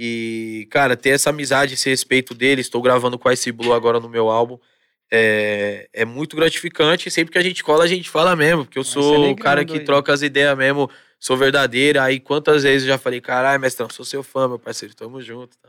E, 0.00 0.68
cara, 0.70 0.96
ter 0.96 1.10
essa 1.10 1.30
amizade, 1.30 1.74
esse 1.74 1.88
respeito 1.88 2.34
dele, 2.34 2.60
estou 2.60 2.82
gravando 2.82 3.18
com 3.18 3.28
a 3.28 3.32
Ice 3.32 3.50
Blue 3.50 3.72
agora 3.72 3.98
no 3.98 4.08
meu 4.08 4.28
álbum. 4.28 4.58
É, 5.10 5.88
é 5.92 6.04
muito 6.04 6.36
gratificante. 6.36 7.10
Sempre 7.10 7.32
que 7.32 7.38
a 7.38 7.42
gente 7.42 7.64
cola, 7.64 7.84
a 7.84 7.88
gente 7.88 8.10
fala 8.10 8.36
mesmo, 8.36 8.64
porque 8.64 8.78
eu 8.78 8.84
sou 8.84 9.24
é 9.24 9.30
o 9.30 9.36
cara 9.36 9.64
que 9.64 9.72
aí. 9.72 9.84
troca 9.84 10.12
as 10.12 10.22
ideias 10.22 10.56
mesmo, 10.56 10.90
sou 11.18 11.36
verdadeira. 11.36 12.02
Aí 12.02 12.20
quantas 12.20 12.62
vezes 12.62 12.86
eu 12.86 12.94
já 12.94 12.98
falei, 12.98 13.20
caralho, 13.20 13.60
mestrão, 13.60 13.88
sou 13.90 14.04
seu 14.04 14.22
fã, 14.22 14.46
meu 14.46 14.58
parceiro, 14.58 14.94
tamo 14.94 15.20
junto. 15.20 15.56
tá? 15.58 15.68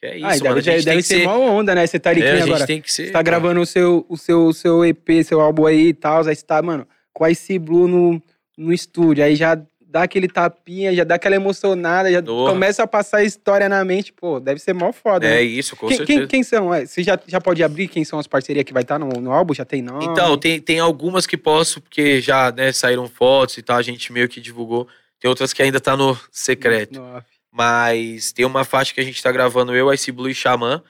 Que 0.00 0.06
é 0.06 0.16
isso, 0.18 0.26
ah, 0.26 0.36
e 0.36 0.42
mano. 0.42 0.62
deve, 0.62 0.82
deve 0.84 1.02
ser 1.02 1.16
ser. 1.20 1.26
uma 1.26 1.36
onda, 1.38 1.74
né? 1.74 1.86
Você 1.86 1.98
tá 1.98 2.10
ali 2.10 2.22
É, 2.22 2.42
agora. 2.42 2.66
tem 2.66 2.80
que 2.80 2.92
ser. 2.92 3.06
Você 3.06 3.10
tá 3.12 3.18
pô. 3.18 3.24
gravando 3.24 3.60
o 3.60 3.66
seu, 3.66 4.06
o 4.08 4.16
seu, 4.16 4.46
o 4.46 4.52
seu 4.54 4.84
EP, 4.84 5.24
seu 5.24 5.40
álbum 5.40 5.66
aí 5.66 5.88
e 5.88 5.94
tal, 5.94 6.26
aí 6.26 6.34
você 6.36 6.42
tá, 6.44 6.62
mano, 6.62 6.86
com 7.12 7.24
a 7.24 7.30
Ice 7.30 7.58
Blue 7.58 7.88
no, 7.88 8.22
no 8.56 8.72
estúdio, 8.72 9.24
aí 9.24 9.34
já 9.34 9.60
dá 9.90 10.02
aquele 10.02 10.28
tapinha, 10.28 10.94
já 10.94 11.02
dá 11.02 11.14
aquela 11.14 11.34
emocionada, 11.34 12.12
já 12.12 12.22
Porra. 12.22 12.52
começa 12.52 12.82
a 12.82 12.86
passar 12.86 13.16
a 13.18 13.24
história 13.24 13.68
na 13.70 13.82
mente, 13.84 14.12
pô, 14.12 14.38
deve 14.38 14.60
ser 14.60 14.74
mó 14.74 14.92
foda. 14.92 15.26
É 15.26 15.36
né? 15.36 15.42
isso, 15.42 15.74
com 15.74 15.88
quem, 15.88 15.96
certeza. 15.96 16.18
quem, 16.20 16.28
quem 16.28 16.42
são? 16.42 16.72
É, 16.72 16.84
Você 16.86 17.02
já, 17.02 17.18
já 17.26 17.40
pode 17.40 17.64
abrir 17.64 17.88
quem 17.88 18.04
são 18.04 18.18
as 18.18 18.26
parcerias 18.26 18.64
que 18.64 18.72
vai 18.72 18.82
estar 18.82 18.98
no, 18.98 19.08
no 19.08 19.32
álbum? 19.32 19.54
Já 19.54 19.64
tem 19.64 19.80
nome? 19.82 20.04
Então, 20.04 20.36
tem, 20.36 20.60
tem 20.60 20.78
algumas 20.78 21.26
que 21.26 21.36
posso, 21.38 21.80
porque 21.80 22.20
já 22.20 22.52
né, 22.52 22.70
saíram 22.70 23.08
fotos 23.08 23.56
e 23.58 23.62
tal, 23.62 23.78
a 23.78 23.82
gente 23.82 24.12
meio 24.12 24.28
que 24.28 24.40
divulgou. 24.42 24.86
Tem 25.18 25.28
outras 25.28 25.52
que 25.54 25.62
ainda 25.62 25.80
tá 25.80 25.96
no 25.96 26.16
secreto. 26.30 27.00
No- 27.00 27.24
Mas 27.58 28.30
tem 28.30 28.46
uma 28.46 28.62
faixa 28.64 28.94
que 28.94 29.00
a 29.00 29.04
gente 29.04 29.20
tá 29.20 29.32
gravando, 29.32 29.74
eu, 29.74 29.92
Ice 29.92 30.12
Blue 30.12 30.30
e 30.30 30.34
Xamã, 30.34 30.80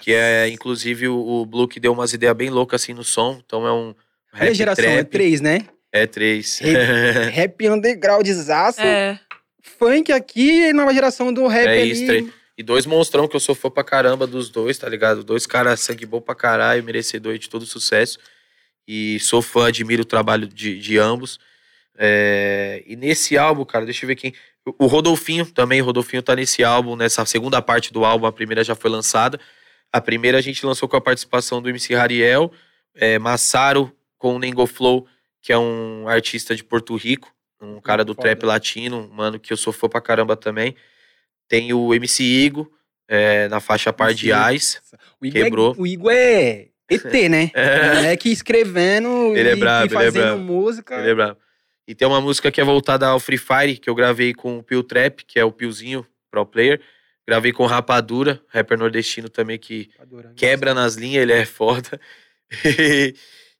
que 0.00 0.14
é 0.14 0.48
inclusive 0.48 1.08
o, 1.08 1.18
o 1.18 1.44
Blue 1.44 1.68
que 1.68 1.78
deu 1.78 1.92
umas 1.92 2.14
ideias 2.14 2.34
bem 2.34 2.48
loucas 2.48 2.82
assim 2.82 2.94
no 2.94 3.04
som. 3.04 3.38
Então 3.44 3.66
é 3.66 3.72
um 3.72 3.94
a 4.32 4.38
rap 4.38 4.54
geração, 4.54 4.84
é 4.86 4.94
trap. 4.96 5.10
três, 5.10 5.40
né? 5.42 5.66
É 5.92 6.06
três. 6.06 6.58
Rap 7.32 7.68
undergroundzaço, 7.68 8.80
É. 8.80 9.18
funk 9.78 10.10
aqui 10.12 10.68
e 10.68 10.72
nova 10.72 10.92
geração 10.94 11.32
do 11.32 11.46
rap 11.46 11.66
É 11.68 11.80
ali. 11.82 11.90
isso, 11.90 12.06
três. 12.06 12.26
E 12.58 12.62
dois 12.62 12.86
monstrão 12.86 13.28
que 13.28 13.36
eu 13.36 13.40
sou 13.40 13.54
fã 13.54 13.70
pra 13.70 13.84
caramba 13.84 14.26
dos 14.26 14.48
dois, 14.48 14.78
tá 14.78 14.88
ligado? 14.88 15.22
Dois 15.22 15.46
caras 15.46 15.80
sangue 15.80 16.06
bom 16.06 16.20
pra 16.22 16.34
caralho, 16.34 16.82
merecedor 16.82 17.36
de 17.38 17.48
todo 17.50 17.66
sucesso. 17.66 18.18
E 18.88 19.20
sou 19.20 19.42
fã, 19.42 19.68
admiro 19.68 20.02
o 20.02 20.06
trabalho 20.06 20.48
de, 20.48 20.78
de 20.78 20.96
ambos. 20.98 21.38
É, 21.98 22.82
E 22.86 22.96
nesse 22.96 23.36
álbum, 23.38 23.64
cara, 23.64 23.84
deixa 23.84 24.04
eu 24.04 24.08
ver 24.08 24.16
quem. 24.16 24.34
O 24.78 24.86
Rodolfinho 24.86 25.46
também, 25.46 25.80
o 25.80 25.84
Rodolfinho 25.84 26.22
tá 26.22 26.34
nesse 26.34 26.64
álbum, 26.64 26.96
nessa 26.96 27.24
segunda 27.24 27.62
parte 27.62 27.92
do 27.92 28.04
álbum, 28.04 28.26
a 28.26 28.32
primeira 28.32 28.64
já 28.64 28.74
foi 28.74 28.90
lançada. 28.90 29.38
A 29.92 30.00
primeira 30.00 30.38
a 30.38 30.40
gente 30.40 30.66
lançou 30.66 30.88
com 30.88 30.96
a 30.96 31.00
participação 31.00 31.62
do 31.62 31.68
MC 31.68 31.94
Rariel, 31.94 32.52
é, 32.94 33.18
Massaro 33.18 33.92
com 34.18 34.34
o 34.34 34.38
Nengo 34.38 34.66
Flow, 34.66 35.06
que 35.40 35.52
é 35.52 35.58
um 35.58 36.08
artista 36.08 36.54
de 36.56 36.64
Porto 36.64 36.96
Rico, 36.96 37.32
um 37.60 37.80
cara 37.80 38.04
do 38.04 38.14
Foda. 38.14 38.28
trap 38.28 38.44
latino, 38.44 39.08
um 39.10 39.14
mano 39.14 39.38
que 39.38 39.52
eu 39.52 39.56
sou 39.56 39.72
fã 39.72 39.88
pra 39.88 40.00
caramba 40.00 40.36
também. 40.36 40.74
Tem 41.48 41.72
o 41.72 41.94
MC 41.94 42.24
Igo, 42.24 42.70
é, 43.08 43.46
na 43.48 43.60
faixa 43.60 43.92
Par 43.92 44.12
de. 44.12 44.32
Ais. 44.32 44.82
O 45.20 45.26
Igor, 45.26 45.42
Quebrou. 45.42 45.74
É, 45.78 45.80
o 45.80 45.86
Igor 45.86 46.12
é 46.12 46.68
ET, 46.90 47.28
né? 47.30 47.50
É. 47.54 48.12
É 48.12 48.16
que 48.16 48.30
escrevendo 48.30 49.08
Ele 49.36 49.50
é 49.50 49.52
e, 49.52 49.56
brabo, 49.56 49.84
e 49.84 49.88
ele 49.88 49.94
é 49.94 50.04
fazendo 50.04 50.22
brabo. 50.24 50.42
música. 50.42 50.96
Ele 50.98 51.10
é 51.10 51.14
brabo. 51.14 51.38
E 51.86 51.94
tem 51.94 52.06
uma 52.06 52.20
música 52.20 52.50
que 52.50 52.60
é 52.60 52.64
voltada 52.64 53.06
ao 53.06 53.20
Free 53.20 53.38
Fire, 53.38 53.76
que 53.76 53.88
eu 53.88 53.94
gravei 53.94 54.34
com 54.34 54.58
o 54.58 54.62
Pio 54.62 54.82
Trap, 54.82 55.24
que 55.24 55.38
é 55.38 55.44
o 55.44 55.52
Piozinho, 55.52 56.06
pro 56.30 56.44
player. 56.44 56.80
Gravei 57.26 57.52
com 57.52 57.64
o 57.64 57.66
Rapadura, 57.66 58.40
rapper 58.48 58.78
nordestino 58.78 59.28
também, 59.28 59.58
que 59.58 59.90
Adorando. 59.98 60.34
quebra 60.34 60.72
nas 60.74 60.94
linhas, 60.94 61.22
ele 61.22 61.32
é 61.32 61.44
foda. 61.44 62.00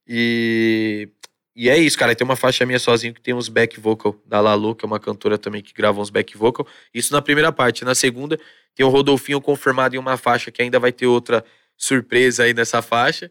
e, 0.06 1.08
e 1.54 1.68
é 1.68 1.76
isso, 1.76 1.98
cara. 1.98 2.14
Tem 2.14 2.24
uma 2.24 2.36
faixa 2.36 2.64
minha 2.64 2.78
sozinho 2.78 3.12
que 3.12 3.20
tem 3.20 3.34
uns 3.34 3.48
back 3.48 3.80
vocal 3.80 4.20
da 4.24 4.40
Lalu, 4.40 4.74
que 4.74 4.84
é 4.84 4.86
uma 4.86 5.00
cantora 5.00 5.36
também 5.36 5.62
que 5.62 5.72
grava 5.72 6.00
uns 6.00 6.10
back 6.10 6.36
vocal. 6.36 6.66
Isso 6.94 7.12
na 7.12 7.20
primeira 7.20 7.50
parte. 7.50 7.84
Na 7.84 7.94
segunda, 7.94 8.38
tem 8.74 8.86
o 8.86 8.88
Rodolfinho 8.88 9.40
confirmado 9.40 9.96
em 9.96 9.98
uma 9.98 10.16
faixa 10.16 10.50
que 10.50 10.62
ainda 10.62 10.78
vai 10.78 10.92
ter 10.92 11.06
outra 11.06 11.44
surpresa 11.76 12.44
aí 12.44 12.54
nessa 12.54 12.80
faixa. 12.82 13.28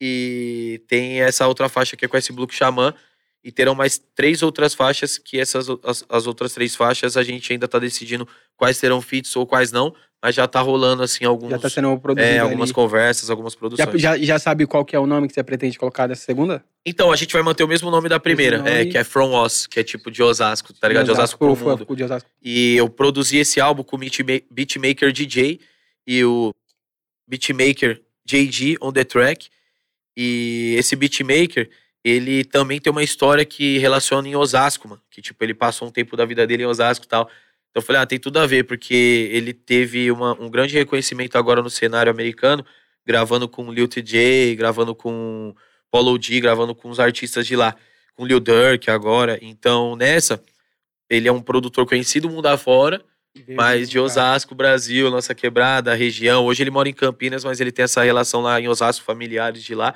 E 0.00 0.82
tem 0.88 1.20
essa 1.20 1.46
outra 1.46 1.68
faixa 1.68 1.96
que 1.96 2.04
é 2.04 2.08
com 2.08 2.16
esse 2.16 2.32
Blue 2.32 2.48
Xamã. 2.50 2.94
E 3.44 3.52
terão 3.52 3.74
mais 3.74 4.00
três 4.14 4.42
outras 4.42 4.72
faixas, 4.72 5.18
que 5.18 5.38
essas 5.38 5.66
as, 5.82 6.02
as 6.08 6.26
outras 6.26 6.54
três 6.54 6.74
faixas 6.74 7.14
a 7.16 7.22
gente 7.22 7.52
ainda 7.52 7.68
tá 7.68 7.78
decidindo 7.78 8.26
quais 8.56 8.78
serão 8.78 9.02
feats 9.02 9.36
ou 9.36 9.46
quais 9.46 9.70
não, 9.70 9.94
mas 10.22 10.34
já 10.34 10.48
tá 10.48 10.62
rolando 10.62 11.02
assim 11.02 11.26
alguns 11.26 11.50
Já 11.50 11.58
tá 11.58 11.68
sendo 11.68 11.98
produzido 11.98 12.26
é, 12.26 12.38
ali. 12.38 12.40
algumas 12.40 12.72
conversas, 12.72 13.28
algumas 13.28 13.52
Já, 13.52 13.58
produções. 13.58 14.00
já, 14.00 14.16
já 14.16 14.38
sabe 14.38 14.66
qual 14.66 14.82
que 14.82 14.96
é 14.96 14.98
o 14.98 15.06
nome 15.06 15.28
que 15.28 15.34
você 15.34 15.42
pretende 15.44 15.78
colocar 15.78 16.08
nessa 16.08 16.24
segunda? 16.24 16.64
Então, 16.86 17.12
a 17.12 17.16
gente 17.16 17.34
vai 17.34 17.42
manter 17.42 17.62
o 17.64 17.68
mesmo 17.68 17.90
nome 17.90 18.08
da 18.08 18.18
primeira, 18.18 18.56
Mesmo 18.62 18.68
é, 18.68 18.78
nome. 18.80 18.90
que 18.92 18.96
é 18.98 19.04
From 19.04 19.38
Us, 19.44 19.66
que 19.66 19.78
é 19.78 19.84
tipo 19.84 20.10
de 20.10 20.22
Osasco, 20.22 20.72
tá 20.72 20.88
ligado? 20.88 21.04
De 21.04 21.10
Osasco 21.10 21.38
pro 21.38 21.48
Osasco, 21.52 21.68
mundo. 21.68 21.84
pro- 21.86 21.96
de 21.96 22.04
Osasco. 22.04 22.30
E 22.42 22.76
eu 22.76 22.88
produzi 22.88 23.36
esse 23.36 23.60
álbum 23.60 23.82
com 23.82 23.96
o 23.96 23.98
beatma- 23.98 24.40
beatmaker 24.50 25.12
DJ 25.12 25.60
e 26.06 26.24
o 26.24 26.50
beatmaker 27.28 28.00
JG 28.26 28.76
on 28.80 28.92
the 28.92 29.04
track. 29.04 29.48
E 30.16 30.76
esse 30.78 30.94
beatmaker, 30.96 31.68
ele 32.04 32.44
também 32.44 32.78
tem 32.78 32.90
uma 32.90 33.02
história 33.02 33.44
que 33.44 33.78
relaciona 33.78 34.28
em 34.28 34.36
Osasco, 34.36 34.86
mano. 34.88 35.00
Que, 35.10 35.22
tipo, 35.22 35.42
ele 35.42 35.54
passou 35.54 35.88
um 35.88 35.90
tempo 35.90 36.16
da 36.16 36.24
vida 36.26 36.46
dele 36.46 36.64
em 36.64 36.66
Osasco 36.66 37.04
e 37.06 37.08
tal. 37.08 37.22
Então 37.70 37.80
eu 37.80 37.82
falei, 37.82 38.02
ah, 38.02 38.06
tem 38.06 38.18
tudo 38.18 38.38
a 38.38 38.46
ver, 38.46 38.64
porque 38.64 39.30
ele 39.32 39.52
teve 39.54 40.10
uma- 40.10 40.38
um 40.40 40.50
grande 40.50 40.74
reconhecimento 40.74 41.36
agora 41.36 41.62
no 41.62 41.70
cenário 41.70 42.12
americano, 42.12 42.64
gravando 43.06 43.48
com 43.48 43.72
Lil 43.72 43.88
TJ, 43.88 44.54
gravando 44.56 44.94
com 44.94 45.54
Polo 45.90 46.20
G, 46.20 46.40
gravando 46.40 46.74
com 46.74 46.90
os 46.90 47.00
artistas 47.00 47.46
de 47.46 47.56
lá, 47.56 47.74
com 48.14 48.26
Lil 48.26 48.38
Durk 48.40 48.90
agora. 48.90 49.38
Então, 49.42 49.96
nessa, 49.96 50.42
ele 51.10 51.26
é 51.26 51.32
um 51.32 51.40
produtor 51.40 51.86
conhecido 51.86 52.28
mundo 52.30 52.46
afora, 52.46 53.02
mas 53.56 53.90
de 53.90 53.98
Osasco, 53.98 54.54
Brasil, 54.54 55.10
nossa 55.10 55.34
quebrada, 55.34 55.94
região. 55.94 56.44
Hoje 56.44 56.62
ele 56.62 56.70
mora 56.70 56.88
em 56.88 56.92
Campinas, 56.92 57.42
mas 57.44 57.60
ele 57.60 57.72
tem 57.72 57.82
essa 57.84 58.02
relação 58.04 58.40
lá 58.42 58.60
em 58.60 58.68
Osasco, 58.68 59.04
familiares 59.04 59.62
de 59.64 59.74
lá. 59.74 59.94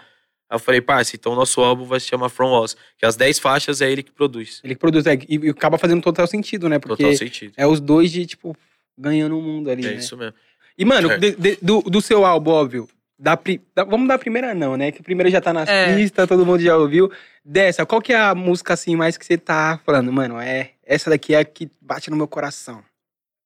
Aí 0.50 0.54
eu 0.56 0.58
falei, 0.58 0.80
parça, 0.80 1.14
então 1.14 1.34
nosso 1.34 1.60
álbum 1.60 1.84
vai 1.84 2.00
se 2.00 2.06
chamar 2.06 2.28
From 2.30 2.50
Oz, 2.52 2.74
que 2.96 3.04
as 3.04 3.16
10 3.16 3.38
faixas 3.38 3.80
é 3.82 3.90
ele 3.90 4.02
que 4.02 4.10
produz. 4.10 4.60
Ele 4.64 4.74
que 4.74 4.80
produz, 4.80 5.06
é, 5.06 5.14
e, 5.28 5.36
e 5.46 5.48
acaba 5.50 5.76
fazendo 5.78 6.00
total 6.02 6.26
sentido, 6.26 6.68
né? 6.68 6.78
Porque 6.78 7.02
Total 7.02 7.16
sentido. 7.18 7.52
é 7.56 7.66
os 7.66 7.80
dois 7.80 8.10
de, 8.10 8.24
tipo, 8.26 8.56
ganhando 8.96 9.38
o 9.38 9.42
mundo 9.42 9.70
ali, 9.70 9.84
É 9.86 9.90
né? 9.90 9.96
isso 9.96 10.16
mesmo. 10.16 10.34
E, 10.78 10.84
mano, 10.84 11.10
É. 11.10 11.18
de- 11.18 11.32
de- 11.36 11.58
do, 11.60 11.82
do 11.82 12.00
seu 12.00 12.24
álbum, 12.24 12.50
óbvio, 12.52 12.88
da, 13.18 13.36
pri- 13.36 13.60
da- 13.74 13.84
vamos 13.84 14.08
dar 14.08 14.14
a 14.14 14.18
primeira 14.18 14.54
não, 14.54 14.76
né? 14.76 14.90
Que 14.92 15.00
a 15.00 15.04
primeira 15.04 15.30
já 15.30 15.40
tá 15.40 15.52
nas 15.52 15.68
É. 15.68 15.94
pistas, 15.94 16.26
todo 16.28 16.46
mundo 16.46 16.60
já 16.62 16.76
ouviu. 16.76 17.10
Dessa, 17.44 17.84
qual 17.84 18.00
que 18.00 18.12
é 18.12 18.16
a 18.18 18.34
música, 18.34 18.72
assim, 18.74 18.94
mais 18.96 19.18
que 19.18 19.26
você 19.26 19.36
tá 19.36 19.78
falando? 19.84 20.12
Mano, 20.12 20.40
é 20.40 20.70
essa 20.84 21.10
daqui 21.10 21.34
é 21.34 21.38
a 21.40 21.44
que 21.44 21.68
bate 21.80 22.10
no 22.10 22.16
meu 22.16 22.28
coração. 22.28 22.82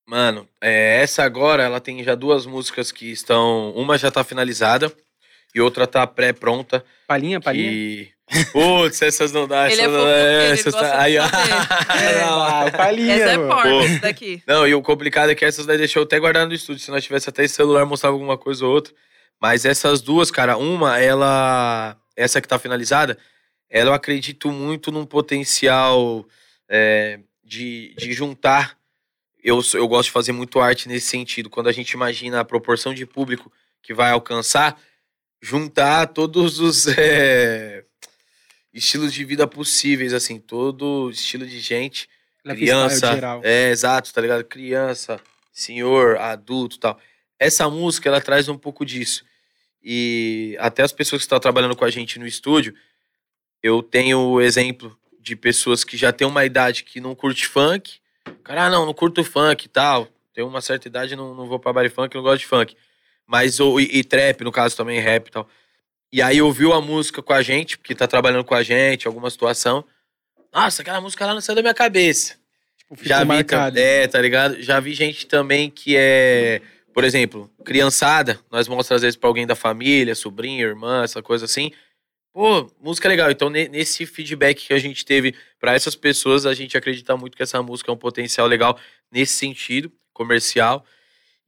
Mano, 0.07 0.47
é, 0.61 1.01
essa 1.03 1.23
agora, 1.23 1.63
ela 1.63 1.81
tem 1.81 2.03
já 2.05 2.15
duas 2.15 2.45
músicas 2.45 2.93
que 2.93 3.11
estão. 3.11 3.71
Uma 3.73 3.97
já 3.97 4.11
tá 4.11 4.23
finalizada 4.25 4.93
e 5.55 5.61
outra 5.61 5.87
tá 5.87 6.07
pré-pronta. 6.07 6.85
Palhinha, 7.07 7.41
palhinha? 7.41 7.71
Que. 7.71 8.13
Putz, 8.53 9.03
essas 9.03 9.31
não 9.33 9.47
dá. 9.47 9.69
Ele 9.71 9.83
essas 9.83 9.85
é 9.85 9.87
não 9.87 9.99
fofoqueiro, 9.99 10.43
ele 10.43 10.53
essas 10.53 10.75
tá- 10.75 11.01
aí, 11.03 11.19
ó. 11.19 11.25
Ah, 11.25 12.71
palhinha, 12.77 13.15
Essa 13.15 13.33
é 13.33 13.39
porta, 13.47 13.99
daqui. 14.01 14.43
Não, 14.47 14.67
e 14.67 14.75
o 14.75 14.81
complicado 14.83 15.31
é 15.31 15.35
que 15.35 15.45
essas 15.45 15.67
daí 15.67 15.77
deixou 15.77 16.05
até 16.05 16.19
guardar 16.19 16.47
no 16.47 16.55
estúdio. 16.55 16.83
Se 16.83 16.91
nós 16.91 17.05
tivesse 17.05 17.29
até 17.29 17.45
esse 17.45 17.55
celular, 17.55 17.85
mostrava 17.85 18.15
alguma 18.15 18.39
coisa 18.39 18.65
ou 18.65 18.73
outra. 18.73 18.95
Mas 19.41 19.65
essas 19.65 20.01
duas, 20.01 20.31
cara, 20.31 20.57
uma, 20.57 20.99
ela. 20.99 21.97
Essa 22.17 22.41
que 22.41 22.49
tá 22.49 22.59
finalizada, 22.59 23.19
ela 23.69 23.91
eu 23.91 23.95
acredito 23.95 24.51
muito 24.51 24.93
num 24.93 25.05
potencial 25.05 26.27
é, 26.69 27.19
de, 27.45 27.95
de 27.99 28.13
juntar. 28.13 28.77
Eu, 29.43 29.61
eu 29.75 29.89
gosto 29.89 30.05
de 30.05 30.13
fazer 30.13 30.33
muito 30.33 30.61
arte 30.61 30.89
nesse 30.89 31.07
sentido. 31.07 31.51
Quando 31.51 31.69
a 31.69 31.73
gente 31.73 31.91
imagina 31.91 32.41
a 32.41 32.45
proporção 32.45 32.95
de 32.95 33.05
público 33.05 33.51
que 33.83 33.93
vai 33.93 34.11
alcançar, 34.11 34.79
juntar 35.43 36.07
todos 36.07 36.61
os 36.61 36.87
é, 36.87 37.85
estilos 38.73 39.13
de 39.13 39.25
vida 39.25 39.47
possíveis, 39.47 40.15
assim, 40.15 40.39
todo 40.39 41.11
estilo 41.11 41.45
de 41.45 41.59
gente 41.59 42.09
Lifestyle 42.45 42.57
criança, 42.57 43.15
geral. 43.15 43.41
é 43.45 43.71
exato, 43.71 44.13
tá 44.13 44.21
ligado? 44.21 44.45
Criança, 44.45 45.21
senhor, 45.53 46.17
adulto, 46.19 46.79
tal. 46.79 46.99
Essa 47.39 47.69
música 47.69 48.09
ela 48.09 48.21
traz 48.21 48.49
um 48.49 48.57
pouco 48.57 48.85
disso. 48.85 49.25
E 49.83 50.57
até 50.61 50.83
as 50.83 50.93
pessoas 50.93 51.21
que 51.23 51.27
estão 51.27 51.41
trabalhando 51.41 51.75
com 51.75 51.85
a 51.85 51.91
gente 51.91 52.19
no 52.19 52.27
estúdio, 52.27 52.75
eu 53.61 53.83
tenho 53.83 54.19
o 54.19 54.41
exemplo 54.41 54.97
de 55.21 55.35
pessoas 55.35 55.83
que 55.83 55.97
já 55.97 56.13
têm 56.13 56.27
uma 56.27 56.45
idade 56.45 56.85
que 56.85 57.01
não 57.01 57.15
curte 57.15 57.47
funk. 57.47 58.01
Cara, 58.45 58.67
ah, 58.67 58.71
não, 58.71 58.87
não 58.87 58.95
curto 58.95 59.25
funk 59.25 59.65
e 59.65 59.69
tal. 59.69 60.09
Tenho 60.33 60.47
uma 60.47 60.61
certa 60.61 60.89
idade, 60.89 61.17
não, 61.17 61.35
não 61.35 61.47
vou 61.47 61.59
pra 61.59 61.73
baile 61.73 61.91
funk, 61.91 62.15
não 62.15 62.23
gosto 62.23 62.41
de 62.41 62.47
funk. 62.47 62.77
Mas, 63.33 63.59
ou, 63.61 63.81
e, 63.81 63.85
e 63.85 64.05
trap, 64.05 64.45
no 64.45 64.53
caso 64.53 64.77
também, 64.77 65.01
rap 65.01 65.29
e 65.29 65.31
tal. 65.31 65.49
E 66.13 66.21
aí 66.21 66.43
ouviu 66.43 66.75
a 66.75 66.83
música 66.83 67.23
com 67.23 67.33
a 67.33 67.41
gente, 67.41 67.79
porque 67.79 67.95
tá 67.95 68.07
trabalhando 68.07 68.45
com 68.45 68.55
a 68.55 68.63
gente, 68.63 69.07
alguma 69.07 69.31
situação. 69.31 69.83
Nossa, 70.53 70.83
aquela 70.83 71.01
música 71.01 71.25
lá 71.25 71.33
não 71.33 71.41
saiu 71.41 71.57
da 71.57 71.63
minha 71.63 71.73
cabeça. 71.73 72.37
Tipo, 72.77 72.95
Já 73.03 73.25
vi, 73.25 73.31
é, 73.81 74.07
tá 74.07 74.21
ligado? 74.21 74.61
Já 74.63 74.79
vi 74.81 74.93
gente 74.93 75.27
também 75.27 75.71
que 75.71 75.97
é, 75.97 76.61
por 76.93 77.05
exemplo, 77.05 77.51
criançada, 77.65 78.39
nós 78.51 78.69
mostramos 78.69 78.99
às 78.99 79.03
vezes 79.03 79.17
pra 79.17 79.29
alguém 79.31 79.47
da 79.47 79.55
família, 79.55 80.15
sobrinho, 80.15 80.69
irmã, 80.69 81.03
essa 81.03 81.23
coisa 81.23 81.47
assim. 81.47 81.73
Pô, 82.35 82.71
música 82.83 83.09
legal. 83.09 83.31
Então, 83.31 83.49
ne- 83.49 83.69
nesse 83.69 84.05
feedback 84.05 84.67
que 84.67 84.75
a 84.75 84.79
gente 84.79 85.07
teve 85.07 85.35
pra 85.59 85.73
essas 85.75 85.95
pessoas, 85.95 86.45
a 86.45 86.53
gente 86.53 86.77
acredita 86.77 87.17
muito 87.17 87.35
que 87.35 87.43
essa 87.43 87.63
música 87.63 87.91
é 87.91 87.95
um 87.95 87.97
potencial 87.97 88.47
legal 88.47 88.79
nesse 89.11 89.33
sentido, 89.33 89.91
comercial. 90.13 90.85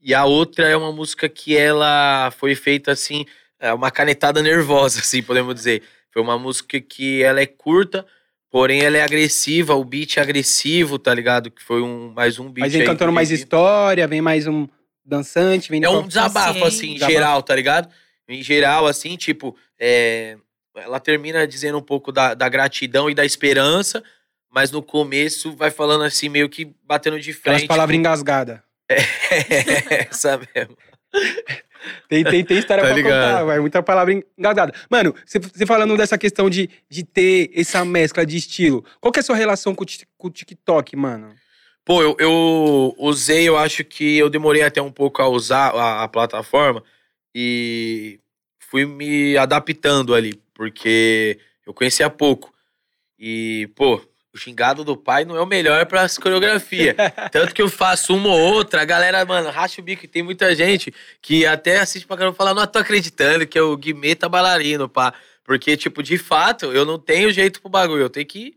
E 0.05 0.13
a 0.13 0.27
outra 0.27 0.69
é 0.69 0.77
uma 0.77 0.93
música 0.93 1.31
que 1.31 1.57
ela 1.57 2.31
foi 2.37 2.55
feita 2.55 2.93
assim, 2.93 3.25
é 3.59 3.73
uma 3.73 3.91
canetada 3.91 4.43
nervosa, 4.43 5.01
assim, 5.01 5.23
podemos 5.23 5.55
dizer. 5.55 5.83
Foi 6.13 6.21
uma 6.23 6.39
música 6.39 6.79
que 6.79 7.23
ela 7.23 7.41
é 7.41 7.47
curta, 7.47 8.05
porém 8.51 8.83
ela 8.83 8.99
é 8.99 9.03
agressiva, 9.03 9.75
o 9.75 9.83
beat 9.83 10.19
é 10.19 10.21
agressivo, 10.21 10.99
tá 10.99 11.13
ligado? 11.15 11.51
Que 11.51 11.63
foi 11.63 11.81
um 11.81 12.13
mais 12.13 12.39
um 12.39 12.45
beat. 12.51 12.67
Mas 12.67 12.73
vem 12.75 12.85
cantando 12.85 13.11
mais 13.13 13.31
história, 13.31 14.07
vem 14.07 14.21
mais 14.21 14.47
um 14.47 14.69
dançante, 15.03 15.71
vem 15.71 15.83
É 15.83 15.89
um 15.89 16.07
desabafo, 16.07 16.63
assim, 16.65 16.91
em 16.91 16.95
Desabafo. 16.95 17.13
geral, 17.13 17.43
tá 17.43 17.57
ligado? 17.57 17.89
Em 18.29 18.43
geral, 18.43 18.87
assim, 18.87 19.17
tipo, 19.17 19.57
é, 19.79 20.37
ela 20.77 21.01
termina 21.01 21.47
dizendo 21.47 21.79
um 21.79 21.83
pouco 21.83 22.13
da, 22.13 22.35
da 22.35 22.49
gratidão 22.49 23.09
e 23.09 23.15
da 23.15 23.25
esperança, 23.25 24.05
mas 24.51 24.71
no 24.71 24.83
começo 24.83 25.57
vai 25.57 25.71
falando 25.71 26.05
assim, 26.05 26.29
meio 26.29 26.49
que 26.49 26.71
batendo 26.85 27.19
de 27.19 27.31
Aquelas 27.31 27.59
frente. 27.59 27.69
palavras 27.69 27.97
engasgadas. 27.97 28.61
É, 28.89 28.97
essa 30.11 30.39
mesmo. 30.39 30.77
Tem, 32.09 32.25
tem, 32.25 32.45
tem 32.45 32.59
história 32.59 32.83
Tá 32.83 32.89
pra 32.89 32.97
ligado. 32.97 33.31
contar, 33.33 33.45
vai. 33.45 33.61
Muita 33.61 33.83
palavra 33.83 34.15
engasgada. 34.39 34.73
Mano, 34.91 35.15
você- 35.25 35.41
falando 35.67 35.97
dessa 35.97 36.17
questão 36.19 36.49
de, 36.49 36.69
de 36.89 37.05
ter 37.05 37.51
essa 37.55 37.85
mescla 37.85 38.25
de 38.25 38.37
estilo, 38.37 38.85
qual 39.01 39.13
que 39.13 39.19
é 39.19 39.23
a 39.23 39.25
sua 39.25 39.37
relação 39.37 39.75
com 39.75 39.85
com 40.17 40.29
o 40.29 40.31
TikTok, 40.31 40.97
mano? 40.97 41.35
Pô, 41.85 42.03
eu, 42.03 42.17
eu 42.19 42.95
usei, 42.99 43.47
eu 43.47 43.59
acho 43.59 43.85
que 43.85 44.17
eu 44.17 44.31
demorei 44.31 44.63
até 44.63 44.81
um 44.81 44.91
pouco 44.91 45.21
a 45.21 45.29
usar 45.29 45.69
a, 45.75 46.05
a 46.05 46.09
plataforma 46.09 46.83
e 47.35 48.19
fui 48.59 48.87
me 48.87 49.37
adaptando 49.37 50.15
ali, 50.15 50.41
porque 50.55 51.39
eu 51.67 51.75
conhecia 51.75 52.09
pouco. 52.09 52.53
E, 53.19 53.69
pô, 53.77 54.01
o 54.35 54.39
xingado 54.39 54.83
do 54.83 54.97
pai 54.97 55.25
não 55.25 55.37
é 55.37 55.41
o 55.41 55.47
melhor 55.47 55.87
para 55.87 56.03
as 56.03 56.19
coreografias. 56.19 56.97
Tanto 57.31 57.55
que 57.55 57.63
eu 57.63 57.69
faço 57.69 58.17
uma 58.17 58.31
ou 58.31 58.41
outra, 58.55 58.83
a 58.83 58.85
galera, 58.85 59.25
mano, 59.25 59.49
racha 59.49 59.81
o 59.81 59.85
bico. 59.85 60.05
E 60.05 60.09
tem 60.09 60.25
muita 60.25 60.53
gente 60.57 60.93
que 61.23 61.47
até 61.47 61.79
assiste 61.79 62.05
pra 62.05 62.17
caramba 62.17 62.35
e 62.35 62.37
fala, 62.37 62.53
não 62.53 62.67
tô 62.67 62.81
acreditando 62.81 63.47
que 63.47 63.57
é 63.57 63.63
o 63.63 63.77
Guimê 63.77 64.17
tá 64.17 64.29
bailarino, 64.29 64.89
pá. 64.89 65.15
Porque, 65.45 65.77
tipo, 65.77 66.03
de 66.03 66.19
fato, 66.19 66.73
eu 66.73 66.85
não 66.85 66.99
tenho 66.99 67.31
jeito 67.31 67.61
pro 67.61 67.71
bagulho, 67.71 68.03
eu 68.03 68.11
tenho 68.11 68.27
que 68.27 68.57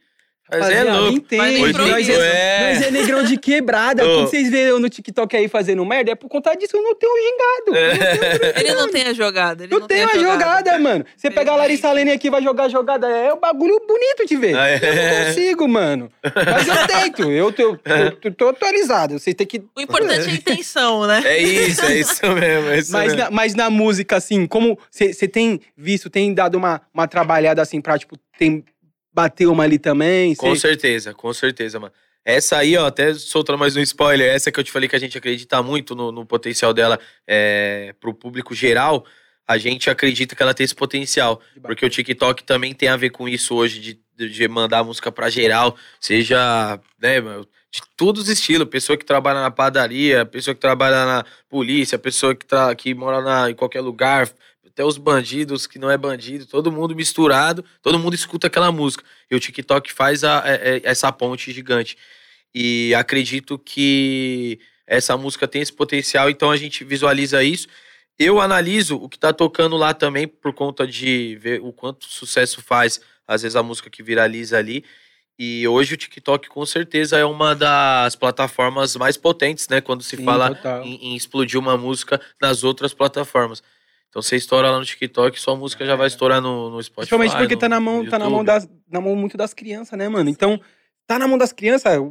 fazer 0.49 0.73
Rapaziada, 0.75 0.99
louco. 0.99 1.17
Entende, 1.17 1.59
Mas 1.59 1.73
nós, 1.75 2.09
é, 2.09 2.73
nós 2.73 2.81
é 2.87 2.91
negrão 2.91 3.23
de 3.23 3.37
quebrada. 3.37 4.03
Ô. 4.07 4.15
Quando 4.15 4.29
vocês 4.29 4.49
veem 4.49 4.65
eu 4.67 4.79
no 4.79 4.89
TikTok 4.89 5.35
aí 5.35 5.47
fazendo 5.47 5.85
merda, 5.85 6.11
é 6.11 6.15
por 6.15 6.29
conta 6.29 6.53
disso 6.55 6.77
eu 6.77 6.83
não 6.83 6.95
tenho 6.95 7.11
gingado. 7.17 7.77
É. 7.77 8.59
Ele 8.59 8.73
não 8.73 8.89
tem 8.89 9.03
a 9.03 9.13
jogada. 9.13 9.63
Ele 9.63 9.73
Eu 9.73 9.79
não 9.81 9.87
tem 9.87 9.97
tenho 10.07 10.09
a 10.09 10.11
a 10.13 10.33
jogada, 10.33 10.79
mano. 10.79 11.05
Você 11.15 11.29
pega 11.29 11.51
a 11.51 11.55
Larissa 11.55 11.91
Lene 11.91 12.11
aqui 12.11 12.27
e 12.27 12.29
vai 12.29 12.41
jogar 12.41 12.65
a 12.65 12.69
jogada, 12.69 13.07
é 13.07 13.33
um 13.33 13.39
bagulho 13.39 13.79
bonito 13.87 14.25
de 14.27 14.35
ver. 14.35 14.55
Ah, 14.55 14.69
é. 14.69 14.79
Eu 14.81 14.95
não 14.95 15.25
consigo, 15.25 15.67
mano. 15.67 16.11
Mas 16.23 16.67
eu 16.67 16.87
tento, 16.87 17.31
eu 17.31 17.51
tô, 17.51 17.77
eu 17.85 18.11
tô- 18.11 18.31
tô 18.31 18.49
atualizado. 18.49 19.19
Vocês 19.19 19.35
têm 19.35 19.45
que. 19.47 19.63
O 19.75 19.81
importante 19.81 20.27
é 20.27 20.31
a 20.31 20.35
intenção, 20.35 21.05
né? 21.07 21.21
É 21.25 21.37
isso, 21.41 21.85
é 21.85 21.99
isso 21.99 22.25
mesmo. 22.27 22.69
É 22.69 22.77
isso 22.79 22.91
Mas 22.91 23.07
mesmo. 23.13 23.19
na, 23.19 23.31
mas 23.31 23.55
na 23.55 23.69
música, 23.69 24.15
assim, 24.17 24.45
como 24.47 24.77
você 24.89 25.27
tem 25.27 25.59
visto, 25.75 26.09
tem 26.09 26.33
dado 26.33 26.55
uma, 26.55 26.81
uma 26.93 27.07
trabalhada 27.07 27.61
assim 27.61 27.81
pra, 27.81 27.97
tipo, 27.97 28.17
tem 28.37 28.63
bater 29.17 29.47
uma 29.47 29.63
ali 29.63 29.79
também? 29.79 30.35
Com 30.35 30.53
cê- 30.53 30.61
certeza, 30.61 31.11
com 31.11 31.33
certeza, 31.33 31.79
mano. 31.79 31.91
Essa 32.23 32.57
aí, 32.57 32.77
ó, 32.77 32.85
até 32.85 33.13
soltando 33.15 33.57
mais 33.57 33.75
um 33.75 33.79
spoiler, 33.81 34.31
essa 34.31 34.51
que 34.51 34.59
eu 34.59 34.63
te 34.63 34.71
falei 34.71 34.87
que 34.87 34.95
a 34.95 34.99
gente 34.99 35.17
acredita 35.17 35.63
muito 35.63 35.95
no, 35.95 36.11
no 36.11 36.23
potencial 36.23 36.71
dela 36.71 36.99
é, 37.25 37.95
pro 37.99 38.13
público 38.13 38.53
geral, 38.53 39.03
a 39.47 39.57
gente 39.57 39.89
acredita 39.89 40.35
que 40.35 40.43
ela 40.43 40.53
tem 40.53 40.65
esse 40.65 40.75
potencial. 40.75 41.41
Porque 41.63 41.83
o 41.85 41.89
TikTok 41.89 42.43
também 42.43 42.73
tem 42.75 42.89
a 42.89 42.97
ver 42.97 43.09
com 43.09 43.27
isso 43.27 43.55
hoje, 43.55 43.79
de, 44.15 44.29
de- 44.29 44.47
mandar 44.47 44.83
música 44.83 45.11
pra 45.11 45.29
geral, 45.31 45.75
seja, 45.99 46.79
né, 47.01 47.19
mano, 47.21 47.47
de 47.71 47.81
todos 47.95 48.23
os 48.23 48.29
estilos. 48.29 48.67
Pessoa 48.69 48.97
que 48.97 49.05
trabalha 49.05 49.41
na 49.41 49.49
padaria, 49.49 50.25
pessoa 50.25 50.53
que 50.53 50.61
trabalha 50.61 51.05
na 51.05 51.25
polícia, 51.49 51.97
pessoa 51.97 52.35
que, 52.35 52.45
tra 52.45 52.75
que 52.75 52.93
mora 52.93 53.21
na, 53.21 53.49
em 53.49 53.55
qualquer 53.55 53.81
lugar, 53.81 54.29
até 54.77 54.85
os 54.85 54.99
bandidos 54.99 55.65
que 55.65 55.79
não 55.79 55.89
é 55.89 55.97
bandido, 55.97 56.45
todo 56.45 56.71
mundo 56.71 56.95
misturado, 56.95 57.65
todo 57.81 57.97
mundo 57.97 58.13
escuta 58.13 58.45
aquela 58.45 58.71
música. 58.71 59.03
E 59.29 59.35
o 59.35 59.39
TikTok 59.39 59.91
faz 59.91 60.23
a- 60.23 60.43
é- 60.45 60.77
é- 60.77 60.81
essa 60.83 61.11
ponte 61.11 61.51
gigante. 61.51 61.97
E 62.53 62.93
acredito 62.93 63.57
que 63.57 64.59
essa 64.85 65.17
música 65.17 65.47
tem 65.47 65.63
esse 65.63 65.73
potencial, 65.73 66.29
então 66.29 66.51
a 66.51 66.55
gente 66.55 66.83
visualiza 66.83 67.43
isso. 67.43 67.67
Eu 68.19 68.39
analiso 68.39 68.97
o 68.97 69.09
que 69.09 69.17
tá 69.17 69.33
tocando 69.33 69.75
lá 69.75 69.95
também, 69.95 70.27
por 70.27 70.53
conta 70.53 70.85
de 70.85 71.39
ver 71.41 71.59
o 71.59 71.73
quanto 71.73 72.05
sucesso 72.05 72.61
faz, 72.61 73.01
às 73.27 73.41
vezes, 73.41 73.55
a 73.55 73.63
música 73.63 73.89
que 73.89 74.03
viraliza 74.03 74.59
ali. 74.59 74.85
E 75.39 75.67
hoje 75.67 75.95
o 75.95 75.97
TikTok, 75.97 76.49
com 76.49 76.65
certeza, 76.67 77.17
é 77.17 77.25
uma 77.25 77.55
das 77.55 78.15
plataformas 78.15 78.95
mais 78.95 79.17
potentes, 79.17 79.67
né? 79.69 79.81
Quando 79.81 80.03
se 80.03 80.17
Sim, 80.17 80.23
fala 80.23 80.55
em, 80.83 81.13
em 81.13 81.15
explodir 81.15 81.59
uma 81.59 81.75
música 81.75 82.21
nas 82.39 82.63
outras 82.63 82.93
plataformas. 82.93 83.63
Então 84.17 84.23
você 84.23 84.35
estoura 84.35 84.71
lá 84.71 84.79
no 84.79 84.83
TikTok, 84.83 85.39
sua 85.39 85.55
música 85.55 85.85
já 85.85 85.95
vai 85.95 86.07
estourar 86.07 86.41
no, 86.41 86.71
no 86.71 86.81
Spotify. 86.81 87.15
Principalmente 87.15 87.37
porque 87.37 87.53
no- 87.53 87.61
tá 87.61 87.69
na 87.69 87.79
mão, 87.79 88.03
tá 88.03 88.17
na 88.17 88.27
mão, 88.27 88.43
das, 88.43 88.67
na 88.91 88.99
mão 88.99 89.15
muito 89.15 89.37
das 89.37 89.53
crianças, 89.53 89.95
né, 89.95 90.09
mano? 90.09 90.27
Então, 90.27 90.59
tá 91.05 91.19
na 91.19 91.27
mão 91.27 91.37
das 91.37 91.53
crianças, 91.53 92.01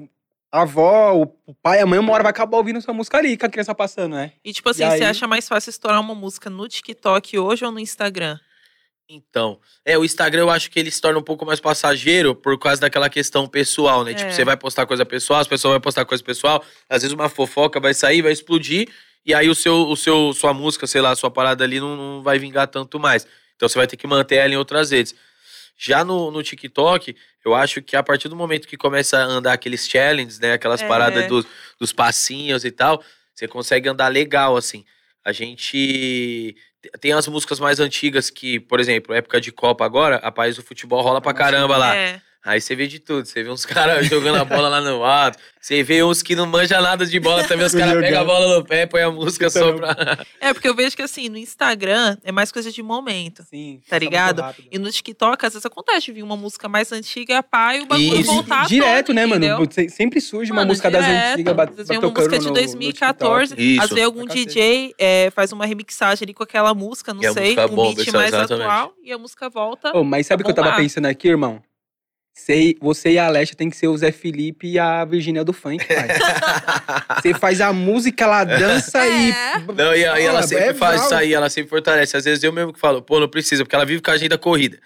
a 0.53 0.61
avó, 0.63 1.15
o 1.17 1.23
o 1.49 1.55
pai, 1.55 1.81
a 1.81 1.87
mãe, 1.87 1.99
uma 1.99 2.13
hora 2.13 2.23
vai 2.23 2.31
acabar 2.31 2.59
ouvindo 2.59 2.81
sua 2.81 2.95
música 2.95 3.19
ali, 3.19 3.37
com 3.37 3.45
a 3.47 3.49
criança 3.49 3.75
passando, 3.75 4.15
né? 4.15 4.31
E 4.45 4.53
tipo 4.53 4.69
assim, 4.71 4.85
E 4.85 4.87
você 4.87 5.03
aí? 5.03 5.11
acha 5.11 5.27
mais 5.27 5.49
fácil 5.49 5.71
estourar 5.71 6.01
uma 6.01 6.15
música 6.15 6.49
no 6.49 6.69
TikTok 6.69 7.37
hoje 7.41 7.65
ou 7.65 7.73
no 7.73 7.81
Instagram? 7.81 8.39
Então, 9.09 9.59
é, 9.85 9.99
o 9.99 10.05
Instagram 10.05 10.43
eu 10.43 10.51
acho 10.51 10.71
que 10.71 10.79
ele 10.79 10.93
se 10.93 11.01
torna 11.01 11.19
um 11.19 11.23
pouco 11.25 11.45
mais 11.45 11.59
passageiro 11.59 12.37
por 12.37 12.57
causa 12.57 12.81
daquela 12.81 13.11
questão 13.11 13.49
pessoal, 13.49 14.05
né? 14.05 14.13
É. 14.13 14.15
Tipo, 14.15 14.31
você 14.33 14.45
vai 14.45 14.57
postar 14.57 14.87
coisa 14.87 15.05
pessoal, 15.05 15.41
as 15.41 15.49
pessoas 15.49 15.73
vão 15.73 15.81
postar 15.81 16.05
coisa 16.05 16.23
pessoal, 16.23 16.63
às 16.89 17.03
vezes 17.03 17.13
uma 17.13 17.29
fofoca 17.29 17.81
vai 17.81 17.95
sair, 17.95 18.23
vai 18.23 18.31
explodir, 18.33 18.89
e 19.27 19.35
aí 19.35 19.49
o 19.49 19.55
seu, 19.55 19.89
o 19.89 19.97
seu, 19.97 20.33
sua 20.33 20.55
música, 20.55 20.87
sei 20.87 21.01
lá, 21.01 21.15
sua 21.17 21.31
parada 21.31 21.65
ali 21.65 21.81
não, 21.81 21.97
não 21.97 22.23
vai 22.23 22.39
vingar 22.39 22.69
tanto 22.69 22.99
mais. 23.01 23.27
Então 23.57 23.69
você 23.69 23.77
vai 23.79 23.87
ter 23.87 23.97
que 23.97 24.07
manter 24.07 24.37
ela 24.37 24.55
em 24.55 24.57
outras 24.57 24.91
redes. 24.93 25.15
Já 25.77 26.05
no, 26.05 26.31
no 26.31 26.43
TikTok, 26.43 27.15
eu 27.45 27.55
acho 27.55 27.83
que 27.83 27.97
a 27.97 28.03
partir 28.03 28.29
do 28.29 28.37
momento 28.37 28.67
que 28.67 28.77
começa 28.77 29.19
a 29.19 29.25
andar 29.25 29.53
aqueles 29.53 29.87
challenges, 29.87 30.39
né? 30.39 30.53
Aquelas 30.55 30.81
É. 30.81 30.89
paradas 30.89 31.27
dos, 31.27 31.45
dos 31.79 31.93
passinhos 31.93 32.65
e 32.65 32.71
tal, 32.71 33.03
você 33.35 33.47
consegue 33.47 33.89
andar 33.89 34.09
legal, 34.09 34.57
assim. 34.57 34.85
A 35.25 35.33
gente 35.33 36.57
tem 37.01 37.13
as 37.13 37.27
músicas 37.27 37.59
mais 37.61 37.81
antigas 37.81 38.31
que, 38.31 38.61
por 38.61 38.81
exemplo, 38.81 39.13
época 39.15 39.41
de 39.41 39.51
Copa 39.53 39.85
agora, 39.85 40.17
a 40.17 40.31
País 40.31 40.57
do 40.57 40.63
Futebol 40.63 41.03
rola 41.03 41.21
pra 41.21 41.35
caramba 41.35 41.77
lá. 41.77 41.95
É. 41.95 42.23
Aí 42.47 42.61
você 42.61 42.75
vê 42.77 42.87
de 42.87 42.99
tudo. 43.01 43.27
Você 43.27 43.43
vê 43.43 43.51
uns 43.51 43.67
caras 43.67 44.07
jogando 44.07 44.37
a 44.37 44.45
bola 44.45 44.69
lá 44.69 44.81
no 44.81 45.05
alto. 45.05 45.39
Você 45.61 45.83
vê 45.83 46.01
uns 46.05 46.23
que 46.23 46.37
não 46.37 46.47
manjam 46.47 46.81
nada 46.81 47.05
de 47.05 47.19
bola 47.19 47.43
também. 47.43 47.67
Os 47.67 47.75
caras 47.75 48.01
pegam 48.01 48.21
a 48.21 48.25
bola 48.25 48.57
no 48.59 48.65
pé, 48.65 48.87
põe 48.87 49.03
a 49.03 49.11
música 49.11 49.51
só 49.51 49.73
pra. 49.73 50.25
É, 50.41 50.55
porque 50.55 50.69
eu 50.69 50.75
vejo 50.77 50.95
que 50.95 51.03
assim, 51.03 51.29
no 51.29 51.37
Instagram 51.37 52.17
é 52.23 52.31
mais 52.31 52.53
coisa 52.53 52.71
de 52.71 52.81
momento. 52.85 53.43
Sim. 53.51 53.81
Tá 53.89 53.99
ligado? 53.99 54.45
E 54.71 54.79
no 54.79 54.89
TikTok, 54.93 55.45
às 55.45 55.55
vezes 55.55 55.67
acontece 55.67 56.07
de 56.07 56.13
vir 56.13 56.23
uma 56.23 56.37
música 56.37 56.69
mais 56.69 56.93
antiga, 56.93 57.43
pá, 57.43 57.75
e 57.75 57.81
o 57.83 57.87
bagulho 57.87 58.21
Isso. 58.21 58.33
voltar 58.33 58.67
Direto, 58.69 59.13
né, 59.13 59.27
mano? 59.27 59.45
entendeu? 59.45 59.67
Se- 59.71 59.89
Sempre 59.89 60.21
surge 60.21 60.53
uma 60.53 60.61
Mano, 60.61 60.69
música 60.69 60.89
das 60.89 61.05
direto. 61.05 61.33
antigas 61.33 61.55
bat- 61.57 61.71
Às 61.71 61.77
vezes 61.77 61.91
uma 61.99 62.09
música 62.11 62.39
de 62.39 62.45
no- 62.45 62.49
no 62.51 62.55
2014, 62.55 63.57
TikTok. 63.57 63.75
Isso. 63.75 63.83
às 63.83 63.89
vezes 63.91 64.05
algum. 64.05 64.25
DJ 64.27 64.95
é, 64.99 65.31
faz 65.35 65.51
uma 65.51 65.67
remixagem 65.67 66.25
ali 66.27 66.35
com 66.35 66.45
aquela 66.45 66.73
música, 66.75 67.13
não 67.13 67.23
E 67.25 67.33
sei, 67.33 67.43
música 67.57 67.67
um 67.73 67.77
beat 67.95 68.07
isso, 68.07 68.17
mais 68.17 68.29
exatamente. 68.29 68.63
atual, 68.69 68.93
e 69.03 69.13
a 69.13 69.19
música 69.19 69.49
volta. 69.51 69.97
Ô, 69.97 70.05
mas 70.05 70.27
sabe 70.29 70.43
o 70.43 70.45
que 70.45 70.51
eu 70.53 70.55
tava 70.55 70.77
pensando 70.77 71.07
aqui, 71.07 71.27
irmão? 71.29 71.61
Você, 72.39 72.75
você 72.81 73.13
e 73.13 73.19
a 73.19 73.27
Alessia 73.27 73.57
tem 73.57 73.71
que 73.71 73.77
ser 73.77 73.89
o 73.89 73.97
Zé 73.97 74.13
Felipe 74.13 74.69
e 74.69 74.79
a 74.79 75.05
Virgínia 75.07 75.43
do 75.43 75.55
funk, 75.55 75.83
pai. 75.87 76.07
Você 77.23 77.33
faz 77.33 77.61
a 77.63 77.73
música, 77.73 78.25
ela 78.25 78.45
dança 78.45 78.99
É. 79.07 79.09
e. 79.11 79.33
Não, 79.75 79.95
e, 79.97 80.05
a- 80.05 80.21
e 80.21 80.25
ela 80.25 80.43
sempre 80.43 80.65
é 80.67 80.75
faz 80.75 81.03
isso 81.03 81.15
aí, 81.15 81.33
ela 81.33 81.49
sempre 81.49 81.71
fortalece. 81.71 82.15
Às 82.17 82.25
vezes 82.27 82.45
eu 82.45 82.53
mesmo 82.53 82.75
que 82.75 82.79
falo, 82.79 83.01
pô, 83.01 83.19
não 83.19 83.27
precisa, 83.29 83.65
porque 83.65 83.75
ela 83.75 83.87
vive 83.87 84.03
com 84.03 84.11
a 84.11 84.15
agenda 84.15 84.37
corrida. 84.37 84.79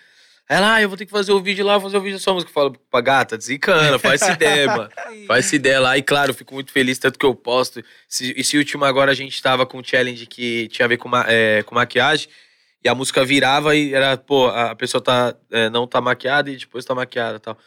Ela, 0.48 0.74
ah, 0.74 0.82
eu 0.82 0.88
vou 0.88 0.96
ter 0.96 1.04
que 1.06 1.10
fazer 1.12 1.32
o 1.32 1.40
vídeo 1.42 1.64
lá, 1.64 1.80
fazer 1.80 1.96
o 1.96 2.00
vídeo 2.00 2.16
da 2.18 2.22
sua 2.22 2.34
música. 2.34 2.50
Eu 2.50 2.54
falo, 2.54 2.76
pra 2.90 3.00
gata, 3.00 3.36
desencana, 3.36 3.98
faz 3.98 4.22
essa 4.22 4.32
ideia, 4.32 4.66
mano. 4.68 4.90
Faz 5.26 5.46
essa 5.46 5.56
ideia 5.56 5.80
lá. 5.80 5.98
E 5.98 6.02
claro, 6.02 6.30
eu 6.30 6.34
fico 6.34 6.54
muito 6.54 6.72
feliz, 6.72 6.98
tanto 6.98 7.18
que 7.18 7.26
eu 7.26 7.34
posto. 7.34 7.82
Esse, 8.10 8.32
esse 8.36 8.56
último 8.58 8.84
agora 8.84 9.10
a 9.10 9.14
gente 9.14 9.40
tava 9.42 9.66
com 9.66 9.78
um 9.78 9.84
challenge 9.84 10.24
que 10.26 10.66
tinha 10.68 10.86
a 10.86 10.88
ver 10.88 10.96
com, 10.98 11.08
ma- 11.08 11.24
é, 11.28 11.62
com 11.64 11.74
maquiagem. 11.74 12.28
E 12.82 12.88
a 12.88 12.94
música 12.94 13.24
virava 13.24 13.76
e 13.76 13.92
era, 13.92 14.16
pô, 14.16 14.46
a 14.46 14.74
pessoa 14.74 15.02
tá, 15.02 15.34
é, 15.50 15.68
não 15.68 15.86
tá 15.86 16.00
maquiada 16.00 16.50
e 16.50 16.56
depois 16.56 16.84
tá 16.84 16.94
maquiada 16.94 17.36
e 17.36 17.40
tal. 17.40 17.58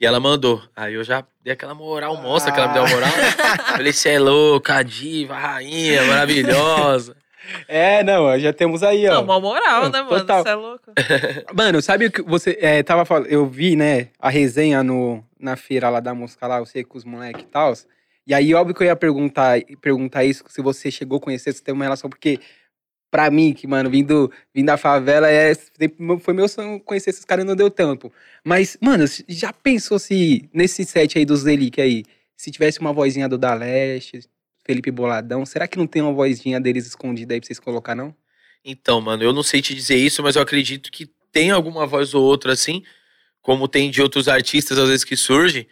E 0.00 0.06
ela 0.06 0.18
mandou. 0.18 0.62
Aí 0.74 0.94
eu 0.94 1.04
já 1.04 1.24
dei 1.42 1.52
aquela 1.52 1.74
moral 1.74 2.16
monstra 2.16 2.50
que 2.50 2.58
ela 2.58 2.68
me 2.68 2.74
deu 2.74 2.84
a 2.84 2.88
moral. 2.88 3.10
Falei, 3.76 3.92
você 3.92 4.10
é 4.10 4.18
louca, 4.18 4.76
a 4.76 4.82
diva, 4.82 5.34
a 5.34 5.38
rainha, 5.38 6.02
maravilhosa. 6.04 7.16
É, 7.66 8.04
não, 8.04 8.38
já 8.38 8.52
temos 8.52 8.82
aí, 8.84 9.08
ó. 9.08 9.14
Não, 9.14 9.24
uma 9.24 9.40
moral, 9.40 9.90
né, 9.90 10.00
mano? 10.02 10.20
total. 10.20 10.42
Você 10.42 10.48
é 10.48 10.54
louco. 10.54 10.92
Mano, 11.52 11.82
sabe 11.82 12.06
o 12.06 12.10
que 12.12 12.22
você 12.22 12.56
é, 12.60 12.82
tava 12.84 13.04
falando? 13.04 13.26
Eu 13.26 13.46
vi, 13.46 13.74
né, 13.74 14.08
a 14.18 14.30
resenha 14.30 14.82
no, 14.82 15.24
na 15.40 15.56
feira 15.56 15.88
lá 15.90 15.98
da 15.98 16.14
música 16.14 16.46
lá, 16.46 16.58
eu 16.58 16.66
sei 16.66 16.84
com 16.84 16.96
os 16.96 17.04
moleques 17.04 17.42
e 17.42 17.46
tal. 17.46 17.74
E 18.26 18.32
aí, 18.32 18.54
óbvio 18.54 18.74
que 18.74 18.82
eu 18.84 18.86
ia 18.86 18.96
perguntar, 18.96 19.60
perguntar 19.80 20.24
isso, 20.24 20.44
se 20.46 20.62
você 20.62 20.90
chegou 20.90 21.18
a 21.18 21.20
conhecer, 21.20 21.52
se 21.52 21.62
tem 21.62 21.74
uma 21.74 21.84
relação, 21.84 22.08
porque 22.08 22.38
pra 23.12 23.30
mim, 23.30 23.52
que, 23.52 23.66
mano, 23.66 23.90
vindo, 23.90 24.32
vindo 24.54 24.66
da 24.66 24.78
favela, 24.78 25.28
é, 25.28 25.52
foi 26.22 26.32
meu 26.32 26.48
sonho 26.48 26.80
conhecer 26.80 27.10
esses 27.10 27.26
caras 27.26 27.44
e 27.44 27.46
não 27.46 27.54
deu 27.54 27.70
tempo. 27.70 28.10
Mas, 28.42 28.78
mano, 28.80 29.04
já 29.28 29.52
pensou 29.52 29.98
se 29.98 30.48
nesse 30.50 30.82
set 30.86 31.18
aí 31.18 31.26
dos 31.26 31.44
Delic 31.44 31.78
aí, 31.78 32.04
se 32.34 32.50
tivesse 32.50 32.80
uma 32.80 32.90
vozinha 32.90 33.28
do 33.28 33.36
Da 33.36 33.52
Leste, 33.52 34.20
Felipe 34.64 34.90
Boladão, 34.90 35.44
será 35.44 35.68
que 35.68 35.76
não 35.76 35.86
tem 35.86 36.00
uma 36.00 36.14
vozinha 36.14 36.58
deles 36.58 36.86
escondida 36.86 37.34
aí 37.34 37.40
pra 37.40 37.46
vocês 37.46 37.60
colocar, 37.60 37.94
não? 37.94 38.16
Então, 38.64 38.98
mano, 39.02 39.22
eu 39.22 39.32
não 39.34 39.42
sei 39.42 39.60
te 39.60 39.74
dizer 39.74 39.96
isso, 39.96 40.22
mas 40.22 40.36
eu 40.36 40.42
acredito 40.42 40.90
que 40.90 41.10
tem 41.30 41.50
alguma 41.50 41.86
voz 41.86 42.14
ou 42.14 42.24
outra 42.24 42.54
assim, 42.54 42.82
como 43.42 43.68
tem 43.68 43.90
de 43.90 44.00
outros 44.00 44.26
artistas 44.26 44.78
às 44.78 44.88
vezes 44.88 45.04
que 45.04 45.18
surge, 45.18 45.68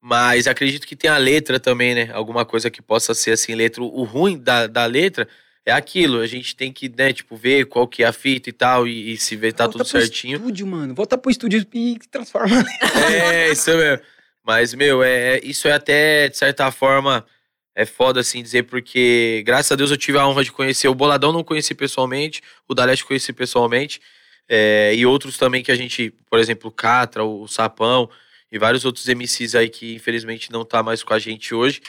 mas 0.00 0.46
acredito 0.46 0.86
que 0.86 0.94
tem 0.94 1.10
a 1.10 1.18
letra 1.18 1.58
também, 1.58 1.96
né? 1.96 2.10
Alguma 2.12 2.44
coisa 2.44 2.70
que 2.70 2.80
possa 2.80 3.12
ser 3.12 3.32
assim, 3.32 3.56
letra. 3.56 3.82
O 3.82 4.04
ruim 4.04 4.38
da, 4.38 4.68
da 4.68 4.86
letra 4.86 5.26
é 5.66 5.72
aquilo, 5.72 6.20
a 6.20 6.26
gente 6.26 6.54
tem 6.56 6.72
que, 6.72 6.88
né, 6.88 7.12
tipo, 7.12 7.36
ver 7.36 7.66
qual 7.66 7.86
que 7.88 8.02
é 8.02 8.06
a 8.06 8.12
fita 8.12 8.48
e 8.48 8.52
tal, 8.52 8.86
e, 8.86 9.12
e 9.12 9.16
se 9.18 9.34
ver 9.36 9.52
tá 9.52 9.64
Volta 9.64 9.78
tudo 9.80 9.88
pro 9.90 10.00
certinho. 10.00 10.36
estúdio, 10.38 10.66
mano. 10.66 10.94
Volta 10.94 11.18
pro 11.18 11.30
estúdio 11.30 11.66
e 11.74 11.98
transforma. 12.10 12.64
É, 13.12 13.50
isso 13.50 13.70
mesmo. 13.76 14.02
Mas, 14.44 14.72
meu, 14.74 15.02
é, 15.02 15.38
é- 15.38 15.40
isso 15.44 15.66
é 15.66 15.72
até, 15.72 16.28
de 16.28 16.36
certa 16.36 16.70
forma, 16.70 17.26
é 17.74 17.84
foda 17.84 18.20
assim 18.20 18.40
dizer, 18.42 18.62
porque 18.62 19.42
graças 19.44 19.72
a 19.72 19.76
Deus 19.76 19.90
eu 19.90 19.96
tive 19.96 20.16
a 20.18 20.26
honra 20.26 20.44
de 20.44 20.52
conhecer. 20.52 20.86
O 20.88 20.94
Boladão 20.94 21.32
não 21.32 21.42
conheci 21.42 21.74
pessoalmente, 21.74 22.40
o 22.68 22.74
Daleste 22.74 23.04
conheci 23.04 23.32
pessoalmente. 23.32 24.00
é, 24.48 24.94
e 24.94 25.04
outros 25.04 25.36
também 25.36 25.64
que 25.64 25.72
a 25.72 25.74
gente, 25.74 26.14
por 26.30 26.38
exemplo, 26.38 26.68
o 26.68 26.72
Catra, 26.72 27.24
o 27.24 27.48
Sapão 27.48 28.08
e 28.52 28.56
vários 28.60 28.84
outros 28.84 29.04
MCs 29.08 29.56
aí 29.56 29.68
que 29.68 29.94
infelizmente 29.96 30.52
não 30.52 30.64
tá 30.64 30.80
mais 30.84 31.02
com 31.02 31.12
a 31.12 31.18
gente 31.18 31.52
hoje. 31.52 31.80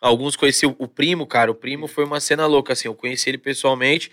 Alguns 0.00 0.36
conheci 0.36 0.66
o, 0.66 0.74
o 0.78 0.86
primo, 0.86 1.26
cara. 1.26 1.50
O 1.50 1.54
primo 1.54 1.86
foi 1.86 2.04
uma 2.04 2.20
cena 2.20 2.46
louca, 2.46 2.72
assim. 2.72 2.88
Eu 2.88 2.94
conheci 2.94 3.30
ele 3.30 3.38
pessoalmente. 3.38 4.10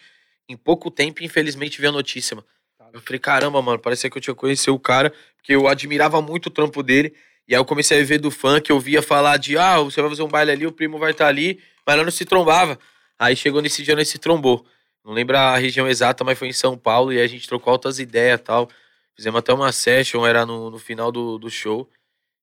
Em 0.48 0.56
pouco 0.56 0.92
tempo, 0.92 1.24
infelizmente, 1.24 1.80
vi 1.80 1.88
a 1.88 1.92
notícia, 1.92 2.36
mano. 2.36 2.48
Eu 2.94 3.02
falei, 3.02 3.20
caramba, 3.20 3.62
mano, 3.62 3.78
parecia 3.78 4.10
que 4.10 4.18
eu 4.18 4.22
tinha 4.22 4.34
conhecido 4.34 4.74
o 4.74 4.80
cara, 4.80 5.12
porque 5.36 5.54
eu 5.54 5.68
admirava 5.68 6.22
muito 6.22 6.48
o 6.48 6.50
trampo 6.50 6.82
dele. 6.82 7.14
E 7.48 7.54
aí 7.54 7.60
eu 7.60 7.66
comecei 7.66 8.02
a 8.02 8.06
ver 8.06 8.20
do 8.20 8.32
funk, 8.32 8.70
eu 8.70 8.80
via 8.80 9.02
falar 9.02 9.38
de, 9.38 9.58
ah, 9.58 9.80
você 9.80 10.00
vai 10.00 10.10
fazer 10.10 10.24
um 10.24 10.30
baile 10.30 10.52
ali, 10.52 10.66
o 10.66 10.72
primo 10.72 10.98
vai 10.98 11.12
estar 11.12 11.28
ali, 11.28 11.60
mas 11.86 11.98
não 11.98 12.10
se 12.10 12.24
trombava. 12.24 12.80
Aí 13.20 13.36
chegou 13.36 13.62
nesse 13.62 13.84
dia, 13.84 13.96
nós 13.96 14.08
se 14.08 14.18
trombou. 14.18 14.66
Não 15.04 15.14
lembro 15.14 15.38
a 15.38 15.58
região 15.58 15.88
exata, 15.88 16.24
mas 16.24 16.40
foi 16.40 16.48
em 16.48 16.54
São 16.54 16.78
Paulo, 16.78 17.12
e 17.12 17.18
aí 17.18 17.24
a 17.24 17.28
gente 17.28 17.48
trocou 17.48 17.72
altas 17.72 18.00
ideias 18.00 18.40
e 18.40 18.44
tal. 18.44 18.70
Fizemos 19.16 19.40
até 19.40 19.54
uma 19.54 19.72
session, 19.72 20.26
era 20.26 20.46
no, 20.46 20.72
no 20.72 20.80
final 20.80 21.12
do, 21.12 21.38
do 21.38 21.50
show. 21.50 21.90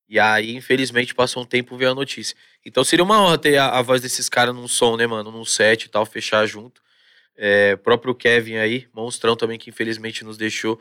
E 0.08 0.18
aí, 0.18 0.54
infelizmente, 0.54 1.14
passou 1.14 1.42
um 1.42 1.46
tempo 1.46 1.76
veio 1.76 1.92
a 1.92 1.94
notícia. 1.94 2.36
Então 2.64 2.84
seria 2.84 3.04
uma 3.04 3.20
honra 3.22 3.38
ter 3.38 3.56
a, 3.56 3.68
a 3.78 3.82
voz 3.82 4.02
desses 4.02 4.28
caras 4.28 4.54
num 4.54 4.68
som, 4.68 4.96
né, 4.96 5.06
mano? 5.06 5.30
Num 5.30 5.44
set 5.44 5.84
e 5.84 5.88
tal, 5.88 6.04
fechar 6.04 6.44
junto. 6.46 6.82
É, 7.36 7.76
próprio 7.76 8.14
Kevin 8.14 8.56
aí, 8.56 8.86
monstrão 8.94 9.34
também, 9.34 9.58
que 9.58 9.70
infelizmente 9.70 10.22
nos 10.22 10.36
deixou 10.36 10.78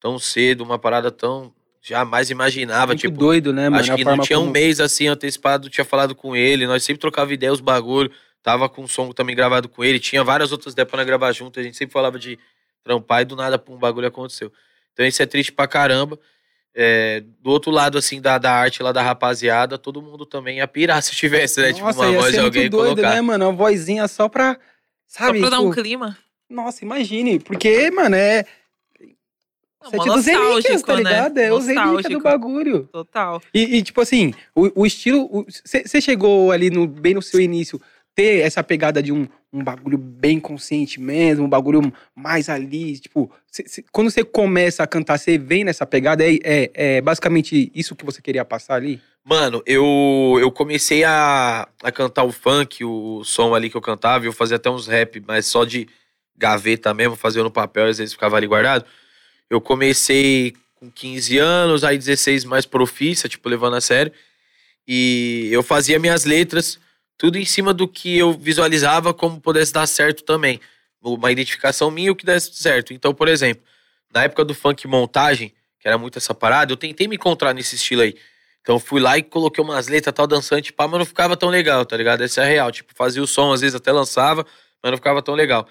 tão 0.00 0.18
cedo, 0.18 0.62
uma 0.62 0.78
parada 0.78 1.10
tão. 1.10 1.52
Jamais 1.82 2.28
imaginava, 2.30 2.88
Muito 2.92 3.00
tipo. 3.00 3.16
doido, 3.16 3.52
né, 3.54 3.68
mano? 3.70 3.80
Acho 3.82 3.96
que 3.96 4.04
não 4.04 4.18
tinha 4.18 4.38
um 4.38 4.42
como- 4.42 4.52
mês 4.52 4.80
assim 4.80 5.08
antecipado, 5.08 5.70
tinha 5.70 5.84
falado 5.84 6.14
com 6.14 6.36
ele. 6.36 6.66
Nós 6.66 6.82
sempre 6.84 7.00
trocava 7.00 7.32
ideia, 7.32 7.50
os 7.52 7.60
bagulho. 7.60 8.10
Tava 8.42 8.68
com 8.68 8.82
um 8.82 8.86
som 8.86 9.10
também 9.12 9.34
gravado 9.34 9.66
com 9.68 9.82
ele. 9.82 9.98
Tinha 9.98 10.22
várias 10.22 10.52
outras 10.52 10.74
ideias 10.74 10.88
pra 10.90 11.02
gravar 11.04 11.32
junto. 11.32 11.58
A 11.58 11.62
gente 11.62 11.76
sempre 11.78 11.92
falava 11.94 12.18
de 12.18 12.38
trampar 12.84 13.22
e 13.22 13.24
do 13.24 13.34
nada 13.34 13.58
pum, 13.58 13.74
um 13.74 13.78
bagulho 13.78 14.06
aconteceu. 14.06 14.52
Então 14.92 15.04
isso 15.06 15.22
é 15.22 15.26
triste 15.26 15.52
pra 15.52 15.66
caramba. 15.66 16.18
É, 16.74 17.22
do 17.40 17.50
outro 17.50 17.70
lado, 17.70 17.98
assim, 17.98 18.20
da, 18.20 18.38
da 18.38 18.52
arte 18.52 18.82
lá 18.82 18.92
da 18.92 19.02
rapaziada, 19.02 19.76
todo 19.76 20.00
mundo 20.00 20.24
também 20.24 20.58
ia 20.58 20.68
pirar 20.68 21.02
se 21.02 21.12
tivesse, 21.12 21.60
né? 21.60 21.72
tipo, 21.72 21.84
Nossa, 21.86 22.00
uma 22.00 22.10
ia 22.10 22.18
voz 22.18 22.30
ser 22.30 22.38
de 22.40 22.44
alguém 22.44 22.62
muito 22.62 22.76
doido, 22.76 22.96
colocar. 22.96 23.14
né, 23.14 23.20
mano? 23.20 23.44
Uma 23.46 23.52
vozinha 23.52 24.06
só 24.08 24.28
pra. 24.28 24.56
Só 25.06 25.26
Sabe? 25.26 25.40
pra 25.40 25.50
dar 25.50 25.60
um 25.60 25.70
tipo, 25.70 25.82
clima. 25.82 26.16
Nossa, 26.48 26.84
imagine. 26.84 27.38
Porque, 27.40 27.90
mano, 27.90 28.14
é. 28.16 28.44
Não, 29.82 29.90
Sete 29.90 30.06
mó 30.06 30.14
dos 30.14 30.26
relíquias, 30.26 30.82
tá 30.82 30.92
né? 30.96 31.02
ligado? 31.02 31.38
É 31.38 31.52
os 31.52 31.66
relíquias 31.66 32.12
do 32.12 32.20
bagulho. 32.20 32.88
Total. 32.92 33.40
E, 33.54 33.78
e, 33.78 33.82
tipo 33.82 34.00
assim, 34.00 34.34
o, 34.54 34.82
o 34.82 34.86
estilo. 34.86 35.46
Você 35.64 36.00
chegou 36.00 36.52
ali 36.52 36.68
no, 36.70 36.86
bem 36.86 37.14
no 37.14 37.22
seu 37.22 37.40
início, 37.40 37.80
ter 38.20 38.40
essa 38.40 38.62
pegada 38.62 39.02
de 39.02 39.10
um, 39.10 39.26
um 39.50 39.64
bagulho 39.64 39.96
bem 39.96 40.38
consciente 40.38 41.00
mesmo, 41.00 41.46
um 41.46 41.48
bagulho 41.48 41.80
mais 42.14 42.50
ali. 42.50 42.98
Tipo, 42.98 43.32
cê- 43.50 43.64
cê- 43.66 43.84
quando 43.90 44.10
você 44.10 44.22
começa 44.22 44.82
a 44.82 44.86
cantar, 44.86 45.18
você 45.18 45.38
vem 45.38 45.64
nessa 45.64 45.86
pegada, 45.86 46.22
é, 46.22 46.34
é, 46.44 46.70
é 46.74 47.00
basicamente 47.00 47.72
isso 47.74 47.96
que 47.96 48.04
você 48.04 48.20
queria 48.20 48.44
passar 48.44 48.74
ali? 48.74 49.00
Mano, 49.24 49.62
eu, 49.64 50.36
eu 50.38 50.52
comecei 50.52 51.02
a, 51.02 51.66
a 51.82 51.90
cantar 51.90 52.24
o 52.24 52.32
funk, 52.32 52.84
o 52.84 53.24
som 53.24 53.54
ali 53.54 53.70
que 53.70 53.76
eu 53.76 53.80
cantava, 53.80 54.26
eu 54.26 54.32
fazia 54.34 54.56
até 54.56 54.68
uns 54.68 54.86
rap, 54.86 55.22
mas 55.26 55.46
só 55.46 55.64
de 55.64 55.88
gaveta 56.36 56.92
mesmo, 56.92 57.16
fazia 57.16 57.42
no 57.42 57.50
papel, 57.50 57.86
às 57.86 57.96
vezes 57.96 58.12
ficava 58.12 58.36
ali 58.36 58.46
guardado. 58.46 58.84
Eu 59.48 59.62
comecei 59.62 60.52
com 60.74 60.90
15 60.90 61.38
anos, 61.38 61.84
aí 61.84 61.96
16 61.96 62.44
mais 62.44 62.66
profissa, 62.66 63.30
tipo, 63.30 63.48
levando 63.48 63.76
a 63.76 63.80
sério. 63.80 64.12
E 64.86 65.48
eu 65.50 65.62
fazia 65.62 65.98
minhas 65.98 66.26
letras, 66.26 66.78
tudo 67.20 67.36
em 67.36 67.44
cima 67.44 67.74
do 67.74 67.86
que 67.86 68.16
eu 68.16 68.32
visualizava 68.32 69.12
como 69.12 69.38
pudesse 69.38 69.74
dar 69.74 69.86
certo 69.86 70.24
também. 70.24 70.58
Uma 71.02 71.30
identificação 71.30 71.90
minha 71.90 72.10
o 72.10 72.16
que 72.16 72.24
desse 72.24 72.54
certo. 72.54 72.94
Então, 72.94 73.12
por 73.12 73.28
exemplo, 73.28 73.62
na 74.10 74.22
época 74.22 74.42
do 74.42 74.54
funk 74.54 74.88
montagem, 74.88 75.52
que 75.78 75.86
era 75.86 75.98
muito 75.98 76.16
essa 76.16 76.32
parada, 76.34 76.72
eu 76.72 76.78
tentei 76.78 77.06
me 77.06 77.16
encontrar 77.16 77.52
nesse 77.52 77.76
estilo 77.76 78.00
aí. 78.00 78.16
Então 78.62 78.78
fui 78.78 79.02
lá 79.02 79.18
e 79.18 79.22
coloquei 79.22 79.62
umas 79.62 79.86
letras 79.86 80.14
tal 80.14 80.26
dançante, 80.26 80.72
pá, 80.72 80.88
mas 80.88 80.98
não 80.98 81.04
ficava 81.04 81.36
tão 81.36 81.50
legal, 81.50 81.84
tá 81.84 81.94
ligado? 81.94 82.24
Essa 82.24 82.40
é 82.40 82.44
a 82.44 82.48
real. 82.48 82.72
Tipo, 82.72 82.94
fazia 82.94 83.22
o 83.22 83.26
som, 83.26 83.52
às 83.52 83.60
vezes 83.60 83.74
até 83.74 83.92
lançava, 83.92 84.46
mas 84.82 84.90
não 84.90 84.96
ficava 84.96 85.20
tão 85.20 85.34
legal. 85.34 85.68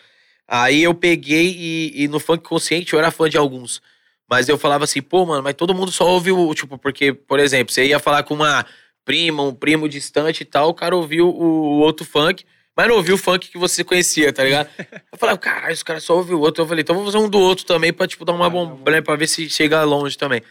Aí 0.48 0.84
eu 0.84 0.94
peguei 0.94 1.56
e, 1.58 2.04
e 2.04 2.08
no 2.08 2.20
funk 2.20 2.44
consciente 2.44 2.94
eu 2.94 3.00
era 3.00 3.10
fã 3.10 3.28
de 3.28 3.38
alguns. 3.38 3.82
Mas 4.30 4.48
eu 4.48 4.58
falava 4.60 4.84
assim, 4.84 5.02
pô, 5.02 5.26
mano, 5.26 5.42
mas 5.42 5.56
todo 5.56 5.74
mundo 5.74 5.92
só 5.92 6.08
ouve 6.08 6.32
o. 6.32 6.54
Tipo, 6.54 6.78
porque, 6.78 7.12
por 7.12 7.40
exemplo, 7.40 7.74
você 7.74 7.88
ia 7.88 7.98
falar 7.98 8.22
com 8.22 8.36
uma 8.36 8.64
prima, 9.10 9.42
um 9.42 9.56
primo 9.56 9.90
distante 9.90 10.42
e 10.42 10.46
tal, 10.46 10.70
o 10.70 10.74
cara 10.76 10.96
ouviu 10.96 11.28
o, 11.28 11.80
outro 11.80 12.06
funk, 12.06 12.46
mas 12.78 12.88
não 12.88 12.96
ouviu 12.96 13.16
o 13.16 13.18
funk 13.18 13.50
que 13.50 13.58
você 13.58 13.84
conhecia, 13.84 14.32
tá 14.32 14.44
ligado? 14.44 14.70
Eu 15.12 15.18
falava, 15.18 15.40
caralho, 15.40 15.74
os 15.74 15.82
caras 15.82 16.04
só 16.04 16.16
ouvem 16.16 16.36
o 16.36 16.40
outro. 16.40 16.62
Eu 16.62 16.68
falei, 16.68 16.84
então 16.84 16.96
vamos 16.96 17.12
fazer 17.12 17.26
um 17.26 17.28
do 17.28 17.40
outro 17.40 17.66
também 17.66 17.92
pra, 17.92 18.06
tipo, 18.06 18.24
dar 18.24 18.34
uma 18.34 18.48
bomba, 18.48 18.92
né? 18.92 19.02
Pra 19.02 19.16
ver 19.16 19.26
se 19.26 19.50
chega 19.50 19.84
longe 19.84 20.16
também. 20.16 20.44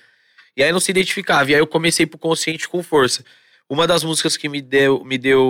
E 0.56 0.64
aí 0.64 0.72
não 0.72 0.80
se 0.80 0.90
identificava. 0.90 1.48
E 1.48 1.54
aí 1.54 1.60
eu 1.60 1.68
comecei 1.68 2.04
pro 2.04 2.18
consciente 2.18 2.68
com 2.68 2.82
força. 2.82 3.24
Uma 3.70 3.86
das 3.86 4.02
músicas 4.02 4.36
que 4.36 4.48
me 4.48 4.60
deu, 4.60 5.04
me 5.04 5.16
deu 5.16 5.40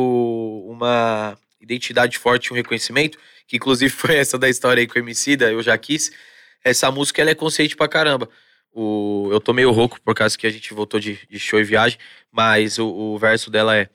uma 0.68 1.38
identidade 1.62 2.18
forte, 2.18 2.52
um 2.52 2.56
reconhecimento, 2.56 3.18
que 3.46 3.56
inclusive 3.56 3.88
foi 3.90 4.16
essa 4.16 4.36
da 4.36 4.50
história 4.50 4.82
aí 4.82 4.86
com 4.86 4.98
o 4.98 5.02
Emicida, 5.02 5.50
eu 5.50 5.62
já 5.62 5.78
quis. 5.78 6.12
Essa 6.62 6.90
música 6.90 7.22
ela 7.22 7.30
é 7.30 7.34
consciente 7.34 7.74
pra 7.74 7.88
caramba. 7.88 8.28
O, 8.80 9.28
eu 9.32 9.40
tô 9.40 9.52
meio 9.52 9.72
rouco 9.72 10.00
por 10.00 10.14
causa 10.14 10.38
que 10.38 10.46
a 10.46 10.50
gente 10.50 10.72
voltou 10.72 11.00
de, 11.00 11.18
de 11.28 11.38
show 11.40 11.58
e 11.58 11.64
viagem, 11.64 11.98
mas 12.30 12.78
o, 12.78 12.86
o 12.86 13.18
verso 13.18 13.50
dela 13.50 13.76
é 13.76 13.88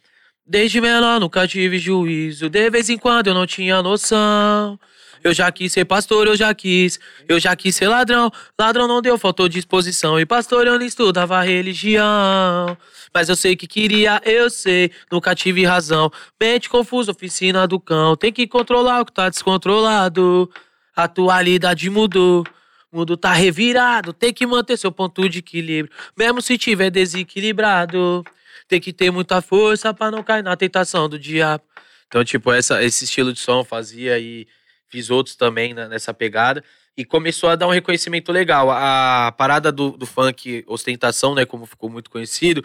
Desde 0.46 0.82
menor 0.82 1.22
nunca 1.22 1.48
tive 1.48 1.80
juízo, 1.80 2.50
de 2.50 2.70
vez 2.70 2.90
em 2.90 2.98
quando 2.98 3.28
eu 3.28 3.34
não 3.34 3.48
tinha 3.48 3.82
noção. 3.82 4.78
Eu 5.24 5.34
já 5.34 5.50
quis 5.54 5.72
ser 5.72 5.86
pastor, 5.86 6.28
eu 6.28 6.36
já 6.36 6.54
quis. 6.54 7.00
Eu 7.30 7.40
já 7.40 7.56
quis 7.56 7.74
ser 7.74 7.88
ladrão. 7.88 8.30
Ladrão 8.60 8.86
não 8.86 9.02
deu, 9.02 9.18
faltou 9.18 9.48
disposição. 9.48 10.20
E 10.20 10.26
pastor 10.26 10.68
eu 10.68 10.78
não 10.78 10.86
estudava 10.86 11.42
religião. 11.42 12.78
Mas 13.14 13.30
eu 13.30 13.38
sei 13.38 13.56
que 13.56 13.66
queria, 13.66 14.22
eu 14.26 14.50
sei. 14.50 14.92
Nunca 15.10 15.34
tive 15.34 15.64
razão. 15.64 16.12
Mente 16.38 16.70
confusa, 16.70 17.12
oficina 17.12 17.66
do 17.66 17.80
cão. 17.80 18.18
Tem 18.18 18.34
que 18.34 18.46
controlar 18.46 19.00
o 19.00 19.06
que 19.06 19.14
tá 19.14 19.30
descontrolado. 19.30 20.52
A 20.94 21.04
atualidade 21.06 21.90
mudou. 21.90 22.44
O 22.94 22.98
mundo 22.98 23.18
tá 23.18 23.34
revirado. 23.34 24.14
Tem 24.14 24.32
que 24.32 24.46
manter 24.46 24.78
seu 24.78 24.91
ponto 24.91 25.28
de 25.28 25.39
equilíbrio. 25.39 25.91
Mesmo 26.16 26.44
se 26.44 26.60
tiver 26.60 26.91
desequilibrado. 26.91 28.24
Tem 28.68 28.80
que 28.80 28.94
ter 28.94 29.10
muita 29.10 29.41
força 29.41 29.91
pra 29.91 30.12
não 30.12 30.22
cair 30.22 30.44
na 30.44 30.56
tentação 30.56 31.10
do 31.10 31.18
diabo. 31.18 31.64
Então, 32.08 32.24
tipo, 32.24 32.52
essa, 32.52 32.84
esse 32.84 33.06
estilo 33.06 33.34
de 33.34 33.39
som 33.39 33.62
eu 33.62 33.66
fazia 33.66 34.20
e 34.20 34.48
fiz 34.88 35.10
outros 35.10 35.36
também 35.36 35.74
né, 35.74 35.88
nessa 35.88 36.14
pegada. 36.14 36.64
E 36.96 37.04
começou 37.04 37.50
a 37.50 37.56
dar 37.56 37.68
um 37.68 37.72
reconhecimento 37.72 38.32
legal. 38.32 38.70
A, 38.70 39.34
parada 39.36 39.72
do, 39.72 39.98
do 39.98 40.06
funk 40.06 40.64
ostentação, 40.68 41.34
né, 41.34 41.46
como 41.46 41.66
ficou 41.66 41.89
muito 41.89 42.12
conhecido, 42.12 42.64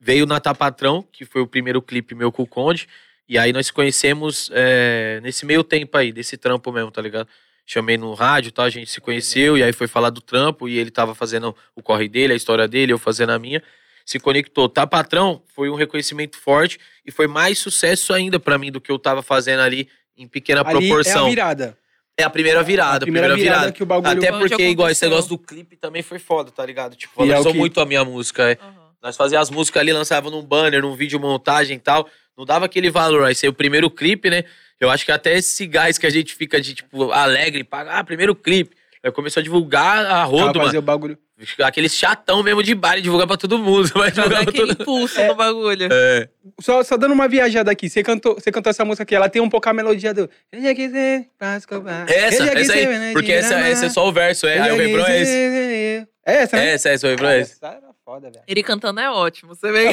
veio 0.00 0.24
na 0.24 0.40
Tapatrão, 0.40 1.06
que 1.12 1.26
foi 1.26 1.42
o 1.42 1.46
primeiro 1.46 1.82
clipe 1.82 2.14
meu 2.14 2.32
com 2.32 2.44
o 2.44 2.46
Conde. 2.46 2.88
E 3.28 3.36
aí 3.36 3.52
nós 3.52 3.70
conhecemos 3.70 4.50
é, 4.54 5.20
nesse 5.22 5.44
meio 5.44 5.62
tempo 5.62 5.98
aí, 5.98 6.12
desse 6.12 6.38
trampo 6.38 6.72
mesmo, 6.72 6.90
tá 6.90 7.02
ligado? 7.02 7.28
Chamei 7.66 7.96
no 7.98 8.14
rádio, 8.14 8.52
tá? 8.52 8.62
A 8.62 8.70
gente 8.70 8.88
se 8.88 9.00
conheceu 9.00 9.58
e 9.58 9.62
aí 9.62 9.72
foi 9.72 9.88
falar 9.88 10.10
do 10.10 10.20
trampo 10.20 10.68
e 10.68 10.78
ele 10.78 10.90
tava 10.90 11.14
fazendo 11.16 11.54
o 11.74 11.82
corre 11.82 12.08
dele, 12.08 12.32
a 12.32 12.36
história 12.36 12.68
dele, 12.68 12.92
eu 12.92 12.98
fazendo 12.98 13.30
a 13.32 13.38
minha. 13.40 13.60
Se 14.04 14.20
conectou. 14.20 14.68
Tá, 14.68 14.86
patrão? 14.86 15.42
Foi 15.48 15.68
um 15.68 15.74
reconhecimento 15.74 16.36
forte 16.38 16.78
e 17.04 17.10
foi 17.10 17.26
mais 17.26 17.58
sucesso 17.58 18.12
ainda 18.14 18.38
pra 18.38 18.56
mim 18.56 18.70
do 18.70 18.80
que 18.80 18.92
eu 18.92 18.98
tava 19.00 19.20
fazendo 19.20 19.60
ali 19.60 19.88
em 20.16 20.28
pequena 20.28 20.60
Ali 20.60 20.68
é 20.68 20.70
a 20.70 20.78
proporção. 20.78 21.28
virada. 21.28 21.76
É 22.16 22.22
a 22.22 22.30
primeira 22.30 22.62
virada, 22.62 22.96
a 22.96 23.00
primeira, 23.00 23.36
virada, 23.36 23.72
que 23.72 23.82
o 23.82 23.86
bagulho... 23.86 24.10
Até 24.10 24.32
Onde 24.32 24.48
porque, 24.48 24.66
igual, 24.68 24.88
esse 24.88 25.04
negócio 25.04 25.28
do 25.28 25.36
clipe 25.36 25.76
também 25.76 26.02
foi 26.02 26.18
foda, 26.18 26.50
tá 26.50 26.64
ligado? 26.64 26.96
Tipo, 26.96 27.12
é 27.22 27.26
valorizou 27.26 27.52
que- 27.52 27.58
muito 27.58 27.78
a 27.78 27.84
minha 27.84 28.02
música. 28.06 28.52
É. 28.52 28.58
Aham. 28.62 28.86
Nós 29.02 29.16
fazíamos 29.16 29.48
as 29.50 29.54
músicas 29.54 29.82
ali, 29.82 29.92
lançava 29.92 30.30
num 30.30 30.40
banner, 30.42 30.80
num 30.80 30.94
vídeo 30.96 31.20
montagem 31.20 31.76
e 31.76 31.80
tal. 31.80 32.08
Não 32.36 32.46
dava 32.46 32.64
aquele 32.64 32.88
valor. 32.90 33.24
Aí 33.24 33.34
saiu 33.34 33.50
o 33.50 33.54
primeiro 33.54 33.90
clipe, 33.90 34.30
né? 34.30 34.44
Eu 34.80 34.90
acho 34.90 35.04
que 35.04 35.12
até 35.12 35.36
esse 35.36 35.66
gás 35.66 35.96
que 35.98 36.06
a 36.06 36.10
gente 36.10 36.34
fica 36.34 36.60
de, 36.60 36.74
tipo, 36.74 37.10
alegre, 37.12 37.64
paga, 37.64 37.92
ah, 37.92 38.04
primeiro 38.04 38.34
clipe. 38.34 38.76
Aí 39.02 39.10
começou 39.12 39.40
a 39.40 39.44
divulgar 39.44 40.04
a 40.04 40.24
rodo, 40.24 40.58
fazer 40.58 40.78
o 40.78 40.82
bagulho. 40.82 41.16
Aquele 41.62 41.88
chatão 41.88 42.42
mesmo 42.42 42.62
de 42.62 42.74
baile, 42.74 43.02
divulgar 43.02 43.26
pra 43.26 43.36
todo 43.36 43.58
mundo. 43.58 43.88
Vai 43.94 44.10
divulgar 44.10 44.42
aquele 44.42 44.74
todo 44.74 44.82
impulso 44.82 45.20
É. 45.20 45.28
no 45.28 45.34
bagulho. 45.34 45.88
É. 45.92 46.28
Só, 46.60 46.82
só 46.82 46.96
dando 46.96 47.12
uma 47.12 47.28
viajada 47.28 47.70
aqui, 47.70 47.88
você 47.90 48.02
cantou, 48.02 48.34
você 48.34 48.50
cantou 48.50 48.70
essa 48.70 48.84
música 48.84 49.02
aqui, 49.02 49.14
ela 49.14 49.28
tem 49.28 49.40
um 49.42 49.48
pouco 49.48 49.68
a 49.68 49.72
melodia 49.72 50.12
do. 50.14 50.28
Essa, 52.08 52.44
essa 52.44 52.72
aí. 52.72 53.12
Porque 53.12 53.32
essa, 53.32 53.68
esse 53.68 53.84
é 53.84 53.88
só 53.90 54.08
o 54.08 54.12
verso, 54.12 54.46
é. 54.46 54.58
Aí 54.58 54.68
já 54.68 54.74
o 54.74 54.78
refrão 54.78 55.06
é 55.06 55.20
esse. 55.20 56.08
É 56.26 56.34
essa, 56.38 56.56
né? 56.56 56.66
É, 56.66 56.72
essa, 56.72 56.92
esse 56.92 57.06
é 57.06 57.08
o 57.08 57.10
refrão 57.12 57.28
é 57.28 57.40
esse. 57.40 57.52
Essa 57.52 57.66
era 57.68 57.95
foda, 58.06 58.30
velho. 58.30 58.44
Ele 58.46 58.62
cantando 58.62 59.00
é 59.00 59.10
ótimo, 59.10 59.52
você 59.54 59.72
vê. 59.72 59.86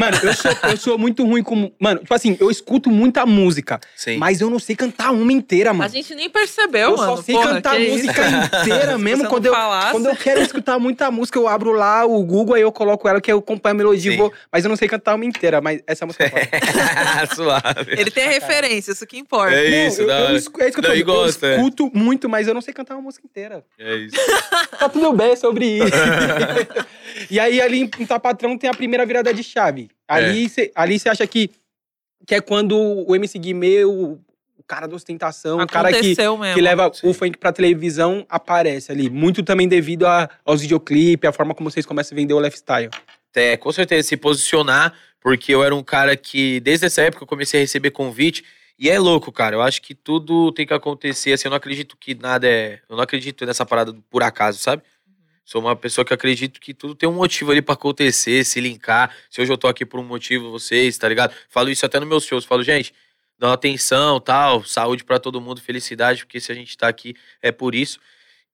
Mano, 0.00 0.16
eu 0.22 0.32
sou, 0.32 0.50
eu 0.70 0.76
sou 0.78 0.98
muito 0.98 1.22
ruim 1.24 1.42
como. 1.42 1.70
Mano, 1.78 2.00
tipo 2.00 2.14
assim, 2.14 2.34
eu 2.40 2.50
escuto 2.50 2.90
muita 2.90 3.26
música, 3.26 3.78
Sim. 3.94 4.16
mas 4.16 4.40
eu 4.40 4.48
não 4.48 4.58
sei 4.58 4.74
cantar 4.74 5.10
uma 5.12 5.30
inteira, 5.30 5.70
A 5.70 5.74
mano. 5.74 5.90
gente 5.90 6.14
nem 6.14 6.30
percebeu, 6.30 6.90
eu 6.92 6.96
mano. 6.96 7.16
só 7.18 7.22
sei 7.22 7.34
Porra, 7.34 7.54
cantar 7.54 7.74
a 7.74 7.76
que 7.76 7.82
isso? 7.82 8.06
música 8.06 8.22
inteira 8.62 8.98
mesmo. 8.98 9.28
Quando 9.28 9.44
não 9.44 9.52
eu, 9.52 9.54
falasse. 9.54 9.90
quando 9.92 10.06
eu 10.06 10.16
quero 10.16 10.40
escutar 10.40 10.78
muita 10.78 11.10
música, 11.10 11.38
eu 11.38 11.46
abro 11.46 11.72
lá 11.72 12.06
o 12.06 12.24
Google, 12.24 12.54
aí 12.54 12.62
eu 12.62 12.72
coloco 12.72 13.06
ela, 13.06 13.20
que 13.20 13.30
eu 13.30 13.38
acompanho 13.38 13.74
a 13.74 13.76
melodia, 13.76 14.10
Sim. 14.10 14.16
e 14.16 14.18
vou, 14.18 14.32
mas 14.50 14.64
eu 14.64 14.70
não 14.70 14.76
sei 14.76 14.88
cantar 14.88 15.14
uma 15.14 15.24
inteira, 15.26 15.60
mas 15.60 15.82
essa 15.86 16.06
música 16.06 16.24
é 16.24 16.30
foda. 16.30 17.34
Suave. 17.36 17.92
Ele 17.98 18.10
tem 18.10 18.24
a 18.24 18.30
referência, 18.30 18.92
isso 18.92 19.06
que 19.06 19.18
importa. 19.18 19.52
É 19.54 19.70
Não, 19.82 19.88
isso, 19.88 20.00
eu, 20.02 20.06
da 20.06 20.18
eu, 20.20 20.24
hora. 20.24 20.36
escu- 20.36 20.62
é 20.62 20.64
isso 20.68 20.72
que 20.74 20.80
eu 20.80 20.82
tô 20.84 20.88
Não, 20.88 21.14
eu 21.16 21.24
é. 21.26 21.28
escuto 21.28 21.90
muito, 21.92 22.28
mas 22.30 22.48
eu 22.48 22.54
não 22.54 22.62
sei 22.62 22.72
cantar 22.72 22.94
uma 22.94 23.02
música 23.02 23.26
inteira. 23.26 23.62
É 23.78 23.94
isso. 23.96 24.16
Tá 24.82 24.88
tudo 24.88 25.12
bem 25.12 25.36
sobre 25.36 25.64
isso. 25.64 25.92
e 27.30 27.38
aí, 27.42 27.60
ali 27.60 27.80
em 27.98 28.06
Tapatrão 28.06 28.56
tem 28.56 28.68
a 28.70 28.74
primeira 28.74 29.04
virada 29.06 29.32
de 29.32 29.42
chave. 29.42 29.88
É. 30.08 30.14
Ali 30.14 30.48
você 30.48 30.70
ali 30.74 30.98
cê 30.98 31.08
acha 31.08 31.26
que, 31.26 31.50
que 32.26 32.34
é 32.34 32.40
quando 32.40 32.76
o 32.78 33.14
MC 33.14 33.38
Guimê, 33.38 33.84
o, 33.84 34.18
o 34.58 34.62
cara 34.66 34.86
da 34.86 34.94
ostentação, 34.96 35.58
o 35.58 35.66
cara 35.66 35.90
que, 35.90 35.96
Aconteceu 35.96 36.38
que 36.54 36.60
leva 36.60 36.90
Sim. 36.94 37.08
o 37.08 37.14
funk 37.14 37.36
pra 37.38 37.52
televisão, 37.52 38.24
aparece 38.28 38.90
ali. 38.92 39.10
Muito 39.10 39.42
também 39.42 39.68
devido 39.68 40.06
a- 40.06 40.28
aos 40.44 40.60
videoclipes, 40.62 41.28
a 41.28 41.32
forma 41.32 41.54
como 41.54 41.70
vocês 41.70 41.84
começam 41.86 42.14
a 42.14 42.20
vender 42.20 42.34
o 42.34 42.40
lifestyle. 42.40 42.90
É, 43.34 43.56
com 43.56 43.72
certeza, 43.72 44.06
se 44.08 44.16
posicionar, 44.16 44.92
porque 45.20 45.54
eu 45.54 45.64
era 45.64 45.74
um 45.74 45.82
cara 45.82 46.16
que, 46.16 46.60
desde 46.60 46.86
essa 46.86 47.02
época, 47.02 47.22
eu 47.22 47.26
comecei 47.26 47.60
a 47.60 47.62
receber 47.62 47.90
convite. 47.90 48.44
E 48.78 48.90
é 48.90 48.98
louco, 48.98 49.30
cara. 49.30 49.54
Eu 49.56 49.62
acho 49.62 49.80
que 49.80 49.94
tudo 49.94 50.50
tem 50.52 50.66
que 50.66 50.74
acontecer. 50.74 51.32
Assim, 51.32 51.46
eu 51.46 51.50
não 51.50 51.56
acredito 51.56 51.96
que 51.96 52.14
nada 52.14 52.46
é. 52.48 52.80
Eu 52.88 52.96
não 52.96 53.02
acredito 53.04 53.46
nessa 53.46 53.64
parada 53.64 53.94
por 54.10 54.22
acaso, 54.22 54.58
sabe? 54.58 54.82
Sou 55.44 55.60
uma 55.60 55.74
pessoa 55.74 56.04
que 56.04 56.14
acredito 56.14 56.60
que 56.60 56.72
tudo 56.72 56.94
tem 56.94 57.08
um 57.08 57.12
motivo 57.12 57.50
ali 57.50 57.60
pra 57.60 57.74
acontecer, 57.74 58.44
se 58.44 58.60
linkar. 58.60 59.14
Se 59.28 59.40
hoje 59.40 59.52
eu 59.52 59.58
tô 59.58 59.66
aqui 59.66 59.84
por 59.84 59.98
um 59.98 60.04
motivo, 60.04 60.50
vocês, 60.50 60.96
tá 60.96 61.08
ligado? 61.08 61.34
Falo 61.48 61.68
isso 61.68 61.84
até 61.84 61.98
nos 61.98 62.08
meus 62.08 62.24
shows. 62.24 62.44
Falo, 62.44 62.62
gente, 62.62 62.94
dá 63.38 63.48
uma 63.48 63.54
atenção, 63.54 64.20
tal, 64.20 64.64
saúde 64.64 65.04
pra 65.04 65.18
todo 65.18 65.40
mundo, 65.40 65.60
felicidade, 65.60 66.24
porque 66.24 66.40
se 66.40 66.52
a 66.52 66.54
gente 66.54 66.76
tá 66.76 66.88
aqui 66.88 67.14
é 67.40 67.50
por 67.50 67.74
isso. 67.74 67.98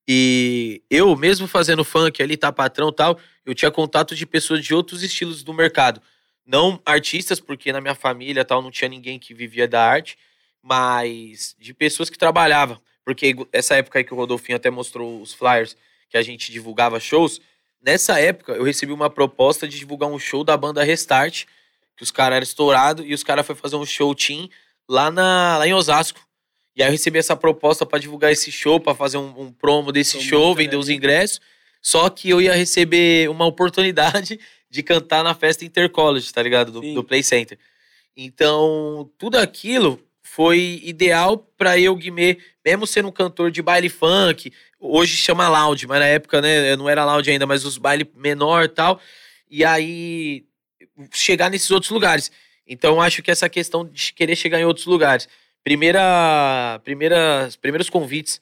E 0.07 0.81
eu, 0.89 1.15
mesmo 1.15 1.47
fazendo 1.47 1.83
funk 1.83 2.21
ali, 2.23 2.35
tá 2.35 2.51
patrão 2.51 2.91
tal, 2.91 3.19
eu 3.45 3.53
tinha 3.53 3.69
contato 3.69 4.15
de 4.15 4.25
pessoas 4.25 4.65
de 4.65 4.73
outros 4.73 5.03
estilos 5.03 5.43
do 5.43 5.53
mercado. 5.53 6.01
Não 6.43 6.81
artistas, 6.83 7.39
porque 7.39 7.71
na 7.71 7.79
minha 7.79 7.93
família 7.93 8.43
tal 8.43 8.59
não 8.59 8.71
tinha 8.71 8.89
ninguém 8.89 9.19
que 9.19 9.35
vivia 9.35 9.67
da 9.67 9.85
arte, 9.85 10.17
mas 10.63 11.55
de 11.59 11.71
pessoas 11.75 12.09
que 12.09 12.17
trabalhavam. 12.17 12.81
Porque 13.05 13.35
essa 13.53 13.75
época 13.75 13.99
aí 13.99 14.03
que 14.03 14.13
o 14.13 14.17
Rodolfinho 14.17 14.55
até 14.55 14.71
mostrou 14.71 15.21
os 15.21 15.31
flyers 15.31 15.77
que 16.09 16.17
a 16.17 16.21
gente 16.21 16.51
divulgava 16.51 16.99
shows, 16.99 17.39
nessa 17.81 18.19
época 18.19 18.53
eu 18.53 18.63
recebi 18.63 18.91
uma 18.91 19.09
proposta 19.09 19.67
de 19.67 19.77
divulgar 19.77 20.09
um 20.09 20.19
show 20.19 20.43
da 20.43 20.57
banda 20.57 20.83
Restart, 20.83 21.45
que 21.95 22.03
os 22.03 22.11
caras 22.11 22.37
eram 22.37 22.43
estourados, 22.43 23.05
e 23.05 23.13
os 23.13 23.23
caras 23.23 23.45
foram 23.45 23.59
fazer 23.59 23.75
um 23.75 23.85
show 23.85 24.13
team 24.15 24.49
lá, 24.87 25.11
na, 25.11 25.57
lá 25.57 25.67
em 25.67 25.73
Osasco. 25.73 26.19
E 26.75 26.81
aí 26.81 26.87
eu 26.87 26.91
recebi 26.91 27.19
essa 27.19 27.35
proposta 27.35 27.85
pra 27.85 27.99
divulgar 27.99 28.31
esse 28.31 28.51
show, 28.51 28.79
pra 28.79 28.95
fazer 28.95 29.17
um, 29.17 29.41
um 29.41 29.51
promo 29.51 29.91
desse 29.91 30.13
Promo 30.13 30.29
show, 30.29 30.55
vender 30.55 30.77
os 30.77 30.89
ingressos. 30.89 31.41
Só 31.81 32.09
que 32.09 32.29
eu 32.29 32.41
ia 32.41 32.53
receber 32.53 33.29
uma 33.29 33.45
oportunidade 33.45 34.39
de 34.69 34.83
cantar 34.83 35.23
na 35.23 35.33
festa 35.33 35.65
Intercollege, 35.65 36.31
tá 36.31 36.41
ligado? 36.41 36.71
Do, 36.71 36.93
do 36.93 37.03
Play 37.03 37.23
Center. 37.23 37.57
Então, 38.15 39.09
tudo 39.17 39.37
aquilo 39.37 39.99
foi 40.31 40.79
ideal 40.83 41.39
pra 41.57 41.79
eu, 41.79 41.95
Guimê, 41.95 42.37
mesmo 42.63 42.85
sendo 42.85 43.07
um 43.07 43.11
cantor 43.11 43.49
de 43.49 43.63
baile 43.63 43.89
funk, 43.89 44.53
hoje 44.79 45.17
chama 45.17 45.49
lounge, 45.49 45.87
mas 45.87 45.99
na 45.99 46.05
época, 46.05 46.39
né, 46.39 46.75
não 46.75 46.87
era 46.87 47.03
lounge 47.03 47.31
ainda, 47.31 47.47
mas 47.47 47.65
os 47.65 47.79
baile 47.79 48.09
menor 48.15 48.65
e 48.65 48.69
tal. 48.69 49.01
E 49.49 49.65
aí, 49.65 50.45
chegar 51.11 51.49
nesses 51.49 51.71
outros 51.71 51.91
lugares. 51.91 52.31
Então, 52.65 53.01
acho 53.01 53.23
que 53.23 53.31
essa 53.31 53.49
questão 53.49 53.83
de 53.83 54.13
querer 54.13 54.35
chegar 54.35 54.59
em 54.59 54.65
outros 54.65 54.85
lugares. 54.85 55.27
Primeira, 55.63 56.79
primeiras, 56.83 57.55
primeiros 57.55 57.89
convites 57.89 58.39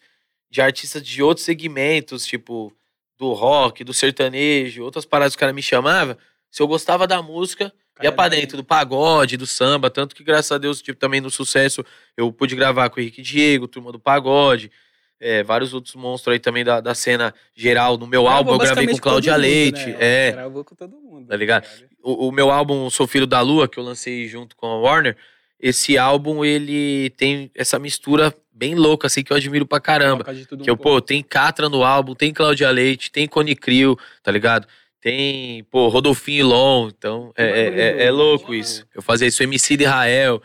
de 0.50 0.62
artistas 0.62 1.02
de 1.02 1.24
outros 1.24 1.46
segmentos, 1.46 2.26
tipo 2.26 2.76
do 3.18 3.32
rock, 3.32 3.86
do 3.86 3.94
sertanejo, 3.94 4.84
outras 4.84 5.06
paradas 5.06 5.36
que 5.36 5.40
o 5.40 5.40
cara 5.40 5.54
me 5.54 5.64
chamava. 5.64 6.18
Se 6.52 6.62
eu 6.62 6.68
gostava 6.68 7.08
da 7.08 7.22
música, 7.22 7.74
ia 8.02 8.12
pra 8.12 8.28
dentro 8.28 8.58
do 8.58 8.64
pagode, 8.64 9.38
do 9.38 9.46
samba. 9.48 9.90
Tanto 9.90 10.16
que, 10.16 10.24
graças 10.24 10.52
a 10.52 10.58
Deus, 10.58 10.82
tipo, 10.82 11.00
também 11.00 11.22
no 11.22 11.30
sucesso, 11.30 11.84
eu 12.16 12.32
pude 12.32 12.56
gravar 12.56 12.90
com 12.90 13.00
o 13.00 13.02
Henrique 13.02 13.22
Diego, 13.22 13.68
turma 13.68 13.92
do 13.92 14.00
pagode. 14.00 14.72
é, 15.20 15.42
vários 15.44 15.74
outros 15.74 15.96
monstros 15.96 16.34
aí 16.34 16.40
também 16.40 16.64
da, 16.64 16.80
da 16.80 16.94
cena 16.94 17.34
geral. 17.56 17.98
No 17.98 18.06
meu 18.06 18.28
álbum, 18.28 18.52
eu 18.52 18.58
gravei 18.60 18.88
com 18.88 18.98
Cláudia 18.98 19.36
Leite. 19.36 19.96
É, 20.00 20.32
Gravou 20.32 20.64
com 20.64 20.76
todo 20.76 20.96
mundo. 21.00 21.28
Tá 21.28 21.36
ligado? 21.36 21.66
o, 22.04 22.28
o 22.28 22.32
meu 22.32 22.52
álbum 22.52 22.90
Sou 22.90 23.08
Filho 23.08 23.26
da 23.26 23.42
Lua, 23.42 23.68
que 23.68 23.80
eu 23.80 23.84
lancei 23.84 24.28
junto 24.28 24.56
com 24.56 24.68
a 24.68 24.78
Warner, 24.80 25.18
esse 25.60 25.98
álbum, 25.98 26.46
ele 26.46 27.10
tem 27.18 27.50
essa 27.56 27.80
mistura 27.80 28.32
bem 28.54 28.76
louca, 28.76 29.08
assim, 29.08 29.24
que 29.24 29.34
eu 29.34 29.38
admiro 29.38 29.66
pra 29.66 29.80
caramba. 29.80 30.24
Tudo 30.48 30.62
um 30.62 30.64
Que 30.64 30.70
eu, 30.70 30.78
pouco. 30.78 30.98
pô, 30.98 31.02
tem 31.02 31.24
Catra 31.24 31.68
no 31.68 31.84
álbum, 31.84 32.14
tem 32.14 32.32
Cláudia 32.32 32.70
Leite, 32.70 33.12
tem 33.12 33.28
Cone 33.28 33.56
Crew, 33.56 33.98
tá 34.22 34.32
ligado? 34.32 34.68
Tem, 35.02 35.64
pô, 35.66 35.88
Rodolfinho 35.90 36.48
Lon, 36.48 36.88
então 36.90 37.32
é, 37.36 37.46
é, 37.46 37.80
é- 37.80 38.06
é 38.06 38.12
louco 38.12 38.54
isso. 38.54 38.86
Eu 38.96 39.02
fazia 39.02 39.28
isso, 39.28 39.44
MC 39.44 39.78
de 39.78 39.84
Israel, 39.84 40.42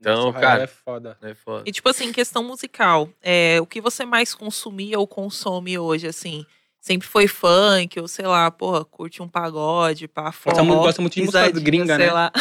então, 0.00 0.26
Nossa, 0.26 0.38
cara, 0.38 0.62
É 0.62 0.66
foda. 0.68 1.18
é 1.20 1.34
foda. 1.34 1.64
E, 1.66 1.72
tipo 1.72 1.88
assim, 1.88 2.12
questão 2.12 2.44
musical, 2.44 3.08
é, 3.20 3.58
o 3.60 3.66
que 3.66 3.80
você 3.80 4.04
mais 4.04 4.32
consumia 4.34 4.98
ou 4.98 5.06
consome 5.06 5.76
hoje, 5.78 6.06
assim? 6.06 6.46
Sempre 6.80 7.08
foi 7.08 7.26
funk, 7.26 7.98
ou 8.00 8.06
sei 8.06 8.24
lá, 8.24 8.48
porra, 8.52 8.84
curte 8.84 9.20
um 9.20 9.28
pagode, 9.28 10.06
pá, 10.06 10.30
forró, 10.30 10.52
Gosta 10.54 10.64
muito- 10.64 10.80
gosta 10.82 11.02
muito 11.02 11.14
de 11.14 11.22
música 11.24 11.50
gringa, 11.60 11.96
sei 11.96 12.06
né? 12.06 12.12
lá. 12.12 12.32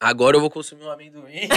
Agora 0.00 0.36
eu 0.36 0.40
vou 0.40 0.50
consumir 0.50 0.82
um 0.84 0.90
amendoim. 0.90 1.48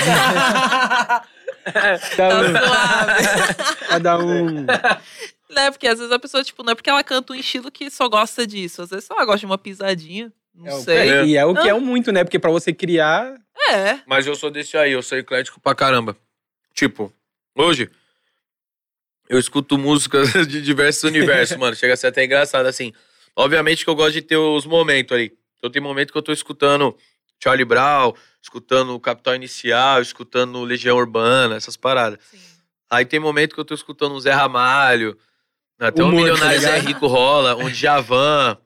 Tá 1.65 1.97
Cada 2.15 2.35
um. 2.41 2.51
suave. 2.51 3.55
Cada 3.89 4.17
um. 4.19 4.65
né? 5.49 5.71
Porque 5.71 5.87
às 5.87 5.97
vezes 5.99 6.11
a 6.11 6.19
pessoa, 6.19 6.43
tipo, 6.43 6.63
não 6.63 6.71
é 6.71 6.75
porque 6.75 6.89
ela 6.89 7.03
canta 7.03 7.33
um 7.33 7.35
estilo 7.35 7.71
que 7.71 7.89
só 7.89 8.07
gosta 8.09 8.45
disso. 8.47 8.81
Às 8.81 8.89
vezes 8.89 9.09
ela 9.09 9.25
gosta 9.25 9.39
de 9.39 9.45
uma 9.45 9.57
pisadinha, 9.57 10.31
não 10.53 10.67
É 10.67 10.73
o- 10.75 10.81
sei. 10.81 10.97
É. 11.09 11.25
E 11.25 11.37
é 11.37 11.45
o 11.45 11.53
que 11.53 11.67
é 11.69 11.73
o 11.73 11.81
muito, 11.81 12.11
né? 12.11 12.23
Porque 12.23 12.39
pra 12.39 12.51
você 12.51 12.73
criar. 12.73 13.35
É. 13.69 13.99
Mas 14.05 14.25
eu 14.27 14.35
sou 14.35 14.49
desse 14.51 14.77
aí, 14.77 14.91
eu 14.91 15.01
sou 15.03 15.17
eclético 15.17 15.59
pra 15.59 15.73
caramba. 15.75 16.15
Tipo, 16.73 17.11
hoje 17.55 17.89
eu 19.29 19.39
escuto 19.39 19.77
músicas 19.77 20.31
de 20.47 20.61
diversos 20.61 21.03
universos, 21.03 21.55
mano. 21.57 21.75
Chega 21.75 21.93
a 21.93 21.97
ser 21.97 22.07
até 22.07 22.23
engraçado, 22.23 22.65
assim. 22.65 22.93
Obviamente 23.35 23.83
que 23.83 23.89
eu 23.89 23.95
gosto 23.95 24.13
de 24.13 24.21
ter 24.21 24.37
os 24.37 24.65
momentos 24.65 25.15
ali. 25.15 25.37
Então 25.57 25.69
tem 25.69 25.81
momento 25.81 26.11
que 26.11 26.17
eu 26.17 26.21
tô 26.21 26.31
escutando 26.31 26.95
Charlie 27.43 27.65
Brown, 27.65 28.13
escutando 28.41 28.93
o 28.93 28.99
Capital 28.99 29.35
Inicial, 29.35 30.01
escutando 30.01 30.63
Legião 30.63 30.95
Urbana, 30.97 31.55
essas 31.55 31.75
paradas. 31.75 32.19
Sim. 32.29 32.37
Aí 32.89 33.03
tem 33.03 33.19
momento 33.19 33.53
que 33.55 33.59
eu 33.59 33.65
tô 33.65 33.73
escutando 33.73 34.13
um 34.15 34.19
Zé 34.19 34.31
Ramalho, 34.31 35.17
até 35.79 36.03
um 36.03 36.09
Humor, 36.09 36.39
tá 36.39 36.53
ligado? 36.53 36.87
Rico 36.87 37.07
rola, 37.07 37.55
um 37.55 37.69
Djavan, 37.69 38.57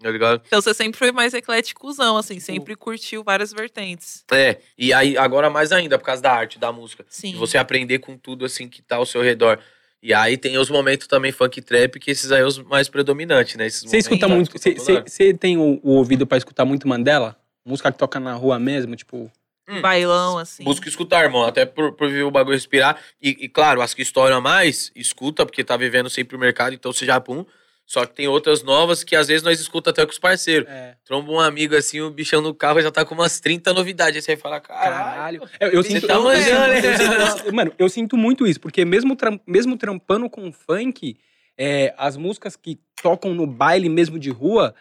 tá 0.00 0.10
ligado? 0.10 0.42
Então 0.46 0.60
você 0.60 0.72
sempre 0.74 0.98
foi 0.98 1.12
mais 1.12 1.34
ecléticozão, 1.34 2.16
assim, 2.16 2.40
sempre 2.40 2.74
curtiu 2.74 3.22
várias 3.22 3.52
vertentes. 3.52 4.24
É, 4.32 4.58
e 4.76 4.92
aí 4.92 5.16
agora 5.16 5.50
mais 5.50 5.72
ainda, 5.72 5.98
por 5.98 6.04
causa 6.04 6.22
da 6.22 6.32
arte, 6.32 6.58
da 6.58 6.72
música. 6.72 7.04
Sim. 7.08 7.34
Você 7.36 7.58
aprender 7.58 7.98
com 7.98 8.16
tudo 8.16 8.44
assim 8.44 8.68
que 8.68 8.82
tá 8.82 8.96
ao 8.96 9.06
seu 9.06 9.22
redor. 9.22 9.58
E 10.02 10.12
aí 10.12 10.36
tem 10.36 10.58
os 10.58 10.68
momentos 10.68 11.06
também 11.06 11.32
funk 11.32 11.62
trap, 11.62 11.98
que 11.98 12.10
esses 12.10 12.30
aí 12.30 12.40
são 12.40 12.48
os 12.48 12.58
mais 12.58 12.90
predominantes, 12.90 13.56
né? 13.56 13.70
Você 13.70 13.96
escuta 13.96 14.28
muito. 14.28 14.52
Você 14.52 15.32
tem 15.32 15.56
o, 15.56 15.80
o 15.82 15.92
ouvido 15.92 16.26
pra 16.26 16.36
escutar 16.36 16.66
muito 16.66 16.86
Mandela? 16.86 17.34
Música 17.64 17.90
que 17.90 17.96
toca 17.96 18.20
na 18.20 18.34
rua 18.34 18.58
mesmo, 18.58 18.94
tipo. 18.94 19.32
Hum. 19.68 19.80
Bailão, 19.80 20.38
assim. 20.38 20.62
Busca 20.64 20.88
escutar, 20.88 21.24
irmão, 21.24 21.44
até 21.44 21.64
por, 21.64 21.92
por 21.92 22.08
ver 22.10 22.22
o 22.24 22.30
bagulho 22.30 22.54
respirar. 22.54 22.98
E, 23.22 23.30
e, 23.44 23.48
claro, 23.48 23.80
as 23.80 23.94
que 23.94 24.02
estouram 24.02 24.40
mais, 24.40 24.92
escuta, 24.94 25.46
porque 25.46 25.64
tá 25.64 25.76
vivendo 25.76 26.10
sempre 26.10 26.36
o 26.36 26.38
mercado, 26.38 26.74
então 26.74 26.92
você 26.92 27.06
já 27.06 27.18
pum. 27.20 27.44
Só 27.86 28.06
que 28.06 28.14
tem 28.14 28.26
outras 28.26 28.62
novas 28.62 29.04
que 29.04 29.14
às 29.14 29.28
vezes 29.28 29.42
nós 29.42 29.60
escuta 29.60 29.90
até 29.90 30.04
com 30.06 30.10
os 30.12 30.18
parceiros. 30.18 30.66
É. 30.68 30.96
Tromba 31.04 31.30
um 31.30 31.38
amigo 31.38 31.76
assim, 31.76 32.00
o 32.00 32.10
bichão 32.10 32.40
no 32.40 32.54
carro 32.54 32.80
já 32.80 32.90
tá 32.90 33.04
com 33.04 33.14
umas 33.14 33.40
30 33.40 33.74
novidades. 33.74 34.16
Aí 34.16 34.22
você 34.22 34.34
vai 34.36 34.40
falar, 34.42 34.60
caralho. 34.60 35.40
Caralho. 35.42 35.50
Eu, 35.60 35.68
eu 35.68 35.82
Você 35.82 35.90
sinto, 35.90 36.06
tá 36.06 36.14
eu- 36.14 36.22
manjando, 36.22 36.68
né? 36.72 37.52
Mano, 37.52 37.72
eu 37.78 37.88
sinto 37.90 38.16
muito 38.16 38.46
isso, 38.46 38.58
porque 38.58 38.86
mesmo, 38.86 39.14
tram- 39.14 39.38
mesmo 39.46 39.76
trampando 39.76 40.30
com 40.30 40.50
funk, 40.50 41.16
é, 41.58 41.94
as 41.98 42.16
músicas 42.16 42.56
que 42.56 42.78
tocam 43.02 43.34
no 43.34 43.46
baile 43.46 43.90
mesmo 43.90 44.18
de 44.18 44.30
rua, 44.30 44.74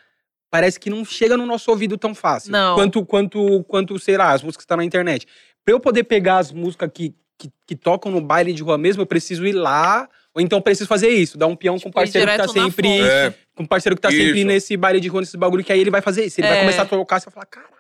parece 0.54 0.80
que 0.80 0.88
não 0.88 1.04
chega 1.04 1.36
no 1.36 1.48
nosso 1.48 1.72
ouvido 1.72 1.98
tão 1.98 2.14
fácil. 2.14 2.52
Não. 2.52 2.76
Quanto, 2.76 3.04
quanto, 3.04 3.64
quanto, 3.64 3.98
sei 3.98 4.16
lá, 4.16 4.34
as 4.34 4.44
músicas 4.44 4.58
que 4.58 4.66
estão 4.66 4.78
na 4.78 4.86
internet. 4.86 5.26
Pra 5.66 5.74
eu 5.74 5.80
poder 5.80 6.04
pegar 6.04 6.38
as 6.38 6.52
músicas 6.52 6.92
que, 6.94 7.16
que, 7.40 7.50
que 7.66 7.76
tocam 7.76 8.12
no 8.12 8.22
baile 8.22 8.54
de 8.54 8.62
rua 8.62 8.78
mesmo, 8.78 9.02
eu 9.02 9.08
preciso 9.08 9.48
ir 9.48 9.54
lá. 9.54 10.08
Ou 10.32 10.40
então 10.44 10.60
eu 10.60 10.62
preciso 10.62 10.88
fazer 10.88 11.10
isso, 11.10 11.40
dar 11.40 11.48
um 11.48 11.56
peão 11.56 11.74
com 11.74 11.80
Tipo, 11.80 11.90
um 11.90 11.92
parceiro 11.92 12.30
que 12.30 12.38
tá 12.38 12.48
sempre. 12.48 13.02
É. 13.02 13.34
Com 13.56 13.64
um 13.64 13.66
parceiro 13.66 13.96
que 13.96 14.02
tá 14.04 14.12
sempre 14.12 14.38
Isso. 14.42 14.46
nesse 14.48 14.78
baile 14.78 15.00
de 15.00 15.08
rua, 15.08 15.22
nesse 15.22 15.38
bagulho, 15.38 15.64
que 15.64 15.74
aí 15.74 15.80
ele 15.80 15.90
vai 15.90 16.02
fazer 16.02 16.24
isso. 16.26 16.40
Ele 16.40 16.48
vai 16.48 16.58
É. 16.58 16.60
começar 16.62 16.84
a 16.84 16.86
tocar, 16.86 17.20
você 17.20 17.26
vai 17.26 17.34
falar, 17.34 17.46
caralho. 17.48 17.74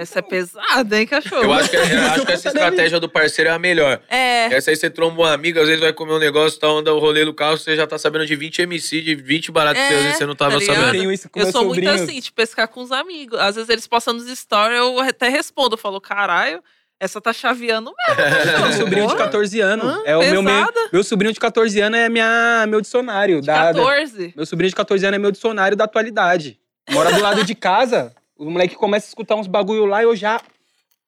Essa 0.00 0.20
é 0.20 0.22
pesada, 0.22 0.96
hein, 1.00 1.06
cachorro? 1.08 1.42
Eu 1.42 1.52
acho 1.52 1.70
que, 1.70 1.76
eu 1.76 1.82
acho 1.82 2.24
que 2.26 2.30
essa 2.32 2.48
estratégia 2.48 3.00
do 3.00 3.08
parceiro 3.08 3.50
é 3.50 3.52
a 3.52 3.58
melhor. 3.58 4.00
É. 4.08 4.44
Essa 4.54 4.70
aí 4.70 4.76
você 4.76 4.88
tromba 4.88 5.22
um 5.22 5.24
amigo, 5.24 5.58
às 5.58 5.66
vezes 5.66 5.80
vai 5.80 5.92
comer 5.92 6.12
um 6.12 6.18
negócio, 6.20 6.58
tá 6.60 6.68
onda 6.68 6.94
o 6.94 7.00
rolê 7.00 7.24
do 7.24 7.34
carro, 7.34 7.56
você 7.58 7.74
já 7.74 7.84
tá 7.84 7.98
sabendo 7.98 8.24
de 8.24 8.36
20 8.36 8.62
MC, 8.62 9.00
de 9.00 9.14
20 9.16 9.50
baratos 9.50 9.82
É, 9.82 9.88
às 9.88 10.02
vezes 10.02 10.18
você 10.18 10.26
não 10.26 10.36
tava 10.36 10.52
tá? 10.58 10.62
Eu 10.64 10.66
sabendo. 10.74 10.90
tenho 10.92 11.10
isso 11.12 11.28
com 11.28 11.40
Eu 11.40 11.44
meu 11.46 11.52
sou 11.52 11.64
muito 11.64 11.88
assim, 11.88 12.20
de 12.20 12.30
pescar 12.30 12.68
com 12.68 12.80
os 12.80 12.92
amigos. 12.92 13.38
Às 13.40 13.56
vezes 13.56 13.68
eles 13.70 13.86
postam 13.88 14.14
nos 14.14 14.26
stories, 14.38 14.78
eu 14.78 15.00
até 15.00 15.28
respondo. 15.28 15.74
Eu 15.74 15.78
falo, 15.78 16.00
caralho, 16.00 16.62
essa 17.00 17.20
tá 17.20 17.32
chaveando 17.32 17.92
mesmo. 17.92 18.22
Meu 18.68 18.72
sobrinho 18.74 19.06
de 19.08 19.12
Porra. 19.14 19.24
14 19.24 19.60
anos. 19.60 19.84
Hã? 19.84 20.02
é 20.04 20.16
o 20.16 20.20
meu, 20.20 20.42
meu, 20.42 20.54
Pesada. 20.54 20.88
meu 20.92 21.02
sobrinho 21.04 21.32
de 21.32 21.40
14 21.40 21.80
anos 21.80 21.98
é 21.98 22.08
minha, 22.08 22.64
meu 22.68 22.80
dicionário. 22.80 23.40
De 23.40 23.46
da- 23.48 23.72
da- 23.72 23.82
14. 23.82 24.32
meu 24.36 24.46
sobrinho 24.46 24.70
de 24.70 24.76
14 24.76 25.06
anos 25.06 25.16
é 25.16 25.18
meu 25.18 25.30
dicionário 25.32 25.76
da 25.76 25.84
atualidade. 25.84 26.56
Mora 26.90 27.12
do 27.12 27.20
lado 27.20 27.44
de 27.44 27.54
casa, 27.54 28.14
o 28.38 28.50
moleque 28.50 28.76
começa 28.76 29.06
a 29.06 29.08
escutar 29.08 29.34
uns 29.34 29.46
bagulho 29.46 29.84
lá 29.84 30.00
e 30.00 30.04
eu 30.04 30.16
já. 30.16 30.40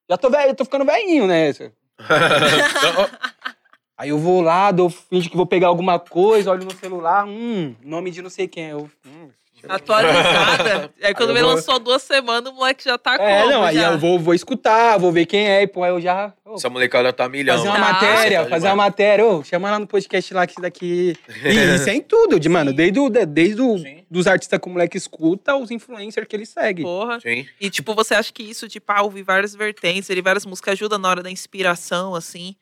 Já 0.08 0.18
tô 0.18 0.28
velho, 0.28 0.54
tô 0.56 0.64
ficando 0.64 0.84
velhinho, 0.84 1.26
né? 1.26 1.52
Aí 3.96 4.08
eu 4.08 4.18
vou 4.18 4.40
lá, 4.40 4.72
dou, 4.72 4.90
finge 4.90 5.28
que 5.28 5.36
vou 5.36 5.46
pegar 5.46 5.68
alguma 5.68 5.98
coisa, 5.98 6.50
olho 6.50 6.64
no 6.64 6.74
celular, 6.74 7.26
hum, 7.26 7.76
nome 7.82 8.10
de 8.10 8.22
não 8.22 8.30
sei 8.30 8.48
quem. 8.48 8.68
Eu, 8.68 8.90
hum, 9.06 9.28
Atualizada. 9.68 10.92
Aí 11.02 11.14
quando 11.14 11.30
eu 11.30 11.34
me 11.34 11.40
vou- 11.42 11.54
lançou 11.54 11.78
duas 11.78 12.02
semanas, 12.02 12.50
o 12.52 12.54
moleque 12.56 12.84
já 12.84 12.96
tá 12.98 13.14
É, 13.14 13.40
como 13.42 13.52
não, 13.52 13.62
aí 13.64 13.74
já? 13.74 13.92
eu 13.92 13.98
vou, 13.98 14.18
vou 14.18 14.34
escutar, 14.34 14.98
vou 14.98 15.12
ver 15.12 15.26
quem 15.26 15.46
é, 15.48 15.62
e 15.62 15.66
pô, 15.66 15.82
aí 15.82 15.90
eu 15.90 16.00
já. 16.00 16.32
ô, 16.44 16.54
Essa 16.54 16.68
molecada 16.70 17.12
tá 17.12 17.28
milhão. 17.28 17.56
fazer 17.56 17.68
uma 17.68 17.76
Tá. 17.78 17.92
matéria, 17.92 18.42
Tá 18.44 18.48
fazer 18.50 18.66
uma 18.68 18.76
matéria. 18.76 19.26
Ô, 19.26 19.44
chama 19.44 19.70
lá 19.70 19.78
no 19.78 19.86
podcast 19.86 20.32
lá 20.34 20.46
que 20.46 20.52
isso 20.52 20.60
daqui. 20.62 21.16
E 21.44 21.74
isso 21.76 21.88
é 21.88 21.94
em 21.94 22.00
tudo, 22.02 22.38
de, 22.40 22.48
mano. 22.48 22.72
Desde, 22.72 22.98
o, 23.00 23.08
desde 23.08 23.60
o, 23.60 23.78
Sim. 23.78 24.04
dos 24.10 24.26
artistas 24.26 24.58
que 24.58 24.68
o 24.68 24.70
moleque 24.72 24.96
escuta, 24.96 25.56
os 25.56 25.70
influencers 25.70 26.26
que 26.26 26.36
ele 26.36 26.46
segue. 26.46 26.82
Porra. 26.82 27.20
Sim. 27.20 27.46
E, 27.60 27.70
tipo, 27.70 27.94
você 27.94 28.14
acha 28.14 28.32
que 28.32 28.42
isso, 28.42 28.68
tipo, 28.68 28.90
ah, 28.92 29.02
ouvir 29.02 29.22
várias 29.22 29.54
vertentes, 29.54 30.08
ele 30.10 30.22
várias 30.22 30.44
músicas 30.46 30.72
ajuda 30.72 30.98
na 30.98 31.08
hora 31.08 31.22
da 31.22 31.30
inspiração, 31.30 32.14
assim? 32.14 32.54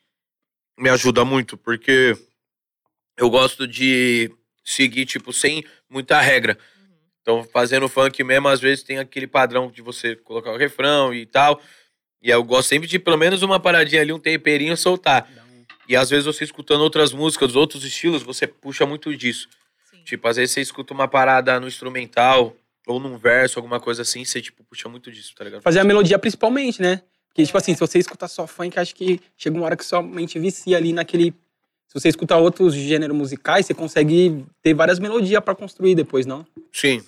me 0.77 0.89
ajuda 0.89 1.25
muito, 1.25 1.57
porque 1.57 2.15
eu 3.17 3.29
gosto 3.29 3.67
de 3.67 4.31
seguir, 4.63 5.05
tipo, 5.05 5.33
sem 5.33 5.61
muita 5.89 6.21
regra. 6.21 6.57
Então, 7.29 7.43
fazendo 7.43 7.87
funk 7.87 8.23
mesmo, 8.23 8.47
às 8.47 8.59
vezes 8.59 8.83
tem 8.83 8.97
aquele 8.97 9.27
padrão 9.27 9.69
de 9.69 9.83
você 9.83 10.15
colocar 10.15 10.51
o 10.51 10.57
refrão 10.57 11.13
e 11.13 11.27
tal. 11.27 11.61
E 12.23 12.31
eu 12.31 12.43
gosto 12.43 12.69
sempre 12.69 12.87
de 12.87 12.97
pelo 12.97 13.17
menos 13.17 13.43
uma 13.43 13.59
paradinha 13.59 14.01
ali, 14.01 14.11
um 14.11 14.17
temperinho 14.17 14.75
soltar. 14.75 15.29
E 15.87 15.95
às 15.95 16.09
vezes 16.09 16.25
você 16.25 16.43
escutando 16.43 16.81
outras 16.81 17.13
músicas, 17.13 17.55
outros 17.55 17.83
estilos, 17.83 18.23
você 18.23 18.47
puxa 18.47 18.83
muito 18.83 19.15
disso. 19.15 19.47
Sim. 19.91 20.01
Tipo, 20.03 20.27
às 20.27 20.37
vezes 20.37 20.55
você 20.55 20.61
escuta 20.61 20.91
uma 20.91 21.07
parada 21.07 21.59
no 21.59 21.67
instrumental 21.67 22.55
ou 22.87 22.99
num 22.99 23.15
verso, 23.15 23.59
alguma 23.59 23.79
coisa 23.79 24.01
assim, 24.01 24.25
você, 24.25 24.41
tipo, 24.41 24.63
puxa 24.63 24.89
muito 24.89 25.11
disso, 25.11 25.35
tá 25.37 25.43
ligado? 25.43 25.61
Fazer 25.61 25.81
a 25.81 25.83
melodia 25.83 26.17
principalmente, 26.17 26.81
né? 26.81 27.03
Porque, 27.27 27.45
tipo 27.45 27.57
assim, 27.59 27.75
se 27.75 27.79
você 27.79 27.99
escuta 27.99 28.27
só 28.27 28.47
funk, 28.47 28.79
acho 28.79 28.95
que 28.95 29.19
chega 29.37 29.55
uma 29.55 29.67
hora 29.67 29.77
que 29.77 29.85
sua 29.85 30.01
mente 30.01 30.39
vicia 30.39 30.77
ali 30.77 30.93
naquele. 30.93 31.31
Se 31.87 31.93
você 31.93 32.09
escuta 32.09 32.35
outros 32.37 32.73
gêneros 32.73 33.15
musicais, 33.15 33.67
você 33.67 33.73
consegue 33.75 34.43
ter 34.63 34.73
várias 34.73 34.97
melodias 34.97 35.43
pra 35.43 35.53
construir 35.53 35.93
depois, 35.93 36.25
não? 36.25 36.43
Sim. 36.71 37.03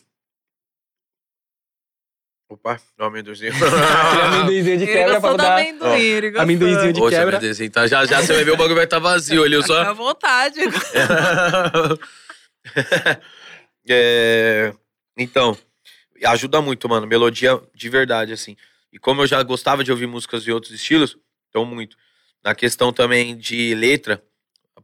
Opa, 2.51 2.77
não, 2.99 3.05
amendozinho. 3.05 3.53
Aquele 3.53 4.21
amendoinzinho 4.35 4.77
de 4.77 4.85
quebra 4.85 5.21
pra 5.21 5.33
dar. 5.37 5.53
amendoim, 5.57 6.37
amendoinzinho 6.37 6.91
de 6.91 6.99
Poxa, 6.99 7.17
quebra. 7.17 7.39
tá? 7.71 7.87
Já, 7.87 8.05
já 8.05 8.21
você 8.21 8.33
vai 8.33 8.43
ver 8.43 8.51
o 8.51 8.57
bagulho 8.57 8.75
vai 8.75 8.83
estar 8.83 8.99
vazio 8.99 9.41
ali, 9.45 9.53
eu 9.55 9.61
Fica 9.63 9.81
à 9.81 9.85
só. 9.85 9.93
vontade. 9.93 10.59
É, 13.89 14.73
Então, 15.17 15.57
ajuda 16.25 16.61
muito, 16.61 16.87
mano. 16.89 17.07
Melodia 17.07 17.59
de 17.73 17.89
verdade, 17.89 18.33
assim. 18.33 18.55
E 18.91 18.99
como 18.99 19.21
eu 19.21 19.27
já 19.27 19.41
gostava 19.43 19.83
de 19.83 19.91
ouvir 19.91 20.05
músicas 20.07 20.43
de 20.43 20.51
outros 20.51 20.73
estilos, 20.73 21.17
então 21.49 21.65
muito. 21.65 21.95
Na 22.43 22.53
questão 22.53 22.91
também 22.91 23.35
de 23.37 23.73
letra, 23.75 24.21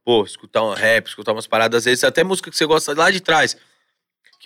pô, 0.03 0.23
escutar 0.23 0.63
um 0.63 0.73
rap, 0.73 1.07
escutar 1.07 1.33
umas 1.33 1.47
paradas, 1.47 1.79
às 1.79 1.85
vezes 1.85 2.03
até 2.03 2.23
música 2.23 2.49
que 2.49 2.57
você 2.57 2.65
gosta 2.65 2.93
lá 2.93 3.11
de 3.11 3.19
trás, 3.19 3.57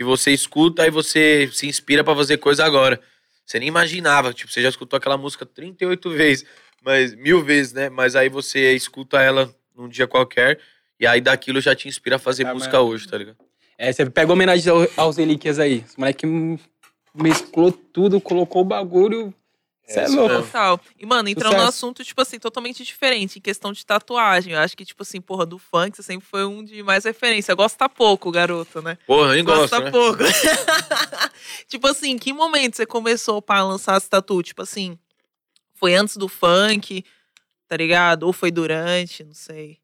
que 0.02 0.04
você 0.04 0.32
escuta 0.32 0.88
e 0.88 0.90
você 0.90 1.48
se 1.54 1.68
inspira 1.68 2.04
pra 2.04 2.16
fazer 2.16 2.38
coisa 2.38 2.66
agora. 2.66 3.00
Você 3.46 3.60
nem 3.60 3.68
imaginava, 3.68 4.34
tipo, 4.34 4.52
você 4.52 4.60
já 4.60 4.70
escutou 4.70 4.98
aquela 4.98 5.16
música 5.16 5.46
38 5.46 6.10
vezes, 6.10 6.44
mas 6.84 7.14
mil 7.14 7.44
vezes, 7.44 7.72
né? 7.72 7.88
Mas 7.88 8.16
aí 8.16 8.28
você 8.28 8.74
escuta 8.74 9.22
ela 9.22 9.54
num 9.76 9.88
dia 9.88 10.08
qualquer 10.08 10.60
e 11.00 11.06
aí 11.06 11.22
daquilo 11.22 11.62
já 11.62 11.76
te 11.76 11.88
inspira 11.88 12.16
a 12.16 12.20
fazer 12.20 12.48
Ah, 12.48 12.54
música 12.56 12.80
mas- 12.82 12.88
hoje, 12.90 13.08
tá 13.08 13.16
ligado? 13.16 13.38
É, 13.78 13.94
você 13.94 14.04
pega 14.10 14.34
homenagem 14.34 14.72
ao- 14.72 14.88
aos 14.98 15.18
relíquias 15.18 15.60
aí. 15.60 15.84
Esse 15.88 16.00
moleque 16.00 16.26
mesclou 17.14 17.72
tudo, 17.72 18.20
colocou 18.20 18.64
o 18.64 18.66
bagulho. 18.66 19.32
Você 19.92 20.00
é, 20.00 20.04
isso 20.06 20.16
louco. 20.16 20.36
Total. 20.44 20.80
E, 20.98 21.06
mano, 21.06 21.30
entrando 21.30 21.58
no 21.58 21.64
assunto, 21.64 22.04
tipo 22.04 22.22
assim, 22.22 22.40
totalmente 22.40 22.84
diferente, 22.84 23.40
em 23.40 23.42
questão 23.42 23.72
de 23.74 23.86
tatuagem. 23.86 24.54
Eu 24.54 24.60
acho 24.60 24.76
que, 24.76 24.86
tipo 24.86 25.04
assim, 25.04 25.20
porra, 25.20 25.46
do 25.46 25.60
funk, 25.60 25.96
você 25.96 26.04
sempre 26.04 26.28
foi 26.28 26.46
um 26.46 26.64
de 26.64 26.82
mais 26.82 27.04
referência. 27.04 27.54
Gosta 27.54 27.90
pouco, 27.90 28.32
garoto, 28.32 28.82
né? 28.82 28.98
Porra, 29.06 29.34
nem 29.34 29.44
gosto, 29.44 29.60
Gosta 29.62 29.80
né? 29.82 29.92
pouco. 29.92 30.24
tipo 31.68 31.88
assim, 31.88 32.12
em 32.12 32.18
que 32.18 32.32
momento 32.32 32.76
você 32.76 32.86
começou 32.86 33.42
pra 33.42 33.64
lançar 33.64 33.98
esse 33.98 34.10
tatu? 34.10 34.42
Tipo 34.42 34.62
assim, 34.62 34.98
foi 35.74 35.96
antes 35.96 36.16
do 36.16 36.28
funk, 36.28 37.04
tá 37.68 37.76
ligado? 37.76 38.24
Ou 38.24 38.34
foi 38.34 38.52
durante, 38.52 39.24
não 39.24 39.34
sei. 39.34 39.80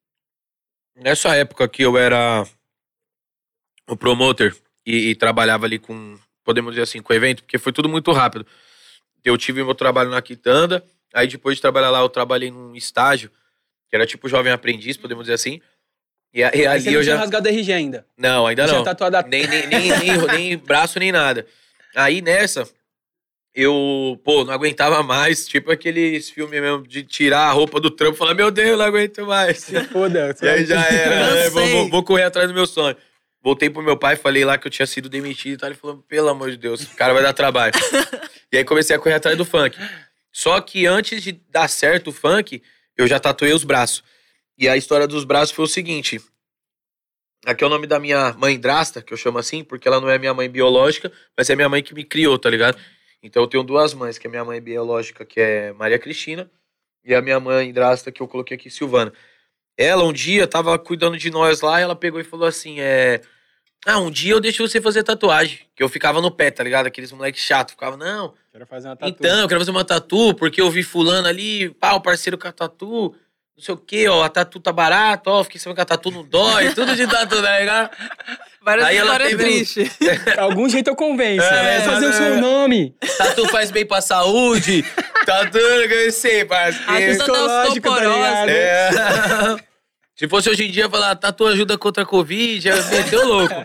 Nessa 0.96 1.36
época 1.36 1.68
que 1.68 1.84
eu 1.84 1.98
era 1.98 2.46
o 3.88 3.96
promoter 3.96 4.56
e, 4.86 5.10
e 5.10 5.16
trabalhava 5.16 5.66
ali 5.66 5.78
com, 5.80 6.18
podemos 6.44 6.72
dizer 6.72 6.84
assim, 6.84 7.02
com 7.02 7.14
o 7.14 7.16
evento, 7.16 7.44
porque 7.44 7.58
foi 7.58 7.72
tudo 7.72 7.90
muito 7.90 8.12
rápido. 8.12 8.46
Eu 9.24 9.38
tive 9.38 9.64
meu 9.64 9.76
trabalho 9.76 10.10
na 10.10 10.22
Quitanda, 10.22 10.84
aí 11.14 11.28
depois 11.28 11.56
de 11.58 11.62
trabalhar 11.62 11.90
lá 11.90 12.00
eu 12.00 12.10
trabalhei 12.10 12.50
num 12.52 12.76
estágio, 12.76 13.30
que 13.90 13.96
era 13.96 14.06
tipo 14.06 14.28
jovem 14.30 14.52
aprendiz, 14.52 14.98
podemos 14.98 15.24
dizer 15.24 15.34
assim. 15.34 15.60
E, 16.34 16.42
e 16.42 16.50
você 16.50 16.66
ali 16.68 16.84
não 16.86 16.92
eu 16.94 17.02
tinha 17.02 17.04
já... 17.04 17.18
rasgado 17.18 17.48
RG 17.50 17.74
ainda. 17.74 18.06
Não, 18.18 18.46
ainda 18.46 18.66
Tinha 18.66 18.78
não. 18.78 18.84
tatuado 18.84 19.18
a... 19.18 19.24
Nem, 19.24 19.48
nem, 19.48 19.68
nem, 19.68 19.90
nem, 20.00 20.28
nem 20.28 20.58
braço, 20.58 21.00
nem 21.00 21.12
nada. 21.12 21.46
Aí 21.96 22.22
nessa, 22.22 22.68
eu, 23.56 24.20
pô, 24.24 24.44
não 24.44 24.54
aguentava 24.54 25.02
mais, 25.02 25.48
tipo 25.48 25.72
aqueles 25.72 26.30
filmes 26.30 26.62
mesmo 26.62 26.86
de 26.86 27.02
tirar 27.04 27.48
a 27.48 27.52
roupa 27.52 27.80
do 27.80 27.90
trampo 27.90 28.14
e 28.16 28.18
falar, 28.18 28.34
meu 28.36 28.52
Deus, 28.52 28.78
não 28.78 28.86
aguento 28.86 29.26
mais. 29.26 29.60
Se 29.60 29.84
foda. 29.86 30.36
E 30.42 30.48
aí 30.48 30.66
já 30.66 30.86
era, 30.86 31.34
né? 31.36 31.50
vou- 31.50 31.90
vou 31.90 32.04
correr 32.04 32.24
atrás 32.24 32.48
do 32.48 32.54
meu 32.54 32.68
sonho. 32.68 32.96
Voltei 33.42 33.70
pro 33.70 33.82
meu 33.82 33.98
pai, 33.98 34.16
falei 34.16 34.44
lá 34.44 34.58
que 34.58 34.68
eu 34.68 34.72
tinha 34.72 34.86
sido 34.86 35.08
demitido 35.08 35.54
e 35.54 35.58
tal. 35.58 35.70
Ele 35.70 35.78
falou, 35.78 35.98
pelo 36.08 36.30
amor 36.30 36.52
de 36.52 36.58
Deus, 36.58 36.82
o 36.84 36.96
cara 36.96 37.14
vai 37.14 37.24
dar 37.24 37.34
trabalho. 37.34 37.74
e 38.52 38.58
aí 38.58 38.66
comecei 38.66 38.96
a 38.96 39.00
correr 39.00 39.16
atrás 39.16 39.38
do 39.38 39.46
funk. 39.46 39.78
Só 40.32 40.60
que 40.62 40.86
antes 40.86 41.24
de 41.24 41.32
dar 41.50 41.68
certo 41.68 42.10
o 42.10 42.14
funk, 42.14 42.62
eu 42.98 43.08
já 43.08 43.20
tatuei 43.20 43.54
os 43.54 43.64
braços. 43.64 44.04
E 44.58 44.68
a 44.68 44.76
história 44.76 45.08
dos 45.08 45.24
braços 45.24 45.56
foi 45.56 45.66
o 45.66 45.68
seguinte. 45.68 46.20
Aqui 47.46 47.64
é 47.64 47.68
o 47.68 47.70
nome 47.70 47.88
da 47.88 48.00
minha 48.00 48.34
mãe 48.34 48.60
drasta, 48.60 49.02
que 49.02 49.14
eu 49.14 49.18
chamo 49.18 49.38
assim, 49.38 49.64
porque 49.64 49.88
ela 49.88 50.02
não 50.02 50.10
é 50.10 50.18
minha 50.18 50.34
mãe 50.34 50.50
biológica, 50.50 51.12
mas 51.38 51.50
é 51.50 51.56
minha 51.56 51.70
mãe 51.70 51.84
que 51.84 51.94
me 51.94 52.04
criou, 52.04 52.38
tá 52.38 52.50
ligado? 52.50 52.78
Então 53.22 53.44
eu 53.44 53.48
tenho 53.48 53.64
duas 53.64 53.94
mães, 53.94 54.18
que 54.18 54.28
é 54.28 54.30
minha 54.30 54.44
mãe 54.44 54.60
biológica, 54.60 55.24
que 55.24 55.40
é 55.40 55.72
Maria 55.74 56.00
Cristina, 56.00 56.52
e 57.04 57.16
a 57.16 57.22
minha 57.22 57.40
mãe 57.40 57.72
drasta, 57.72 58.12
que 58.12 58.22
eu 58.22 58.28
coloquei 58.28 58.58
aqui, 58.58 58.70
Silvana. 58.70 59.14
Ela 59.78 60.04
um 60.04 60.12
dia 60.14 60.48
tava 60.48 60.78
cuidando 60.80 61.18
de 61.18 61.30
nós 61.30 61.62
lá, 61.62 61.80
ela 61.80 61.96
pegou 61.96 62.20
e 62.20 62.24
falou 62.24 62.48
assim: 62.48 62.80
é. 62.80 63.22
Ah, 63.86 64.00
um 64.00 64.10
dia 64.12 64.34
eu 64.34 64.42
deixo 64.42 64.68
você 64.68 64.82
fazer 64.82 65.04
tatuagem. 65.04 65.60
Que 65.76 65.84
eu 65.84 65.88
ficava 65.88 66.20
no 66.20 66.32
pé, 66.32 66.50
tá 66.52 66.64
ligado? 66.64 66.88
Aqueles 66.88 67.12
moleques 67.12 67.42
chatos. 67.42 67.74
Ficava, 67.74 67.96
não, 67.96 68.34
Quero 68.52 68.66
fazer 68.66 68.88
uma 68.88 68.96
tatu. 68.96 69.12
então, 69.12 69.40
eu 69.42 69.48
quero 69.48 69.62
fazer 69.62 69.72
uma 69.72 69.86
tatu, 69.86 70.34
porque 70.34 70.60
eu 70.60 70.72
vi 70.72 70.82
fulano 70.82 71.28
ali, 71.28 71.70
pá, 71.76 71.94
o 71.94 72.02
parceiro 72.02 72.38
com 72.38 72.48
a 72.48 72.52
tatu, 72.52 73.16
não 73.58 73.64
sei 73.64 73.74
o 73.74 73.78
quê, 73.78 74.08
ó, 74.08 74.24
a 74.24 74.30
tatu 74.30 74.60
tá 74.60 74.72
barata, 74.72 75.32
ó, 75.32 75.44
fiquei 75.44 75.60
sabendo 75.60 75.78
que 75.78 75.82
a 75.82 75.86
tatu 75.86 76.12
não 76.12 76.24
dói, 76.24 76.72
tudo 76.76 76.96
de 76.96 77.08
tatu, 77.08 77.42
tá 77.42 77.60
ligado? 77.60 77.90
Várias 78.62 78.86
Aí 78.86 78.98
ela 78.98 79.18
teve 79.18 79.44
tristes. 79.44 79.98
Algum 80.38 80.70
jeito 80.70 80.92
eu 80.92 80.96
convenço. 80.96 81.48
É, 81.48 81.80
né? 81.80 81.82
fazer 81.82 82.06
o 82.06 82.10
é. 82.10 82.14
seu 82.14 82.38
nome. 82.40 82.96
Tatu 83.18 83.48
faz 83.50 83.72
bem 83.72 83.84
pra 83.84 84.00
saúde, 84.00 84.86
tatu, 85.26 85.58
eu 85.58 86.12
sei, 86.12 86.46
parceiro. 86.46 87.18
Psicológico, 87.18 87.90
tá? 87.90 88.48
É. 88.48 88.90
Se 90.16 90.28
fosse 90.28 90.50
hoje 90.50 90.68
em 90.68 90.72
dia, 90.72 90.90
falar 90.90 91.16
tatu 91.16 91.48
ajuda 91.48 91.78
contra 91.80 92.04
a 92.04 92.06
Covid, 92.06 92.60
já 92.60 92.76
meteu 92.90 93.26
louco. 93.26 93.56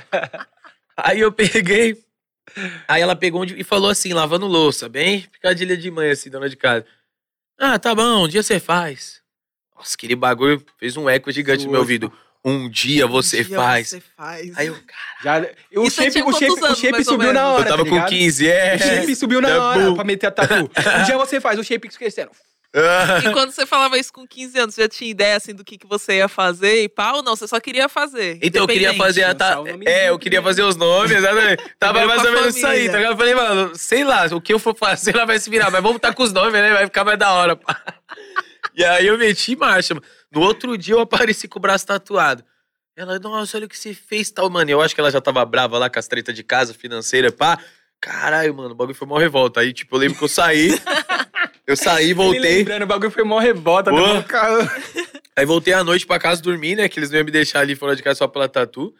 Aí 0.96 1.20
eu 1.20 1.32
peguei. 1.32 1.98
Aí 2.88 3.02
ela 3.02 3.16
pegou 3.16 3.44
e 3.44 3.64
falou 3.64 3.90
assim, 3.90 4.12
lavando 4.12 4.46
louça, 4.46 4.88
bem 4.88 5.22
picadilha 5.32 5.76
de 5.76 5.90
mãe, 5.90 6.10
assim, 6.10 6.30
dona 6.30 6.48
de 6.48 6.56
casa. 6.56 6.84
Ah, 7.58 7.78
tá 7.78 7.94
bom, 7.94 8.24
um 8.24 8.28
dia 8.28 8.42
você 8.42 8.58
faz. 8.58 9.21
Nossa, 9.82 9.94
aquele 9.96 10.14
bagulho 10.14 10.64
fez 10.78 10.96
um 10.96 11.08
eco 11.10 11.30
gigante 11.32 11.64
no 11.66 11.72
meu 11.72 11.80
ouvido. 11.80 12.12
Um 12.44 12.68
dia 12.68 13.06
você 13.06 13.40
Um 13.40 13.44
dia 13.44 13.56
faz. 13.56 13.88
Você 13.88 14.02
faz. 14.16 14.56
Aí 14.56 14.66
eu, 14.68 14.74
cara, 15.22 15.42
Já, 15.42 15.48
Isso 15.82 15.90
você 15.96 16.10
shape, 16.10 16.22
o 16.22 16.32
shape, 16.32 16.46
quantos 16.46 16.62
o 16.62 16.66
anos, 16.66 16.78
shape 16.78 17.04
subiu 17.04 17.32
na 17.32 17.48
hora. 17.48 17.62
eu 17.62 17.68
tava 17.70 17.84
tá 17.84 17.88
com 17.90 17.94
ligado? 17.96 18.08
15, 18.08 18.48
é. 18.48 18.74
O 18.74 18.78
shape 18.78 19.16
subiu 19.16 19.40
na 19.40 19.48
Tá 19.48 19.62
hora 19.62 19.94
pra 19.94 20.04
meter 20.04 20.26
a 20.26 20.30
tatu. 20.30 20.54
Um 21.00 21.04
dia 21.04 21.16
você 21.18 21.40
faz 21.40 21.58
o 21.58 21.64
shape 21.64 21.88
esquecendo. 21.88 22.30
E 23.22 23.32
quando 23.34 23.50
você 23.52 23.66
falava 23.66 23.98
isso 23.98 24.10
com 24.12 24.26
15 24.26 24.58
anos, 24.58 24.74
você 24.74 24.82
já 24.82 24.88
tinha 24.88 25.10
ideia 25.10 25.36
assim 25.36 25.54
do 25.54 25.62
que, 25.62 25.76
que 25.76 25.86
você 25.86 26.16
ia 26.16 26.26
fazer 26.26 26.82
e 26.84 26.88
pá, 26.88 27.12
ou 27.12 27.22
não? 27.22 27.36
Você 27.36 27.46
só 27.46 27.60
queria 27.60 27.86
fazer? 27.88 28.38
Então 28.42 28.62
eu 28.62 28.66
queria 28.66 28.94
fazer 28.94 29.24
a. 29.24 29.34
ta- 29.34 29.58
É, 29.84 30.08
eu 30.08 30.18
queria 30.18 30.40
né? 30.40 30.44
fazer 30.44 30.62
os 30.62 30.74
nomes, 30.74 31.12
exatamente. 31.12 31.62
Tava 31.78 32.04
mais 32.06 32.24
ou 32.24 32.32
menos 32.32 32.56
isso 32.56 32.66
aí, 32.66 32.88
tá 32.88 32.96
ligado? 32.96 33.12
Eu 33.12 33.16
falei, 33.18 33.34
mano, 33.34 33.72
sei 33.76 34.02
lá, 34.04 34.24
o 34.32 34.40
que 34.40 34.52
eu 34.54 34.58
for 34.58 34.74
fazer, 34.74 35.12
ela 35.14 35.26
vai 35.26 35.38
se 35.38 35.50
virar, 35.50 35.70
mas 35.70 35.82
vamos 35.82 35.96
estar 35.98 36.14
com 36.14 36.22
os 36.22 36.32
nomes, 36.32 36.54
né? 36.54 36.72
Vai 36.72 36.86
ficar 36.86 37.04
mais 37.04 37.18
da 37.18 37.30
hora. 37.32 37.54
pá. 37.56 37.78
E 38.76 38.84
aí 38.84 39.06
eu 39.06 39.18
meti 39.18 39.54
marcha. 39.54 39.94
No 40.30 40.40
outro 40.40 40.78
dia 40.78 40.94
eu 40.94 41.00
apareci 41.00 41.46
com 41.46 41.58
o 41.58 41.62
braço 41.62 41.86
tatuado. 41.86 42.44
Ela, 42.96 43.18
nossa, 43.18 43.56
olha 43.56 43.66
o 43.66 43.68
que 43.68 43.78
você 43.78 43.94
fez 43.94 44.30
tal, 44.30 44.48
mano. 44.50 44.70
E 44.70 44.72
Eu 44.72 44.80
acho 44.80 44.94
que 44.94 45.00
ela 45.00 45.10
já 45.10 45.20
tava 45.20 45.44
brava 45.44 45.78
lá 45.78 45.88
com 45.88 45.98
as 45.98 46.06
tretas 46.06 46.34
de 46.34 46.42
casa, 46.42 46.74
financeira, 46.74 47.30
pá. 47.32 47.58
Caralho, 48.00 48.54
mano, 48.54 48.70
o 48.70 48.74
bagulho 48.74 48.94
foi 48.94 49.06
mó 49.06 49.16
revolta. 49.16 49.60
Aí, 49.60 49.72
tipo, 49.72 49.94
eu 49.94 50.00
lembro 50.00 50.18
que 50.18 50.24
eu 50.24 50.28
saí. 50.28 50.70
eu 51.66 51.76
saí, 51.76 52.06
Ele 52.06 52.14
voltei. 52.14 52.40
lembrando, 52.58 52.82
o 52.82 52.86
bagulho 52.86 53.10
foi 53.10 53.24
mó 53.24 53.38
revolta. 53.38 53.90
Aí 55.36 55.46
voltei 55.46 55.72
à 55.72 55.82
noite 55.82 56.06
pra 56.06 56.18
casa 56.18 56.42
dormir, 56.42 56.76
né? 56.76 56.88
Que 56.88 56.98
eles 56.98 57.10
não 57.10 57.18
iam 57.18 57.24
me 57.24 57.30
deixar 57.30 57.60
ali 57.60 57.74
fora 57.74 57.96
de 57.96 58.02
casa 58.02 58.18
só 58.18 58.28
pela 58.28 58.48
tatu. 58.48 58.94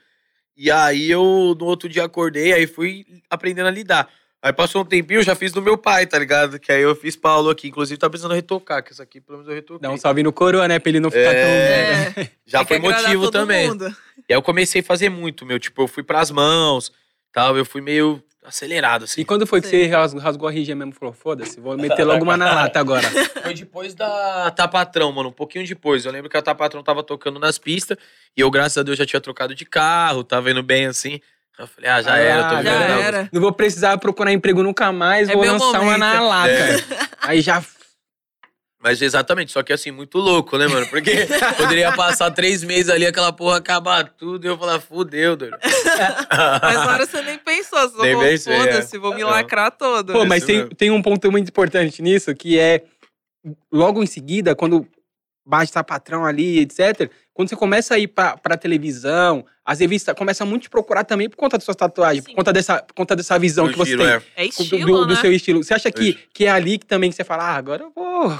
E 0.57 0.71
aí 0.71 1.11
eu, 1.11 1.57
no 1.59 1.65
outro 1.67 1.89
dia, 1.89 2.05
acordei, 2.05 2.53
aí 2.53 2.67
fui 2.67 3.05
aprendendo 3.29 3.67
a 3.69 3.71
lidar. 3.71 4.09
Aí 4.45 4.53
passou 4.53 4.83
um 4.83 4.85
tempinho, 4.85 5.21
eu 5.21 5.23
já 5.25 5.37
fiz 5.37 5.53
do 5.53 5.63
meu 5.63 5.79
pai, 5.79 6.05
tá 6.05 6.19
ligado? 6.19 6.59
Que 6.59 6.73
aí 6.73 6.83
eu 6.83 6.97
fiz 6.97 7.15
Paulo 7.15 7.49
aqui. 7.49 7.69
Inclusive, 7.69 7.97
tá 7.97 8.11
precisando 8.11 8.35
retocar, 8.35 8.83
que 8.83 8.93
isso 8.93 9.01
aqui 9.01 9.21
pelo 9.21 9.39
menos 9.39 9.49
eu 9.49 9.55
retoquei. 9.55 9.81
Dá 9.89 9.95
um 9.95 9.97
salve 9.97 10.21
no 10.25 10.33
coroa, 10.33 10.67
né? 10.67 10.81
Pra 10.81 10.89
ele 10.91 10.99
não 10.99 11.11
ficar 11.13 11.33
É. 11.33 12.11
tão. 12.11 12.25
Já 12.45 12.65
Tem 12.65 12.81
que 12.81 12.87
foi 12.89 12.93
motivo 12.93 13.23
todo 13.27 13.33
também. 13.33 13.69
mundo. 13.69 13.87
E 14.29 14.33
aí 14.33 14.37
eu 14.37 14.43
comecei 14.43 14.81
a 14.81 14.85
fazer 14.85 15.09
muito, 15.11 15.47
meu. 15.47 15.61
Tipo, 15.61 15.83
eu 15.83 15.87
fui 15.89 16.03
pras 16.03 16.33
mãos, 16.33 16.91
tal. 17.33 17.57
Eu 17.57 17.65
fui 17.65 17.81
meio 17.81 18.21
acelerado, 18.45 19.05
assim. 19.05 19.21
E 19.21 19.25
quando 19.25 19.47
foi 19.47 19.61
que 19.61 19.69
Sim. 19.69 19.89
você 19.89 20.19
rasgou, 20.19 20.49
a 20.49 20.53
RG 20.53 20.75
mesmo 20.75 20.93
e 20.93 20.97
falou, 20.99 21.15
foda-se, 21.15 21.61
vou 21.61 21.77
meter 21.79 22.03
logo 22.03 22.25
uma 22.25 22.37
na 22.37 22.47
lata 22.53 22.81
agora. 22.81 23.09
Foi 23.45 23.55
depois 23.55 23.95
da 23.95 24.51
Tapatrão, 24.51 25.13
mano. 25.13 25.29
Um 25.29 25.33
pouquinho 25.33 25.65
depois. 25.65 26.05
Eu 26.05 26.11
lembro 26.11 26.29
que 26.29 26.37
a 26.37 26.43
Tapatrão 26.43 26.83
tava 26.83 27.05
tocando 27.05 27.39
nas 27.39 27.59
pistas. 27.59 27.97
E 28.37 28.41
eu, 28.41 28.51
graças 28.51 28.77
a 28.77 28.83
Deus, 28.83 28.99
já 28.99 29.07
tinha 29.07 29.21
trocado 29.21 29.55
de 29.55 29.65
carro. 29.65 30.25
Tava 30.25 30.51
indo 30.51 30.65
bem 30.65 30.87
assim. 30.87 31.21
Eu 31.59 31.67
falei, 31.67 31.91
ah, 31.91 32.03
já 32.03 32.15
Ah, 32.15 32.19
era, 32.19 32.49
tô 32.49 32.63
já 32.63 32.71
era. 32.73 33.29
Não 33.33 33.41
vou 33.41 33.53
precisar 33.53 33.97
procurar 33.99 34.33
emprego 34.33 34.63
nunca 34.63 34.91
mais, 34.91 35.29
É 35.29 35.35
vou 35.35 35.45
lançar 35.45 35.81
uma 35.81 35.99
na 35.99 36.15
momento. 36.15 36.29
lata. 36.29 36.51
É. 36.51 36.77
Aí 37.21 37.41
já. 37.41 37.63
Mas 38.83 39.01
exatamente, 39.01 39.53
só 39.53 39.63
que 39.63 39.73
assim, 39.73 39.93
muito 39.93 40.19
louco, 40.19 40.59
né, 40.59 40.67
mano? 40.67 40.85
Porque 40.89 41.13
poderia 41.57 41.93
passar 41.93 42.33
três 42.33 42.65
meses 42.65 42.89
ali, 42.91 43.07
aquela 43.07 43.33
porra 43.33 43.59
acabar 43.59 44.09
tudo, 44.09 44.45
e 44.45 44.49
eu 44.49 44.59
falar, 44.59 44.81
fudeu, 44.81 45.37
doido. 45.37 45.57
Mas 46.63 46.75
na 46.79 46.87
hora 46.89 47.07
você 47.07 47.23
nem 47.23 47.39
pensou, 47.39 47.79
você 47.79 47.97
só 47.97 48.03
Nem 48.03 48.13
falou, 48.15 48.29
pensei, 48.29 48.57
foda-se, 48.59 48.97
é. 48.97 48.99
vou 48.99 49.15
me 49.15 49.21
É. 49.21 49.25
lacrar 49.25 49.71
todo. 49.71 50.13
Pô, 50.13 50.25
mas 50.25 50.43
tem, 50.45 50.67
tem 50.69 50.91
um 50.91 51.01
ponto 51.01 51.31
muito 51.31 51.49
importante 51.49 52.03
nisso, 52.03 52.35
que 52.35 52.59
é 52.59 52.83
logo 53.73 54.03
em 54.03 54.07
seguida, 54.07 54.55
quando 54.57 54.85
bate 55.45 55.73
tá 55.73 55.83
patrão 55.83 56.25
ali, 56.25 56.61
etc., 56.61 57.11
quando 57.35 57.49
você 57.49 57.57
começa 57.57 57.95
a 57.95 57.99
ir 57.99 58.09
pra, 58.09 58.37
pra 58.37 58.57
televisão, 58.59 59.45
as 59.65 59.81
revistas 59.81 60.15
começam 60.15 60.47
muito 60.47 60.63
a 60.63 60.65
te 60.65 60.71
procurar 60.71 61.03
também 61.05 61.31
por 61.31 61.37
conta 61.37 61.57
das 61.57 61.65
suas 61.65 61.77
tatuagens, 61.77 62.25
Sim. 62.25 62.31
por 62.31 62.37
conta 62.37 62.53
dessa, 62.53 62.83
por 62.83 62.93
conta 62.95 63.17
dessa 63.17 63.39
visão 63.39 63.67
Do 63.67 63.73
que 63.73 63.79
você 63.79 63.93
estilo, 63.93 64.05
tem. 64.05 64.13
é. 64.13 64.23
É 64.37 64.43
do- 64.45 64.49
estilo, 64.63 64.87
do, 64.87 65.07
do 65.07 65.15
né? 65.15 65.21
seu 65.21 65.33
estilo. 65.33 65.65
Você 65.65 65.73
acha 65.75 65.91
que, 65.91 66.11
Isso. 66.11 66.19
que 66.35 66.45
é 66.45 66.51
ali 66.51 66.79
que 66.79 66.85
também 66.87 67.09
que 67.11 67.17
você 67.17 67.25
fala, 67.25 67.45
ah, 67.45 67.57
agora 67.57 67.83
eu 67.85 67.93
vou, 67.95 68.39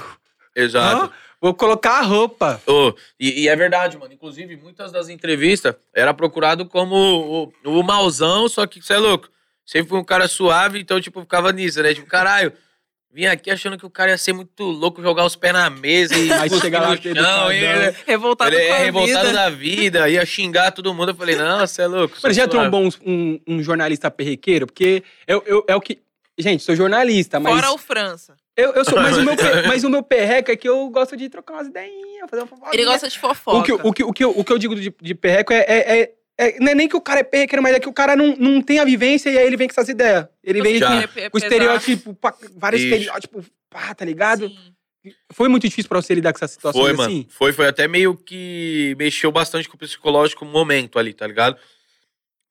Exato. 0.55 1.11
vou 1.41 1.53
colocar 1.53 1.99
a 1.99 2.01
roupa. 2.01 2.61
Ô, 2.67 2.93
e, 3.19 3.43
e 3.43 3.47
é 3.47 3.55
verdade, 3.55 3.97
mano. 3.97 4.13
Inclusive, 4.13 4.55
muitas 4.57 4.91
das 4.91 5.09
entrevistas 5.09 5.75
era 5.93 6.13
procurado 6.13 6.65
como 6.67 7.51
o, 7.65 7.79
o 7.79 7.83
mauzão, 7.83 8.47
só 8.47 8.65
que 8.67 8.81
você 8.81 8.93
é 8.93 8.97
louco. 8.99 9.27
Sempre 9.65 9.89
foi 9.89 9.99
um 9.99 10.03
cara 10.03 10.27
suave, 10.27 10.79
então, 10.79 10.99
tipo, 11.01 11.21
ficava 11.21 11.51
nisso, 11.51 11.81
né? 11.81 11.93
Tipo, 11.93 12.05
caralho, 12.07 12.53
vim 13.13 13.25
aqui 13.25 13.51
achando 13.51 13.77
que 13.77 13.85
o 13.85 13.89
cara 13.89 14.11
ia 14.11 14.17
ser 14.17 14.33
muito 14.33 14.63
louco, 14.63 15.01
jogar 15.01 15.23
os 15.25 15.35
pés 15.35 15.53
na 15.53 15.69
mesa 15.69 16.15
e 16.17 16.31
Aí 16.33 16.49
cuspir 16.49 16.61
chega 16.61 16.79
lá, 16.81 16.89
no 16.89 17.01
chão, 17.01 17.51
e. 17.51 17.93
Revoltado 18.07 18.55
ele 18.55 18.63
é 18.63 18.77
revoltado 18.85 19.27
vida. 19.27 19.33
da 19.33 19.49
vida, 19.49 20.09
ia 20.09 20.25
xingar 20.25 20.71
todo 20.71 20.93
mundo. 20.93 21.09
Eu 21.11 21.15
falei, 21.15 21.35
não, 21.35 21.59
você 21.59 21.83
é 21.83 21.87
louco. 21.87 22.17
Mas 22.23 22.35
já 22.35 22.47
trombou 22.47 22.83
um, 22.83 22.89
um, 23.05 23.39
um 23.47 23.63
jornalista 23.63 24.09
perrequeiro? 24.09 24.65
Porque 24.65 25.03
eu, 25.27 25.43
eu, 25.45 25.63
é 25.67 25.75
o 25.75 25.81
que. 25.81 26.01
Gente, 26.37 26.63
sou 26.63 26.75
jornalista, 26.75 27.39
mas. 27.39 27.53
Fora 27.53 27.71
o 27.71 27.77
França. 27.77 28.35
Eu, 28.55 28.71
eu 28.73 28.85
sou, 28.85 28.99
mas, 29.01 29.17
o 29.17 29.23
meu, 29.23 29.35
mas 29.67 29.83
o 29.83 29.89
meu 29.89 30.03
perreco 30.03 30.51
é 30.51 30.55
que 30.55 30.67
eu 30.67 30.89
gosto 30.89 31.15
de 31.17 31.27
trocar 31.29 31.53
umas 31.53 31.67
ideinhas, 31.67 32.29
fazer 32.29 32.41
uma 32.41 32.47
fofoquinha. 32.47 32.73
Ele 32.73 32.85
gosta 32.85 33.07
de 33.07 33.19
fofoca. 33.19 33.57
O 33.57 33.63
que, 33.63 33.71
o, 33.73 33.93
que, 33.93 34.03
o, 34.03 34.13
que, 34.13 34.23
eu- 34.23 34.39
o 34.39 34.43
que 34.43 34.51
eu 34.53 34.57
digo 34.59 34.75
de, 34.75 34.93
de 35.01 35.15
perreco 35.15 35.51
é, 35.53 35.59
é, 35.67 35.99
é- 36.01 36.11
é- 36.37 36.59
Não 36.59 36.71
é 36.71 36.75
nem 36.75 36.87
que 36.87 36.95
o 36.95 37.01
cara 37.01 37.19
é 37.19 37.23
perrequeiro, 37.23 37.61
mas 37.63 37.75
é 37.75 37.79
que 37.79 37.89
o 37.89 37.93
cara 37.93 38.15
não, 38.15 38.35
não 38.37 38.61
tem 38.61 38.79
a 38.79 38.85
vivência 38.85 39.29
e 39.29 39.37
aí 39.37 39.45
ele 39.45 39.57
vem 39.57 39.67
com 39.67 39.73
essas 39.73 39.89
ideias. 39.89 40.27
Ele 40.43 40.61
vem 40.61 40.79
com, 40.79 40.85
É 40.85 41.07
com 41.29 41.39
pesar. 41.39 41.45
estereótipo, 41.47 42.13
pá, 42.15 42.35
vários 42.55 42.81
Ixi. 42.81 42.93
estereótipos, 42.93 43.45
pá, 43.69 43.93
tá 43.93 44.03
ligado? 44.05 44.47
Sim. 44.49 44.73
Foi 45.33 45.49
muito 45.49 45.67
difícil 45.67 45.89
pra 45.89 46.01
você 46.01 46.15
lidar 46.15 46.31
com 46.31 46.37
essa 46.37 46.47
situação 46.47 46.81
Foi, 46.81 46.91
assim? 46.91 46.97
mano. 46.97 47.25
Foi, 47.29 47.51
foi 47.51 47.67
até 47.67 47.87
meio 47.89 48.15
que 48.15 48.95
mexeu 48.97 49.31
bastante 49.33 49.67
com 49.67 49.75
o 49.75 49.79
psicológico 49.79 50.45
momento 50.45 50.97
ali, 50.97 51.13
tá 51.13 51.27
ligado? 51.27 51.57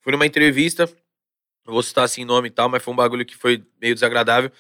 Fui 0.03 0.13
numa 0.13 0.27
entrevista, 0.27 0.85
não 1.67 1.73
vou 1.73 1.83
citar 1.83 2.05
assim 2.05 2.25
nome 2.25 2.49
e 2.49 2.51
tal, 2.51 2.69
mas 2.69 2.83
foi 2.83 2.93
um 2.93 2.97
bagulho 2.97 3.25
que 3.25 3.37
foi 3.37 3.63
meio 3.81 3.95
desagradável. 3.95 4.51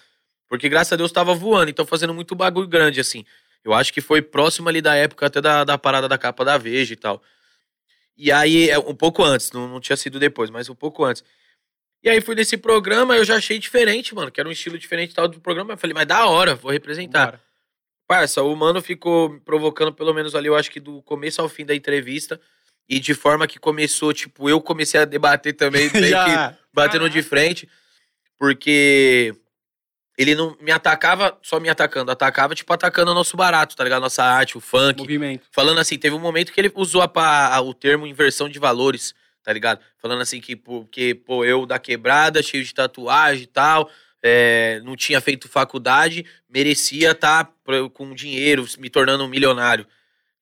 Porque 0.48 0.68
graças 0.70 0.92
a 0.92 0.96
Deus 0.96 1.12
tava 1.12 1.34
voando, 1.34 1.70
então 1.70 1.84
fazendo 1.84 2.14
muito 2.14 2.34
bagulho 2.34 2.66
grande, 2.68 2.98
assim. 3.00 3.24
Eu 3.64 3.74
acho 3.74 3.92
que 3.92 4.00
foi 4.00 4.22
próximo 4.22 4.68
ali 4.68 4.80
da 4.80 4.94
época 4.94 5.26
até 5.26 5.40
da, 5.40 5.62
da 5.62 5.76
parada 5.76 6.08
da 6.08 6.16
capa 6.16 6.44
da 6.44 6.56
Veja 6.56 6.94
e 6.94 6.96
tal. 6.96 7.22
E 8.16 8.30
aí, 8.30 8.70
é, 8.70 8.78
um 8.78 8.94
pouco 8.94 9.22
antes, 9.22 9.52
não, 9.52 9.66
não 9.68 9.80
tinha 9.80 9.96
sido 9.96 10.18
depois, 10.18 10.50
mas 10.50 10.68
um 10.68 10.74
pouco 10.74 11.04
antes. 11.04 11.24
E 12.02 12.10
aí 12.10 12.20
fui 12.20 12.34
nesse 12.34 12.56
programa, 12.56 13.16
eu 13.16 13.24
já 13.24 13.36
achei 13.36 13.58
diferente, 13.58 14.14
mano, 14.14 14.30
que 14.30 14.40
era 14.40 14.48
um 14.48 14.52
estilo 14.52 14.76
diferente 14.76 15.12
e 15.12 15.14
tal 15.14 15.28
do 15.28 15.40
programa. 15.40 15.74
Eu 15.74 15.78
falei, 15.78 15.94
mas 15.94 16.06
da 16.06 16.26
hora, 16.26 16.54
vou 16.54 16.72
representar. 16.72 17.40
Parça, 18.08 18.42
o 18.42 18.54
mano 18.56 18.82
ficou 18.82 19.28
me 19.28 19.40
provocando 19.40 19.92
pelo 19.92 20.12
menos 20.12 20.34
ali, 20.34 20.48
eu 20.48 20.56
acho 20.56 20.70
que 20.70 20.80
do 20.80 21.00
começo 21.02 21.40
ao 21.40 21.48
fim 21.48 21.64
da 21.64 21.74
entrevista. 21.74 22.40
E 22.88 22.98
de 22.98 23.14
forma 23.14 23.46
que 23.46 23.58
começou, 23.58 24.12
tipo, 24.12 24.50
eu 24.50 24.60
comecei 24.60 25.00
a 25.00 25.04
debater 25.04 25.54
também, 25.54 25.88
meio 25.94 26.16
que 26.24 26.56
batendo 26.72 27.08
de 27.08 27.22
frente. 27.22 27.68
Porque 28.36 29.32
ele 30.22 30.34
não 30.34 30.56
me 30.60 30.70
atacava 30.72 31.36
só 31.42 31.60
me 31.60 31.68
atacando, 31.68 32.10
atacava, 32.10 32.54
tipo, 32.54 32.72
atacando 32.72 33.10
o 33.10 33.14
nosso 33.14 33.36
barato, 33.36 33.76
tá 33.76 33.84
ligado? 33.84 34.02
Nossa 34.02 34.22
arte, 34.24 34.56
o 34.56 34.60
funk. 34.60 34.98
Movimento. 35.00 35.46
Falando 35.50 35.78
assim, 35.78 35.98
teve 35.98 36.14
um 36.16 36.20
momento 36.20 36.52
que 36.52 36.60
ele 36.60 36.72
usou 36.74 37.02
a, 37.02 37.54
a- 37.54 37.60
o 37.60 37.74
termo 37.74 38.06
inversão 38.06 38.48
de 38.48 38.58
valores, 38.58 39.14
tá 39.42 39.52
ligado? 39.52 39.80
Falando 39.98 40.20
assim 40.22 40.40
que, 40.40 40.54
porque, 40.56 41.14
pô, 41.14 41.44
eu 41.44 41.66
da 41.66 41.78
quebrada, 41.78 42.42
cheio 42.42 42.64
de 42.64 42.72
tatuagem 42.72 43.44
e 43.44 43.46
tal, 43.46 43.90
é, 44.22 44.80
não 44.84 44.94
tinha 44.96 45.20
feito 45.20 45.48
faculdade, 45.48 46.24
merecia 46.48 47.10
estar 47.10 47.50
com 47.92 48.14
dinheiro, 48.14 48.64
me 48.78 48.88
tornando 48.88 49.24
um 49.24 49.28
milionário. 49.28 49.86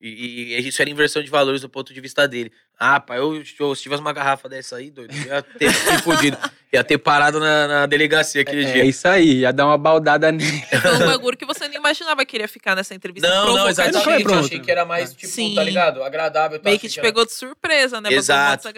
E, 0.02 0.54
e 0.54 0.66
isso 0.68 0.80
era 0.80 0.90
inversão 0.90 1.22
de 1.22 1.28
valores 1.28 1.60
do 1.60 1.68
ponto 1.68 1.92
de 1.92 2.00
vista 2.00 2.26
dele. 2.26 2.50
Ah, 2.78 2.98
pai, 2.98 3.18
eu, 3.18 3.42
eu, 3.58 3.74
se 3.74 3.82
tivesse 3.82 4.00
uma 4.00 4.14
garrafa 4.14 4.48
dessa 4.48 4.76
aí, 4.76 4.90
doido, 4.90 5.14
eu 5.14 5.24
ia 5.26 5.42
ter 5.42 5.66
me 5.68 5.98
fudido. 6.02 6.38
Ia 6.72 6.84
ter 6.84 6.98
parado 6.98 7.40
na, 7.40 7.66
na 7.66 7.86
delegacia 7.86 8.42
aquele 8.42 8.64
É 8.64 8.72
dia. 8.72 8.84
isso 8.84 9.08
aí, 9.08 9.38
ia 9.40 9.52
dar 9.52 9.66
uma 9.66 9.76
baldada 9.76 10.30
nele. 10.30 10.62
Foi 10.80 10.94
um 10.94 10.98
bagulho 11.00 11.36
que 11.36 11.44
você 11.44 11.66
nem 11.66 11.76
imaginava 11.78 12.24
que 12.24 12.36
ele 12.36 12.44
ia 12.44 12.48
ficar 12.48 12.76
nessa 12.76 12.94
entrevista. 12.94 13.28
Não, 13.28 13.46
não. 13.48 13.56
Não 13.56 13.68
exatamente. 13.68 14.24
Eu 14.24 14.38
achei 14.38 14.60
que 14.60 14.70
era 14.70 14.84
mais, 14.84 15.12
tipo, 15.12 15.26
Sim. 15.26 15.56
tá 15.56 15.64
ligado? 15.64 16.00
Agradável. 16.00 16.60
tá? 16.60 16.68
Meio 16.68 16.78
que 16.78 16.88
te 16.88 17.00
era- 17.00 17.08
pegou 17.08 17.26
de 17.26 17.32
surpresa, 17.32 18.00
né? 18.00 18.12
Exato. 18.12 18.68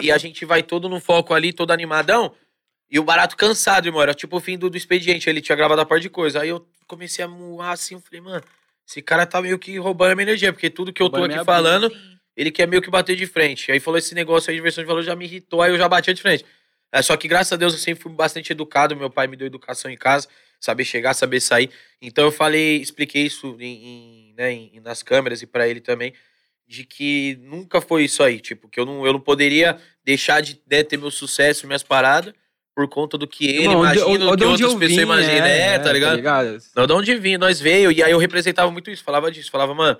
E, 0.00 0.06
e 0.06 0.10
a 0.10 0.16
gente 0.16 0.46
vai 0.46 0.62
todo 0.62 0.88
no 0.88 0.98
foco 0.98 1.34
ali, 1.34 1.52
todo 1.52 1.72
animadão. 1.72 2.32
E 2.90 2.98
o 2.98 3.04
barato 3.04 3.36
cansado, 3.36 3.84
irmão. 3.86 4.00
Era 4.00 4.14
tipo 4.14 4.34
o 4.38 4.40
fim 4.40 4.56
do, 4.56 4.70
do 4.70 4.76
expediente. 4.78 5.28
Ele 5.28 5.42
tinha 5.42 5.54
gravado 5.54 5.82
a 5.82 5.84
parte 5.84 6.04
de 6.04 6.08
coisa. 6.08 6.40
Aí 6.40 6.48
eu 6.48 6.66
comecei 6.86 7.22
a 7.22 7.28
moar 7.28 7.72
assim. 7.72 7.96
Eu 7.96 8.00
falei, 8.00 8.22
mano, 8.22 8.42
esse 8.86 9.00
cara 9.02 9.24
tá 9.26 9.40
meio 9.40 9.58
que 9.58 9.78
roubando 9.78 10.12
a 10.12 10.14
minha 10.14 10.24
energia. 10.24 10.52
Porque 10.52 10.68
tudo 10.70 10.92
que 10.92 11.02
eu 11.02 11.08
tô 11.08 11.16
Roubando 11.18 11.34
aqui 11.34 11.44
falando, 11.44 11.90
Sim. 11.90 12.18
ele 12.36 12.50
quer 12.50 12.66
meio 12.66 12.82
que 12.82 12.90
bater 12.90 13.16
de 13.16 13.26
frente. 13.26 13.70
Aí 13.72 13.80
falou 13.80 13.98
esse 13.98 14.14
negócio 14.14 14.50
aí 14.50 14.56
de 14.56 14.62
versão 14.62 14.82
de 14.82 14.88
valor, 14.88 15.02
já 15.02 15.14
me 15.16 15.24
irritou. 15.24 15.62
Aí 15.62 15.70
eu 15.70 15.78
já 15.78 15.88
batia 15.88 16.12
de 16.14 16.20
frente. 16.22 16.44
É, 16.92 17.00
só 17.00 17.16
que 17.16 17.26
graças 17.26 17.52
a 17.52 17.56
Deus 17.56 17.72
eu 17.72 17.78
sempre 17.78 18.02
fui 18.02 18.12
bastante 18.12 18.52
educado. 18.52 18.94
Meu 18.96 19.08
pai 19.08 19.26
me 19.26 19.36
deu 19.36 19.46
educação 19.46 19.90
em 19.90 19.96
casa. 19.96 20.28
Saber 20.60 20.84
chegar, 20.84 21.14
saber 21.14 21.40
sair. 21.40 21.70
Então 22.00 22.24
eu 22.24 22.30
falei, 22.32 22.76
expliquei 22.76 23.22
isso 23.26 23.56
em, 23.58 23.64
em, 24.30 24.34
né, 24.36 24.52
em- 24.52 24.80
nas 24.80 25.02
câmeras 25.02 25.42
e 25.42 25.46
pra 25.46 25.66
ele 25.66 25.80
também. 25.80 26.12
De 26.68 26.84
que 26.84 27.36
nunca 27.42 27.80
foi 27.80 28.04
isso 28.04 28.22
aí. 28.22 28.38
Tipo, 28.40 28.68
que 28.68 28.78
eu 28.78 28.86
não, 28.86 29.04
eu 29.06 29.12
não 29.12 29.20
poderia 29.20 29.76
deixar 30.04 30.40
de 30.40 30.60
né, 30.70 30.82
ter 30.84 30.96
meu 30.96 31.10
sucesso, 31.10 31.66
minhas 31.66 31.82
paradas, 31.82 32.32
por 32.74 32.88
conta 32.88 33.18
do 33.18 33.26
que 33.26 33.46
ele 33.46 33.64
Irmão, 33.64 33.84
imagina, 33.84 34.04
do 34.04 34.36
que 34.36 34.44
onde 34.44 34.64
outras 34.64 34.74
pessoas 34.74 34.96
vim, 34.96 35.02
imaginam. 35.02 35.46
É, 35.46 35.78
tá 35.78 35.92
ligado? 35.92 36.22
Não, 36.74 36.86
de 36.86 36.92
onde 36.92 37.14
vim, 37.16 37.36
nós 37.36 37.60
veio. 37.60 37.92
E 37.92 38.02
aí 38.02 38.10
eu 38.10 38.18
representava 38.18 38.70
muito 38.70 38.90
isso, 38.90 39.04
falava 39.04 39.30
disso. 39.30 39.50
Falava, 39.50 39.74
mano, 39.74 39.98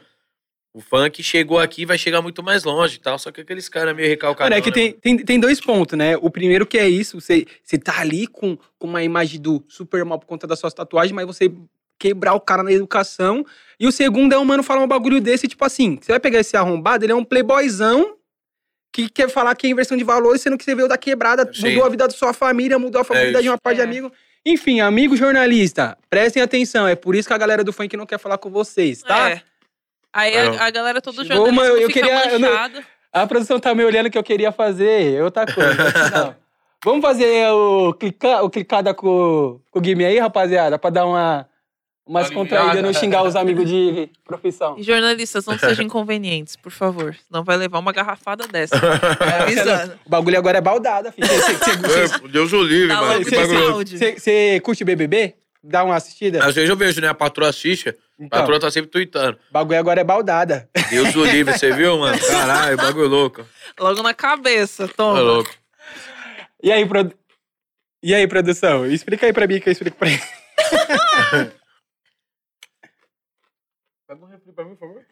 o 0.75 0.81
funk 0.81 1.23
chegou 1.23 1.59
aqui 1.59 1.85
vai 1.85 1.99
chegar 1.99 2.23
muito 2.23 2.43
mais 2.43 2.65
longe 2.65 2.97
e 2.97 3.01
tal. 3.01 3.19
Só 3.19 3.31
que 3.31 3.43
aqueles 3.43 3.69
caras 3.69 3.95
meio 3.95 4.09
recalcados. 4.09 4.51
Mano, 4.51 4.59
é 4.59 4.63
que 4.63 4.73
tem, 4.73 4.93
tem, 4.93 5.19
tem 5.19 5.39
dois 5.39 5.61
pontos, 5.61 5.99
né? 5.99 6.17
O 6.17 6.31
primeiro 6.31 6.67
que 6.67 6.79
é 6.79 6.89
isso, 6.89 7.21
você, 7.21 7.47
você 7.63 7.79
tá 7.79 8.01
ali 8.01 8.27
com, 8.27 8.57
com 8.79 8.87
uma 8.87 9.03
imagem 9.03 9.41
do 9.41 9.63
super 9.69 10.05
mal 10.05 10.19
por 10.19 10.27
conta 10.27 10.47
das 10.47 10.59
suas 10.59 10.73
tatuagens, 10.73 11.13
mas 11.13 11.27
você 11.27 11.53
quebrar 11.99 12.35
o 12.35 12.41
cara 12.41 12.63
na 12.63 12.73
educação. 12.73 13.45
E 13.79 13.87
o 13.87 13.93
segundo 13.93 14.33
é 14.33 14.39
o 14.39 14.45
mano 14.45 14.63
falar 14.63 14.83
um 14.83 14.89
bagulho 14.89 15.21
desse, 15.21 15.47
tipo 15.47 15.65
assim, 15.65 15.99
você 16.01 16.13
vai 16.13 16.21
pegar 16.21 16.41
esse 16.41 16.57
arrombado, 16.57 17.05
ele 17.05 17.13
é 17.13 17.17
um 17.17 17.25
playboyzão 17.25 18.17
que 18.93 19.09
quer 19.09 19.29
falar 19.31 19.55
que 19.55 19.67
é 19.67 19.71
inversão 19.71 19.97
de 19.97 20.05
valores, 20.05 20.43
sendo 20.43 20.59
que 20.59 20.65
você 20.65 20.75
veio 20.75 20.87
da 20.89 20.99
quebrada, 20.99 21.49
Sim. 21.53 21.71
mudou 21.71 21.85
a 21.87 21.89
vida 21.89 22.07
da 22.07 22.13
sua 22.15 22.33
família, 22.33 22.79
mudou 22.79 23.01
a 23.01 23.17
É 23.17 23.27
vida 23.27 23.43
de 23.43 23.49
uma 23.49 23.59
parte 23.59 23.77
de 23.77 23.81
É. 23.83 23.85
amigo. 23.85 24.13
Enfim, 24.45 24.81
amigo 24.81 25.17
jornalista, 25.17 25.97
prestem 26.11 26.43
atenção. 26.43 26.87
É 26.87 26.95
por 26.97 27.15
isso 27.15 27.29
que 27.29 27.35
a 27.35 27.39
galera 27.39 27.63
do 27.65 27.73
funk 27.73 27.97
não 27.97 28.05
quer 28.07 28.19
falar 28.19 28.39
com 28.39 28.51
vocês, 28.51 29.01
tá? 29.03 29.31
É. 29.31 29.43
Aí 30.13 30.37
Ah, 30.37 30.63
a, 30.63 30.67
a 30.67 30.71
galera 30.71 31.01
todo 31.01 31.25
jornalista 31.25 31.65
eu 31.65 31.87
fica 31.89 32.01
queria- 32.01 32.33
eu 32.33 32.39
não-. 32.39 32.83
A 33.13 33.27
produção 33.27 33.59
tá 33.61 33.75
me 33.75 33.85
olhando 33.85 34.11
que 34.11 34.17
eu 34.19 34.23
queria 34.23 34.51
fazer 34.53 35.23
outra 35.23 35.47
coisa. 35.47 36.11
Não. 36.11 36.37
Vamos 36.85 37.01
fazer 37.03 37.47
o, 37.53 37.95
clica, 37.95 38.43
o 38.43 38.51
clicada 38.51 38.93
com, 38.93 39.61
com 39.71 39.79
o 39.79 39.83
Guime 39.83 40.05
aí, 40.05 40.19
rapaziada? 40.19 40.79
Pra 40.79 40.91
dar 40.91 41.07
uma, 41.07 41.47
uma 42.07 42.23
descontraída 42.23 42.79
e 42.79 42.83
não 42.83 42.93
xingar 42.93 43.23
os 43.23 43.37
amigos 43.37 43.69
de 43.69 44.11
profissão. 44.25 44.77
E 44.79 44.83
jornalistas, 44.83 45.47
não 45.47 45.59
sejam 45.59 45.85
inconvenientes, 45.85 46.57
por 46.57 46.73
favor. 46.73 47.15
Senão 47.27 47.45
vai 47.45 47.57
levar 47.57 47.79
uma 47.79 47.93
garrafada 47.93 48.47
dessa. 48.49 48.75
Avisando. 49.43 49.99
O 50.05 50.11
bagulho 50.11 50.37
agora 50.37 50.59
é 50.59 50.61
baldada, 50.61 51.13
filho. 51.13 51.27
É, 51.29 52.29
Deus 52.29 52.53
o 52.53 52.63
livre, 52.63 52.89
Tá 52.89 53.01
mano. 53.01 53.25
Você 53.25 54.61
curte 54.61 54.85
BBB? 54.85 55.35
Dá 55.65 55.85
uma 55.85 55.95
assistida? 55.95 56.45
Às 56.45 56.57
vezes 56.57 56.69
eu 56.69 56.77
vejo, 56.77 57.01
né? 57.01 57.07
A 57.07 57.15
patroa 57.15 57.49
assiste, 57.49 57.91
a 57.91 57.95
Então, 58.19 58.41
patroa 58.41 58.59
tá 58.59 58.69
sempre 58.69 58.91
tweetando. 58.91 59.39
o 59.49 59.53
bagulho 59.53 59.79
agora 59.79 60.01
é 60.01 60.05
baldada. 60.05 60.69
Deus 60.91 61.15
o 61.15 61.25
livre, 61.25 61.57
você 61.57 61.71
viu, 61.73 61.99
mano? 61.99 62.19
Caralho, 62.27 62.77
bagulho 62.77 63.07
louco. 63.07 63.47
Logo 63.79 64.03
na 64.03 64.13
cabeça, 64.13 64.89
toma. 64.89 65.15
Tá 65.15 65.21
louco. 65.21 65.51
E 66.65 66.73
aí, 66.73 66.85
produ... 66.85 67.15
e 68.03 68.13
aí, 68.13 68.27
produção? 68.27 68.85
Explica 68.87 69.25
aí 69.27 69.33
pra 69.33 69.47
mim 69.47 69.61
que 69.61 69.69
eu 69.69 69.73
explico 69.73 69.97
pra 69.97 70.09
ele. 70.09 70.23
Refri 74.53 74.55
pra 74.55 74.65
mim, 74.65 74.75
por 74.77 74.87
favor. 74.89 75.03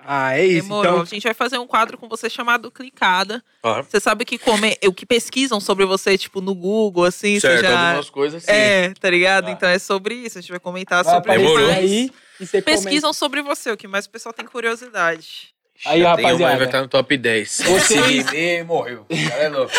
Ah, 0.00 0.38
é 0.38 0.46
isso. 0.46 0.62
Demorou. 0.62 0.92
Então, 0.92 1.02
A 1.02 1.04
gente 1.06 1.24
vai 1.24 1.34
fazer 1.34 1.58
um 1.58 1.66
quadro 1.66 1.98
com 1.98 2.08
você 2.08 2.30
chamado 2.30 2.70
Clicada. 2.70 3.42
Claro. 3.62 3.84
Você 3.84 3.98
sabe 3.98 4.24
que 4.24 4.38
come... 4.38 4.76
o 4.86 4.92
que 4.92 5.04
pesquisam 5.04 5.58
sobre 5.60 5.84
você, 5.84 6.16
tipo, 6.16 6.40
no 6.40 6.54
Google, 6.54 7.04
assim, 7.04 7.40
Certo, 7.40 7.60
você 7.62 7.66
já. 7.66 7.86
algumas 7.88 8.10
coisas 8.10 8.42
sim. 8.44 8.50
É, 8.50 8.94
tá 8.94 9.10
ligado? 9.10 9.48
Ah. 9.48 9.50
Então 9.50 9.68
é 9.68 9.78
sobre 9.78 10.14
isso. 10.14 10.38
A 10.38 10.40
gente 10.40 10.50
vai 10.50 10.60
comentar 10.60 11.02
vai 11.02 11.14
sobre 11.14 11.36
Demorou. 11.36 11.68
aí 11.70 12.12
e 12.38 12.46
você 12.46 12.62
Pesquisam 12.62 13.12
sobre 13.12 13.42
você, 13.42 13.72
o 13.72 13.76
que 13.76 13.88
mais 13.88 14.06
o 14.06 14.10
pessoal 14.10 14.32
tem 14.32 14.46
curiosidade. 14.46 15.52
Aí, 15.84 15.94
Tem 15.98 16.02
uma 16.02 16.10
rapaziada. 16.10 16.46
aí 16.52 16.56
vai 16.58 16.66
estar 16.66 16.80
no 16.82 16.88
top 16.88 17.16
10. 17.16 17.60
Vocês- 17.66 18.26
Sim, 18.30 18.62
morreu. 18.64 19.04
O 19.08 19.28
cara 19.30 19.42
é 19.42 19.48
louco. 19.48 19.72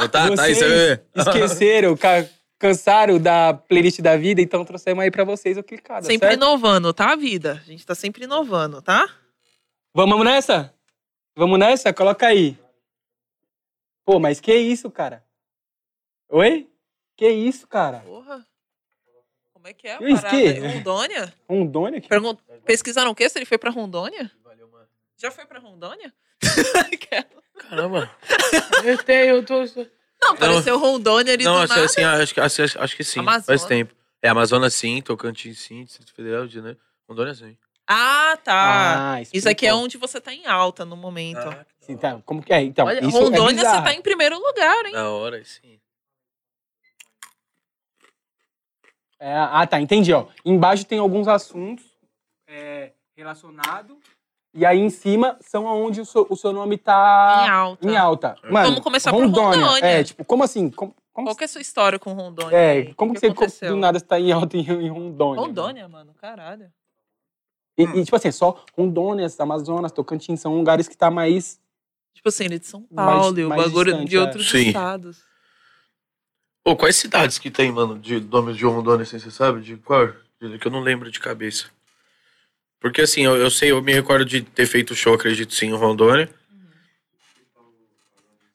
Não 0.00 0.08
tá, 0.08 0.08
tá 0.08 0.42
aí, 0.44 0.54
Vocês 0.54 0.58
você 0.58 0.68
vê? 1.14 1.20
esqueceram, 1.20 1.96
ca- 1.96 2.24
cansaram 2.58 3.18
da 3.18 3.52
playlist 3.54 4.00
da 4.00 4.16
vida, 4.16 4.40
então 4.40 4.64
trouxemos 4.64 5.02
aí 5.02 5.10
pra 5.10 5.24
vocês 5.24 5.56
o 5.58 5.62
clicada, 5.62 6.06
sempre 6.06 6.28
certo? 6.28 6.40
inovando, 6.42 6.92
tá, 6.94 7.12
a 7.12 7.16
vida? 7.16 7.60
A 7.62 7.64
gente 7.66 7.84
tá 7.84 7.94
sempre 7.94 8.24
inovando, 8.24 8.80
tá? 8.80 9.08
Vamos 9.92 10.24
nessa? 10.24 10.74
Vamos 11.36 11.58
nessa? 11.58 11.92
Coloca 11.92 12.26
aí. 12.26 12.58
Pô, 14.04 14.18
mas 14.18 14.40
que 14.40 14.54
isso, 14.54 14.90
cara? 14.90 15.24
Oi? 16.28 16.68
Que 17.16 17.28
isso, 17.28 17.66
cara? 17.66 18.00
Porra. 18.00 18.44
Como 19.52 19.68
é 19.68 19.72
que 19.72 19.88
é 19.88 19.96
parada? 19.98 20.36
esqui? 20.36 20.58
Rondônia? 20.60 21.34
Rondônia? 21.48 21.98
aqui? 21.98 22.08
Pergun- 22.08 22.36
Pesquisaram 22.64 23.10
o 23.10 23.14
quê? 23.14 23.28
Se 23.28 23.38
ele 23.38 23.46
foi 23.46 23.56
pra 23.58 23.70
Rondônia? 23.70 24.30
Já 25.16 25.30
foi 25.30 25.46
pra 25.46 25.58
Rondônia? 25.58 26.12
Caramba. 27.70 28.10
Eu 28.84 28.98
tenho, 29.02 29.36
eu 29.36 29.44
tô... 29.44 29.64
Não, 30.24 30.36
pareceu 30.36 30.78
Rondônia 30.78 31.32
ali 31.34 31.44
Não, 31.44 31.54
do 31.54 31.62
assim, 31.62 31.74
nada. 31.74 31.84
assim, 31.84 32.02
acho, 32.02 32.34
que- 32.34 32.40
acho, 32.40 32.62
acho 32.80 32.96
que 32.96 33.04
sim. 33.04 33.20
Amazonas? 33.20 33.44
Faz 33.46 33.64
tempo. 33.64 33.94
É, 34.22 34.28
Amazonas 34.28 34.74
sim, 34.74 35.00
Tocantins 35.02 35.58
sim, 35.60 35.84
Distrito 35.84 36.12
Federal, 36.14 36.44
né? 36.46 36.76
Rondônia 37.08 37.34
sim. 37.34 37.56
Ah, 37.86 38.38
tá. 38.42 39.14
Ah, 39.16 39.22
Isso 39.32 39.46
aqui 39.48 39.66
é 39.66 39.74
onde 39.74 39.98
você 39.98 40.18
tá 40.20 40.32
em 40.32 40.46
alta 40.46 40.86
no 40.86 40.96
momento. 40.96 41.46
Ah, 41.46 41.66
Sim, 41.80 41.98
tá. 41.98 42.18
Como 42.24 42.42
que 42.42 42.50
é? 42.54 42.62
Então, 42.62 42.86
Olha, 42.86 43.04
isso 43.06 43.16
é 43.18 43.20
Rondônia 43.20 43.56
você 43.60 43.66
bizarro. 43.66 43.84
tá 43.84 43.92
em 43.92 44.00
primeiro 44.00 44.38
lugar, 44.38 44.86
hein? 44.86 44.92
Da 44.92 45.10
hora, 45.10 45.44
sim. 45.44 45.78
É, 49.20 49.34
ah, 49.36 49.66
tá, 49.66 49.80
entendi, 49.80 50.12
ó. 50.12 50.26
Embaixo 50.44 50.84
tem 50.86 50.98
alguns 50.98 51.28
assuntos 51.28 51.84
é, 52.46 52.92
relacionados, 53.16 53.96
e 54.54 54.64
aí 54.64 54.78
em 54.78 54.90
cima 54.90 55.36
são 55.40 55.64
onde 55.66 56.00
o 56.00 56.04
seu, 56.04 56.26
o 56.30 56.36
seu 56.36 56.52
nome 56.52 56.78
tá 56.78 57.44
Em 57.46 57.50
alta. 57.50 57.88
em 57.90 57.96
alta. 57.96 58.36
Mano, 58.50 58.68
Vamos 58.68 58.80
começar 58.80 59.10
por 59.10 59.20
Rondônia. 59.22 59.78
É, 59.84 60.04
tipo, 60.04 60.24
como 60.24 60.44
assim? 60.44 60.70
Como, 60.70 60.94
como 61.12 61.26
Qual 61.28 61.36
que 61.36 61.44
é 61.44 61.46
a 61.46 61.48
sua 61.48 61.60
história 61.60 61.98
com 61.98 62.12
Rondônia? 62.12 62.56
é, 62.56 62.70
aí? 62.70 62.94
como 62.94 63.10
O 63.10 63.14
que, 63.14 63.20
você 63.20 63.26
aconteceu? 63.26 63.70
do 63.70 63.76
nada 63.76 63.98
está 63.98 64.18
em 64.18 64.30
alta 64.32 64.56
em, 64.56 64.60
em 64.60 64.88
Rondônia? 64.88 65.40
Rondônia, 65.42 65.88
mano, 65.88 66.14
caralho. 66.14 66.70
E, 67.76 67.82
e, 67.82 68.04
tipo 68.04 68.14
assim, 68.16 68.28
é 68.28 68.32
só 68.32 68.64
Rondônia, 68.76 69.26
Amazonas, 69.38 69.90
Tocantins, 69.90 70.40
são 70.40 70.54
lugares 70.56 70.86
que 70.86 70.96
tá 70.96 71.10
mais. 71.10 71.60
Tipo 72.14 72.28
assim, 72.28 72.44
ele 72.44 72.54
é 72.54 72.58
de 72.58 72.66
São 72.66 72.86
Mais- 72.88 73.20
Paulo 73.20 73.40
e 73.40 73.44
o 73.44 73.48
mais 73.48 73.62
bagulho 73.64 73.90
distante, 73.92 74.08
de 74.10 74.16
é. 74.16 74.20
outros 74.20 74.48
Sim. 74.50 74.68
estados. 74.68 75.18
Pô, 76.62 76.76
quais 76.76 76.94
cidades 76.96 77.38
que 77.38 77.50
tem, 77.50 77.72
mano, 77.72 77.98
de 77.98 78.20
nomes 78.20 78.56
de 78.56 78.64
Rondônia, 78.64 79.02
assim, 79.02 79.18
você 79.18 79.30
sabe? 79.30 79.60
De 79.60 79.76
qual? 79.76 80.08
Que 80.60 80.66
eu 80.66 80.70
não 80.70 80.80
lembro 80.80 81.10
de 81.10 81.18
cabeça. 81.18 81.66
Porque 82.84 83.00
assim, 83.00 83.24
eu, 83.24 83.34
eu 83.34 83.50
sei, 83.50 83.70
eu 83.70 83.80
me 83.80 83.94
recordo 83.94 84.26
de 84.26 84.42
ter 84.42 84.66
feito 84.66 84.94
show, 84.94 85.14
acredito 85.14 85.54
sim, 85.54 85.68
em 85.68 85.74
Rondônia. 85.74 86.28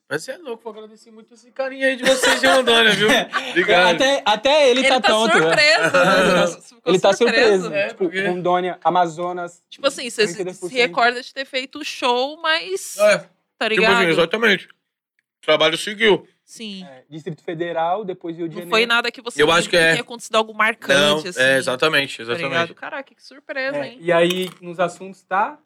Mas 0.07 0.23
você 0.23 0.33
é 0.33 0.37
louco, 0.37 0.61
vou 0.63 0.71
agradecer 0.71 1.09
muito 1.09 1.33
esse 1.33 1.49
carinha 1.49 1.87
aí 1.87 1.95
de 1.95 2.03
vocês 2.03 2.39
de 2.39 2.45
Rondônia, 2.45 2.91
viu? 2.91 3.07
Obrigado. 3.49 3.95
Até, 3.95 4.21
até 4.23 4.69
ele, 4.69 4.81
Ele 4.81 4.87
tá, 4.87 5.01
tá, 5.01 5.07
tonto. 5.09 5.35
né? 5.39 5.41
surpreso. 5.47 5.93
né? 5.93 6.63
Ele 6.85 6.99
tá 6.99 7.13
surpreso. 7.13 7.73
É, 7.73 7.87
tipo, 7.87 8.03
porque- 8.03 8.21
Rondônia, 8.27 8.77
Amazonas. 8.83 9.63
Tipo 9.67 9.87
assim, 9.87 10.07
você 10.07 10.27
se 10.27 10.43
32%. 10.43 10.69
se 10.69 10.75
recorda 10.75 11.23
de 11.23 11.33
ter 11.33 11.45
feito 11.45 11.83
show, 11.83 12.39
mas. 12.39 12.97
É, 12.99 13.17
Tá 13.57 13.67
tipo 13.67 13.81
ligado? 13.81 13.95
assim, 13.97 14.09
exatamente. 14.11 14.65
O 14.67 15.41
trabalho 15.41 15.75
seguiu. 15.75 16.27
Sim. 16.51 16.83
é, 16.83 17.03
Distrito 17.07 17.43
Federal, 17.43 18.03
depois 18.03 18.35
Rio 18.35 18.49
de 18.49 18.55
Não 18.55 18.61
Janeiro. 18.63 18.71
foi 18.71 18.85
nada 18.87 19.11
que 19.11 19.21
você 19.21 19.39
Eu 19.39 19.51
acho 19.51 19.69
que 19.69 19.77
é. 19.77 19.91
tenha 19.91 20.01
acontecido 20.01 20.33
algo 20.35 20.51
marcante, 20.51 21.23
Não, 21.25 21.29
assim. 21.29 21.39
é, 21.39 21.57
exatamente, 21.57 22.17
Tá 22.17 22.23
exatamente. 22.23 22.49
ligado? 22.49 22.73
Caraca, 22.73 23.13
que 23.13 23.21
surpresa, 23.23 23.77
É, 23.77 23.87
hein? 23.89 23.97
e 24.01 24.11
aí, 24.11 24.49
nos 24.59 24.79
assuntos, 24.79 25.21
tá? 25.21 25.59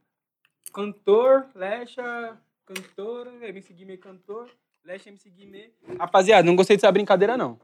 Cantor, 0.74 1.46
Lecha, 1.56 2.38
cantor, 2.66 3.28
MC 3.44 3.72
Guimê, 3.74 3.96
cantor, 3.96 4.50
Lecha, 4.84 5.08
MC 5.10 5.30
Guimê. 5.30 5.70
Rapaziada, 5.98 6.46
não 6.46 6.56
gostei 6.56 6.76
dessa 6.76 6.92
brincadeira, 6.92 7.38
não. 7.38 7.58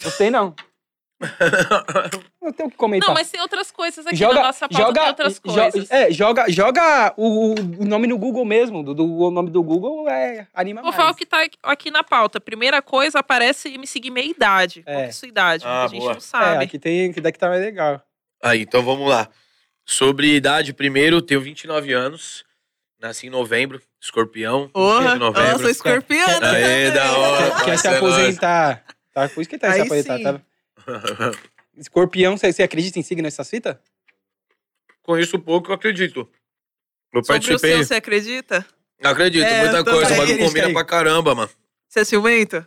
Gostei, 0.00 0.30
não. 0.30 0.54
Não 2.40 2.52
tenho 2.52 2.68
o 2.68 2.70
que 2.70 2.76
comentar. 2.76 3.08
Não, 3.08 3.14
mas 3.14 3.30
tem 3.30 3.40
outras 3.40 3.70
coisas 3.70 4.06
aqui 4.06 4.16
joga, 4.16 4.34
na 4.34 4.42
nossa 4.42 4.68
pauta, 4.68 4.84
joga, 4.86 5.00
tem 5.00 5.08
outras 5.08 5.34
jo- 5.34 5.40
coisas. 5.42 5.90
é, 5.90 6.10
joga, 6.12 6.48
joga 6.50 7.12
o, 7.16 7.54
o 7.54 7.84
nome 7.84 8.06
no 8.06 8.16
Google 8.16 8.44
mesmo. 8.44 8.82
Do, 8.82 8.94
do- 8.94 9.18
o 9.18 9.30
nome 9.30 9.50
do 9.50 9.62
Google 9.62 10.08
é 10.08 10.46
anima 10.54 10.80
Vou 10.80 10.90
mais. 10.90 10.96
falar 10.96 11.10
o 11.10 11.14
que 11.14 11.26
tá 11.26 11.44
aqui 11.62 11.90
na 11.90 12.04
pauta. 12.04 12.40
Primeira 12.40 12.80
coisa, 12.80 13.18
aparece 13.18 13.76
me 13.78 13.86
seguir 13.86 14.10
meia 14.10 14.30
idade. 14.30 14.82
Qual 14.82 14.94
É. 14.96 15.00
que 15.00 15.06
é 15.06 15.08
a 15.08 15.12
sua 15.12 15.28
idade? 15.28 15.64
Ah, 15.66 15.80
Muita 15.80 15.88
gente 15.90 16.00
boa. 16.02 16.14
não 16.14 16.20
sabe. 16.20 16.62
É, 16.62 16.64
aqui 16.64 16.78
tem, 16.78 17.12
que 17.12 17.20
daqui 17.20 17.38
tá 17.38 17.48
mais 17.48 17.60
legal. 17.62 18.00
Aí, 18.42 18.62
então 18.62 18.82
vamos 18.82 19.08
lá. 19.08 19.28
Sobre 19.84 20.36
idade, 20.36 20.72
primeiro, 20.72 21.20
tenho 21.20 21.40
29 21.40 21.92
anos. 21.92 22.44
Nasci 23.00 23.26
em 23.28 23.30
novembro, 23.30 23.80
escorpião. 24.00 24.62
25 24.62 24.72
Porra, 24.72 25.12
de 25.12 25.18
novembro. 25.18 25.50
eu 25.52 25.58
sou 25.60 25.70
escorpiana. 25.70 26.50
Aê, 26.52 26.90
da 26.90 27.12
hora. 27.16 27.64
Quer, 27.64 27.78
se 27.78 27.86
é 27.88 27.96
aposentar. 27.96 28.84
Tá, 29.14 29.28
por 29.28 29.40
isso 29.40 29.50
que 29.50 29.58
tá 29.58 29.72
se 29.72 29.80
aposentar, 29.80 30.16
sim. 30.18 30.22
tá? 30.24 30.40
Escorpião, 31.76 32.36
você, 32.36 32.52
você 32.52 32.62
acredita 32.62 32.98
em 32.98 33.02
signo 33.02 33.22
nessas 33.22 33.48
fitas? 33.48 33.76
Conheço 35.02 35.38
pouco, 35.38 35.70
eu 35.70 35.74
acredito. 35.74 36.28
Eu 37.12 37.24
Sobre 37.24 37.38
o 37.38 37.40
participei. 37.40 37.70
seu, 37.76 37.84
você 37.84 37.94
acredita? 37.94 38.66
Acredito, 39.02 39.44
É, 39.44 39.62
muita 39.62 39.78
eu 39.78 39.84
coisa. 39.84 40.12
O 40.14 40.38
combina 40.38 40.66
Aí. 40.66 40.72
pra 40.72 40.84
caramba, 40.84 41.34
mano. 41.34 41.50
Você 41.88 42.00
é 42.00 42.04
ciumento? 42.04 42.66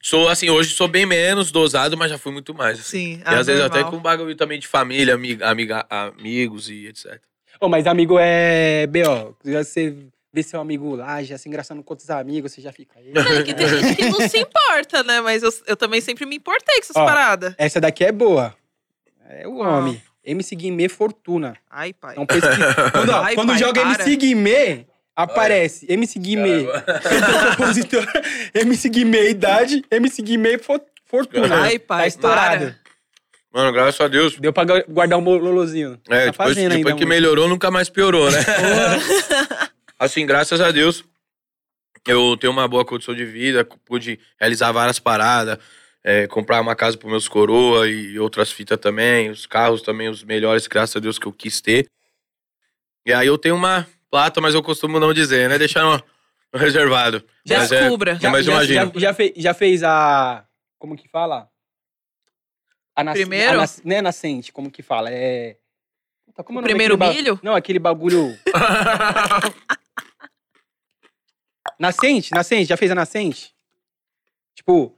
Sou 0.00 0.28
assim, 0.28 0.48
hoje 0.48 0.74
sou 0.74 0.86
bem 0.86 1.04
menos 1.04 1.50
dosado, 1.50 1.96
mas 1.96 2.10
já 2.10 2.18
fui 2.18 2.30
muito 2.32 2.54
mais. 2.54 2.78
Assim. 2.78 3.16
Sim. 3.16 3.22
E 3.26 3.34
às 3.34 3.46
vezes 3.46 3.62
até 3.62 3.82
com 3.82 3.98
bagulho 3.98 4.36
também 4.36 4.60
de 4.60 4.68
família, 4.68 5.14
amiga, 5.14 5.48
amiga, 5.48 5.86
amigos 5.90 6.70
e 6.70 6.86
etc. 6.86 7.20
Ô, 7.60 7.68
mas 7.68 7.86
amigo 7.86 8.16
é. 8.20 8.86
B.O. 8.86 9.34
já 9.44 9.64
Você 9.64 9.96
vê 10.32 10.42
seu 10.42 10.60
amigo 10.60 10.94
lá, 10.94 11.22
já 11.22 11.38
se 11.38 11.48
engraçando 11.48 11.82
com 11.82 11.92
outros 11.92 12.10
amigos, 12.10 12.52
você 12.52 12.60
já 12.60 12.72
fica 12.72 12.98
aí. 12.98 13.12
É 13.14 13.42
que 13.42 13.54
tem 13.54 13.68
gente 13.68 13.96
que 13.96 14.04
não 14.10 14.28
se 14.28 14.38
importa, 14.38 15.02
né? 15.02 15.20
Mas 15.20 15.42
eu, 15.42 15.50
eu 15.66 15.76
também 15.76 16.00
sempre 16.00 16.26
me 16.26 16.36
importei 16.36 16.76
com 16.76 16.82
essas 16.82 16.96
Ó. 16.96 17.04
paradas. 17.04 17.54
Essa 17.58 17.80
daqui 17.80 18.04
é 18.04 18.12
boa. 18.12 18.54
É 19.28 19.46
o 19.46 19.56
homem. 19.58 20.00
MC 20.24 20.54
Guimê 20.56 20.88
Fortuna. 20.88 21.56
Ai, 21.70 21.92
pai. 21.94 22.12
Então, 22.12 22.26
pesquisa. 22.26 22.74
quando 22.92 23.08
ó, 23.10 23.22
Ai, 23.22 23.34
quando 23.34 23.48
pai, 23.48 23.58
joga 23.58 23.80
para. 23.80 23.94
MC 23.94 24.16
Guimê, 24.16 24.86
aparece 25.16 25.86
MC 25.88 26.18
Guimê, 26.18 26.66
compositor, 27.56 28.06
MC 28.54 28.88
Guimê, 28.90 29.30
idade, 29.30 29.82
MC 29.90 30.20
Guimê, 30.22 30.58
fo- 30.58 30.80
Fortuna. 31.06 31.62
Ai, 31.62 31.78
pai, 31.78 32.02
tá 32.02 32.06
estourado. 32.06 32.64
para. 32.66 32.88
Mano, 33.50 33.72
graças 33.72 33.98
a 33.98 34.06
Deus. 34.08 34.36
Deu 34.38 34.52
pra 34.52 34.64
gu- 34.64 34.84
guardar 34.90 35.18
um 35.18 35.22
lolozinho. 35.24 35.98
É, 36.10 36.26
tá 36.26 36.30
depois, 36.32 36.48
fazendo 36.50 36.76
depois 36.76 36.94
que 36.94 37.06
melhorou, 37.06 37.48
nunca 37.48 37.70
mais 37.70 37.88
piorou, 37.88 38.30
né? 38.30 38.38
assim, 39.98 40.24
graças 40.26 40.60
a 40.60 40.70
Deus, 40.70 41.04
eu 42.06 42.36
tenho 42.36 42.52
uma 42.52 42.66
boa 42.68 42.84
condição 42.84 43.14
de 43.14 43.24
vida, 43.24 43.64
pude 43.64 44.18
realizar 44.40 44.72
várias 44.72 44.98
paradas, 44.98 45.58
é, 46.04 46.26
comprar 46.26 46.60
uma 46.60 46.74
casa 46.76 46.96
pros 46.96 47.10
meus 47.10 47.28
coroa 47.28 47.88
e 47.88 48.18
outras 48.18 48.50
fitas 48.50 48.78
também, 48.78 49.30
os 49.30 49.46
carros 49.46 49.82
também, 49.82 50.08
os 50.08 50.22
melhores, 50.22 50.66
graças 50.66 50.96
a 50.96 51.00
Deus, 51.00 51.18
que 51.18 51.26
eu 51.26 51.32
quis 51.32 51.60
ter. 51.60 51.86
E 53.04 53.12
aí 53.12 53.26
eu 53.26 53.36
tenho 53.38 53.54
uma 53.56 53.86
plata, 54.10 54.40
mas 54.40 54.54
eu 54.54 54.62
costumo 54.62 54.98
não 55.00 55.12
dizer, 55.12 55.48
né? 55.48 55.58
Deixar 55.58 55.82
no, 55.82 56.02
no 56.52 56.58
reservado. 56.58 57.22
Já 57.44 57.58
Mas 57.58 57.72
é- 57.72 57.80
descubra. 57.80 58.18
Já, 58.20 58.30
mas 58.30 58.44
já, 58.46 58.52
imagina. 58.52 58.92
já, 58.94 59.00
já, 59.00 59.14
fe- 59.14 59.34
já 59.36 59.54
fez 59.54 59.82
a, 59.82 60.44
Como 60.78 60.96
que 60.96 61.08
fala? 61.08 61.48
A 62.94 63.04
nas- 63.04 63.14
Primeiro? 63.18 63.52
a 63.54 63.56
nas- 63.56 63.82
não 63.84 63.96
é 63.96 64.02
nascente, 64.02 64.52
como 64.52 64.70
que 64.70 64.82
fala? 64.82 65.10
É. 65.10 65.56
Puta, 66.26 66.42
como 66.44 66.58
O 66.58 66.60
é 66.60 66.62
nome 66.62 66.70
primeiro 66.70 66.96
ba- 66.96 67.12
milho? 67.12 67.38
Não, 67.42 67.54
aquele 67.54 67.78
bagulho. 67.78 68.38
Nascente, 71.78 72.32
nascente, 72.32 72.68
já 72.68 72.76
fez 72.76 72.90
a 72.90 72.94
nascente? 72.94 73.54
Tipo, 74.54 74.94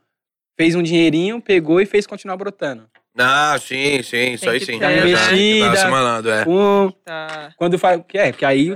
fez 0.56 0.74
um 0.74 0.82
dinheirinho, 0.82 1.40
pegou 1.40 1.80
e 1.80 1.86
fez 1.86 2.06
continuar 2.06 2.36
brotando. 2.36 2.88
Ah, 3.18 3.58
sim, 3.60 4.02
sim, 4.02 4.32
isso 4.32 4.48
aí 4.48 4.60
sim. 4.64 4.76
Investida. 4.76 5.70
Tá 5.72 5.76
se 5.76 5.88
malando, 5.88 6.30
é. 6.30 6.44
Um, 6.48 6.90
Tá. 7.04 7.52
quando 7.56 7.78
faz. 7.78 8.00
que 8.08 8.16
É, 8.16 8.30
porque 8.32 8.44
aí. 8.44 8.74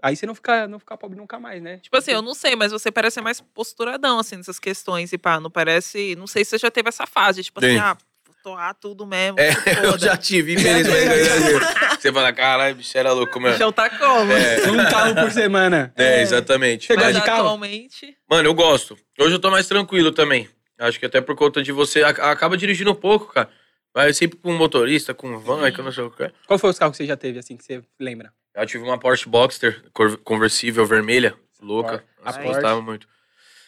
Aí 0.00 0.14
você 0.14 0.26
não 0.26 0.34
fica, 0.34 0.68
não 0.68 0.78
fica 0.78 0.96
pobre 0.96 1.18
nunca 1.18 1.40
mais, 1.40 1.60
né? 1.60 1.78
Tipo 1.78 1.96
assim, 1.96 2.12
eu 2.12 2.22
não 2.22 2.32
sei, 2.32 2.54
mas 2.54 2.70
você 2.70 2.88
parece 2.90 3.20
mais 3.20 3.40
posturadão, 3.40 4.20
assim, 4.20 4.36
nessas 4.36 4.58
questões. 4.60 5.12
E 5.12 5.18
pá, 5.18 5.40
não 5.40 5.50
parece. 5.50 6.14
Não 6.16 6.26
sei 6.28 6.44
se 6.44 6.50
você 6.50 6.58
já 6.58 6.70
teve 6.70 6.88
essa 6.88 7.04
fase, 7.04 7.42
tipo 7.42 7.60
Sim. 7.60 7.66
assim, 7.66 7.78
ah, 7.78 7.96
torrar 8.42 8.74
tudo 8.74 9.04
mesmo. 9.04 9.38
É, 9.40 9.50
eu 9.84 9.98
já 9.98 10.16
tive, 10.16 10.54
infelizmente. 10.54 10.94
Você 12.00 12.12
fala, 12.12 12.32
caralho, 12.32 12.74
bicho 12.76 12.96
era 12.96 13.12
louco, 13.12 13.40
mano. 13.40 13.56
Já 13.56 13.70
tá 13.72 13.90
como? 13.90 14.32
É. 14.32 14.58
Um 14.70 14.76
carro 14.90 15.14
por 15.14 15.30
semana. 15.30 15.92
É, 15.96 16.22
exatamente. 16.22 16.86
Você 16.86 16.94
Mas 16.94 17.04
gosta 17.06 17.20
de 17.20 17.26
carro? 17.26 17.40
atualmente. 17.42 18.16
Mano, 18.30 18.48
eu 18.48 18.54
gosto. 18.54 18.96
Hoje 19.18 19.34
eu 19.34 19.38
tô 19.38 19.50
mais 19.50 19.66
tranquilo 19.66 20.12
também. 20.12 20.48
Acho 20.78 20.98
que 20.98 21.06
até 21.06 21.20
por 21.20 21.34
conta 21.34 21.62
de 21.62 21.72
você, 21.72 22.02
acaba 22.04 22.56
dirigindo 22.56 22.92
um 22.92 22.94
pouco, 22.94 23.32
cara. 23.32 23.48
Vai 23.92 24.12
sempre 24.12 24.38
com 24.38 24.52
um 24.52 24.56
motorista, 24.56 25.12
com 25.12 25.28
um 25.28 25.38
van, 25.38 25.70
que 25.72 25.80
eu 25.80 25.84
não 25.84 25.90
sei 25.90 26.04
o 26.04 26.10
que. 26.10 26.30
Qual 26.46 26.58
foi 26.58 26.70
os 26.70 26.78
carros 26.78 26.96
que 26.96 27.02
você 27.02 27.06
já 27.08 27.16
teve, 27.16 27.38
assim, 27.38 27.56
que 27.56 27.64
você 27.64 27.82
lembra? 27.98 28.32
Eu 28.54 28.64
tive 28.66 28.84
uma 28.84 28.98
Porsche 28.98 29.28
Boxster 29.28 29.82
cor- 29.92 30.18
conversível 30.18 30.84
vermelha, 30.86 31.34
louca. 31.60 32.04
A 32.22 32.26
Nossa, 32.26 32.38
Porsche. 32.38 32.54
gostava 32.54 32.80
muito. 32.80 33.08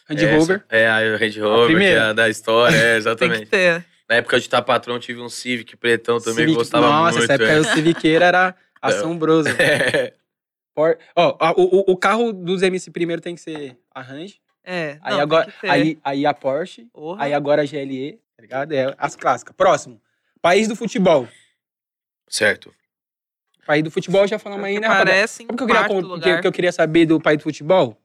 Range 0.09 0.27
Rover. 0.27 0.65
É, 0.69 0.87
a 0.89 1.17
Range 1.17 1.41
Rover, 1.41 1.77
que 1.79 1.85
é 1.85 1.99
a 1.99 2.13
da 2.13 2.29
história, 2.29 2.77
é, 2.77 2.81
Tem 2.81 2.91
que 2.93 2.97
exatamente. 2.99 3.47
ter. 3.47 3.85
Na 4.11 4.17
época 4.17 4.39
de 4.41 4.47
estar 4.47 4.61
patrão, 4.63 4.99
tive 4.99 5.21
um 5.21 5.29
Civic 5.29 5.77
pretão 5.77 6.19
também, 6.19 6.35
que 6.35 6.41
Civic- 6.41 6.57
gostava 6.57 6.89
Nossa, 6.89 7.19
muito. 7.19 7.25
essa 7.33 7.35
época 7.35 7.51
é. 7.53 7.61
o 7.61 7.65
Civiqueira 7.65 8.25
era 8.27 8.57
assombroso. 8.83 9.49
É. 9.51 10.15
Por- 10.75 10.99
Ó, 11.15 11.37
a- 11.39 11.53
o, 11.53 11.93
o, 11.93 11.97
carro 11.97 12.33
dos 12.33 12.61
MC 12.63 12.91
primeiro 12.91 13.23
tem 13.23 13.37
que 13.37 13.41
ser 13.41 13.77
a 13.95 14.03
Range. 14.03 14.41
É. 14.65 14.99
Aí, 15.03 15.15
não, 15.15 15.21
agora, 15.21 15.45
tem 15.45 15.55
que 15.55 15.61
ter. 15.61 15.71
aí, 15.71 15.99
aí 16.03 16.27
a 16.27 16.35
Porsche. 16.35 16.87
Porra. 16.93 17.23
Aí 17.23 17.33
agora 17.33 17.63
a 17.63 17.65
GLE, 17.65 18.21
tá 18.37 18.43
ligado? 18.43 18.73
É 18.73 18.93
as 18.99 19.15
clássicas. 19.15 19.55
Próximo. 19.57 20.01
País 20.43 20.67
do 20.67 20.75
futebol. 20.75 21.29
Certo. 22.29 22.75
País 23.67 23.85
do 23.85 23.91
futebol 23.91 24.27
já 24.27 24.39
falamos 24.39 24.65
aí, 24.65 24.81
né, 24.81 24.89
rapaziada? 24.89 25.11
parece 25.13 25.43
em 25.43 25.47
Sabe 25.47 25.55
o 25.55 25.57
que 25.57 25.63
eu 25.63 25.67
queria, 26.19 26.35
que, 26.37 26.41
que 26.43 26.47
eu 26.49 26.53
queria 26.53 26.73
saber 26.73 27.07
do 27.07 27.21
país 27.21 27.39
do 27.39 27.43
futebol? 27.45 27.97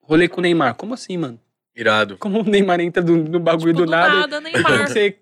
Rolê 0.00 0.28
com 0.28 0.38
o 0.40 0.42
Neymar. 0.42 0.74
Como 0.76 0.94
assim, 0.94 1.18
mano? 1.18 1.38
Irado. 1.74 2.16
Como 2.18 2.40
o 2.40 2.44
Neymar 2.44 2.80
entra 2.80 3.02
do- 3.02 3.16
no 3.16 3.38
bagulho 3.40 3.72
Tipo, 3.74 3.84
do 3.86 3.90
nada? 3.90 4.14
nada, 4.14 4.36
Como 4.40 4.48
Neymar. 4.52 4.88
você- 4.88 5.18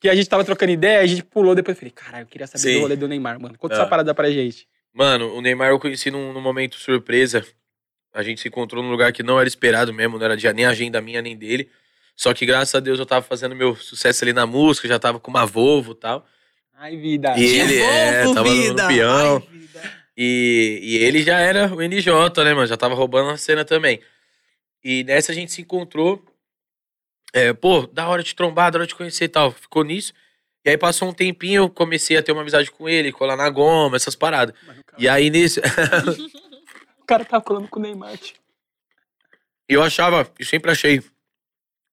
que 0.00 0.08
a 0.08 0.14
gente 0.14 0.28
tava 0.28 0.44
trocando 0.44 0.72
ideia, 0.72 1.00
a 1.00 1.06
gente 1.06 1.22
pulou 1.22 1.54
depois. 1.54 1.76
Eu 1.76 1.80
falei, 1.80 1.92
caralho, 1.92 2.22
eu 2.22 2.26
queria 2.26 2.46
saber 2.46 2.58
Sim. 2.62 2.74
do 2.74 2.80
rolê 2.80 2.96
do 2.96 3.08
Neymar, 3.08 3.40
mano. 3.40 3.56
Conta 3.58 3.74
Ah. 3.74 3.78
essa 3.78 3.86
parada 3.86 4.14
pra 4.14 4.30
gente. 4.30 4.66
Mano, 4.92 5.34
o 5.34 5.40
Neymar 5.40 5.70
eu 5.70 5.78
conheci 5.78 6.10
num, 6.10 6.32
num 6.32 6.40
momento 6.40 6.76
surpresa. 6.76 7.44
A 8.12 8.22
gente 8.22 8.40
se 8.40 8.48
encontrou 8.48 8.82
num 8.82 8.90
lugar 8.90 9.12
que 9.12 9.22
não 9.22 9.38
era 9.38 9.48
esperado 9.48 9.92
mesmo, 9.94 10.18
não 10.18 10.24
era 10.24 10.36
nem 10.52 10.66
agenda 10.66 11.00
minha 11.00 11.22
nem 11.22 11.36
dele. 11.36 11.68
Só 12.16 12.34
que 12.34 12.44
graças 12.44 12.74
a 12.74 12.80
Deus 12.80 12.98
eu 12.98 13.06
tava 13.06 13.24
fazendo 13.24 13.54
meu 13.54 13.76
sucesso 13.76 14.24
ali 14.24 14.32
na 14.32 14.46
música, 14.46 14.88
já 14.88 14.98
tava 14.98 15.20
com 15.20 15.30
uma 15.30 15.46
Volvo 15.46 15.92
e 15.92 15.94
tal. 15.94 16.26
Ai, 16.76 16.96
vida. 16.96 17.34
E 17.38 17.44
ele 17.44 17.78
é, 17.78 18.24
Volvo, 18.24 18.34
tava 18.34 18.48
no- 18.48 18.54
no 18.56 18.62
vida. 18.62 18.88
peão. 18.88 19.36
Ai, 19.36 19.58
vida. 19.58 19.92
E, 20.16 20.80
e 20.82 20.96
ele 20.98 21.22
já 21.22 21.38
era 21.38 21.72
o 21.72 21.80
NJ, 21.80 22.10
né, 22.44 22.52
mano? 22.52 22.66
Já 22.66 22.76
tava 22.76 22.94
roubando 22.94 23.30
a 23.30 23.36
cena 23.36 23.64
também. 23.64 24.00
E 24.82 25.04
nessa 25.04 25.30
a 25.32 25.34
gente 25.34 25.52
se 25.52 25.62
encontrou. 25.62 26.22
É, 27.32 27.52
pô, 27.52 27.86
da 27.86 28.08
hora 28.08 28.22
de 28.22 28.34
trombar, 28.34 28.70
da 28.70 28.78
hora 28.78 28.86
de 28.86 28.94
conhecer 28.94 29.24
e 29.24 29.28
tal. 29.28 29.52
Ficou 29.52 29.84
nisso. 29.84 30.12
E 30.64 30.70
aí 30.70 30.76
passou 30.76 31.08
um 31.08 31.12
tempinho, 31.12 31.62
eu 31.62 31.70
comecei 31.70 32.16
a 32.16 32.22
ter 32.22 32.32
uma 32.32 32.42
amizade 32.42 32.70
com 32.70 32.88
ele, 32.88 33.12
colar 33.12 33.36
na 33.36 33.48
goma, 33.48 33.96
essas 33.96 34.14
paradas. 34.14 34.54
Mano, 34.66 34.82
E 34.98 35.08
aí 35.08 35.30
nisso. 35.30 35.60
O 37.00 37.06
cara 37.10 37.24
tava 37.24 37.42
colando 37.42 37.66
com 37.66 37.80
o 37.80 37.82
Neymar. 37.82 38.20
E 39.68 39.74
eu 39.74 39.82
achava, 39.82 40.32
e 40.38 40.44
sempre 40.44 40.70
achei, 40.70 41.02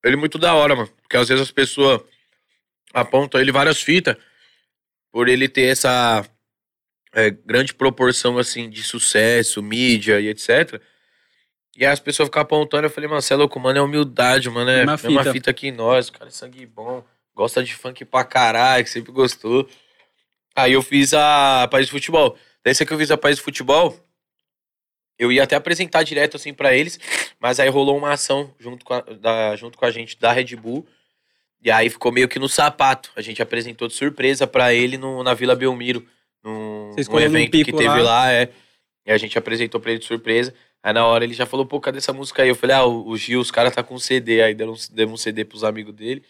ele 0.04 0.16
muito 0.16 0.38
da 0.38 0.54
hora, 0.54 0.76
mano. 0.76 0.90
Porque 1.02 1.18
às 1.18 1.28
vezes 1.28 1.42
as 1.42 1.52
pessoas 1.52 2.02
apontam 2.94 3.42
ele 3.42 3.52
várias 3.52 3.82
fitas 3.82 4.16
por 5.12 5.28
ele 5.28 5.50
ter 5.50 5.72
essa 5.72 6.24
é, 7.14 7.32
grande 7.32 7.74
proporção, 7.74 8.38
assim, 8.38 8.70
de 8.70 8.84
sucesso, 8.84 9.64
mídia 9.64 10.20
e 10.20 10.28
etc. 10.28 10.80
E 11.78 11.86
as 11.86 11.99
pessoas 11.99 12.28
ficam 12.28 12.41
apontando, 12.41 12.88
eu 12.88 12.90
falei, 12.90 13.08
mano, 13.08 13.22
você 13.22 13.34
é 13.34 13.38
louco, 13.38 13.60
mano, 13.60 13.78
é 13.78 13.82
humildade, 13.84 14.49
mano, 14.49 14.68
é 14.68 14.82
Uma 14.82 14.94
uma 14.94 14.98
fita, 14.98 15.32
fita. 15.32 15.54
que 15.54 15.72
nós, 15.72 16.08
o 16.08 16.12
cara 16.12 16.28
é 16.28 16.32
sangue 16.32 16.66
bom, 16.66 17.04
gosta 17.36 17.64
de 17.64 17.76
funk 17.76 18.04
pra 18.04 18.24
caralho, 18.24 18.84
que 18.84 18.90
sempre 18.90 19.12
gostou. 19.12 19.70
Aí 20.56 20.74
eu 20.74 20.82
fiz 20.82 21.14
a 21.14 21.68
País 21.70 21.86
de 21.86 21.91
Futebol. 21.91 22.36
Dessa 22.64 22.84
que 22.84 22.91
eu 22.91 22.98
fiz 22.98 23.12
a 23.12 23.18
País 23.18 23.38
de 23.38 23.44
Futebol, 23.44 23.95
eu 25.20 25.32
ia 25.32 25.44
até 25.44 25.56
apresentar 25.56 26.02
direto 26.02 26.36
assim 26.36 26.52
pra 26.52 26.76
eles, 26.76 26.99
mas 27.40 27.60
aí 27.60 27.70
rolou 27.70 27.95
uma 27.95 28.12
ação 28.12 28.52
junto 28.60 28.84
com 28.84 28.95
a, 28.95 29.02
da, 29.02 29.56
junto 29.56 29.78
com 29.78 29.86
a 29.86 29.91
gente 29.91 30.18
da 30.18 30.32
Red 30.32 30.56
Bull. 30.56 30.84
E 31.64 31.70
aí 31.70 31.91
ficou 31.91 32.12
meio 32.12 32.28
que 32.28 32.40
no 32.40 32.49
sapato. 32.49 33.12
A 33.16 33.22
gente 33.22 33.40
apresentou 33.40 33.88
de 33.88 33.94
surpresa 33.94 34.48
pra 34.48 34.74
ele 34.74 34.98
no, 34.98 35.24
na 35.24 35.36
Vila 35.36 35.56
Belmiro, 35.56 36.04
num, 36.44 36.95
num 36.95 37.20
evento 37.20 37.52
que 37.52 37.72
teve 37.72 38.02
lá. 38.02 38.24
lá, 38.24 38.32
é. 38.32 38.49
E 39.06 39.12
a 39.12 39.18
gente 39.18 39.38
apresentou 39.38 39.80
pra 39.80 39.91
ele 39.91 39.99
de 39.99 40.06
surpresa. 40.06 40.56
Aí 40.88 40.94
na 40.94 41.06
hora 41.06 41.26
ele 41.26 41.34
já 41.34 41.46
falou, 41.46 41.66
pô, 41.66 41.82
cadê 41.82 41.98
essa 41.98 42.14
música 42.14 42.42
aí? 42.44 42.48
Eu 42.48 42.56
falei, 42.56 42.74
ah, 42.78 42.86
o, 42.86 43.18
Gil, 43.18 43.42
os 43.42 43.52
caras 43.52 43.76
tá 43.76 43.84
com 43.84 43.96
um 43.96 44.00
CD. 44.00 44.42
Aí 44.42 44.56
deram, 44.56 44.72
um- 44.72 44.96
demos 44.96 45.14
um 45.16 45.18
CD 45.22 45.44
pros 45.44 45.66
amigos 45.66 45.94
dele. 45.94 46.24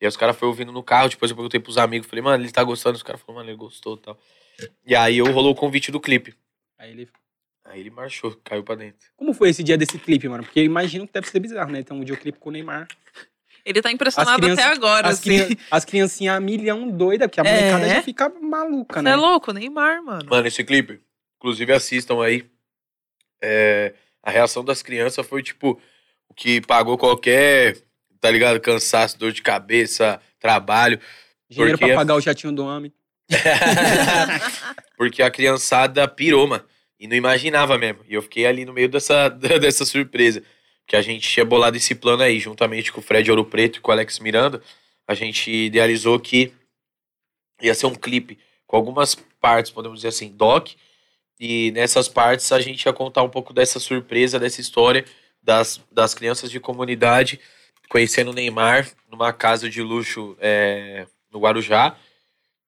E 0.00 0.04
aí 0.04 0.08
os 0.08 0.16
caras 0.16 0.36
foram 0.36 0.50
ouvindo 0.50 0.72
no 0.72 0.82
carro, 0.82 1.08
depois 1.10 1.30
eu 1.30 1.36
perguntei 1.36 1.60
pros 1.60 1.78
amigos, 1.78 2.08
falei, 2.08 2.20
mano, 2.20 2.42
ele 2.42 2.50
tá 2.50 2.64
gostando? 2.64 2.96
Os 2.96 3.04
caras 3.04 3.20
falaram, 3.20 3.36
mano, 3.44 3.50
ele 3.50 3.56
gostou 3.56 3.94
e 3.94 4.00
tal. 4.00 4.18
E 4.84 4.96
aí 4.96 5.18
eu 5.18 5.30
rolou 5.30 5.52
o 5.52 5.54
convite 5.54 5.92
do 5.92 6.00
clipe. 6.00 6.34
Aí 6.76 6.90
ele. 6.90 7.08
Aí 7.66 7.78
ele 7.78 7.90
marchou, 7.90 8.36
caiu 8.42 8.64
pra 8.64 8.74
dentro. 8.74 8.98
Como 9.16 9.32
foi 9.32 9.50
esse 9.50 9.62
dia 9.62 9.78
desse 9.78 9.96
clipe, 9.96 10.28
mano? 10.28 10.42
Porque 10.42 10.58
eu 10.58 10.64
imagino 10.64 11.06
que 11.06 11.12
deve 11.12 11.28
ser 11.28 11.38
bizarro, 11.38 11.70
né? 11.70 11.78
Então, 11.78 11.96
um 11.96 12.00
videoclipe 12.00 12.36
com 12.40 12.48
o 12.48 12.52
Neymar. 12.52 12.88
Ele 13.64 13.80
tá 13.80 13.92
impressionado 13.92 14.40
crianças- 14.42 14.64
até 14.64 14.74
agora, 14.74 15.06
As, 15.08 15.20
assim. 15.20 15.56
as 15.70 15.84
criancinhas 15.84 16.36
a 16.36 16.40
milhão 16.40 16.90
doida, 16.90 17.28
porque 17.28 17.40
a 17.40 17.44
É? 17.44 17.70
molecada 17.70 17.94
já 17.94 18.02
fica 18.02 18.28
maluca, 18.40 18.94
Você 18.98 19.02
né? 19.04 19.12
é 19.12 19.16
louco, 19.16 19.52
Neymar, 19.52 20.02
mano. 20.02 20.28
Mano, 20.28 20.48
esse 20.48 20.64
clipe, 20.64 21.00
inclusive 21.38 21.72
assistam 21.72 22.20
aí. 22.24 22.44
É, 23.42 23.94
a 24.22 24.30
reação 24.30 24.64
das 24.64 24.82
crianças 24.82 25.26
foi 25.26 25.42
tipo 25.42 25.80
o 26.28 26.34
que 26.34 26.60
pagou 26.60 26.96
qualquer, 26.98 27.76
tá 28.20 28.30
ligado? 28.30 28.60
Cansaço, 28.60 29.18
dor 29.18 29.32
de 29.32 29.42
cabeça, 29.42 30.20
trabalho. 30.38 31.00
Dinheiro 31.48 31.78
Porque- 31.78 31.92
pra 31.92 32.00
pagar 32.00 32.14
o 32.14 32.20
jatinho 32.20 32.52
do 32.52 32.64
homem. 32.64 32.92
Porque 34.96 35.22
a 35.22 35.30
criançada 35.30 36.06
pirou, 36.08 36.46
mano. 36.46 36.64
E 36.98 37.06
não 37.06 37.16
imaginava 37.16 37.78
mesmo. 37.78 38.04
E 38.06 38.14
eu 38.14 38.22
fiquei 38.22 38.46
ali 38.46 38.64
no 38.64 38.72
meio 38.72 38.88
dessa, 38.88 39.28
dessa 39.60 39.84
surpresa. 39.84 40.42
Que 40.86 40.96
a 40.96 41.02
gente 41.02 41.28
tinha 41.28 41.44
bolado 41.44 41.76
esse 41.76 41.94
plano 41.94 42.22
aí, 42.22 42.38
juntamente 42.38 42.92
com 42.92 43.00
o 43.00 43.02
Fred 43.02 43.30
Ouro 43.30 43.44
Preto 43.44 43.76
e 43.76 43.80
com 43.80 43.90
o 43.90 43.94
Alex 43.94 44.18
Miranda. 44.18 44.60
A 45.06 45.14
gente 45.14 45.50
idealizou 45.50 46.18
que 46.18 46.52
ia 47.62 47.74
ser 47.74 47.86
um 47.86 47.94
clipe 47.94 48.38
com 48.66 48.76
algumas 48.76 49.14
partes, 49.40 49.70
podemos 49.70 49.98
dizer 49.98 50.08
assim, 50.08 50.30
doc. 50.30 50.70
E 51.40 51.70
nessas 51.72 52.06
partes 52.06 52.52
a 52.52 52.60
gente 52.60 52.84
ia 52.84 52.92
contar 52.92 53.22
um 53.22 53.28
pouco 53.30 53.52
dessa 53.54 53.80
surpresa, 53.80 54.38
dessa 54.38 54.60
história 54.60 55.04
das, 55.42 55.80
das 55.90 56.12
crianças 56.14 56.50
de 56.50 56.60
comunidade 56.60 57.40
conhecendo 57.88 58.30
o 58.30 58.34
Neymar 58.34 58.86
numa 59.10 59.32
casa 59.32 59.68
de 59.68 59.82
luxo 59.82 60.36
é, 60.38 61.06
no 61.32 61.40
Guarujá. 61.40 61.96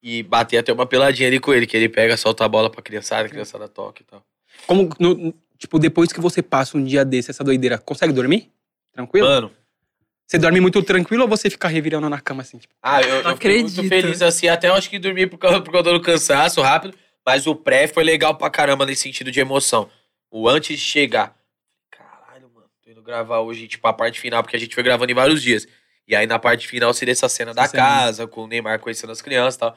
E 0.02 0.22
bater 0.24 0.58
até 0.58 0.72
uma 0.72 0.84
peladinha 0.86 1.28
ali 1.28 1.38
com 1.38 1.54
ele, 1.54 1.64
que 1.64 1.76
ele 1.76 1.88
pega, 1.88 2.16
solta 2.16 2.44
a 2.44 2.48
bola 2.48 2.68
pra 2.68 2.82
criançada, 2.82 3.26
a 3.26 3.28
criançada 3.28 3.68
toca 3.68 4.02
e 4.02 4.04
tal. 4.04 4.24
Como, 4.66 4.88
no- 4.98 5.32
tipo, 5.56 5.78
depois 5.78 6.12
que 6.12 6.20
você 6.20 6.42
passa 6.42 6.76
um 6.76 6.82
dia 6.82 7.04
desse, 7.04 7.30
essa 7.30 7.44
doideira, 7.44 7.78
consegue 7.78 8.12
dormir? 8.12 8.50
Tranquilo? 8.92 9.28
Mano, 9.28 9.52
Você 10.26 10.38
dorme 10.38 10.60
muito 10.60 10.82
tranquilo 10.82 11.22
ou 11.22 11.28
você 11.28 11.48
fica 11.48 11.68
revirando 11.68 12.08
na 12.08 12.20
cama 12.20 12.42
assim? 12.42 12.58
Tipo, 12.58 12.74
ah, 12.82 13.00
eu, 13.00 13.22
Não 13.22 13.30
eu 13.30 13.36
fiquei 13.36 13.60
muito 13.60 13.72
acredito. 13.74 13.88
feliz 13.88 14.22
assim, 14.22 14.48
até 14.48 14.68
eu 14.70 14.74
acho 14.74 14.90
que 14.90 14.98
dormi 14.98 15.24
por 15.26 15.38
causa, 15.38 15.60
por 15.60 15.70
causa 15.70 15.92
do 15.92 16.00
cansaço 16.00 16.60
rápido, 16.60 16.96
mas 17.26 17.46
o 17.46 17.54
pré 17.54 17.86
foi 17.86 18.04
legal 18.04 18.34
pra 18.36 18.50
caramba 18.50 18.84
nesse 18.86 19.02
sentido 19.02 19.30
de 19.30 19.40
emoção. 19.40 19.88
O 20.30 20.48
antes 20.48 20.78
de 20.78 20.84
chegar, 20.84 21.36
caralho, 21.90 22.50
mano, 22.54 22.66
tô 22.82 22.90
indo 22.90 23.02
gravar 23.02 23.40
hoje, 23.40 23.68
tipo, 23.68 23.86
a 23.86 23.92
parte 23.92 24.18
final, 24.20 24.42
porque 24.42 24.56
a 24.56 24.60
gente 24.60 24.74
foi 24.74 24.82
gravando 24.82 25.12
em 25.12 25.14
vários 25.14 25.42
dias. 25.42 25.66
E 26.08 26.16
aí 26.16 26.26
na 26.26 26.38
parte 26.38 26.66
final 26.66 26.92
seria 26.92 27.12
essa 27.12 27.28
cena 27.28 27.54
da 27.54 27.62
Essa 27.62 27.70
cena. 27.72 27.82
casa, 27.82 28.26
com 28.26 28.44
o 28.44 28.46
Neymar 28.46 28.78
conhecendo 28.80 29.12
as 29.12 29.22
crianças 29.22 29.54
e 29.54 29.58
tal. 29.60 29.76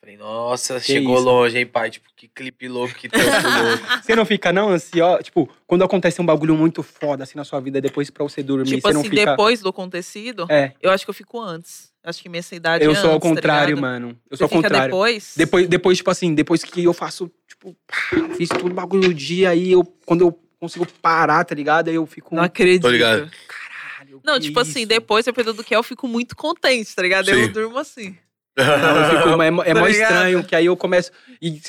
Falei, 0.00 0.16
nossa, 0.16 0.78
chegou 0.78 1.16
isso. 1.16 1.24
longe, 1.24 1.58
hein, 1.58 1.66
pai? 1.66 1.90
Tipo, 1.90 2.08
que 2.16 2.28
clipe 2.28 2.68
louco, 2.68 2.94
que 2.94 3.08
tempo 3.08 3.24
louco. 3.26 4.02
você 4.02 4.14
não 4.14 4.24
fica 4.24 4.52
não 4.52 4.68
ansioso? 4.70 5.22
Tipo, 5.24 5.50
quando 5.66 5.82
acontece 5.82 6.22
um 6.22 6.24
bagulho 6.26 6.56
muito 6.56 6.82
foda 6.84 7.24
assim 7.24 7.36
na 7.36 7.44
sua 7.44 7.60
vida, 7.60 7.80
depois 7.80 8.08
pra 8.08 8.22
você 8.22 8.40
dormir, 8.42 8.76
Tipo 8.76 8.82
você 8.88 8.94
não 8.94 9.00
assim, 9.00 9.10
fica... 9.10 9.32
depois 9.32 9.60
do 9.60 9.68
acontecido, 9.68 10.46
É, 10.48 10.72
eu 10.80 10.90
acho 10.92 11.04
que 11.04 11.10
eu 11.10 11.14
fico 11.14 11.40
antes. 11.40 11.87
Acho 12.04 12.22
que 12.22 12.28
minha 12.28 12.42
idade 12.52 12.84
eu 12.84 12.92
é 12.92 12.94
sou 12.94 13.10
ao 13.10 13.16
antes, 13.16 13.28
tá 13.28 13.34
contrário, 13.34 13.74
ligado? 13.74 13.80
mano. 13.82 14.08
Eu 14.30 14.36
Você 14.36 14.36
sou 14.38 14.44
ao 14.44 14.50
contrário. 14.50 14.86
depois? 14.86 15.34
Depois, 15.36 15.68
depois, 15.68 15.98
tipo 15.98 16.10
assim, 16.10 16.34
depois 16.34 16.62
que 16.64 16.82
eu 16.84 16.92
faço, 16.94 17.30
tipo, 17.46 17.76
pá, 17.86 17.96
fiz 18.36 18.48
todo 18.48 18.66
o 18.66 18.74
bagulho 18.74 19.08
do 19.08 19.14
dia, 19.14 19.50
aí 19.50 19.72
eu, 19.72 19.84
quando 20.06 20.22
eu 20.22 20.38
consigo 20.58 20.86
parar, 21.02 21.44
tá 21.44 21.54
ligado? 21.54 21.88
Aí 21.88 21.96
eu 21.96 22.06
fico, 22.06 22.34
Não 22.34 22.42
acredito. 22.42 22.82
Tô 22.82 22.90
ligado. 22.90 23.30
caralho, 23.48 24.20
Não, 24.24 24.34
que 24.34 24.40
tipo 24.46 24.58
assim, 24.60 24.80
isso? 24.80 24.88
depois, 24.88 25.24
dependendo 25.24 25.54
do 25.58 25.64
que 25.64 25.74
é, 25.74 25.76
eu 25.76 25.82
fico 25.82 26.08
muito 26.08 26.34
contente, 26.34 26.94
tá 26.94 27.02
ligado? 27.02 27.28
Eu 27.28 27.46
Sim. 27.46 27.52
durmo 27.52 27.78
assim. 27.78 28.16
Não, 28.56 28.64
eu 28.64 29.16
fico, 29.34 29.42
é, 29.42 29.50
mó- 29.50 29.62
é 29.62 29.74
Tá 29.74 29.80
mó 29.80 29.86
estranho, 29.86 30.44
que 30.44 30.56
aí 30.56 30.66
eu 30.66 30.76
começo. 30.76 31.10
E 31.42 31.60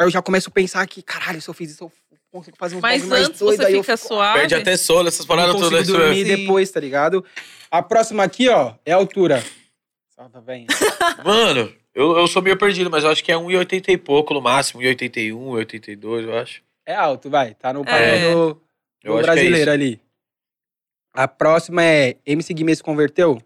eu 0.00 0.10
já 0.10 0.20
começo 0.20 0.48
a 0.48 0.52
pensar 0.52 0.86
que, 0.86 1.02
caralho, 1.02 1.40
se 1.40 1.48
eu 1.48 1.54
fiz 1.54 1.70
isso, 1.70 1.84
eu 1.84 1.92
consigo 2.32 2.56
fazer 2.58 2.76
um 2.76 2.80
Mas 2.80 3.00
bagulho 3.02 3.10
mais 3.10 3.26
antes 3.28 3.38
doido, 3.40 3.56
você 3.62 3.76
eu 3.76 3.82
fica 3.82 3.96
fico- 3.96 4.08
suave. 4.08 4.40
Perde 4.40 4.54
até 4.56 4.76
sono, 4.76 5.08
essas 5.08 5.24
paradas 5.24 5.52
consigo 5.54 5.70
todas. 5.70 5.86
dormir 5.86 6.24
depois, 6.24 6.70
tá 6.70 6.80
ligado? 6.80 7.24
A 7.70 7.82
próxima 7.82 8.24
aqui, 8.24 8.48
ó, 8.48 8.74
é 8.84 8.92
a 8.92 8.96
altura. 8.96 9.42
Salva, 10.14 10.40
velho. 10.40 10.66
Mano, 11.24 11.72
eu, 11.94 12.16
eu 12.16 12.26
sou 12.28 12.40
meio 12.40 12.56
perdido, 12.56 12.90
mas 12.90 13.02
eu 13.04 13.10
acho 13.10 13.22
que 13.24 13.32
é 13.32 13.34
1,80 13.34 13.88
e 13.88 13.96
pouco 13.98 14.32
no 14.32 14.40
máximo. 14.40 14.80
1,81, 14.80 15.32
1,82, 15.34 16.22
eu 16.22 16.38
acho. 16.38 16.62
É 16.86 16.94
alto, 16.94 17.28
vai. 17.28 17.54
Tá 17.54 17.72
no 17.72 17.80
É. 17.80 17.84
padrão 17.84 18.32
do, 18.32 18.62
Eu 19.02 19.12
do 19.14 19.18
acho 19.18 19.24
que 19.24 19.30
é 19.30 19.34
brasileiro 19.34 19.56
isso. 19.62 19.70
ali. 19.70 20.00
A 21.14 21.26
próxima 21.28 21.82
é 21.84 22.16
MC 22.26 22.52
Guimê 22.54 22.74
se 22.74 22.82
converteu? 22.82 23.42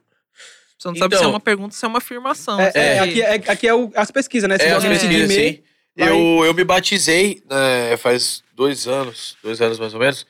Você 0.79 0.89
não 0.89 0.95
sabe 0.97 1.07
Então- 1.15 1.19
se 1.19 1.25
é 1.25 1.29
uma 1.29 1.41
pergunta 1.41 1.69
ou 1.75 1.79
se 1.79 1.85
é 1.85 1.89
uma 1.89 1.99
afirmação. 1.99 2.61
É, 2.61 2.69
assim. 2.69 2.79
é, 2.79 2.99
aqui, 3.01 3.23
é, 3.23 3.53
aqui 3.53 3.69
é 3.69 3.75
o- 3.75 3.91
as 3.95 4.11
pesquisas, 4.11 4.49
né? 4.49 4.59
Você 4.59 4.67
É, 4.67 4.73
as 4.73 4.85
pesquisas, 4.85 5.33
sim. 5.33 5.63
vai- 5.97 6.09
Eu, 6.11 6.45
eu 6.45 6.55
me 6.55 6.63
batizei 6.65 7.43
né, 7.51 7.97
faz 7.97 8.43
dois 8.55 8.87
anos, 8.87 9.37
dois 9.43 9.61
anos 9.61 9.79
mais 9.79 9.93
ou 9.95 9.99
menos, 10.01 10.25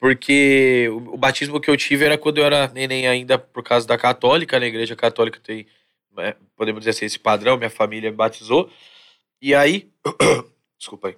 porque 0.00 0.88
o, 0.90 1.14
o 1.14 1.16
batismo 1.16 1.60
que 1.60 1.70
eu 1.70 1.76
tive 1.76 2.04
era 2.04 2.18
quando 2.18 2.38
eu 2.38 2.44
era 2.44 2.66
neném 2.68 3.06
ainda 3.06 3.38
por 3.38 3.62
causa 3.62 3.86
da 3.86 3.96
católica, 3.96 4.58
na 4.58 4.66
igreja 4.66 4.96
católica 4.96 5.38
tem, 5.40 5.64
né, 6.16 6.36
podemos 6.56 6.80
dizer 6.80 6.90
assim, 6.90 7.06
esse 7.06 7.18
padrão, 7.18 7.56
minha 7.56 7.70
família 7.70 8.10
me 8.10 8.16
batizou. 8.16 8.70
E 9.40 9.54
aí, 9.54 9.90
desculpa 10.78 11.08
aí, 11.08 11.16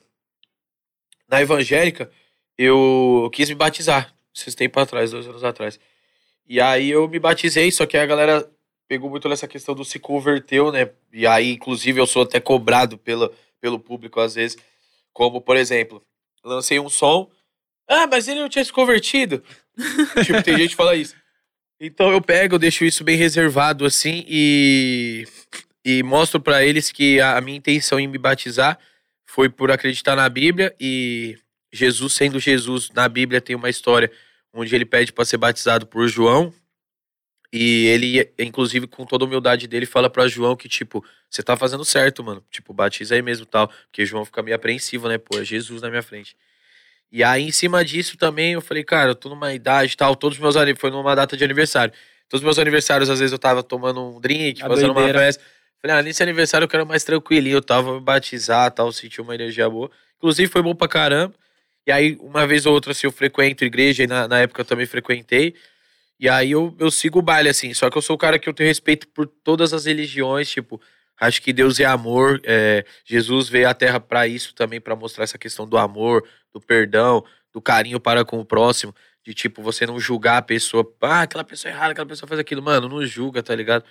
na 1.28 1.40
evangélica, 1.40 2.10
eu 2.56 3.30
quis 3.32 3.48
me 3.48 3.54
batizar, 3.54 4.14
esses 4.34 4.54
tempos 4.54 4.82
atrás, 4.82 5.10
dois 5.10 5.26
anos 5.26 5.44
atrás. 5.44 5.78
E 6.46 6.60
aí 6.60 6.90
eu 6.90 7.08
me 7.08 7.18
batizei, 7.18 7.70
só 7.70 7.86
que 7.86 7.96
a 7.96 8.06
galera 8.06 8.48
pegou 8.86 9.08
muito 9.08 9.28
nessa 9.28 9.48
questão 9.48 9.74
do 9.74 9.84
se 9.84 9.98
converteu, 9.98 10.70
né? 10.70 10.90
E 11.12 11.26
aí, 11.26 11.52
inclusive, 11.52 12.00
eu 12.00 12.06
sou 12.06 12.22
até 12.22 12.38
cobrado 12.38 12.98
pela, 12.98 13.32
pelo 13.60 13.78
público 13.78 14.20
às 14.20 14.34
vezes. 14.34 14.56
Como, 15.12 15.40
por 15.40 15.56
exemplo, 15.56 16.02
lancei 16.44 16.78
um 16.78 16.88
som. 16.88 17.30
Ah, 17.88 18.06
mas 18.06 18.28
ele 18.28 18.40
não 18.40 18.48
tinha 18.48 18.64
se 18.64 18.72
convertido. 18.72 19.42
tipo, 20.24 20.42
tem 20.42 20.56
gente 20.58 20.70
que 20.70 20.76
fala 20.76 20.94
isso. 20.94 21.16
Então 21.80 22.10
eu 22.12 22.20
pego, 22.20 22.54
eu 22.54 22.58
deixo 22.58 22.84
isso 22.84 23.02
bem 23.02 23.16
reservado 23.16 23.84
assim 23.84 24.24
e, 24.28 25.26
e 25.84 26.02
mostro 26.02 26.40
pra 26.40 26.64
eles 26.64 26.92
que 26.92 27.20
a, 27.20 27.40
minha 27.40 27.58
intenção 27.58 27.98
em 27.98 28.06
me 28.06 28.18
batizar 28.18 28.78
foi 29.26 29.48
por 29.48 29.70
acreditar 29.70 30.14
na 30.14 30.28
Bíblia 30.28 30.74
e 30.78 31.36
Jesus 31.72 32.12
sendo 32.14 32.38
Jesus 32.38 32.90
na 32.90 33.08
Bíblia 33.08 33.40
tem 33.40 33.56
uma 33.56 33.68
história 33.68 34.10
onde 34.52 34.74
ele 34.74 34.84
pede 34.84 35.12
para 35.12 35.24
ser 35.24 35.36
batizado 35.36 35.86
por 35.86 36.06
João 36.06 36.54
e 37.56 37.86
ele, 37.86 38.32
inclusive, 38.36 38.88
com 38.88 39.06
toda 39.06 39.24
a 39.24 39.28
humildade 39.28 39.68
dele, 39.68 39.86
fala 39.86 40.10
pra 40.10 40.26
João 40.26 40.56
que, 40.56 40.68
tipo, 40.68 41.04
você 41.30 41.40
tá 41.40 41.56
fazendo 41.56 41.84
certo, 41.84 42.24
mano. 42.24 42.44
Tipo, 42.50 42.74
batiza 42.74 43.14
aí 43.14 43.22
mesmo 43.22 43.46
tal. 43.46 43.68
Porque 43.68 44.04
João 44.04 44.24
fica 44.24 44.42
meio 44.42 44.56
apreensivo, 44.56 45.06
né? 45.06 45.18
Pô, 45.18 45.38
é 45.38 45.44
Jesus 45.44 45.80
na 45.80 45.88
minha 45.88 46.02
frente. 46.02 46.36
E 47.12 47.22
aí, 47.22 47.44
em 47.44 47.52
cima 47.52 47.84
disso 47.84 48.16
também, 48.16 48.54
eu 48.54 48.60
falei, 48.60 48.82
cara, 48.82 49.10
eu 49.10 49.14
tô 49.14 49.28
numa 49.28 49.52
idade 49.54 49.92
e 49.92 49.96
tal. 49.96 50.16
Todos 50.16 50.36
os 50.36 50.42
meus 50.42 50.56
aniversários, 50.56 50.80
foi 50.80 50.90
numa 50.90 51.14
data 51.14 51.36
de 51.36 51.44
aniversário. 51.44 51.94
Todos 52.28 52.40
os 52.40 52.44
meus 52.44 52.58
aniversários, 52.58 53.08
às 53.08 53.20
vezes, 53.20 53.32
eu 53.32 53.38
tava 53.38 53.62
tomando 53.62 54.02
um 54.02 54.20
drink, 54.20 54.62
A 54.62 54.66
fazendo 54.68 54.90
uma 54.90 54.94
doideira. 54.94 55.18
festa. 55.20 55.42
Falei, 55.80 55.96
ah, 55.98 56.02
nesse 56.02 56.22
aniversário 56.22 56.64
eu 56.64 56.68
quero 56.68 56.86
mais 56.86 57.04
tranquilinho, 57.04 57.56
eu 57.56 57.62
tava 57.62 57.94
me 57.94 58.00
batizar 58.00 58.70
tal, 58.70 58.90
sentir 58.90 59.20
uma 59.20 59.34
energia 59.34 59.68
boa. 59.68 59.90
Inclusive, 60.16 60.50
foi 60.50 60.62
bom 60.62 60.74
pra 60.74 60.88
caramba. 60.88 61.34
E 61.86 61.92
aí, 61.92 62.16
uma 62.20 62.46
vez 62.46 62.64
ou 62.64 62.72
outra, 62.72 62.92
assim, 62.92 63.06
eu 63.06 63.12
frequento 63.12 63.64
igreja, 63.64 64.02
e 64.02 64.06
na, 64.06 64.26
na 64.26 64.40
época 64.40 64.62
eu 64.62 64.64
também 64.64 64.86
frequentei. 64.86 65.54
E 66.18 66.28
aí 66.28 66.52
eu, 66.52 66.74
eu 66.78 66.90
sigo 66.90 67.18
o 67.18 67.22
baile, 67.22 67.50
assim. 67.50 67.74
Só 67.74 67.90
que 67.90 67.98
eu 67.98 68.02
sou 68.02 68.16
o 68.16 68.18
cara 68.18 68.38
que 68.38 68.48
eu 68.48 68.54
tenho 68.54 68.66
respeito 68.68 69.06
por 69.08 69.26
todas 69.26 69.74
as 69.74 69.84
religiões, 69.84 70.48
tipo, 70.50 70.80
acho 71.20 71.42
que 71.42 71.52
Deus 71.52 71.80
é 71.80 71.84
amor. 71.84 72.40
é, 72.44 72.84
Jesus 73.04 73.48
veio 73.48 73.68
à 73.68 73.74
Terra 73.74 74.00
pra 74.00 74.26
isso 74.26 74.54
também, 74.54 74.80
pra 74.80 74.96
mostrar 74.96 75.24
essa 75.24 75.38
questão 75.38 75.66
do 75.66 75.78
amor, 75.78 76.26
do 76.52 76.60
perdão, 76.60 77.24
do 77.52 77.60
carinho 77.60 78.00
para 78.00 78.24
com 78.24 78.38
o 78.40 78.44
próximo. 78.44 78.94
De 79.24 79.32
tipo, 79.32 79.62
você 79.62 79.86
não 79.86 79.98
julgar 79.98 80.38
a 80.38 80.42
pessoa. 80.42 80.86
Ah, 81.00 81.22
aquela 81.22 81.44
pessoa 81.44 81.72
é 81.72 81.74
errada, 81.74 81.92
aquela 81.92 82.06
pessoa 82.06 82.28
faz 82.28 82.38
aquilo. 82.38 82.62
Mano, 82.62 82.88
não 82.88 83.04
julga, 83.06 83.42
tá 83.42 83.54
ligado? 83.54 83.84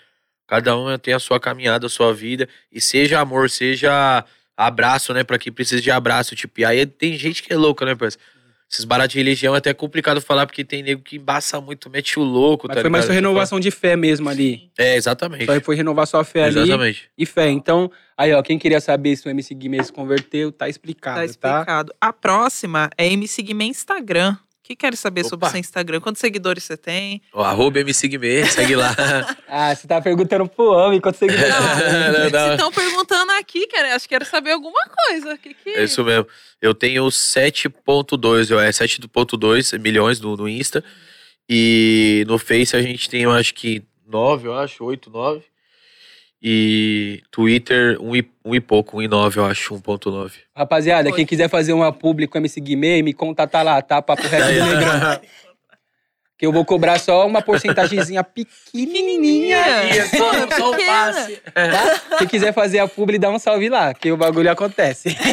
Cada 0.47 0.77
um 0.77 0.97
tem 0.97 1.13
a 1.13 1.19
sua 1.19 1.39
caminhada, 1.39 1.87
a 1.87 1.89
sua 1.89 2.13
vida. 2.13 2.47
E 2.71 2.79
seja 2.79 3.19
amor, 3.19 3.49
seja 3.49 4.23
abraço, 4.55 5.13
né? 5.13 5.23
Pra 5.23 5.39
quem 5.39 5.51
precisa 5.51 5.81
de 5.81 5.89
abraço. 5.89 6.35
Tipo, 6.35 6.59
e 6.61 6.65
aí 6.65 6.85
tem 6.85 7.17
gente 7.17 7.41
que 7.41 7.51
é 7.51 7.57
louca, 7.57 7.85
né, 7.85 7.95
parceiro? 7.95 8.23
Esses 8.71 8.85
baratos 8.85 9.13
de 9.13 9.19
religião 9.19 9.53
é 9.53 9.59
até 9.59 9.71
complicado 9.73 10.19
falar, 10.19 10.47
porque 10.47 10.63
tem 10.63 10.81
nego 10.81 11.01
que 11.03 11.17
embaça 11.17 11.61
muito, 11.61 11.89
mete 11.91 12.17
o 12.17 12.23
louco, 12.23 12.67
Mas 12.67 12.75
tá 12.77 12.81
foi 12.81 12.89
mais 12.89 13.05
sua 13.05 13.13
ligado? 13.13 13.25
renovação 13.29 13.59
de 13.59 13.69
fé 13.69 13.95
mesmo 13.95 14.27
ali. 14.29 14.71
É, 14.77 14.95
exatamente. 14.95 15.45
Só 15.45 15.61
foi 15.61 15.75
renovar 15.75 16.07
sua 16.07 16.23
fé 16.23 16.45
ali 16.45 16.59
Exatamente. 16.59 17.09
e 17.15 17.25
fé. 17.25 17.49
Então, 17.51 17.91
aí, 18.17 18.33
ó, 18.33 18.41
quem 18.41 18.57
queria 18.57 18.81
saber 18.81 19.15
se 19.15 19.27
o 19.27 19.29
MC 19.29 19.53
Guimê 19.53 19.83
se 19.83 19.93
converteu, 19.93 20.51
tá 20.51 20.67
explicado, 20.67 21.15
Tá 21.17 21.21
tá? 21.21 21.25
explicado. 21.25 21.93
A 22.01 22.11
próxima 22.11 22.89
é 22.97 23.05
MC 23.13 23.43
Guimê 23.43 23.65
Instagram. 23.65 24.35
O 24.63 24.65
que 24.65 24.77
quer 24.77 24.95
saber 24.95 25.25
sobre 25.25 25.35
o 25.35 25.47
Opa. 25.47 25.49
seu 25.49 25.59
Instagram? 25.59 25.99
Quantos 25.99 26.21
seguidores 26.21 26.63
você 26.63 26.77
tem? 26.77 27.21
O 27.33 27.41
arroba 27.41 27.81
MCGme, 27.81 28.45
segue 28.45 28.77
lá. 28.77 28.95
Ah, 29.55 29.75
você 29.75 29.85
tá 29.85 30.01
perguntando 30.01 30.47
pro 30.47 30.71
homem 30.71 31.01
quanto 31.01 31.17
seguidores. 31.17 31.53
Não, 31.53 32.23
não, 32.23 32.29
não. 32.29 32.51
Estão 32.53 32.71
perguntando 32.71 33.31
aqui, 33.33 33.67
quero, 33.67 33.89
acho 33.93 34.07
que 34.07 34.15
quero 34.15 34.25
saber 34.25 34.51
alguma 34.51 34.79
coisa. 34.87 35.37
Que 35.37 35.53
que... 35.53 35.69
É 35.69 35.83
isso 35.83 36.01
mesmo. 36.03 36.25
Eu 36.61 36.73
tenho 36.73 37.03
7.2, 37.05 38.49
eu- 38.49 38.59
é 38.59 38.69
7.2 38.69 39.77
milhões 39.79 40.19
no, 40.21 40.35
no 40.37 40.47
Insta. 40.47 40.83
E 41.49 42.23
no 42.27 42.37
Face 42.39 42.75
a 42.75 42.81
gente 42.81 43.09
tem, 43.09 43.23
eu 43.23 43.31
acho 43.31 43.53
que 43.53 43.83
9, 44.07 44.47
eu 44.47 44.57
acho, 44.57 44.83
8, 44.83 45.09
9. 45.09 45.43
E 46.45 47.23
Twitter, 47.31 47.97
1 48.01 48.15
e, 48.17 48.29
um 48.43 48.53
e 48.53 48.59
pouco, 48.59 48.97
1,9, 48.97 49.37
eu 49.37 49.45
acho, 49.45 49.75
1.9. 49.75 50.33
Rapaziada, 50.53 51.09
Oi. 51.09 51.15
quem 51.15 51.25
quiser 51.25 51.49
fazer 51.49 51.71
uma 51.71 51.93
publi 51.93 52.27
com 52.27 52.37
MC 52.37 52.59
Guimê, 52.59 53.01
me 53.01 53.13
contata 53.13 53.61
lá, 53.61 53.81
tá? 53.81 54.01
Papo 54.01 54.27
reto 54.27 54.47
do 54.47 54.65
Negrão. 54.65 55.21
Que 56.37 56.45
eu 56.45 56.51
vou 56.51 56.65
cobrar 56.65 56.99
só 56.99 57.25
uma 57.25 57.41
porcentagemzinha 57.41 58.21
pequenininha. 58.25 59.55
É 59.55 60.09
pequena. 60.09 61.41
Tá? 61.53 62.17
Quem 62.17 62.27
quiser 62.27 62.53
fazer 62.53 62.79
a 62.79 62.89
publi, 62.89 63.17
dá 63.17 63.29
um 63.29 63.39
salve 63.39 63.69
lá, 63.69 63.93
que 63.93 64.11
o 64.11 64.17
bagulho 64.17 64.51
acontece. 64.51 65.15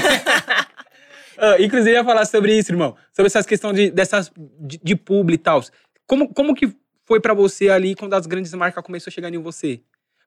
Ah, 1.42 1.56
inclusive, 1.58 1.92
eu 1.92 1.94
ia 1.94 2.04
falar 2.04 2.26
sobre 2.26 2.54
isso, 2.54 2.70
irmão. 2.70 2.94
Sobre 3.14 3.28
essas 3.28 3.46
questões 3.46 3.74
de, 3.74 3.90
dessas, 3.90 4.30
de, 4.36 4.78
de 4.82 4.94
publi 4.94 5.36
e 5.36 5.38
tal. 5.38 5.62
Como, 6.06 6.28
como 6.34 6.54
que 6.54 6.70
foi 7.06 7.18
pra 7.18 7.32
você 7.32 7.70
ali 7.70 7.94
quando 7.94 8.12
as 8.12 8.26
grandes 8.26 8.52
marcas 8.52 8.84
começaram 8.84 9.10
a 9.10 9.14
chegar 9.14 9.32
em 9.32 9.38
você? 9.38 9.80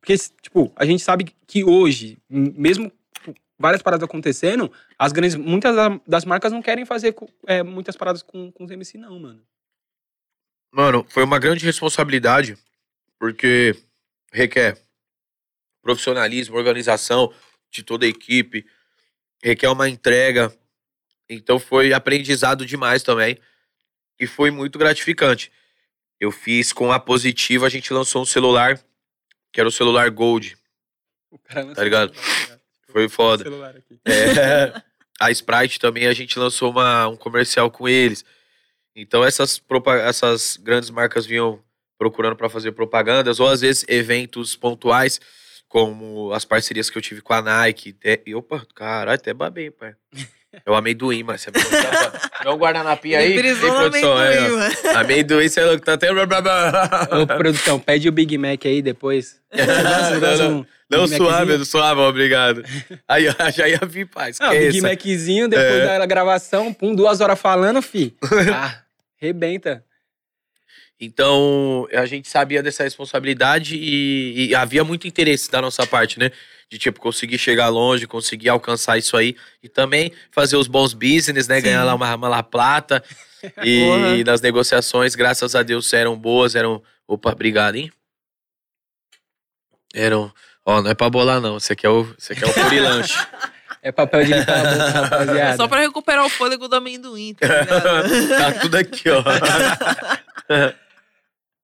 Porque, 0.04 0.18
tipo, 0.42 0.70
a 0.76 0.84
gente 0.86 1.02
sabe 1.02 1.34
que 1.48 1.64
hoje, 1.64 2.18
mesmo 2.30 2.92
tipo, 3.14 3.34
várias 3.58 3.82
paradas 3.82 4.04
acontecendo, 4.04 4.70
as 5.00 5.14
grandes, 5.14 5.38
muitas 5.38 5.74
da- 5.74 5.98
das 6.06 6.26
marcas 6.26 6.52
não 6.52 6.62
querem 6.62 6.86
fazer 6.86 7.16
é, 7.48 7.64
muitas 7.64 7.96
paradas 7.96 8.22
com, 8.22 8.52
com 8.52 8.66
os 8.66 8.72
MC, 8.72 8.98
não, 8.98 9.18
mano. 9.18 9.42
Mano, 10.74 11.06
foi 11.08 11.24
uma 11.24 11.40
grande 11.40 11.64
responsabilidade, 11.64 12.58
porque 13.18 13.74
requer 14.34 14.78
profissionalismo, 15.82 16.58
organização 16.58 17.34
de 17.72 17.82
toda 17.82 18.06
a 18.06 18.10
equipe, 18.10 18.66
requer 19.42 19.70
uma 19.70 19.88
entrega. 19.88 20.54
Então 21.30 21.60
foi 21.60 21.94
aprendizado 21.94 22.66
demais 22.66 23.04
também. 23.04 23.38
E 24.20 24.28
foi 24.28 24.52
muito 24.52 24.78
gratificante. 24.78 25.50
Eu 26.20 26.30
fiz 26.30 26.74
com 26.74 26.92
a 26.92 27.00
Positiva, 27.00 27.66
a 27.68 27.70
gente 27.70 27.94
lançou 27.94 28.22
um 28.22 28.26
celular, 28.26 28.78
que 29.54 29.60
era 29.62 29.70
o 29.70 29.72
celular 29.72 30.10
Gold. 30.10 30.58
O 31.32 31.38
cara 31.40 31.62
lançou 31.62 31.76
Tá 31.76 31.84
ligado? 31.84 32.10
o 32.12 32.16
celular, 32.16 32.60
Foi 32.92 33.08
foda. 33.10 33.44
celular 33.44 33.76
aqui. 33.78 34.00
É, 34.06 34.82
a 35.22 35.32
Sprite 35.32 35.80
também, 35.80 36.08
a 36.08 36.14
gente 36.14 36.38
lançou 36.38 36.72
uma, 36.72 37.08
um 37.08 37.16
comercial 37.16 37.72
com 37.72 37.88
eles. 37.88 38.26
Então 38.96 39.24
essas, 39.24 39.62
essas 40.04 40.58
grandes 40.58 40.90
marcas 40.90 41.26
vinham 41.26 41.64
procurando 41.98 42.36
para 42.36 42.50
fazer 42.50 42.72
propagandas, 42.74 43.40
ou 43.40 43.48
às 43.48 43.62
vezes 43.62 43.86
eventos 43.88 44.56
pontuais, 44.56 45.22
como 45.68 46.32
as 46.34 46.44
parcerias 46.46 46.90
que 46.90 46.98
eu 46.98 47.02
tive 47.02 47.22
com 47.22 47.34
a 47.34 47.42
Nike. 47.42 47.96
E, 48.26 48.36
opa, 48.36 48.66
caralho, 48.76 49.16
até 49.16 49.34
babei, 49.34 49.72
pai. 49.72 49.96
É 50.66 50.70
o 50.72 50.76
amendoim, 50.76 51.24
mas 51.24 51.42
você 51.42 51.52
vai 51.52 51.62
Dá 52.44 52.54
um 52.54 52.58
guardanapinha 52.58 53.20
aí, 53.20 53.42
tem 53.42 53.56
produção. 53.56 54.22
é, 54.22 54.38
amendoim, 54.38 54.58
mano. 54.58 54.76
amendoim, 54.98 55.48
você 55.50 55.60
é 55.60 55.66
louco, 55.66 55.84
tá 55.86 55.94
até... 55.94 56.10
Ô, 56.12 57.28
produção, 57.28 57.80
pede 57.80 58.08
o 58.08 58.12
Big 58.12 58.38
Mac 58.38 58.66
aí 58.66 58.82
depois. 58.82 59.42
Gosta- 59.54 60.20
gosta 60.20 60.50
não, 60.50 60.60
um 60.60 60.66
não 60.90 61.08
suave, 61.08 61.58
não 61.58 61.66
suave, 61.66 62.02
obrigado. 62.02 62.64
Aí 63.08 63.28
ó, 63.28 63.50
já 63.52 63.68
ia 63.68 63.80
vir, 63.88 64.06
pai, 64.08 64.32
Ah, 64.40 64.50
Big. 64.52 64.82
Maczinho, 64.82 65.48
depois 65.48 65.68
É. 65.74 65.98
da 66.00 66.06
gravação, 66.06 66.74
pum, 66.74 66.94
duas 66.94 67.22
horas 67.22 67.40
falando, 67.40 67.82
fi. 67.82 68.16
Ah, 68.54 68.76
rebenta. 69.18 69.84
Então, 71.00 71.88
a 71.92 72.06
gente 72.06 72.30
sabia 72.30 72.64
dessa 72.64 72.84
responsabilidade 72.84 73.76
e, 73.76 74.48
e 74.50 74.56
havia 74.56 74.84
muito 74.84 75.08
interesse 75.08 75.52
da 75.52 75.62
nossa 75.62 75.86
parte, 75.86 76.18
né? 76.20 76.32
De, 76.72 76.78
tipo, 76.78 77.00
conseguir 77.00 77.38
chegar 77.38 77.68
longe, 77.68 78.08
conseguir 78.08 78.50
alcançar 78.50 78.98
isso 78.98 79.18
aí. 79.18 79.36
E 79.62 79.68
também 79.68 80.12
fazer 80.32 80.56
os 80.56 80.68
bons 80.68 80.94
business, 80.94 81.48
né? 81.48 81.58
Sim. 81.58 81.64
Ganhar 81.64 81.84
lá 81.84 81.94
uma, 81.94 82.16
uma 82.16 82.28
La 82.30 82.44
Plata. 82.44 83.04
E 83.62 83.82
Porra. 83.86 84.24
nas 84.24 84.40
negociações, 84.40 85.16
graças 85.16 85.54
a 85.54 85.62
Deus, 85.64 85.92
eram 85.92 86.18
boas, 86.18 86.56
eram 86.56 86.82
Opa, 87.06 87.34
obrigado, 87.34 87.76
hein? 87.76 87.92
Eram. 89.94 90.34
Ó, 90.66 90.82
não 90.82 90.90
é 90.90 90.96
pra 90.96 91.10
bolar, 91.10 91.42
não. 91.42 91.58
Isso 91.58 91.74
aqui 91.74 91.86
é 91.86 91.90
o, 91.90 92.08
isso 92.18 92.32
aqui 92.32 92.42
é 92.42 92.48
o 92.48 92.54
purilanche. 92.54 93.18
É 93.86 93.92
papel 93.92 94.24
de 94.24 94.32
limpar 94.34 94.66
a 94.66 94.72
boca, 94.72 94.86
É 94.88 95.02
rapaziada. 95.02 95.58
só 95.58 95.68
pra 95.68 95.82
recuperar 95.82 96.24
o 96.26 96.30
fôlego 96.30 96.70
do 96.70 96.76
amendoim, 96.78 97.34
tá 97.34 97.46
ligado? 97.46 98.30
tá 98.30 98.52
tudo 98.62 98.78
aqui, 98.78 99.10
ó. 99.10 99.22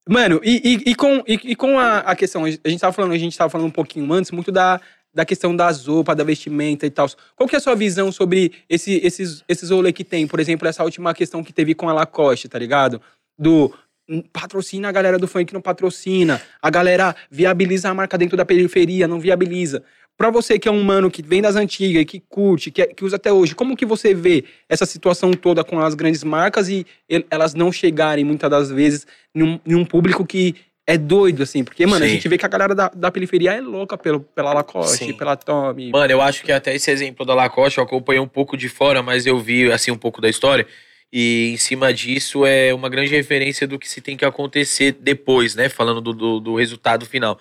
Mano, 0.10 0.41
e, 0.44 0.84
e, 0.86 0.90
e 0.90 0.95
com, 0.95 1.23
e, 1.27 1.34
e 1.52 1.56
com 1.56 1.77
a, 1.77 1.99
a 1.99 2.15
questão, 2.15 2.44
a 2.44 2.49
gente 2.49 2.80
tava 2.80 2.91
falando, 2.91 3.11
a 3.11 3.18
gente 3.18 3.38
tava 3.38 3.48
falando 3.48 3.68
um 3.68 3.72
pouquinho 3.72 4.11
antes, 4.11 4.31
muito 4.31 4.52
da, 4.52 4.81
da 5.14 5.23
questão 5.23 5.56
das 5.56 5.86
roupas, 5.86 6.18
da 6.18 6.23
vestimenta 6.23 6.88
e 6.88 6.90
tal. 6.90 7.07
Qual 7.36 7.48
que 7.48 7.53
é 7.53 7.60
a 7.60 7.61
sua 7.61 7.76
visão 7.76 8.11
sobre 8.11 8.53
esse, 8.68 8.99
esses, 9.03 9.44
esses 9.48 9.69
rolês 9.69 9.94
que 9.94 10.03
tem? 10.03 10.26
Por 10.26 10.40
exemplo, 10.40 10.68
essa 10.68 10.84
última 10.84 11.14
questão 11.14 11.44
que 11.44 11.53
teve 11.53 11.76
com 11.76 11.88
a 11.88 11.94
Lacoste, 11.94 12.49
tá 12.49 12.57
ligado? 12.57 12.99
Do 13.38 13.72
hum, 14.10 14.23
patrocina 14.34 14.90
a 14.90 14.91
galera 14.91 15.19
do 15.19 15.27
funk, 15.27 15.53
não 15.53 15.61
patrocina. 15.61 16.41
A 16.60 16.72
galera 16.72 17.15
viabiliza 17.30 17.88
a 17.88 17.94
marca 17.94 18.18
dentro 18.18 18.36
da 18.36 18.44
periferia, 18.44 19.07
não 19.07 19.19
viabiliza. 19.19 19.84
Pra 20.19 20.29
você 20.29 20.59
que 20.59 20.67
é 20.67 20.71
um 20.71 20.83
mano 20.83 21.09
que 21.09 21.21
vem 21.21 21.41
das 21.41 21.55
antigas, 21.55 22.03
que 22.03 22.19
curte, 22.19 22.69
que, 22.69 22.81
é- 22.81 22.87
que 22.87 23.05
usa 23.05 23.15
até 23.15 23.31
hoje, 23.31 23.55
como 23.55 23.73
que 23.77 23.85
você 23.85 24.13
vê 24.13 24.43
essa 24.67 24.85
situação 24.85 25.31
toda 25.31 25.63
com 25.63 25.79
as 25.79 25.95
grandes 25.95 26.25
marcas 26.25 26.67
e 26.67 26.85
el- 27.07 27.23
elas 27.31 27.53
não 27.53 27.71
chegarem, 27.71 28.25
muitas 28.25 28.49
das 28.49 28.69
vezes, 28.69 29.07
num, 29.33 29.57
num 29.65 29.85
público 29.85 30.25
que 30.25 30.55
é 30.85 30.97
doido, 30.97 31.43
assim? 31.43 31.63
Porque, 31.63 31.85
mano, 31.85 32.03
a 32.03 32.07
Sim. 32.09 32.15
gente 32.15 32.27
vê 32.27 32.37
que 32.37 32.45
a 32.45 32.49
galera 32.49 32.75
da, 32.75 32.89
da 32.89 33.09
periferia 33.09 33.53
é 33.53 33.61
louca 33.61 33.97
pelo, 33.97 34.19
pela 34.19 34.51
Lacoste, 34.53 35.05
Sim. 35.05 35.13
pela 35.13 35.37
Tommy. 35.37 35.89
Mano, 35.91 36.11
eu 36.11 36.19
acho 36.21 36.43
que 36.43 36.51
até 36.51 36.75
esse 36.75 36.91
exemplo 36.91 37.25
da 37.25 37.33
Lacoste 37.33 37.77
eu 37.77 37.85
acompanhei 37.85 38.19
um 38.19 38.27
pouco 38.27 38.57
de 38.57 38.67
fora, 38.67 39.01
mas 39.01 39.25
eu 39.25 39.39
vi 39.39 39.71
assim 39.71 39.89
um 39.89 39.97
pouco 39.97 40.19
da 40.19 40.27
história. 40.27 40.67
E 41.13 41.51
em 41.53 41.57
cima 41.57 41.93
disso 41.93 42.45
é 42.45 42.73
uma 42.73 42.89
grande 42.89 43.15
referência 43.15 43.65
do 43.65 43.79
que 43.79 43.87
se 43.87 44.01
tem 44.01 44.17
que 44.17 44.25
acontecer 44.25 44.91
depois, 44.99 45.55
né? 45.55 45.69
Falando 45.69 46.01
do, 46.01 46.11
do, 46.13 46.39
do 46.41 46.55
resultado 46.55 47.05
final. 47.05 47.39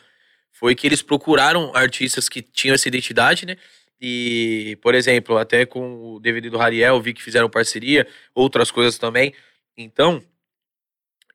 Foi 0.58 0.74
que 0.74 0.88
eles 0.88 1.02
procuraram 1.02 1.70
artistas 1.72 2.28
que 2.28 2.42
tinham 2.42 2.74
essa 2.74 2.88
identidade, 2.88 3.46
né? 3.46 3.56
E, 4.00 4.76
por 4.82 4.92
exemplo, 4.92 5.38
até 5.38 5.64
com 5.64 6.14
o 6.14 6.18
DVD 6.18 6.50
do 6.50 6.58
Rariel, 6.58 7.00
vi 7.00 7.14
que 7.14 7.22
fizeram 7.22 7.48
parceria, 7.48 8.08
outras 8.34 8.68
coisas 8.68 8.98
também. 8.98 9.32
Então, 9.76 10.20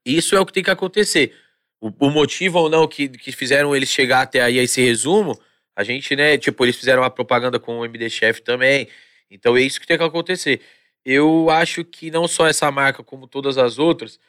isso 0.05 0.35
é 0.35 0.41
o 0.41 0.45
que 0.45 0.51
tem 0.51 0.61
que 0.61 0.69
acontecer. 0.69 1.33
O, 1.79 2.07
o 2.07 2.09
motivo 2.09 2.59
ou 2.59 2.69
não 2.69 2.85
que, 2.85 3.07
que 3.07 3.31
fizeram 3.31 3.73
eles 3.73 3.87
chegar 3.87 4.23
até 4.23 4.41
aí 4.41 4.59
a 4.59 4.63
esse 4.63 4.81
resumo, 4.81 5.39
a 5.73 5.85
gente, 5.85 6.17
né, 6.17 6.37
tipo, 6.37 6.65
eles 6.65 6.75
fizeram 6.75 7.01
a 7.01 7.09
propaganda 7.09 7.57
com 7.57 7.79
o 7.79 7.85
MD 7.85 8.09
Chef 8.09 8.41
também. 8.41 8.89
Então 9.31 9.55
é 9.55 9.61
isso 9.61 9.79
que 9.79 9.87
tem 9.87 9.97
que 9.97 10.03
acontecer. 10.03 10.59
Eu 11.05 11.49
acho 11.49 11.85
que 11.85 12.11
não 12.11 12.27
só 12.27 12.45
essa 12.45 12.69
marca, 12.69 13.01
como 13.01 13.25
todas 13.25 13.57
as 13.57 13.79
outras, 13.79 14.19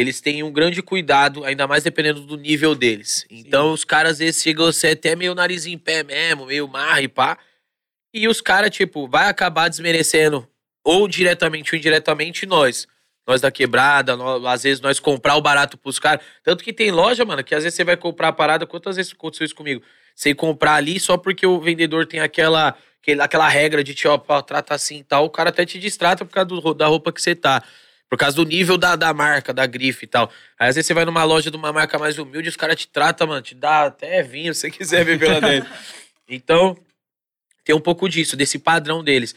eles 0.00 0.20
têm 0.20 0.42
um 0.42 0.52
grande 0.52 0.80
cuidado, 0.80 1.44
ainda 1.44 1.66
mais 1.66 1.82
dependendo 1.82 2.20
do 2.20 2.36
nível 2.36 2.74
deles. 2.74 3.26
Então 3.28 3.72
os 3.72 3.84
caras 3.84 4.12
às 4.12 4.18
vezes 4.18 4.42
chegam 4.42 4.66
a 4.66 4.72
ser 4.72 4.88
até 4.92 5.16
meio 5.16 5.34
nariz 5.34 5.66
em 5.66 5.76
pé 5.76 6.02
mesmo, 6.04 6.46
meio 6.46 6.68
marra 6.68 7.02
e 7.02 7.08
pá. 7.08 7.36
E 8.14 8.28
os 8.28 8.40
caras, 8.40 8.70
tipo, 8.70 9.08
vai 9.08 9.28
acabar 9.28 9.68
desmerecendo, 9.68 10.48
ou 10.84 11.08
diretamente 11.08 11.74
ou 11.74 11.78
indiretamente, 11.78 12.46
nós. 12.46 12.86
Nós 13.26 13.40
da 13.42 13.50
quebrada, 13.50 14.16
nós- 14.16 14.42
às 14.46 14.62
vezes 14.62 14.80
nós 14.80 14.98
comprar 14.98 15.36
o 15.36 15.42
barato 15.42 15.76
pros 15.76 15.98
caras. 15.98 16.24
Tanto 16.42 16.64
que 16.64 16.72
tem 16.72 16.90
loja, 16.90 17.24
mano, 17.26 17.44
que 17.44 17.54
às 17.54 17.62
vezes 17.64 17.76
você 17.76 17.84
vai 17.84 17.96
comprar 17.96 18.28
a 18.28 18.32
parada. 18.32 18.66
Quantas 18.66 18.96
vezes 18.96 19.12
aconteceu 19.12 19.44
isso 19.44 19.54
comigo? 19.54 19.82
Você 20.14 20.34
comprar 20.34 20.76
ali 20.76 20.98
só 20.98 21.18
porque 21.18 21.46
o 21.46 21.60
vendedor 21.60 22.06
tem 22.06 22.20
aquela, 22.20 22.74
aquela 23.20 23.48
regra 23.48 23.84
de 23.84 23.94
pô, 24.26 24.42
trata 24.42 24.74
assim 24.74 25.00
e 25.00 25.04
tal. 25.04 25.26
O 25.26 25.30
cara 25.30 25.50
até 25.50 25.66
te 25.66 25.78
distrata 25.78 26.24
por 26.24 26.32
causa 26.32 26.48
do- 26.48 26.72
da 26.74 26.86
roupa 26.86 27.12
que 27.12 27.20
você 27.20 27.34
tá. 27.34 27.62
Por 28.08 28.16
causa 28.18 28.34
do 28.36 28.44
nível 28.44 28.78
da, 28.78 28.96
da 28.96 29.12
marca, 29.12 29.52
da 29.52 29.66
grife 29.66 30.04
e 30.04 30.08
tal. 30.08 30.30
Aí 30.58 30.68
às 30.68 30.74
vezes 30.76 30.86
você 30.86 30.94
vai 30.94 31.04
numa 31.04 31.24
loja 31.24 31.50
de 31.50 31.56
uma 31.56 31.72
marca 31.72 31.98
mais 31.98 32.18
humilde, 32.18 32.48
os 32.48 32.56
caras 32.56 32.76
te 32.76 32.88
tratam, 32.88 33.26
mano, 33.26 33.42
te 33.42 33.54
dá 33.54 33.84
até 33.86 34.22
vinho 34.22 34.54
se 34.54 34.62
você 34.62 34.70
quiser 34.70 35.04
beber 35.04 35.30
lá 35.30 35.40
dentro. 35.40 35.70
Então, 36.30 36.76
tem 37.64 37.74
um 37.74 37.80
pouco 37.80 38.06
disso, 38.06 38.36
desse 38.36 38.58
padrão 38.58 39.02
deles. 39.02 39.34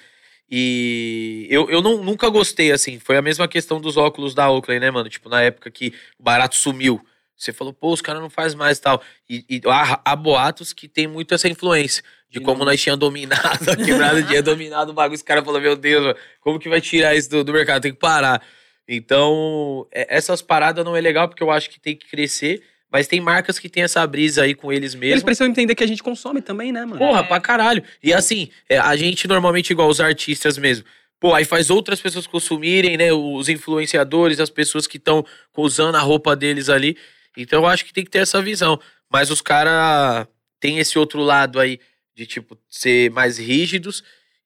E 0.49 1.47
eu, 1.49 1.69
eu 1.69 1.81
não, 1.81 2.03
nunca 2.03 2.27
gostei, 2.27 2.73
assim. 2.73 2.99
Foi 2.99 3.15
a 3.15 3.21
mesma 3.21 3.47
questão 3.47 3.79
dos 3.79 3.95
óculos 3.95 4.35
da 4.35 4.51
Oakley, 4.51 4.77
né, 4.81 4.91
mano? 4.91 5.07
Tipo, 5.09 5.29
na 5.29 5.41
época 5.41 5.71
que 5.71 5.93
o 6.19 6.23
barato 6.23 6.55
sumiu. 6.57 6.99
Você 7.37 7.53
falou, 7.53 7.71
pô, 7.71 7.93
os 7.93 8.01
caras 8.01 8.21
não 8.21 8.29
faz 8.29 8.53
mais 8.53 8.77
tal. 8.77 9.01
E, 9.29 9.45
e 9.49 9.61
há, 9.65 10.01
há 10.03 10.15
boatos 10.17 10.73
que 10.73 10.89
tem 10.89 11.07
muito 11.07 11.33
essa 11.33 11.47
influência. 11.47 12.03
De 12.29 12.39
De 12.39 12.45
como 12.45 12.59
não- 12.59 12.65
nós 12.65 12.81
tínhamos 12.81 12.99
dominado 12.99 13.41
a 13.71 13.75
quebrada, 13.77 14.21
tinha 14.23 14.43
dominado 14.43 14.91
o 14.91 14.93
bagulho. 14.93 15.15
Os 15.15 15.21
caras 15.23 15.45
falaram, 15.45 15.63
meu 15.63 15.75
Deus, 15.77 16.03
mano, 16.03 16.17
como 16.41 16.59
que 16.59 16.67
vai 16.67 16.81
tirar 16.81 17.15
isso 17.15 17.29
do, 17.29 17.43
do 17.45 17.53
mercado? 17.53 17.81
Tem 17.83 17.93
que 17.93 17.99
parar. 17.99 18.45
Então, 18.87 19.87
é- 19.91 20.07
essas 20.17 20.41
paradas 20.41 20.83
não 20.83 20.95
é 20.95 21.01
legal, 21.01 21.27
porque 21.27 21.43
eu 21.43 21.51
acho 21.51 21.69
que 21.69 21.79
tem 21.79 21.95
que 21.95 22.07
crescer. 22.09 22.61
Mas 22.91 23.07
tem 23.07 23.21
marcas 23.21 23.57
que 23.57 23.69
tem 23.69 23.83
essa 23.83 24.05
brisa 24.05 24.43
aí 24.43 24.53
com 24.53 24.71
eles 24.71 24.93
mesmos. 24.93 25.11
Eles 25.13 25.23
precisam 25.23 25.47
entender 25.47 25.75
que 25.75 25.83
a 25.83 25.87
gente 25.87 26.03
consome 26.03 26.41
também, 26.41 26.73
né, 26.73 26.81
mano? 26.83 26.97
Porra, 26.97 27.21
É. 27.21 27.23
pra 27.23 27.39
caralho. 27.39 27.81
E 28.03 28.13
assim, 28.13 28.49
é, 28.67 28.77
a 28.77 28.93
gente 28.97 29.29
normalmente, 29.29 29.69
igual 29.71 29.87
os 29.87 30.01
artistas 30.01 30.57
mesmo, 30.57 30.85
pô, 31.17 31.33
aí 31.33 31.45
faz 31.45 31.69
outras 31.69 32.01
pessoas 32.01 32.27
consumirem, 32.27 32.97
né? 32.97 33.13
Os 33.13 33.47
influenciadores, 33.47 34.41
as 34.41 34.49
pessoas 34.49 34.87
que 34.87 34.97
estão 34.97 35.25
usando 35.55 35.95
a 35.95 35.99
roupa 36.01 36.35
deles 36.35 36.67
ali. 36.67 36.97
Então 37.37 37.61
eu 37.61 37.65
acho 37.67 37.85
que 37.85 37.93
tem 37.93 38.03
que 38.03 38.11
ter 38.11 38.19
essa 38.19 38.41
visão. 38.41 38.77
Mas 39.09 39.31
os 39.31 39.41
caras 39.41 40.27
têm 40.59 40.79
esse 40.79 40.99
outro 40.99 41.21
lado 41.21 41.61
aí 41.61 41.79
de, 42.13 42.25
tipo, 42.25 42.57
ser 42.69 43.09
mais 43.11 43.37
rígidos. 43.37 44.03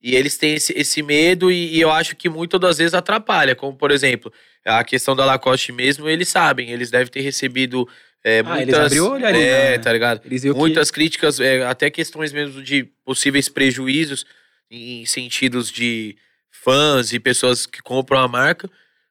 E 0.08 0.16
eles 0.16 0.38
têm 0.38 0.54
esse, 0.54 0.72
esse 0.78 1.02
medo 1.02 1.52
e, 1.52 1.78
e 1.78 1.82
eu 1.82 1.90
acho 1.90 2.16
que 2.16 2.30
muitas 2.30 2.60
das 2.60 2.78
vezes 2.78 2.94
atrapalha. 2.94 3.56
Como, 3.56 3.76
por 3.76 3.90
exemplo, 3.90 4.32
a 4.64 4.84
questão 4.84 5.16
da 5.16 5.26
Lacoste 5.26 5.72
mesmo, 5.72 6.08
eles 6.08 6.28
sabem. 6.28 6.70
Eles 6.70 6.92
devem 6.92 7.08
ter 7.08 7.22
recebido 7.22 7.90
é, 8.24 8.42
Ah, 8.42 8.44
muitas... 8.44 8.62
eles 8.62 8.76
abriram 8.76 9.08
o 9.08 9.12
olho 9.14 9.26
ali, 9.26 9.40
É, 9.42 9.72
né? 9.72 9.78
tá 9.80 9.92
ligado? 9.92 10.22
Eles 10.24 10.44
viram 10.44 10.54
que- 10.54 10.60
muitas 10.60 10.92
críticas, 10.92 11.40
é, 11.40 11.64
até 11.66 11.90
questões 11.90 12.32
mesmo 12.32 12.62
de 12.62 12.84
possíveis 13.04 13.50
prejuízos 13.50 14.28
em 14.70 15.04
sentidos 15.08 15.72
de 15.72 16.16
fãs 16.52 17.12
e 17.12 17.20
pessoas 17.20 17.66
que 17.66 17.82
compram 17.82 18.20
a 18.20 18.28
marca 18.28 18.70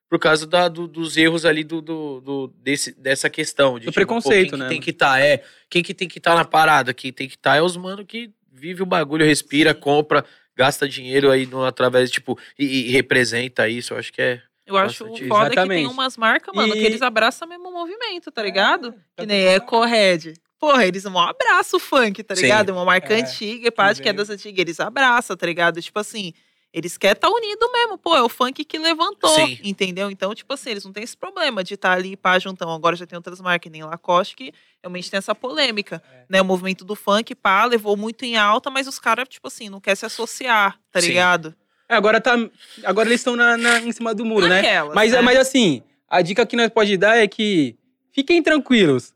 por 0.08 0.20
causa 0.20 0.46
da- 0.46 0.68
do- 0.68 0.86
dos 0.86 1.16
erros 1.16 1.44
ali 1.44 1.64
do, 1.64 1.80
do- 1.82 2.20
do- 2.20 2.54
desse, 2.62 2.92
dessa 3.00 3.28
questão. 3.28 3.80
De, 3.80 3.86
Do 3.86 3.90
tipo, 3.90 3.94
pô, 3.94 4.06
preconceito, 4.06 4.50
quem 4.50 4.58
né, 4.60 4.64
Que 4.66 4.70
tem 4.70 4.80
que 4.80 4.90
estar, 4.90 5.20
é. 5.20 5.42
Quem 5.68 5.82
que 5.82 5.92
tem 5.92 6.06
que 6.06 6.18
estar 6.18 6.36
na 6.36 6.44
parada? 6.44 6.94
Quem 6.94 7.12
tem 7.12 7.26
que 7.28 7.34
estar 7.34 7.56
é 7.56 7.62
os 7.62 7.76
mano 7.76 8.06
que 8.06 8.30
vive 8.52 8.80
o 8.82 8.86
bagulho, 8.86 9.26
respira, 9.26 9.74
compra, 9.74 10.24
gasta 10.56 10.88
dinheiro 10.88 11.30
aí 11.30 11.46
no, 11.46 11.64
através, 11.64 12.10
tipo, 12.10 12.38
e, 12.58 12.88
e 12.88 12.90
representa 12.90 13.68
isso. 13.68 13.94
Eu 13.94 13.98
acho 13.98 14.12
que 14.12 14.22
é. 14.22 14.42
Eu 14.66 14.76
acho 14.78 15.04
Bastante. 15.04 15.28
foda 15.28 15.50
que 15.50 15.52
Exatamente. 15.56 15.78
tem 15.82 15.86
umas 15.86 16.16
marcas, 16.16 16.54
mano, 16.54 16.74
E- 16.74 16.78
que 16.80 16.86
eles 16.86 17.02
abraçam 17.02 17.46
mesmo 17.46 17.68
o 17.68 17.72
movimento, 17.72 18.30
tá 18.30 18.42
ligado? 18.42 18.92
tá 19.14 19.22
que 19.22 19.26
nem 19.26 19.46
Ecohead. 19.54 20.34
Porra, 20.58 20.86
eles 20.86 21.04
não 21.04 21.18
abraçam 21.18 21.76
o 21.76 21.80
funk, 21.80 22.22
tá 22.22 22.34
Sim. 22.34 22.42
ligado? 22.42 22.70
É 22.70 22.72
uma 22.72 22.84
marca 22.86 23.12
É, 23.12 23.20
antiga, 23.20 23.68
e 23.68 23.70
de 23.70 24.00
que 24.00 24.02
que 24.02 24.08
é 24.08 24.12
das 24.14 24.30
antigas, 24.30 24.58
eles 24.58 24.80
abraçam, 24.80 25.36
tá 25.36 25.44
ligado? 25.46 25.82
Tipo 25.82 25.98
assim, 25.98 26.32
eles 26.74 26.98
querem 26.98 27.12
estar 27.12 27.28
tá 27.28 27.32
unido 27.32 27.70
mesmo, 27.72 27.96
pô, 27.96 28.16
é 28.16 28.22
o 28.22 28.28
funk 28.28 28.64
que 28.64 28.76
levantou, 28.78 29.30
Sim. 29.30 29.56
entendeu? 29.62 30.10
Então, 30.10 30.34
tipo 30.34 30.52
assim, 30.52 30.70
eles 30.70 30.84
não 30.84 30.92
têm 30.92 31.04
esse 31.04 31.16
problema 31.16 31.62
de 31.62 31.74
estar 31.74 31.92
ali, 31.92 32.16
pá, 32.16 32.36
juntão. 32.36 32.68
Agora 32.74 32.96
já 32.96 33.06
tem 33.06 33.16
outras 33.16 33.40
marcas, 33.40 33.70
nem 33.70 33.84
Lacoste, 33.84 34.34
que 34.34 34.52
realmente 34.82 35.08
tem 35.08 35.18
essa 35.18 35.36
polêmica, 35.36 36.02
É. 36.12 36.24
né? 36.28 36.42
O 36.42 36.44
movimento 36.44 36.84
do 36.84 36.96
funk, 36.96 37.32
pá, 37.36 37.64
levou 37.64 37.96
muito 37.96 38.24
em 38.24 38.36
alta, 38.36 38.70
mas 38.70 38.88
os 38.88 38.98
caras, 38.98 39.28
tipo 39.28 39.46
assim, 39.46 39.68
não 39.68 39.80
querem 39.80 39.94
se 39.94 40.04
associar, 40.04 40.76
tá 40.90 41.00
Sim. 41.00 41.08
ligado? 41.08 41.54
É, 41.88 41.94
agora 41.94 42.20
tá. 42.20 42.34
Agora 42.82 43.08
eles 43.08 43.20
estão 43.20 43.36
na, 43.36 43.56
na- 43.56 43.78
em 43.80 43.92
cima 43.92 44.12
do 44.12 44.24
muro, 44.24 44.48
né? 44.48 44.56
Naquelas, 44.60 44.94
Mas, 44.96 45.12
né? 45.12 45.20
mas 45.20 45.38
assim, 45.38 45.80
a 46.08 46.22
dica 46.22 46.44
que 46.44 46.56
nós 46.56 46.70
pode 46.70 46.96
dar 46.96 47.16
é 47.16 47.28
que 47.28 47.76
fiquem 48.10 48.42
tranquilos. 48.42 49.12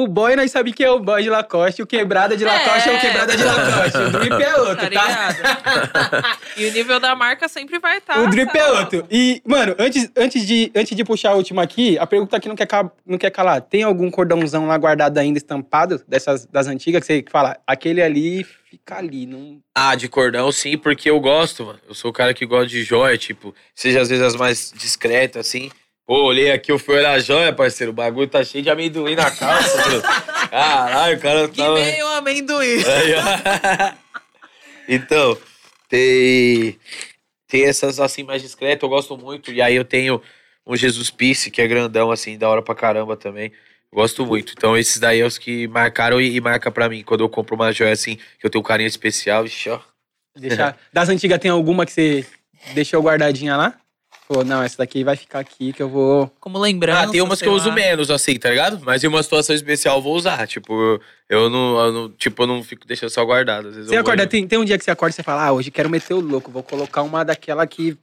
O 0.00 0.06
boy 0.06 0.36
nós 0.36 0.50
sabemos 0.52 0.76
que 0.76 0.84
é 0.84 0.90
o 0.90 1.00
boy 1.00 1.22
de 1.22 1.28
Lacoste, 1.28 1.82
o 1.82 1.86
quebrada 1.86 2.36
de 2.36 2.44
Lacoste 2.44 2.88
é, 2.88 2.92
o 2.92 2.94
É. 2.94 3.00
quebrada 3.00 3.36
de 3.36 3.42
Lacoste. 3.42 3.98
O 3.98 4.10
drip 4.20 4.32
é 4.42 4.52
Tá 4.52 4.60
outro, 4.62 4.76
tá? 4.76 4.88
ligado? 4.88 6.38
e 6.56 6.66
o 6.66 6.72
nível 6.72 7.00
da 7.00 7.16
marca 7.16 7.48
sempre 7.48 7.78
vai 7.78 7.98
estar. 7.98 8.20
o 8.20 8.30
drip 8.30 8.56
é 8.56 8.70
outro. 8.70 9.06
E, 9.10 9.42
mano, 9.44 9.74
antes, 9.78 10.10
antes, 10.16 10.46
de, 10.46 10.70
antes 10.74 10.96
de 10.96 11.04
puxar 11.04 11.30
a 11.30 11.34
última 11.34 11.62
aqui, 11.62 11.98
a 11.98 12.06
pergunta 12.06 12.38
que 12.38 12.48
não 12.48 12.54
quer, 12.54 12.68
não 13.04 13.18
quer 13.18 13.30
calar. 13.30 13.60
Tem 13.60 13.82
algum 13.82 14.08
cordãozão 14.10 14.66
lá 14.68 14.78
guardado 14.78 15.18
ainda 15.18 15.38
estampado, 15.38 16.00
dessas 16.06 16.46
das 16.46 16.68
antigas, 16.68 17.00
que 17.00 17.06
você 17.06 17.24
fala, 17.28 17.56
aquele 17.66 18.00
ali 18.00 18.44
fica 18.70 18.98
ali, 18.98 19.26
não... 19.26 19.58
Ah, 19.74 19.94
de 19.96 20.08
cordão, 20.08 20.52
sim, 20.52 20.76
porque 20.78 21.10
eu 21.10 21.18
gosto, 21.18 21.64
mano. 21.64 21.80
Eu 21.88 21.94
sou 21.94 22.10
o 22.10 22.14
cara 22.14 22.32
que 22.34 22.46
gosta 22.46 22.66
de 22.68 22.84
joia, 22.84 23.16
tipo, 23.18 23.54
seja 23.74 24.00
às 24.00 24.08
vezes 24.08 24.24
as 24.24 24.36
mais 24.36 24.72
discretas, 24.76 25.46
assim. 25.46 25.70
Pô, 26.08 26.22
olhei 26.22 26.50
aqui, 26.50 26.72
eu 26.72 26.78
fui 26.78 26.96
olhar 26.96 27.12
a 27.12 27.18
joia, 27.18 27.52
parceiro. 27.52 27.92
O 27.92 27.94
bagulho 27.94 28.26
tá 28.26 28.42
cheio 28.42 28.64
de 28.64 28.70
amendoim 28.70 29.14
na 29.14 29.30
calça. 29.30 30.00
Caralho, 30.48 31.18
o 31.18 31.20
cara 31.20 31.48
Que 31.48 31.58
tava. 31.58 31.74
meio 31.74 32.06
amendoim. 32.08 32.82
Aí, 32.82 33.14
ó. 33.14 33.92
então, 34.88 35.36
tem, 35.86 36.78
tem 37.46 37.66
essas 37.66 38.00
assim 38.00 38.22
mais 38.22 38.40
discretas, 38.40 38.82
eu 38.84 38.88
gosto 38.88 39.18
muito. 39.18 39.52
E 39.52 39.60
aí 39.60 39.74
eu 39.74 39.84
tenho 39.84 40.22
um 40.66 40.74
Jesus 40.74 41.10
Peace, 41.10 41.50
que 41.50 41.60
é 41.60 41.68
grandão, 41.68 42.10
assim, 42.10 42.38
da 42.38 42.48
hora 42.48 42.62
pra 42.62 42.74
caramba 42.74 43.14
também. 43.14 43.52
Gosto 43.92 44.24
muito. 44.24 44.54
Então, 44.56 44.78
esses 44.78 44.98
daí 44.98 45.20
é 45.20 45.26
os 45.26 45.36
que 45.36 45.68
marcaram 45.68 46.18
e, 46.18 46.36
e 46.36 46.40
marca 46.40 46.70
pra 46.70 46.88
mim. 46.88 47.02
Quando 47.02 47.20
eu 47.20 47.28
compro 47.28 47.54
uma 47.54 47.70
joia 47.70 47.92
assim, 47.92 48.16
que 48.16 48.46
eu 48.46 48.48
tenho 48.48 48.64
um 48.64 48.66
carinho 48.66 48.88
especial, 48.88 49.44
ixi, 49.44 49.68
ó. 49.68 49.78
Deixar... 50.34 50.74
Das 50.90 51.10
antigas 51.10 51.38
tem 51.38 51.50
alguma 51.50 51.84
que 51.84 51.92
você 51.92 52.24
deixou 52.72 53.02
guardadinha 53.02 53.58
lá? 53.58 53.78
Falou, 54.28 54.44
não, 54.44 54.62
essa 54.62 54.76
daqui 54.76 55.02
vai 55.02 55.16
ficar 55.16 55.38
aqui 55.38 55.72
que 55.72 55.82
eu 55.82 55.88
vou. 55.88 56.30
Como 56.38 56.58
lembrança. 56.58 57.00
Ah, 57.04 57.10
tem 57.10 57.22
umas 57.22 57.40
que 57.40 57.48
eu 57.48 57.52
uso 57.54 57.70
lá. 57.70 57.74
menos, 57.74 58.10
assim, 58.10 58.38
tá 58.38 58.50
ligado? 58.50 58.78
Mas 58.84 59.02
em 59.02 59.06
uma 59.06 59.22
situação 59.22 59.56
especial 59.56 59.96
eu 59.96 60.02
vou 60.02 60.14
usar. 60.14 60.46
Tipo, 60.46 61.00
eu 61.30 61.48
não, 61.48 61.78
eu 61.80 61.92
não- 61.92 62.10
tipo, 62.10 62.42
eu 62.42 62.46
não 62.46 62.62
fico 62.62 62.86
deixando 62.86 63.08
só 63.08 63.24
guardado. 63.24 63.68
Às 63.68 63.74
vezes 63.74 63.88
Você 63.88 63.94
vou- 63.94 64.02
acorda, 64.02 64.26
tem, 64.26 64.46
tem 64.46 64.58
um 64.58 64.66
dia 64.66 64.76
que 64.76 64.84
você 64.84 64.90
acorda 64.90 65.12
e 65.12 65.14
você 65.14 65.22
fala, 65.22 65.46
ah, 65.46 65.52
hoje 65.52 65.70
quero 65.70 65.88
meter 65.88 66.12
o 66.12 66.20
louco, 66.20 66.50
vou 66.50 66.62
colocar 66.62 67.00
uma 67.02 67.24
daquela 67.24 67.66
que. 67.66 67.96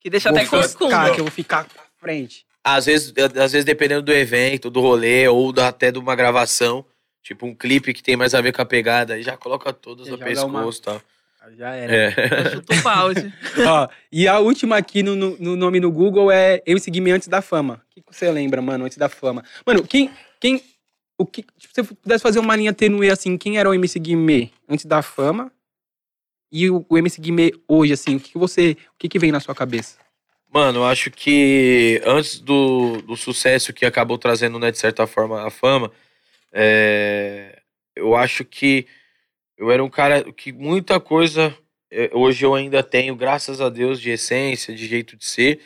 Que 0.00 0.10
deixa 0.10 0.28
vou 0.30 0.38
até 0.38 0.46
ficar, 0.68 1.12
que 1.14 1.20
eu 1.20 1.24
vou 1.24 1.30
ficar 1.32 1.64
pra 1.66 1.82
frente. 2.00 2.44
Às 2.64 2.86
vezes, 2.86 3.14
às 3.16 3.52
vezes, 3.52 3.64
dependendo 3.64 4.02
do 4.02 4.12
evento, 4.12 4.68
do 4.70 4.80
rolê, 4.80 5.28
ou 5.28 5.52
da- 5.52 5.68
até 5.68 5.92
de 5.92 5.98
uma 6.00 6.16
gravação, 6.16 6.84
tipo 7.22 7.46
um 7.46 7.54
clipe 7.54 7.94
que 7.94 8.02
tem 8.02 8.16
mais 8.16 8.34
a 8.34 8.40
ver 8.40 8.52
com 8.52 8.60
a 8.60 8.66
pegada, 8.66 9.14
aí 9.14 9.22
já 9.22 9.36
coloca 9.36 9.72
todos 9.72 10.06
Já 10.06 10.12
no 10.12 10.18
pescoço 10.18 10.80
e 10.80 10.82
tal. 10.82 11.02
Já 11.56 11.74
era. 11.74 11.92
É. 11.92 12.08
Eu 12.46 12.50
chuto 12.52 12.72
o 12.74 12.82
balde. 12.82 13.32
Ó, 13.66 13.88
e 14.12 14.28
a 14.28 14.38
última 14.38 14.76
aqui 14.76 15.02
no, 15.02 15.16
no- 15.16 15.36
no 15.38 15.56
nome 15.56 15.80
no 15.80 15.90
Google 15.90 16.30
é 16.30 16.62
Eu 16.66 16.78
Segui 16.78 17.00
Me 17.00 17.10
Antes 17.10 17.28
da 17.28 17.40
Fama. 17.40 17.82
O 17.90 17.94
que, 17.94 18.02
que 18.02 18.14
você 18.14 18.30
lembra, 18.30 18.60
mano, 18.60 18.84
antes 18.84 18.98
da 18.98 19.08
fama? 19.08 19.42
Mano, 19.66 19.82
quem. 19.86 20.10
quem 20.40 20.62
o 21.20 21.26
que, 21.26 21.42
tipo, 21.42 21.74
se 21.74 21.82
você 21.82 21.94
pudesse 21.94 22.22
fazer 22.22 22.38
uma 22.38 22.54
linha 22.54 22.72
tênue 22.72 23.10
assim, 23.10 23.36
quem 23.36 23.58
era 23.58 23.68
o 23.68 23.74
MC 23.74 23.98
Guimê 23.98 24.50
antes 24.68 24.84
da 24.84 25.02
fama? 25.02 25.50
E 26.52 26.70
o, 26.70 26.84
o 26.88 26.96
MC 26.98 27.20
Guimê 27.20 27.52
hoje, 27.66 27.92
assim, 27.92 28.16
o 28.16 28.20
que, 28.20 28.32
que 28.32 28.38
você. 28.38 28.76
O 28.94 28.98
que, 28.98 29.08
que 29.08 29.18
vem 29.18 29.32
na 29.32 29.40
sua 29.40 29.54
cabeça? 29.54 29.96
Mano, 30.52 30.78
eu 30.80 30.84
acho 30.86 31.10
que 31.10 32.00
antes 32.06 32.40
do, 32.40 33.02
do 33.02 33.16
sucesso 33.16 33.72
que 33.72 33.84
acabou 33.84 34.16
trazendo, 34.16 34.58
né, 34.58 34.70
de 34.70 34.78
certa 34.78 35.06
forma, 35.06 35.46
a 35.46 35.50
fama, 35.50 35.90
é, 36.52 37.58
eu 37.96 38.14
acho 38.14 38.44
que 38.44 38.86
eu 39.58 39.70
era 39.70 39.82
um 39.82 39.90
cara 39.90 40.32
que 40.32 40.52
muita 40.52 41.00
coisa 41.00 41.54
eh, 41.90 42.10
hoje 42.12 42.44
eu 42.44 42.54
ainda 42.54 42.82
tenho, 42.82 43.16
graças 43.16 43.60
a 43.60 43.68
Deus, 43.68 44.00
de 44.00 44.10
essência, 44.10 44.74
de 44.74 44.86
jeito 44.86 45.16
de 45.16 45.24
ser. 45.24 45.60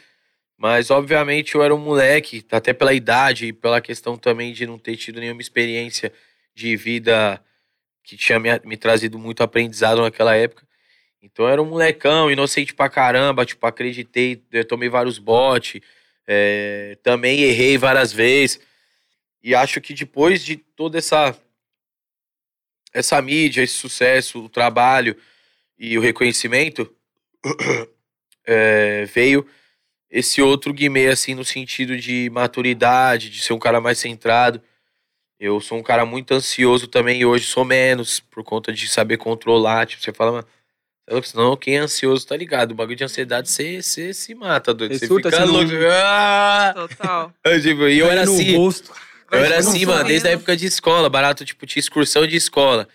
Mas, 0.57 0.91
obviamente, 0.91 1.55
eu 1.55 1.63
era 1.63 1.75
um 1.75 1.79
moleque, 1.79 2.45
até 2.51 2.73
pela 2.73 2.95
idade 2.95 3.47
e 3.49 3.53
pela 3.53 3.81
questão 3.81 4.17
também 4.17 4.53
de 4.53 4.67
não 4.67 4.79
ter 4.79 4.97
tido 4.97 5.21
nenhuma 5.21 5.41
experiência 5.41 6.13
de 6.55 6.77
vida 6.77 7.43
que 8.05 8.17
tinha 8.17 8.39
me, 8.39 8.49
me 8.65 8.77
trazido 8.77 9.19
muito 9.19 9.43
aprendizado 9.43 10.03
naquela 10.03 10.37
época. 10.37 10.67
Então, 11.23 11.47
eu 11.47 11.53
era 11.53 11.63
um 11.63 11.67
molecão, 11.67 12.31
inocente 12.31 12.75
pra 12.75 12.89
caramba, 12.89 13.45
tipo, 13.47 13.67
acreditei, 13.67 14.43
eu 14.53 14.65
tomei 14.65 14.89
vários 14.89 15.19
botes, 15.19 15.81
eh, 16.27 16.99
também 17.03 17.43
errei 17.43 17.79
várias 17.79 18.13
vezes. 18.13 18.61
E 19.43 19.55
acho 19.55 19.81
que 19.81 19.95
depois 19.95 20.45
de 20.45 20.57
toda 20.57 20.99
essa 20.99 21.37
essa 22.93 23.21
mídia, 23.23 23.63
esse 23.63 23.75
sucesso, 23.75 24.45
o 24.45 24.49
trabalho 24.49 25.17
e 25.79 25.97
o 25.97 26.01
reconhecimento, 26.01 26.93
é, 28.47 29.05
veio 29.07 29.47
esse 30.11 30.43
outro 30.43 30.73
Guimê, 30.73 31.09
assim, 31.09 31.35
no 31.35 31.45
sentido 31.45 31.97
de 31.97 32.29
maturidade, 32.31 33.31
de 33.31 33.43
ser 33.43 33.53
um 33.55 33.59
cara 33.59 33.81
mais 33.81 33.99
centrado. 33.99 34.61
Eu 35.41 35.61
sou 35.61 35.79
um 35.79 35.83
cara 35.83 36.05
muito 36.05 36.33
ansioso 36.35 36.87
também 36.87 37.21
e 37.21 37.27
hoje 37.27 37.47
sou 37.47 37.65
menos, 37.65 38.21
por 38.21 38.45
conta 38.45 38.73
de 38.73 38.87
saber 38.89 39.17
controlar. 39.17 39.87
Tipo, 39.87 40.03
você 40.03 40.13
fala, 40.13 40.33
mano, 40.33 40.47
é 41.09 41.23
senão 41.23 41.57
quem 41.57 41.77
é 41.77 41.79
ansioso 41.79 42.27
tá 42.27 42.37
ligado. 42.37 42.73
O 42.73 42.75
bagulho 42.75 42.97
de 42.97 43.03
ansiedade, 43.05 43.49
você, 43.51 43.83
você 43.83 44.13
se 44.15 44.35
mata, 44.35 44.73
doido. 44.73 44.93
Você 44.95 45.07
Você 45.09 45.17
fica 45.17 45.31
você 45.31 45.41
não- 45.41 45.47
louco. 45.47 45.71
Ah! 45.91 46.75
Total. 46.77 47.35
Tipo, 47.63 47.89
e 47.89 47.99
eu 47.99 48.07
era 48.07 48.25
no 48.27 48.33
assim. 48.35 48.57
rosto. 48.57 48.93
Eu 49.33 49.45
era 49.45 49.59
assim, 49.59 49.85
mano, 49.87 50.05
desde 50.05 50.29
a 50.29 50.33
época 50.33 50.57
de 50.57 50.67
escola, 50.67 51.09
barato, 51.09 51.45
tipo, 51.45 51.65
tinha 51.67 51.81
excursão 51.81 52.27
de 52.27 52.37
escola. 52.37 52.87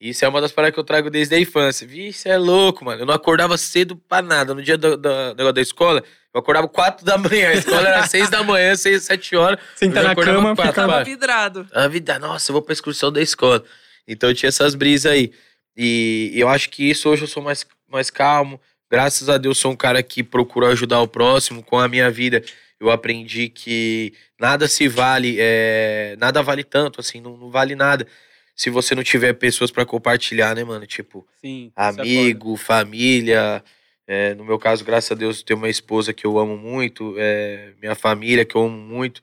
Isso 0.00 0.24
é 0.24 0.28
uma 0.28 0.40
das 0.40 0.50
paradas 0.52 0.74
que 0.74 0.80
eu 0.80 0.84
trago 0.84 1.08
desde 1.10 1.34
a 1.34 1.38
infância. 1.40 1.86
Vixe, 1.86 2.28
é 2.28 2.36
louco, 2.36 2.84
mano. 2.84 3.02
Eu 3.02 3.06
não 3.06 3.14
acordava 3.14 3.56
cedo 3.56 3.96
pra 3.96 4.20
nada. 4.20 4.54
No 4.54 4.62
dia 4.62 4.76
do, 4.76 4.96
do, 4.96 5.34
do- 5.34 5.52
da 5.52 5.60
escola, 5.62 6.02
eu 6.34 6.40
acordava 6.40 6.68
4 6.68 7.04
da 7.06 7.16
manhã. 7.16 7.48
A 7.50 7.54
escola 7.54 7.88
era 7.88 8.06
6 8.06 8.28
da 8.28 8.42
manhã, 8.42 8.74
6, 8.76 9.02
7 9.04 9.36
horas. 9.36 9.58
Senta 9.76 10.00
Eu 10.00 10.04
na 10.04 10.10
acordava 10.12 10.36
cama, 10.38 10.56
quatro, 10.56 10.72
fica 10.72 10.86
vai. 10.86 10.92
Tava 10.96 11.04
vidrado. 11.04 11.66
A 11.72 11.88
vida, 11.88 12.18
nossa, 12.18 12.50
eu 12.50 12.54
vou 12.54 12.60
pra 12.62 12.72
excursão 12.72 13.10
da 13.12 13.22
escola. 13.22 13.64
Então 14.06 14.28
eu 14.28 14.34
tinha 14.34 14.48
essas 14.48 14.74
brisas 14.74 15.10
aí. 15.12 15.32
E 15.76 16.32
eu 16.34 16.48
acho 16.48 16.68
que 16.70 16.88
isso 16.90 17.08
hoje 17.08 17.22
eu 17.22 17.28
sou 17.28 17.42
mais, 17.42 17.64
mais 17.88 18.10
calmo. 18.10 18.60
Graças 18.90 19.28
a 19.28 19.38
Deus 19.38 19.58
sou 19.58 19.72
um 19.72 19.76
cara 19.76 20.02
que 20.02 20.22
procura 20.22 20.68
ajudar 20.68 21.00
o 21.00 21.08
próximo. 21.08 21.62
Com 21.62 21.78
a 21.78 21.88
minha 21.88 22.10
vida, 22.10 22.42
eu 22.80 22.90
aprendi 22.90 23.48
que 23.48 24.12
nada 24.38 24.68
se 24.68 24.88
vale, 24.88 25.36
é, 25.38 26.16
nada 26.18 26.42
vale 26.42 26.64
tanto, 26.64 27.00
assim, 27.00 27.20
não, 27.20 27.36
não 27.36 27.50
vale 27.50 27.74
nada. 27.74 28.06
Se 28.54 28.70
você 28.70 28.94
não 28.94 29.02
tiver 29.02 29.32
pessoas 29.34 29.70
pra 29.70 29.84
compartilhar, 29.84 30.54
né, 30.54 30.62
mano? 30.62 30.86
Tipo, 30.86 31.26
Sim. 31.40 31.72
é 31.76 31.82
amigo, 31.82 32.56
família. 32.56 33.64
É, 34.06 34.34
no 34.34 34.44
meu 34.44 34.58
caso, 34.58 34.84
graças 34.84 35.10
a 35.10 35.14
Deus, 35.14 35.38
eu 35.40 35.44
tenho 35.44 35.58
uma 35.58 35.68
esposa 35.68 36.12
que 36.12 36.26
eu 36.26 36.38
amo 36.38 36.56
muito, 36.56 37.14
é, 37.18 37.72
minha 37.80 37.94
família 37.94 38.44
que 38.44 38.54
eu 38.54 38.62
amo 38.62 38.76
muito, 38.76 39.22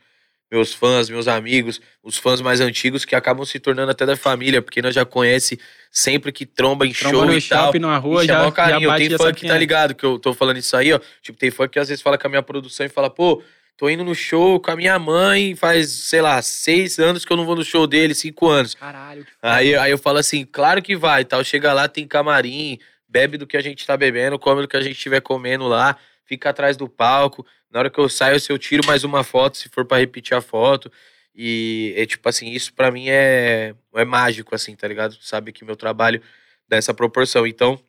meus 0.52 0.74
fãs, 0.74 1.10
meus 1.10 1.30
amigos, 1.30 1.80
os 2.04 2.18
fãs 2.18 2.42
mais 2.42 2.60
antigos 2.60 3.06
que 3.06 3.16
acabam 3.16 3.46
se 3.46 3.58
tornando 3.58 3.90
até 3.92 4.06
da 4.06 4.18
família, 4.18 4.62
porque 4.62 4.82
nós 4.82 4.94
já 4.94 5.06
conhece 5.06 5.58
sempre 5.90 6.32
que 6.32 6.46
tromba 6.46 6.86
em 6.86 6.92
Tromba 6.92 7.18
show 7.18 7.26
no 7.26 7.34
e 7.34 7.42
tal. 7.42 7.66
shopping, 7.68 7.80
na 7.80 7.98
rua, 7.98 8.24
é 8.24 8.26
já, 8.28 8.40
mó 8.40 8.46
já 8.46 8.52
carinho. 8.52 8.90
bate 8.90 9.00
Tem 9.00 9.10
já 9.12 9.18
fã 9.18 9.34
que 9.34 9.48
tá 9.48 9.56
é. 9.56 9.58
ligado 9.58 9.96
que 9.96 10.04
eu 10.04 10.20
tô 10.20 10.34
falando 10.34 10.58
isso 10.58 10.76
aí, 10.76 10.92
ó. 10.92 11.00
Tipo, 11.22 11.40
tem 11.40 11.50
fã 11.50 11.70
que 11.70 11.80
às 11.80 11.88
vezes 11.88 12.02
fala 12.02 12.18
com 12.18 12.28
a 12.28 12.30
minha 12.30 12.44
produção 12.44 12.86
e 12.86 12.90
fala, 12.90 13.10
pô, 13.10 13.42
tô 13.78 13.90
indo 13.90 14.04
no 14.04 14.14
show 14.14 14.60
com 14.60 14.72
a 14.72 14.76
minha 14.76 15.00
mãe 15.00 15.56
faz, 15.56 15.90
sei 15.90 16.22
lá, 16.22 16.42
seis 16.42 17.00
anos 17.00 17.24
que 17.24 17.32
eu 17.32 17.38
não 17.38 17.46
vou 17.46 17.56
no 17.56 17.64
show 17.64 17.88
dele, 17.88 18.14
cinco 18.14 18.50
anos. 18.50 18.76
Caralho. 18.76 19.24
que 19.24 19.32
Aí, 19.42 19.74
aí 19.76 19.92
eu 19.92 19.98
falo 19.98 20.18
assim, 20.18 20.46
claro 20.46 20.82
que 20.82 20.98
vai, 20.98 21.24
tal. 21.24 21.42
Chega 21.46 21.72
lá, 21.72 21.88
tem 21.88 22.06
camarim, 22.06 22.78
bebe 23.08 23.38
do 23.38 23.48
que 23.48 23.56
a 23.56 23.62
gente 23.62 23.88
tá 23.88 23.96
bebendo, 23.96 24.38
come 24.38 24.62
do 24.62 24.68
que 24.68 24.76
a 24.76 24.82
gente 24.82 24.98
estiver 24.98 25.22
comendo 25.22 25.66
lá, 25.66 25.96
fica 26.26 26.50
atrás 26.50 26.76
do 26.76 26.90
palco. 26.90 27.46
Na 27.72 27.80
hora 27.80 27.90
que 27.90 28.00
eu 28.00 28.10
saio, 28.10 28.38
eu 28.50 28.58
tiro 28.58 28.86
mais 28.86 29.04
uma 29.04 29.24
foto, 29.24 29.58
se 29.58 29.70
for 29.70 29.86
pra 29.86 29.98
repetir 29.98 30.36
a 30.36 30.42
foto. 30.42 30.92
E 31.34 31.94
é 31.96 32.06
tipo 32.06 32.28
assim, 32.28 32.50
isso 32.50 32.74
pra 32.74 32.92
mim 32.92 33.06
é, 33.08 33.74
é 33.96 34.06
mágico, 34.06 34.54
assim, 34.54 34.76
tá 34.76 34.88
ligado? 34.88 35.16
Sabe 35.22 35.54
que 35.54 35.64
meu 35.64 35.78
trabalho 35.78 36.22
dá 36.68 36.76
essa 36.76 36.94
proporção. 36.94 37.48
Então, 37.48 37.80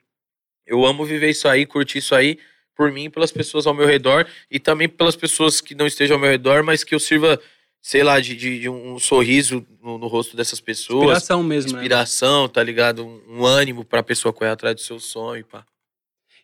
eu 0.65 0.85
amo 0.85 1.03
viver 1.03 1.29
isso 1.29 1.47
aí, 1.47 1.65
curtir 1.65 1.97
isso 1.97 2.15
aí, 2.15 2.39
por 2.75 2.91
mim, 2.91 3.09
pelas 3.09 3.31
pessoas 3.31 3.67
ao 3.67 3.73
meu 3.73 3.85
redor, 3.85 4.25
e 4.49 4.59
também 4.59 4.87
pelas 4.87 5.15
pessoas 5.15 5.59
que 5.59 5.75
não 5.75 5.85
estejam 5.85 6.15
ao 6.15 6.21
meu 6.21 6.31
redor, 6.31 6.63
mas 6.63 6.83
que 6.83 6.95
eu 6.95 6.99
sirva, 6.99 7.39
sei 7.81 8.03
lá, 8.03 8.19
de, 8.19 8.35
de, 8.35 8.61
de 8.61 8.69
um 8.69 8.97
sorriso 8.97 9.65
no, 9.81 9.97
no 9.97 10.07
rosto 10.07 10.37
dessas 10.37 10.61
pessoas 10.61 11.03
Inspiração 11.03 11.43
mesmo, 11.43 11.73
né? 11.73 11.79
inspiração, 11.79 12.47
tá 12.47 12.63
ligado? 12.63 13.05
Um, 13.05 13.39
um 13.39 13.45
ânimo 13.45 13.83
pra 13.83 14.01
pessoa 14.01 14.33
correr 14.33 14.51
atrás 14.51 14.75
do 14.75 14.81
seu 14.81 14.99
sonho, 14.99 15.45
pá. 15.45 15.65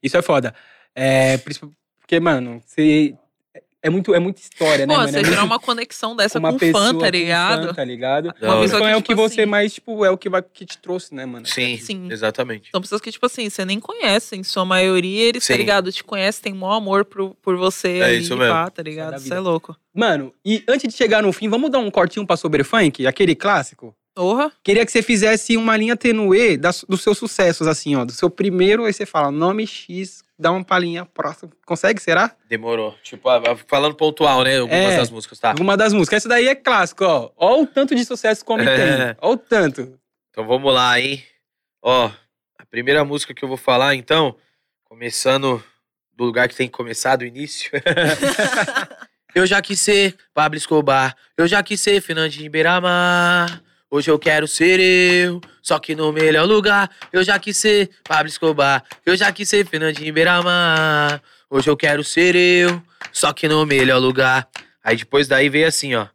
Isso 0.04 0.18
é 0.18 0.22
foda. 0.22 0.54
É, 0.94 1.38
porque, 1.38 2.20
mano, 2.20 2.62
você. 2.66 3.16
É 3.82 3.90
muito, 3.90 4.14
é 4.14 4.20
muita 4.20 4.42
história, 4.42 4.86
né, 4.86 4.94
Pô, 4.94 5.00
mano? 5.00 5.10
você 5.12 5.20
é 5.20 5.24
gerar 5.24 5.38
muito- 5.38 5.52
uma 5.54 5.60
conexão 5.60 6.14
dessa 6.14 6.38
uma 6.38 6.52
com 6.52 6.60
pessoa 6.60 6.84
fã, 6.88 6.94
com 6.94 7.00
tá 7.00 7.10
ligado? 7.10 7.68
fã, 7.70 7.74
tá 7.74 7.84
ligado? 7.86 8.26
Uma 8.42 8.60
pessoa 8.62 8.80
Fã 8.82 8.86
que, 8.88 8.92
é 8.92 8.96
o 8.96 8.98
tipo 8.98 9.08
que 9.08 9.16
você 9.16 9.42
assim, 9.42 9.50
mais, 9.50 9.74
tipo, 9.74 10.04
é 10.04 10.10
o 10.12 10.18
que, 10.18 10.28
vai, 10.30 10.42
que 10.42 10.66
te 10.66 10.78
trouxe, 10.78 11.16
né, 11.16 11.26
mano? 11.26 11.46
Sim, 11.46 11.78
Sim. 11.78 12.08
exatamente. 12.12 12.70
São 12.72 12.82
pessoas 12.82 13.00
que, 13.00 13.10
tipo 13.10 13.26
assim, 13.26 13.50
você 13.50 13.64
nem 13.64 13.80
conhece, 13.80 14.36
em 14.36 14.44
sua 14.44 14.66
maioria, 14.66 15.24
eles, 15.30 15.48
tá 15.48 15.54
Sim. 15.54 15.60
ligado? 15.60 15.92
Te 15.94 16.04
conhecem, 16.04 16.44
tem 16.44 16.54
maior 16.54 16.74
amor 16.76 17.06
por, 17.06 17.34
por 17.42 17.56
você 17.56 18.00
É 18.00 18.04
ali, 18.04 18.18
isso 18.20 18.36
mesmo. 18.36 18.54
pá, 18.54 18.70
tá 18.70 18.84
ligado? 18.84 19.16
Isso 19.18 19.34
é 19.34 19.40
louco. 19.40 19.74
Mano, 19.96 20.34
e 20.44 20.62
antes 20.68 20.92
de 20.92 20.98
chegar 20.98 21.24
no 21.24 21.32
fim, 21.32 21.48
vamos 21.48 21.72
dar 21.72 21.80
um 21.80 21.90
cortinho 21.90 22.28
pra 22.28 22.36
Sobre 22.36 22.66
Funk, 22.66 23.08
aquele 23.08 23.34
clássico? 23.34 23.96
Porra. 24.16 24.52
Queria 24.64 24.86
que 24.86 24.92
você 24.92 25.02
fizesse 25.02 25.56
uma 25.56 25.78
linha 25.78 25.96
tenue 25.96 26.58
das, 26.58 26.84
dos 26.88 27.02
seus 27.02 27.18
sucessos, 27.18 27.68
assim, 27.68 27.96
ó. 27.96 28.04
Do 28.04 28.12
seu 28.12 28.30
primeiro, 28.30 28.86
aí 28.86 28.92
você 28.94 29.06
fala 29.06 29.32
nome 29.32 29.66
X, 29.66 30.24
dá 30.38 30.52
uma 30.52 30.64
palhinha 30.64 31.06
próxima. 31.06 31.52
Consegue, 31.66 32.02
será? 32.02 32.36
Demorou. 32.50 32.96
Tipo, 33.02 33.30
ah, 33.30 33.42
falando 33.68 33.96
pontual, 33.96 34.44
né? 34.44 34.60
Algumas 34.60 34.94
É. 34.94 34.98
das 34.98 35.10
músicas, 35.10 35.40
tá? 35.40 35.52
Alguma 35.52 35.78
das 35.78 35.94
músicas. 35.94 36.18
Essa 36.18 36.30
daí 36.30 36.48
é 36.48 36.56
clássico, 36.56 37.06
ó. 37.06 37.32
Ó 37.38 37.62
o 37.62 37.68
tanto 37.68 37.96
de 37.96 38.04
sucesso 38.04 38.44
que 38.44 38.52
o 38.52 38.56
homem 38.56 38.68
É. 38.68 38.76
tem. 39.14 39.16
Ó 39.22 39.32
o 39.34 39.38
tanto. 39.38 39.98
Então 40.32 40.46
vamos 40.46 40.74
lá, 40.74 41.00
hein? 41.00 41.24
Ó, 41.82 42.12
a 42.58 42.66
primeira 42.66 43.06
música 43.06 43.34
que 43.34 43.44
eu 43.44 43.48
vou 43.48 43.58
falar, 43.58 43.96
então, 43.96 44.36
começando 44.84 45.64
do 46.14 46.26
lugar 46.26 46.50
que 46.50 46.56
tem 46.56 46.68
que 46.68 46.74
começar, 46.76 47.16
do 47.16 47.24
início. 47.26 47.72
eu 49.34 49.46
já 49.46 49.62
quis 49.62 49.80
ser 49.80 50.16
Pablo 50.34 50.58
Escobar, 50.58 51.16
eu 51.38 51.48
já 51.48 51.64
quis 51.64 51.80
ser 51.80 52.02
Fernandinho 52.02 52.52
Beiramar. 52.52 53.64
Hoje 53.92 54.12
eu 54.12 54.20
quero 54.20 54.48
ser 54.48 54.80
eu, 54.80 55.42
só 55.64 55.80
que 55.80 55.96
no 55.96 56.12
melhor 56.12 56.46
lugar. 56.46 56.92
Eu 57.12 57.24
já 57.24 57.40
quis 57.40 57.58
ser 57.58 57.90
Pablo 58.04 58.28
Escobar, 58.28 58.84
eu 59.04 59.18
já 59.18 59.32
quis 59.32 59.50
ser 59.50 59.66
Fernandinho 59.66 60.14
Beiramar. 60.14 61.20
Hoje 61.50 61.68
eu 61.68 61.76
quero 61.76 62.04
ser 62.04 62.36
eu, 62.36 62.80
só 63.12 63.34
que 63.34 63.48
no 63.48 63.66
melhor 63.66 63.98
lugar. 63.98 64.48
Aí 64.84 64.96
depois 64.96 65.28
daí 65.28 65.50
veio 65.50 65.68
assim, 65.68 65.96
ó. 65.96 66.06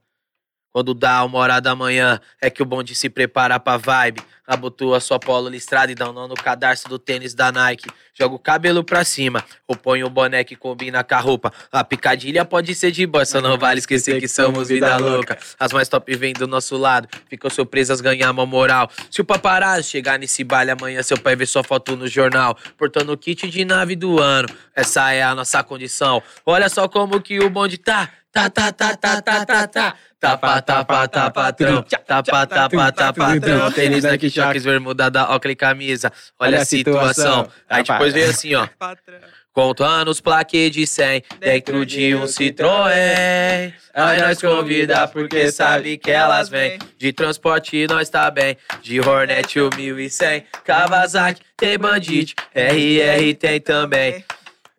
Quando 0.75 0.93
dá 0.93 1.25
uma 1.25 1.39
hora 1.39 1.61
da 1.61 1.73
manhã, 1.77 2.21
é 2.43 2.51
que 2.51 2.61
o 2.61 2.67
bonde 2.67 2.97
se 2.97 3.09
prepara 3.09 3.61
pra 3.61 3.77
vibe. 3.77 4.21
Abotoa 4.45 4.99
sua 4.99 5.21
polo 5.21 5.49
listrada 5.49 5.93
e 5.93 5.95
dá 5.95 6.11
um 6.11 6.13
nó 6.13 6.27
no 6.27 6.35
cadarço 6.35 6.89
do 6.89 6.99
tênis 6.99 7.33
da 7.33 7.53
Nike. 7.53 7.89
Joga 8.13 8.35
o 8.35 8.39
cabelo 8.41 8.83
pra 8.83 9.05
cima, 9.05 9.45
ou 9.69 9.77
põe 9.77 10.03
o 10.03 10.11
boné 10.11 10.43
que 10.43 10.57
combina 10.57 11.05
com 11.05 11.15
a 11.15 11.21
roupa. 11.21 11.53
A 11.71 11.85
picadilha 11.85 12.45
pode 12.45 12.75
ser 12.75 12.91
de 12.91 13.07
boa, 13.07 13.25
só 13.25 13.41
não 13.41 13.57
vale 13.57 13.79
esquecer 13.79 14.19
que 14.19 14.27
somos 14.27 14.67
vida 14.67 14.97
louca. 14.97 15.39
As 15.61 15.73
mais 15.73 15.89
top 15.89 16.13
vêm 16.17 16.33
do 16.33 16.49
nosso 16.49 16.77
lado, 16.77 17.09
ficam 17.31 17.49
surpresas, 17.49 18.01
ganhar 18.01 18.33
uma 18.33 18.45
moral. 18.45 18.91
Se 19.09 19.21
o 19.21 19.25
paparazzo 19.25 19.89
chegar 19.89 20.19
nesse 20.19 20.43
baile 20.43 20.73
amanhã, 20.73 21.05
seu 21.05 21.17
pai 21.17 21.37
vê 21.37 21.47
sua 21.47 21.63
foto 21.63 21.95
no 21.95 22.09
jornal. 22.09 22.59
Portando 22.77 23.13
o 23.13 23.17
kit 23.17 23.49
de 23.49 23.65
nave 23.65 23.95
do 23.95 24.21
ano, 24.21 24.49
essa 24.75 25.13
é 25.13 25.23
a 25.23 25.37
nossa 25.37 25.63
condição. 25.63 26.21
Olha 26.45 26.69
só 26.69 26.89
como 26.89 27.23
que 27.23 27.39
o 27.39 27.49
bonde 27.49 27.79
tá. 27.79 28.11
Tá, 28.35 28.51
tá, 28.51 28.73
tá, 28.73 28.97
tá, 28.97 29.23
tá, 29.23 29.47
tá, 29.47 29.67
tá. 29.69 29.95
Tapa, 30.25 30.63
tapa, 30.63 31.07
tá 31.07 31.31
patrão. 31.31 31.83
Tapa, 32.07 32.47
tapa, 32.47 32.93
tá 32.93 33.13
patrão. 33.13 33.71
Tênis 33.71 34.05
Nike 34.05 34.31
Choques, 34.31 34.65
bermuda 34.65 35.11
da 35.11 35.31
Oakley 35.31 35.53
e 35.53 35.57
camisa. 35.57 36.11
Olha 36.41 36.63
a 36.63 36.65
situação. 36.65 37.47
Aí 37.69 37.83
depois 37.83 38.15
veio 38.15 38.31
assim, 38.31 38.55
ó. 38.55 38.67
Contando 39.53 40.09
os 40.09 40.21
plaquês 40.21 40.73
de 40.73 40.87
100 40.87 41.23
dentro 41.39 41.85
de 41.85 42.15
um 42.15 42.25
Citroën. 42.25 43.73
Aí 43.93 44.21
nós 44.21 44.41
convida 44.41 45.07
porque 45.07 45.53
sabe 45.53 45.99
que 45.99 46.11
elas 46.11 46.49
vêm. 46.49 46.79
De 46.99 47.13
transporte 47.13 47.87
nós 47.87 48.09
tá 48.09 48.31
bem. 48.31 48.57
De 48.83 48.99
Hornet 48.99 49.61
o 49.61 49.69
1100. 49.77 50.45
Kawasaki 50.65 51.43
tem 51.57 51.79
Bandit. 51.79 52.35
RR 52.55 53.35
tem 53.39 53.61
também. 53.61 54.25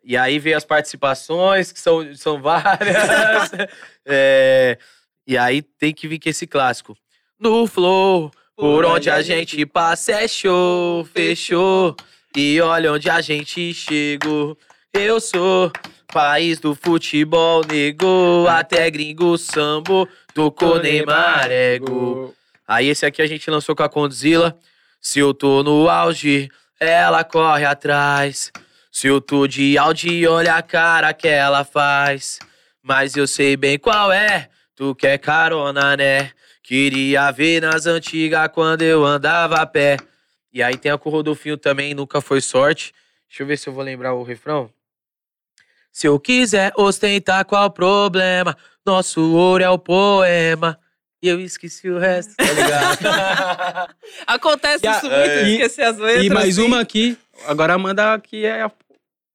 E 0.04 0.16
aí 0.16 0.38
veio 0.38 0.56
as 0.56 0.64
participações, 0.64 1.72
que 1.72 1.80
são, 1.80 2.14
são 2.14 2.40
várias. 2.40 3.50
É, 4.08 4.78
e 5.26 5.36
aí 5.36 5.62
tem 5.62 5.92
que 5.92 6.06
vir 6.06 6.18
com 6.18 6.28
esse 6.28 6.46
clássico. 6.46 6.96
No 7.38 7.66
Flow, 7.66 8.30
por 8.56 8.84
onde 8.84 9.10
a 9.10 9.20
gente 9.20 9.64
passa 9.66 10.12
é 10.12 10.28
show, 10.28 11.04
fechou. 11.04 11.96
E 12.34 12.60
olha 12.60 12.92
onde 12.92 13.08
a 13.08 13.20
gente 13.20 13.72
chegou. 13.74 14.56
Eu 14.92 15.20
sou 15.20 15.72
país 16.12 16.58
do 16.58 16.74
futebol, 16.74 17.62
nego. 17.66 18.46
Até 18.48 18.90
gringo 18.90 19.36
sambo, 19.36 20.08
tocou 20.34 20.80
Neymar, 20.80 21.50
ego. 21.50 22.34
Aí 22.66 22.88
esse 22.88 23.04
aqui 23.06 23.22
a 23.22 23.26
gente 23.26 23.50
lançou 23.50 23.74
com 23.76 23.82
a 23.82 23.88
Condzilla. 23.88 24.56
Se 25.00 25.18
eu 25.18 25.32
tô 25.32 25.62
no 25.62 25.88
auge, 25.88 26.50
ela 26.80 27.22
corre 27.24 27.64
atrás. 27.64 28.50
Se 28.90 29.06
eu 29.06 29.20
tô 29.20 29.46
de 29.46 29.76
Audi, 29.76 30.26
olha 30.26 30.54
a 30.54 30.62
cara 30.62 31.12
que 31.12 31.28
ela 31.28 31.64
faz. 31.64 32.38
Mas 32.82 33.14
eu 33.16 33.26
sei 33.26 33.56
bem 33.56 33.78
qual 33.78 34.10
é, 34.10 34.48
tu 34.76 34.94
quer 34.94 35.18
carona, 35.18 35.96
né? 35.96 36.30
Queria 36.62 37.30
ver 37.30 37.62
nas 37.62 37.86
antigas 37.86 38.48
quando 38.52 38.82
eu 38.82 39.04
andava 39.04 39.56
a 39.56 39.66
pé. 39.66 39.96
E 40.52 40.62
aí 40.62 40.76
tem 40.76 40.92
a 40.92 40.98
com 40.98 41.08
o 41.08 41.12
Rodolfinho 41.12 41.56
também, 41.56 41.94
nunca 41.94 42.20
foi 42.20 42.40
sorte. 42.40 42.94
Deixa 43.28 43.42
eu 43.42 43.46
ver 43.46 43.56
se 43.58 43.68
eu 43.68 43.72
vou 43.72 43.82
lembrar 43.82 44.14
o 44.14 44.22
refrão. 44.22 44.70
Se 45.92 46.06
eu 46.06 46.18
quiser 46.20 46.72
ostentar, 46.76 47.44
qual 47.44 47.70
problema? 47.70 48.56
Nosso 48.84 49.34
ouro 49.34 49.64
é 49.64 49.70
o 49.70 49.78
poema. 49.78 50.78
E 51.22 51.28
eu 51.28 51.40
esqueci 51.40 51.88
o 51.88 51.98
resto, 51.98 52.34
tá 52.36 52.44
ligado? 52.44 52.98
Acontece 54.26 54.84
E 54.84 54.88
a- 54.88 54.92
isso 54.98 55.10
muito, 55.10 55.30
e- 55.30 55.52
esquecer 55.52 55.82
as 55.82 55.96
letras. 55.98 56.24
E 56.26 56.30
mais 56.30 56.58
assim. 56.58 56.66
uma 56.66 56.80
aqui. 56.80 57.18
Agora 57.46 57.76
manda 57.78 58.18
que 58.20 58.44
é 58.44 58.62
a, 58.62 58.66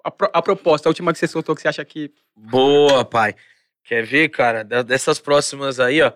a, 0.05 0.11
a 0.33 0.41
proposta, 0.41 0.87
a 0.87 0.91
última 0.91 1.11
que 1.11 1.19
você 1.19 1.27
soltou, 1.27 1.55
que 1.55 1.61
você 1.61 1.67
acha 1.67 1.83
que. 1.83 2.11
Boa, 2.35 3.03
pai. 3.03 3.35
Quer 3.83 4.05
ver, 4.05 4.29
cara? 4.29 4.63
Dessas 4.63 5.19
próximas 5.19 5.79
aí, 5.79 6.01
ó. 6.01 6.11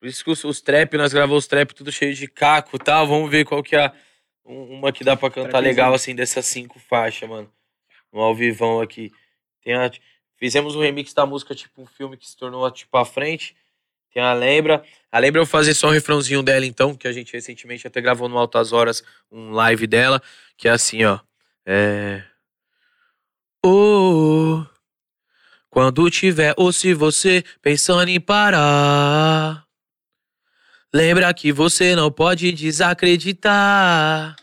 Por 0.00 0.08
isso 0.08 0.24
que 0.24 0.30
os, 0.30 0.42
os 0.44 0.60
trap, 0.60 0.96
nós 0.96 1.12
gravamos 1.12 1.44
os 1.44 1.46
trap 1.46 1.74
tudo 1.74 1.92
cheio 1.92 2.14
de 2.14 2.26
caco 2.26 2.76
e 2.76 2.78
tal. 2.78 3.06
Vamos 3.06 3.30
ver 3.30 3.44
qual 3.44 3.62
que 3.62 3.76
é 3.76 3.86
a- 3.86 3.92
um- 4.44 4.78
uma 4.78 4.92
que 4.92 5.04
dá 5.04 5.14
pra 5.16 5.30
cantar 5.30 5.58
legal, 5.60 5.92
assim, 5.94 6.14
dessas 6.14 6.46
cinco 6.46 6.78
faixas, 6.78 7.28
mano. 7.28 7.52
Um 8.12 8.20
ao 8.20 8.34
vivão 8.34 8.80
aqui. 8.80 9.12
Tem 9.62 9.74
a- 9.74 9.90
fizemos 10.38 10.74
um 10.74 10.80
remix 10.80 11.12
da 11.12 11.26
música, 11.26 11.54
tipo 11.54 11.82
um 11.82 11.86
filme 11.86 12.16
que 12.16 12.26
se 12.26 12.36
tornou, 12.36 12.68
tipo, 12.70 12.96
à 12.96 13.04
frente. 13.04 13.54
Tem 14.12 14.22
a 14.22 14.32
Lembra. 14.32 14.82
A 15.12 15.18
Lembra 15.18 15.40
eu 15.40 15.44
vou 15.44 15.50
fazer 15.50 15.74
só 15.74 15.88
um 15.88 15.92
refrãozinho 15.92 16.42
dela, 16.42 16.64
então, 16.66 16.96
que 16.96 17.06
a 17.06 17.12
gente 17.12 17.32
recentemente 17.32 17.86
até 17.86 18.00
gravou 18.00 18.28
no 18.28 18.38
Altas 18.38 18.72
Horas 18.72 19.04
um 19.30 19.50
live 19.52 19.86
dela, 19.86 20.20
que 20.56 20.66
é 20.66 20.70
assim, 20.72 21.04
ó. 21.04 21.20
É. 21.66 22.24
Oh, 23.64 24.64
quando 25.70 26.10
tiver 26.10 26.52
ou 26.56 26.72
se 26.72 26.92
você 26.92 27.44
pensando 27.62 28.08
em 28.08 28.20
parar, 28.20 29.64
lembra 30.92 31.32
que 31.32 31.52
você 31.52 31.94
não 31.94 32.10
pode 32.10 32.50
desacreditar. 32.52 34.34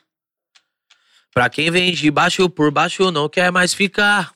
Pra 1.33 1.49
quem 1.49 1.69
vem 1.69 1.93
de 1.93 2.09
baixo 2.09 2.49
por 2.49 2.71
baixo 2.71 3.11
não 3.11 3.29
quer 3.29 3.51
mais 3.51 3.73
ficar. 3.73 4.33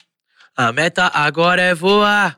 A 0.55 0.71
meta 0.71 1.07
agora 1.07 1.61
é 1.61 1.73
voar. 1.73 2.37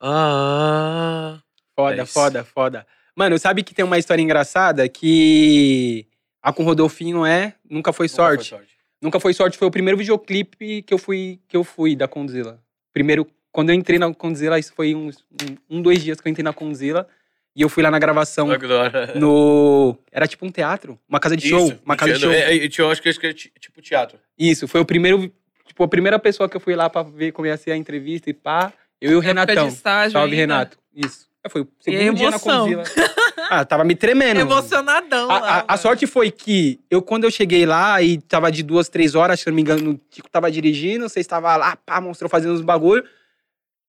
Ah. 0.00 1.38
Foda, 1.76 2.02
É 2.02 2.06
foda, 2.06 2.44
foda. 2.44 2.86
Mano, 3.14 3.38
sabe 3.38 3.62
que 3.62 3.74
tem 3.74 3.84
uma 3.84 3.98
história 3.98 4.22
engraçada 4.22 4.88
que 4.88 6.06
a 6.42 6.52
com 6.52 6.62
o 6.62 6.66
Rodolfinho 6.66 7.24
é 7.24 7.54
Nunca 7.68 7.92
Foi 7.92 8.08
Sorte. 8.08 8.56
Nunca 9.00 9.20
Foi 9.20 9.34
Sorte 9.34 9.58
foi 9.58 9.68
o 9.68 9.70
primeiro 9.70 9.98
videoclipe 9.98 10.82
que 10.82 10.92
eu 10.92 10.98
fui, 10.98 11.38
que 11.46 11.56
eu 11.56 11.62
fui 11.62 11.94
da 11.94 12.08
Condzilla. 12.08 12.60
Primeiro, 12.92 13.26
quando 13.52 13.70
eu 13.70 13.74
entrei 13.74 13.98
na 13.98 14.12
Condzilla, 14.14 14.58
isso 14.58 14.72
foi 14.74 14.94
uns, 14.94 15.24
um, 15.70 15.78
um, 15.78 15.82
dois 15.82 16.02
dias 16.02 16.20
que 16.20 16.28
eu 16.28 16.30
entrei 16.30 16.44
na 16.44 16.52
Condzilla. 16.52 17.06
E 17.54 17.62
eu 17.62 17.68
fui 17.68 17.82
lá 17.82 17.90
na 17.90 17.98
gravação 17.98 18.48
Olha 18.48 18.58
que 18.58 18.66
da 18.68 18.74
hora. 18.80 19.12
no... 19.16 19.96
Era 20.12 20.26
tipo 20.28 20.46
um 20.46 20.50
teatro, 20.50 20.96
uma 21.08 21.18
casa 21.18 21.36
de 21.36 21.48
show. 21.48 21.66
Isso, 21.66 21.80
Uma 21.84 21.96
casa 21.96 22.12
de 22.14 22.20
show. 22.20 22.30
é, 22.32 22.56
é, 22.56 22.68
Eu 22.78 22.90
acho 22.90 23.02
que 23.02 23.08
é 23.08 23.32
tipo 23.32 23.82
teatro. 23.82 24.18
Isso, 24.38 24.68
foi 24.68 24.80
o 24.80 24.84
primeiro... 24.84 25.32
Tipo, 25.66 25.82
a 25.84 25.88
primeira 25.88 26.18
pessoa 26.18 26.48
que 26.48 26.56
eu 26.56 26.60
fui 26.60 26.74
lá 26.76 26.88
pra 26.88 27.02
ver 27.02 27.32
como 27.32 27.46
ia 27.46 27.56
ser 27.56 27.72
a 27.72 27.76
entrevista 27.76 28.30
e 28.30 28.32
pá. 28.32 28.72
Eu 29.00 29.12
e 29.12 29.14
o 29.16 29.20
Renatão. 29.20 29.66
estágio 29.68 30.12
Salve, 30.12 30.32
ainda. 30.34 30.54
Renato. 30.54 30.78
Isso. 30.94 31.28
Foi 31.48 31.62
o 31.62 31.64
a 31.64 31.82
segundo 31.82 32.14
dia 32.16 32.30
na? 32.30 32.38
Condzilla. 32.38 32.84
Ah, 33.48 33.64
tava 33.64 33.82
me 33.82 33.96
tremendo. 33.96 34.38
Emocionadão. 34.40 35.28
A, 35.30 35.38
lá, 35.40 35.48
a- 35.48 35.58
a 35.60 35.66
mano. 35.70 35.78
sorte 35.78 36.06
foi 36.06 36.30
que 36.30 36.78
eu, 36.88 37.02
quando 37.02 37.24
eu 37.24 37.30
cheguei 37.32 37.66
lá 37.66 38.00
e 38.00 38.18
tava 38.20 38.52
de 38.52 38.62
duas, 38.62 38.88
três 38.88 39.14
horas, 39.16 39.40
se 39.40 39.46
não 39.48 39.54
me 39.54 39.62
engano, 39.62 39.90
o 39.92 40.00
Tico 40.08 40.28
tava 40.30 40.50
dirigindo, 40.52 41.08
você 41.08 41.18
estava 41.18 41.56
lá, 41.56 41.74
pá, 41.74 42.00
mostrou 42.00 42.28
fazendo 42.28 42.52
os 42.54 42.60
bagulho. 42.60 43.02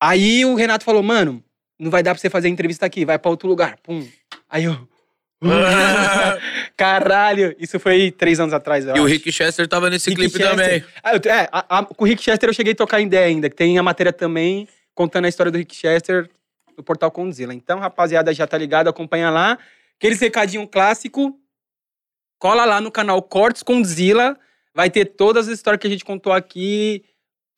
Aí 0.01 0.43
o 0.45 0.55
Renato 0.55 0.83
falou, 0.83 1.03
mano, 1.03 1.43
não 1.79 1.91
vai 1.91 2.01
dar 2.01 2.13
pra 2.15 2.19
você 2.21 2.29
fazer 2.29 2.47
a 2.47 2.51
entrevista 2.51 2.85
aqui, 2.85 3.05
vai 3.05 3.19
pra 3.19 3.29
outro 3.29 3.47
lugar. 3.47 3.77
Pum. 3.83 4.07
Aí 4.49 4.63
eu. 4.63 4.87
Caralho, 6.77 7.55
isso 7.59 7.79
foi 7.79 8.11
três 8.11 8.39
anos 8.39 8.53
atrás. 8.53 8.85
E 8.85 8.89
o 8.89 8.93
acho. 8.93 9.05
Rick 9.05 9.31
Chester 9.31 9.67
tava 9.67 9.89
nesse 9.89 10.09
Rick 10.09 10.21
clipe 10.21 10.37
Chester. 10.37 10.49
também. 10.51 10.83
Ah, 11.03 11.13
eu- 11.15 11.31
é, 11.31 11.49
a- 11.51 11.79
a- 11.79 11.85
com 11.85 12.03
o 12.03 12.07
Rick 12.07 12.21
Chester 12.23 12.49
eu 12.49 12.53
cheguei 12.53 12.73
a 12.73 12.75
trocar 12.75 12.99
ideia 12.99 13.25
ainda, 13.27 13.49
que 13.49 13.55
tem 13.55 13.77
a 13.77 13.83
matéria 13.83 14.13
também 14.13 14.67
contando 14.93 15.25
a 15.25 15.29
história 15.29 15.51
do 15.51 15.57
Rick 15.57 15.75
Chester 15.75 16.29
no 16.77 16.83
portal 16.83 17.11
Condzilla. 17.11 17.53
Então, 17.53 17.79
rapaziada, 17.79 18.33
já 18.33 18.45
tá 18.47 18.57
ligado, 18.57 18.87
acompanha 18.87 19.29
lá. 19.29 19.57
Aqueles 19.97 20.19
recadinho 20.19 20.67
clássico, 20.67 21.37
cola 22.39 22.65
lá 22.65 22.81
no 22.81 22.91
canal 22.91 23.21
Cortes 23.21 23.61
Condzilla, 23.63 24.37
vai 24.73 24.89
ter 24.89 25.05
todas 25.05 25.47
as 25.47 25.53
histórias 25.55 25.79
que 25.79 25.87
a 25.87 25.89
gente 25.89 26.05
contou 26.05 26.33
aqui, 26.33 27.03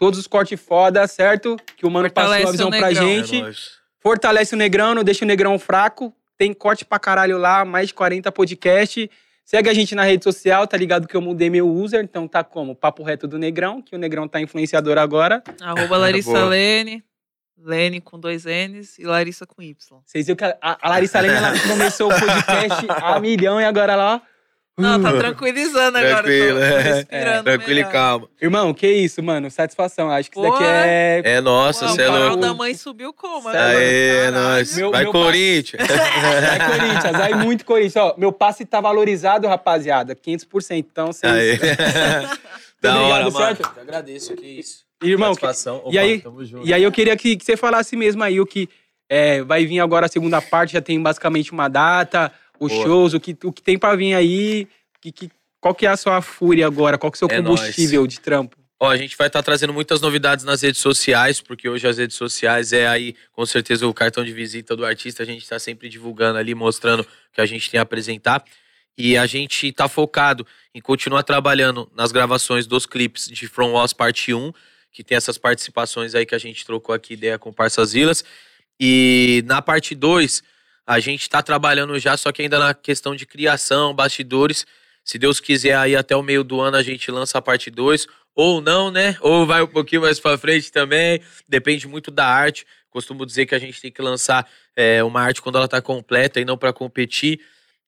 todos 0.03 0.19
os 0.19 0.27
cortes 0.27 0.59
foda, 0.59 1.07
certo? 1.07 1.55
Que 1.77 1.85
o 1.85 1.89
mano 1.89 2.09
Fortalece 2.09 2.43
passou 2.43 2.49
a 2.49 2.51
visão 2.51 2.69
pra 2.69 2.93
gente. 2.93 3.41
É. 3.41 3.51
Fortalece 4.01 4.53
o 4.53 4.57
Negrão, 4.57 4.93
não 4.93 5.01
deixa 5.01 5.23
o 5.23 5.27
Negrão 5.27 5.57
fraco. 5.57 6.13
Tem 6.37 6.53
corte 6.53 6.83
pra 6.83 6.99
caralho 6.99 7.37
lá, 7.37 7.63
mais 7.63 7.87
de 7.87 7.93
40 7.93 8.29
podcast. 8.33 9.09
Segue 9.45 9.69
a 9.69 9.73
gente 9.73 9.95
na 9.95 10.03
rede 10.03 10.21
social, 10.21 10.67
tá 10.67 10.75
ligado 10.75 11.07
que 11.07 11.15
eu 11.15 11.21
mudei 11.21 11.49
meu 11.49 11.69
user, 11.69 12.03
então 12.03 12.27
tá 12.27 12.43
como? 12.43 12.75
Papo 12.75 13.01
Reto 13.01 13.29
do 13.29 13.37
Negrão, 13.37 13.81
que 13.81 13.95
o 13.95 13.97
Negrão 13.97 14.27
tá 14.27 14.41
influenciador 14.41 14.97
agora. 14.97 15.41
Arroba 15.61 15.95
Larissa. 15.95 16.43
Lene. 16.47 17.01
Lene 17.57 18.01
com 18.01 18.19
dois 18.19 18.43
N's 18.43 18.99
e 18.99 19.05
Larissa 19.05 19.45
com 19.45 19.61
Y. 19.61 20.01
Vocês 20.05 20.25
viram 20.25 20.35
que 20.35 20.43
a, 20.43 20.57
a 20.61 20.89
Larissa 20.89 21.21
Lene 21.21 21.35
ela 21.35 21.53
começou 21.65 22.11
o 22.11 22.13
podcast 22.13 22.85
a 22.89 23.21
milhão 23.21 23.61
e 23.61 23.63
agora 23.63 23.95
lá. 23.95 24.21
Não, 24.77 24.99
tá 25.01 25.13
tranquilizando 25.17 25.97
agora. 25.97 26.23
Tranquilo, 26.23 26.59
tô, 26.59 26.59
tô 26.59 26.63
é. 26.65 26.81
respirando 26.81 27.43
Tranquilo 27.43 27.71
e 27.71 27.75
melhor. 27.75 27.91
calma. 27.91 28.29
Irmão, 28.41 28.73
que 28.73 28.87
isso, 28.87 29.21
mano? 29.21 29.51
Satisfação. 29.51 30.09
Acho 30.09 30.31
que 30.31 30.39
isso 30.39 30.49
daqui 30.51 30.63
é. 30.63 31.21
É 31.23 31.41
nossa, 31.41 31.87
você 31.89 32.01
o 32.01 32.03
é 32.03 32.07
canal 32.07 32.27
louco. 32.29 32.41
da 32.41 32.53
mãe 32.55 32.73
subiu 32.73 33.13
como? 33.13 33.51
Cê 33.51 33.55
é 33.57 33.59
agora? 33.59 33.77
Aê, 33.77 34.15
é 34.27 34.31
nóis. 34.31 34.75
Meu- 34.77 34.91
Vai 34.91 35.03
meu 35.03 35.11
Corinthians. 35.11 35.83
Vai 35.87 36.69
Corinthians, 36.79 37.11
vai 37.17 37.33
muito 37.35 37.65
Corinthians. 37.65 37.95
Ó, 37.97 38.15
meu 38.17 38.31
passe 38.31 38.65
tá 38.65 38.81
valorizado, 38.81 39.47
rapaziada. 39.47 40.15
500%. 40.15 40.77
Então, 40.77 41.07
vocês. 41.13 41.31
Aê. 41.31 41.57
da 42.81 42.99
hora, 42.99 43.23
mano. 43.25 43.31
certo? 43.37 43.69
Eu 43.75 43.81
agradeço, 43.83 44.33
que 44.35 44.45
isso. 44.45 44.83
Irmão, 45.03 45.35
que- 45.35 45.41
Satisfação. 45.41 45.83
e 45.91 45.99
aí- 45.99 46.19
tamo 46.19 46.43
junto. 46.43 46.67
E 46.67 46.73
aí 46.73 46.81
eu 46.83 46.91
queria 46.91 47.15
que, 47.15 47.35
que 47.35 47.45
você 47.45 47.55
falasse 47.55 47.95
mesmo 47.95 48.23
aí 48.23 48.39
o 48.41 48.45
que 48.45 48.67
é, 49.09 49.43
vai 49.43 49.65
vir 49.65 49.79
agora 49.79 50.05
a 50.07 50.09
segunda 50.09 50.41
parte, 50.41 50.73
já 50.73 50.81
tem 50.81 50.99
basicamente 51.01 51.51
uma 51.51 51.67
data, 51.67 52.31
os 52.65 52.71
Boa. 52.71 52.85
shows, 52.85 53.13
o 53.13 53.19
que, 53.19 53.37
o 53.43 53.51
que 53.51 53.61
tem 53.61 53.77
pra 53.77 53.95
vir 53.95 54.13
aí, 54.13 54.67
que, 55.01 55.11
que, 55.11 55.31
qual 55.59 55.75
que 55.75 55.85
é 55.85 55.89
a 55.89 55.97
sua 55.97 56.21
fúria 56.21 56.65
agora, 56.67 56.97
qual 56.97 57.11
que 57.11 57.15
é 57.15 57.19
o 57.19 57.19
seu 57.19 57.27
É 57.29 57.41
combustível 57.41 58.05
de 58.07 58.19
trampo? 58.19 58.57
Ó, 58.79 58.89
a 58.89 58.97
gente 58.97 59.15
vai 59.15 59.27
estar 59.27 59.41
trazendo 59.41 59.71
muitas 59.71 60.01
novidades 60.01 60.43
nas 60.43 60.61
redes 60.61 60.81
sociais, 60.81 61.39
porque 61.39 61.69
hoje 61.69 61.87
as 61.87 61.97
redes 61.97 62.17
sociais 62.17 62.73
é 62.73 62.85
aí, 62.85 63.15
com 63.31 63.45
certeza, 63.45 63.87
o 63.87 63.93
cartão 63.93 64.25
de 64.25 64.33
visita 64.33 64.75
do 64.75 64.85
artista. 64.85 65.23
A 65.23 65.25
gente 65.25 65.41
está 65.41 65.57
sempre 65.57 65.87
divulgando 65.87 66.37
ali, 66.37 66.53
mostrando 66.53 66.99
o 66.99 67.07
que 67.31 67.39
a 67.39 67.45
gente 67.45 67.71
tem 67.71 67.79
a 67.79 67.83
apresentar. 67.83 68.43
E 68.97 69.17
a 69.17 69.25
gente 69.25 69.69
está 69.69 69.87
focado 69.87 70.45
em 70.75 70.81
continuar 70.81 71.23
trabalhando 71.23 71.89
nas 71.95 72.11
gravações 72.11 72.67
dos 72.67 72.85
clipes 72.85 73.27
de 73.27 73.47
From 73.47 73.71
Walls 73.71 73.93
Parte 73.93 74.33
1, 74.33 74.51
que 74.91 75.01
tem 75.01 75.15
essas 75.15 75.37
participações 75.37 76.13
aí 76.13 76.25
que 76.25 76.35
a 76.35 76.39
gente 76.39 76.65
trocou 76.65 76.93
aqui 76.93 77.13
ideia 77.13 77.39
com 77.39 77.53
Parças 77.53 77.93
Vilas. 77.93 78.23
E 78.77 79.43
na 79.45 79.61
parte 79.61 79.95
2, 79.95 80.43
a 80.85 80.99
gente 80.99 81.21
está 81.21 81.41
trabalhando 81.41 81.97
já, 81.97 82.17
só 82.17 82.31
que 82.31 82.41
ainda 82.41 82.59
na 82.59 82.73
questão 82.73 83.15
de 83.15 83.25
criação, 83.25 83.93
bastidores. 83.93 84.65
Se 85.03 85.17
Deus 85.17 85.39
quiser, 85.39 85.75
aí 85.75 85.95
até 85.95 86.15
o 86.15 86.23
meio 86.23 86.43
do 86.43 86.61
ano 86.61 86.77
a 86.77 86.83
gente 86.83 87.09
lança 87.11 87.37
a 87.37 87.41
parte 87.41 87.69
2 87.69 88.07
ou 88.35 88.61
não, 88.61 88.89
né? 88.89 89.17
Ou 89.21 89.45
vai 89.45 89.61
um 89.61 89.67
pouquinho 89.67 90.01
mais 90.01 90.19
para 90.19 90.37
frente 90.37 90.71
também. 90.71 91.21
Depende 91.47 91.87
muito 91.87 92.09
da 92.09 92.25
arte. 92.25 92.65
Costumo 92.89 93.25
dizer 93.25 93.45
que 93.45 93.55
a 93.55 93.59
gente 93.59 93.81
tem 93.81 93.91
que 93.91 94.01
lançar 94.01 94.47
é, 94.75 95.03
uma 95.03 95.21
arte 95.21 95.41
quando 95.41 95.55
ela 95.55 95.65
está 95.65 95.81
completa 95.81 96.39
e 96.39 96.45
não 96.45 96.57
para 96.57 96.71
competir. 96.71 97.39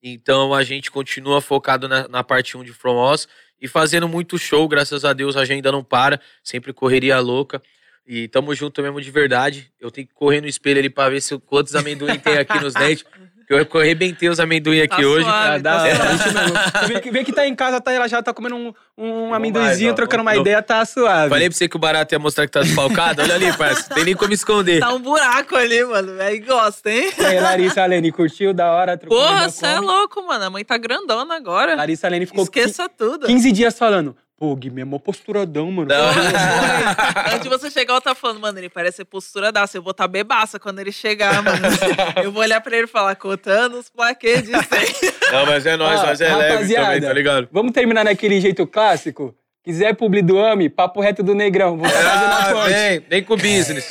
Então 0.01 0.53
a 0.53 0.63
gente 0.63 0.91
continua 0.91 1.41
focado 1.41 1.87
na, 1.87 2.07
na 2.07 2.23
parte 2.23 2.57
1 2.57 2.63
de 2.63 2.73
From 2.73 2.95
Oz 2.95 3.27
e 3.61 3.67
fazendo 3.67 4.07
muito 4.07 4.37
show, 4.37 4.67
graças 4.67 5.05
a 5.05 5.13
Deus 5.13 5.35
a 5.35 5.41
agenda 5.41 5.71
não 5.71 5.83
para, 5.83 6.19
sempre 6.43 6.73
correria 6.73 7.19
louca. 7.19 7.61
E 8.07 8.27
tamo 8.27 8.53
junto 8.53 8.81
mesmo 8.81 9.01
de 9.01 9.09
verdade. 9.09 9.71
Eu 9.79 9.89
tenho 9.89 10.07
que 10.07 10.13
correr 10.13 10.41
no 10.41 10.47
espelho 10.47 10.79
ali 10.79 10.89
pra 10.89 11.09
ver 11.09 11.21
se, 11.21 11.37
quantos 11.39 11.75
amendoim 11.75 12.19
tem 12.19 12.37
aqui 12.37 12.59
nos 12.59 12.73
dentes. 12.73 13.03
Que 13.47 13.53
eu 13.53 13.79
arrebentei 13.79 14.27
os 14.27 14.39
amendoim 14.39 14.81
aqui 14.81 15.01
Tá 15.03 15.07
hoje. 15.07 15.23
suave, 15.23 15.61
Dá, 15.61 15.77
tá 15.77 15.87
é. 15.87 16.87
Vê 16.87 16.99
que, 16.99 17.11
vê 17.11 17.23
que 17.23 17.31
tá 17.31 17.47
em 17.47 17.53
casa, 17.55 17.79
tá, 17.79 17.91
ela 17.91 18.07
já 18.07 18.21
tá 18.21 18.33
comendo 18.33 18.55
um, 18.55 18.73
um 18.97 19.21
mais, 19.25 19.35
amendoizinho, 19.35 19.91
ó. 19.91 19.95
trocando 19.95 20.21
uma 20.23 20.35
ideia, 20.35 20.63
tá 20.63 20.83
suave. 20.83 21.29
Falei 21.29 21.47
pra 21.47 21.55
você 21.55 21.67
que 21.69 21.75
o 21.75 21.79
barato 21.79 22.15
ia 22.15 22.17
mostrar 22.17 22.47
que 22.47 22.51
tá 22.51 22.61
desfalcado. 22.61 23.21
Olha 23.21 23.35
ali, 23.35 23.55
parça. 23.55 23.93
Tem 23.93 24.03
nem 24.03 24.15
como 24.15 24.33
esconder. 24.33 24.79
Tá 24.79 24.91
um 24.91 24.99
buraco 24.99 25.55
ali, 25.55 25.83
mano. 25.85 26.19
Aí 26.21 26.39
gosta, 26.39 26.89
hein? 26.89 27.11
E 27.19 27.23
aí, 27.23 27.39
Larissa 27.39 27.83
Alene, 27.83 28.11
curtiu? 28.11 28.51
Da 28.51 28.71
hora? 28.71 28.97
trocou 28.97 29.19
Porra, 29.19 29.47
você 29.47 29.67
é 29.67 29.79
louco, 29.79 30.25
mano. 30.25 30.45
A 30.45 30.49
mãe 30.49 30.65
tá 30.65 30.75
grandona 30.77 31.35
agora. 31.35 31.75
Larissa 31.75 32.07
Alene 32.07 32.25
ficou 32.25 32.45
Esqueça 32.45 32.89
tudo. 32.89 33.27
15 33.27 33.51
dias 33.51 33.77
falando. 33.77 34.15
Pô, 34.37 34.53
Guilherme, 34.53 34.81
é 34.81 34.85
mó 34.85 34.99
posturadão, 34.99 35.71
mano. 35.71 35.87
Não. 35.87 36.09
Antes 37.33 37.41
de 37.43 37.47
você 37.49 37.71
chegar, 37.71 37.93
eu 37.93 38.01
tava 38.01 38.15
falando, 38.19 38.39
mano, 38.41 38.59
ele 38.59 38.69
parece 38.69 38.97
ser 38.97 39.05
postura 39.05 39.49
daça. 39.49 39.77
Eu 39.77 39.81
vou 39.81 39.91
estar 39.91 40.07
bebaça 40.09 40.59
quando 40.59 40.79
ele 40.79 40.91
chegar, 40.91 41.41
mano. 41.41 41.57
Eu 42.21 42.31
vou 42.33 42.41
olhar 42.41 42.59
pra 42.59 42.75
ele 42.75 42.83
e 42.85 42.87
falar, 42.89 43.15
contando 43.15 43.77
os 43.79 43.89
plaquês 43.89 44.43
de 44.43 44.51
100. 44.51 45.11
Não, 45.31 45.45
mas 45.45 45.65
é 45.65 45.77
nóis, 45.77 46.01
Ó, 46.01 46.05
nós 46.07 46.19
é 46.21 46.35
leve 46.35 46.73
também, 46.73 47.01
tá 47.01 47.13
ligado? 47.13 47.47
Vamos 47.51 47.71
terminar 47.71 48.03
naquele 48.03 48.41
jeito 48.41 48.67
clássico? 48.67 49.33
Quiser 49.63 49.95
publi 49.95 50.21
do 50.21 50.37
AMI, 50.39 50.69
papo 50.69 50.99
reto 51.01 51.23
do 51.23 51.33
Negrão. 51.33 51.77
Vou 51.77 51.89
fazer 51.89 52.03
na 52.03 52.37
Ah, 52.49 52.53
ponte. 52.53 52.69
vem, 52.73 52.99
vem 53.09 53.23
com 53.23 53.33
o 53.33 53.37
business. 53.37 53.89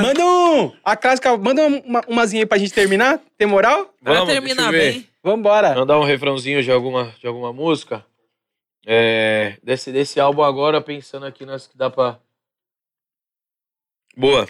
Manda 0.00 0.24
um! 0.26 0.72
A 0.84 0.96
clássica, 0.96 1.36
manda 1.36 1.64
uma, 1.66 2.00
umazinha 2.08 2.42
aí 2.42 2.46
pra 2.46 2.58
gente 2.58 2.72
terminar. 2.72 3.20
Tem 3.38 3.46
moral? 3.46 3.92
Vamos, 4.02 4.28
terminar 4.32 4.70
deixa 4.72 4.86
eu 4.86 4.92
ver. 4.92 4.92
bem. 4.94 5.08
Vambora. 5.22 5.74
Mandar 5.74 6.00
um 6.00 6.04
refrãozinho 6.04 6.62
de 6.62 6.70
alguma, 6.72 7.14
de 7.20 7.26
alguma 7.28 7.52
música. 7.52 8.04
É, 8.84 9.58
desse, 9.62 9.92
desse 9.92 10.18
álbum 10.18 10.42
agora, 10.42 10.80
pensando 10.80 11.26
aqui 11.26 11.46
nas 11.46 11.66
que 11.66 11.76
dá 11.76 11.88
pra. 11.88 12.18
Boa. 14.16 14.48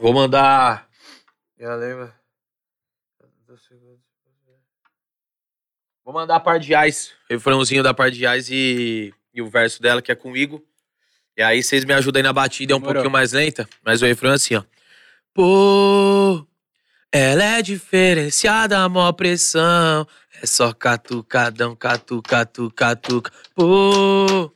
Vou 0.00 0.12
mandar. 0.12 0.88
Já 1.58 1.74
lembra? 1.74 2.14
Vou 6.04 6.12
mandar 6.12 6.36
a 6.36 6.40
Par 6.40 6.58
de 6.58 6.74
Ais, 6.74 7.12
refrãozinho 7.30 7.82
da 7.82 7.94
Par 7.94 8.10
de 8.10 8.26
Ais 8.26 8.48
e, 8.50 9.14
e 9.32 9.40
o 9.40 9.48
verso 9.48 9.80
dela, 9.80 10.02
que 10.02 10.10
é 10.10 10.16
comigo. 10.16 10.64
E 11.36 11.42
aí 11.42 11.62
vocês 11.62 11.84
me 11.84 11.94
ajudam 11.94 12.18
aí 12.18 12.24
na 12.24 12.32
batida, 12.32 12.72
é 12.72 12.76
um 12.76 12.80
Demorou. 12.80 12.94
pouquinho 12.94 13.12
mais 13.12 13.32
lenta, 13.32 13.68
mas 13.84 14.02
o 14.02 14.06
refrão 14.06 14.32
é 14.32 14.34
assim, 14.34 14.56
ó. 14.56 14.64
Pô, 15.32 16.46
ela 17.10 17.42
é 17.44 17.62
diferenciada, 17.62 18.88
mó 18.88 19.12
pressão. 19.12 20.06
É 20.42 20.46
só 20.46 20.72
catucadão, 20.72 21.76
catuca, 21.76 22.38
catuca, 22.38 22.74
catuca. 22.74 23.30
Pô, 23.54 24.52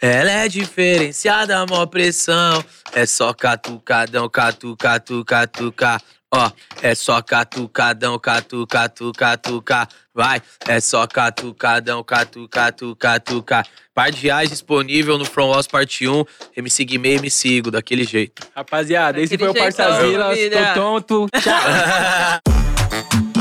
ela 0.00 0.30
é 0.30 0.48
diferenciada, 0.48 1.64
mó 1.66 1.86
pressão. 1.86 2.64
É 2.92 3.06
só 3.06 3.32
catucadão, 3.32 4.28
catuca, 4.28 4.88
catuca, 4.88 5.46
catuca. 5.46 5.98
Ó, 6.32 6.50
é 6.82 6.96
só 6.96 7.22
catucadão, 7.22 8.18
catuca, 8.18 8.88
catuca, 8.88 9.18
catuca. 9.38 9.88
Vai, 10.12 10.42
é 10.66 10.80
só 10.80 11.06
catucadão, 11.06 12.02
catuca, 12.02 12.48
catuca, 12.64 13.08
catuca. 13.20 13.62
Par 13.94 14.10
de 14.10 14.20
reais 14.20 14.50
disponível 14.50 15.16
no 15.16 15.24
From 15.24 15.50
Oz 15.50 15.68
Parte 15.68 16.08
1. 16.08 16.24
MC 16.56 16.84
Guimê, 16.84 17.20
me 17.20 17.30
sigo, 17.30 17.70
daquele 17.70 18.02
jeito. 18.02 18.44
Rapaziada, 18.56 19.20
esse 19.20 19.38
foi 19.38 19.46
Daquele 19.46 19.60
o 19.60 19.62
Parça 19.64 19.84
jeitão, 19.84 20.10
Vila. 20.10 20.24
família. 20.30 20.74
Tô 20.74 20.80
tonto. 20.80 21.26
Tchau. 21.40 22.42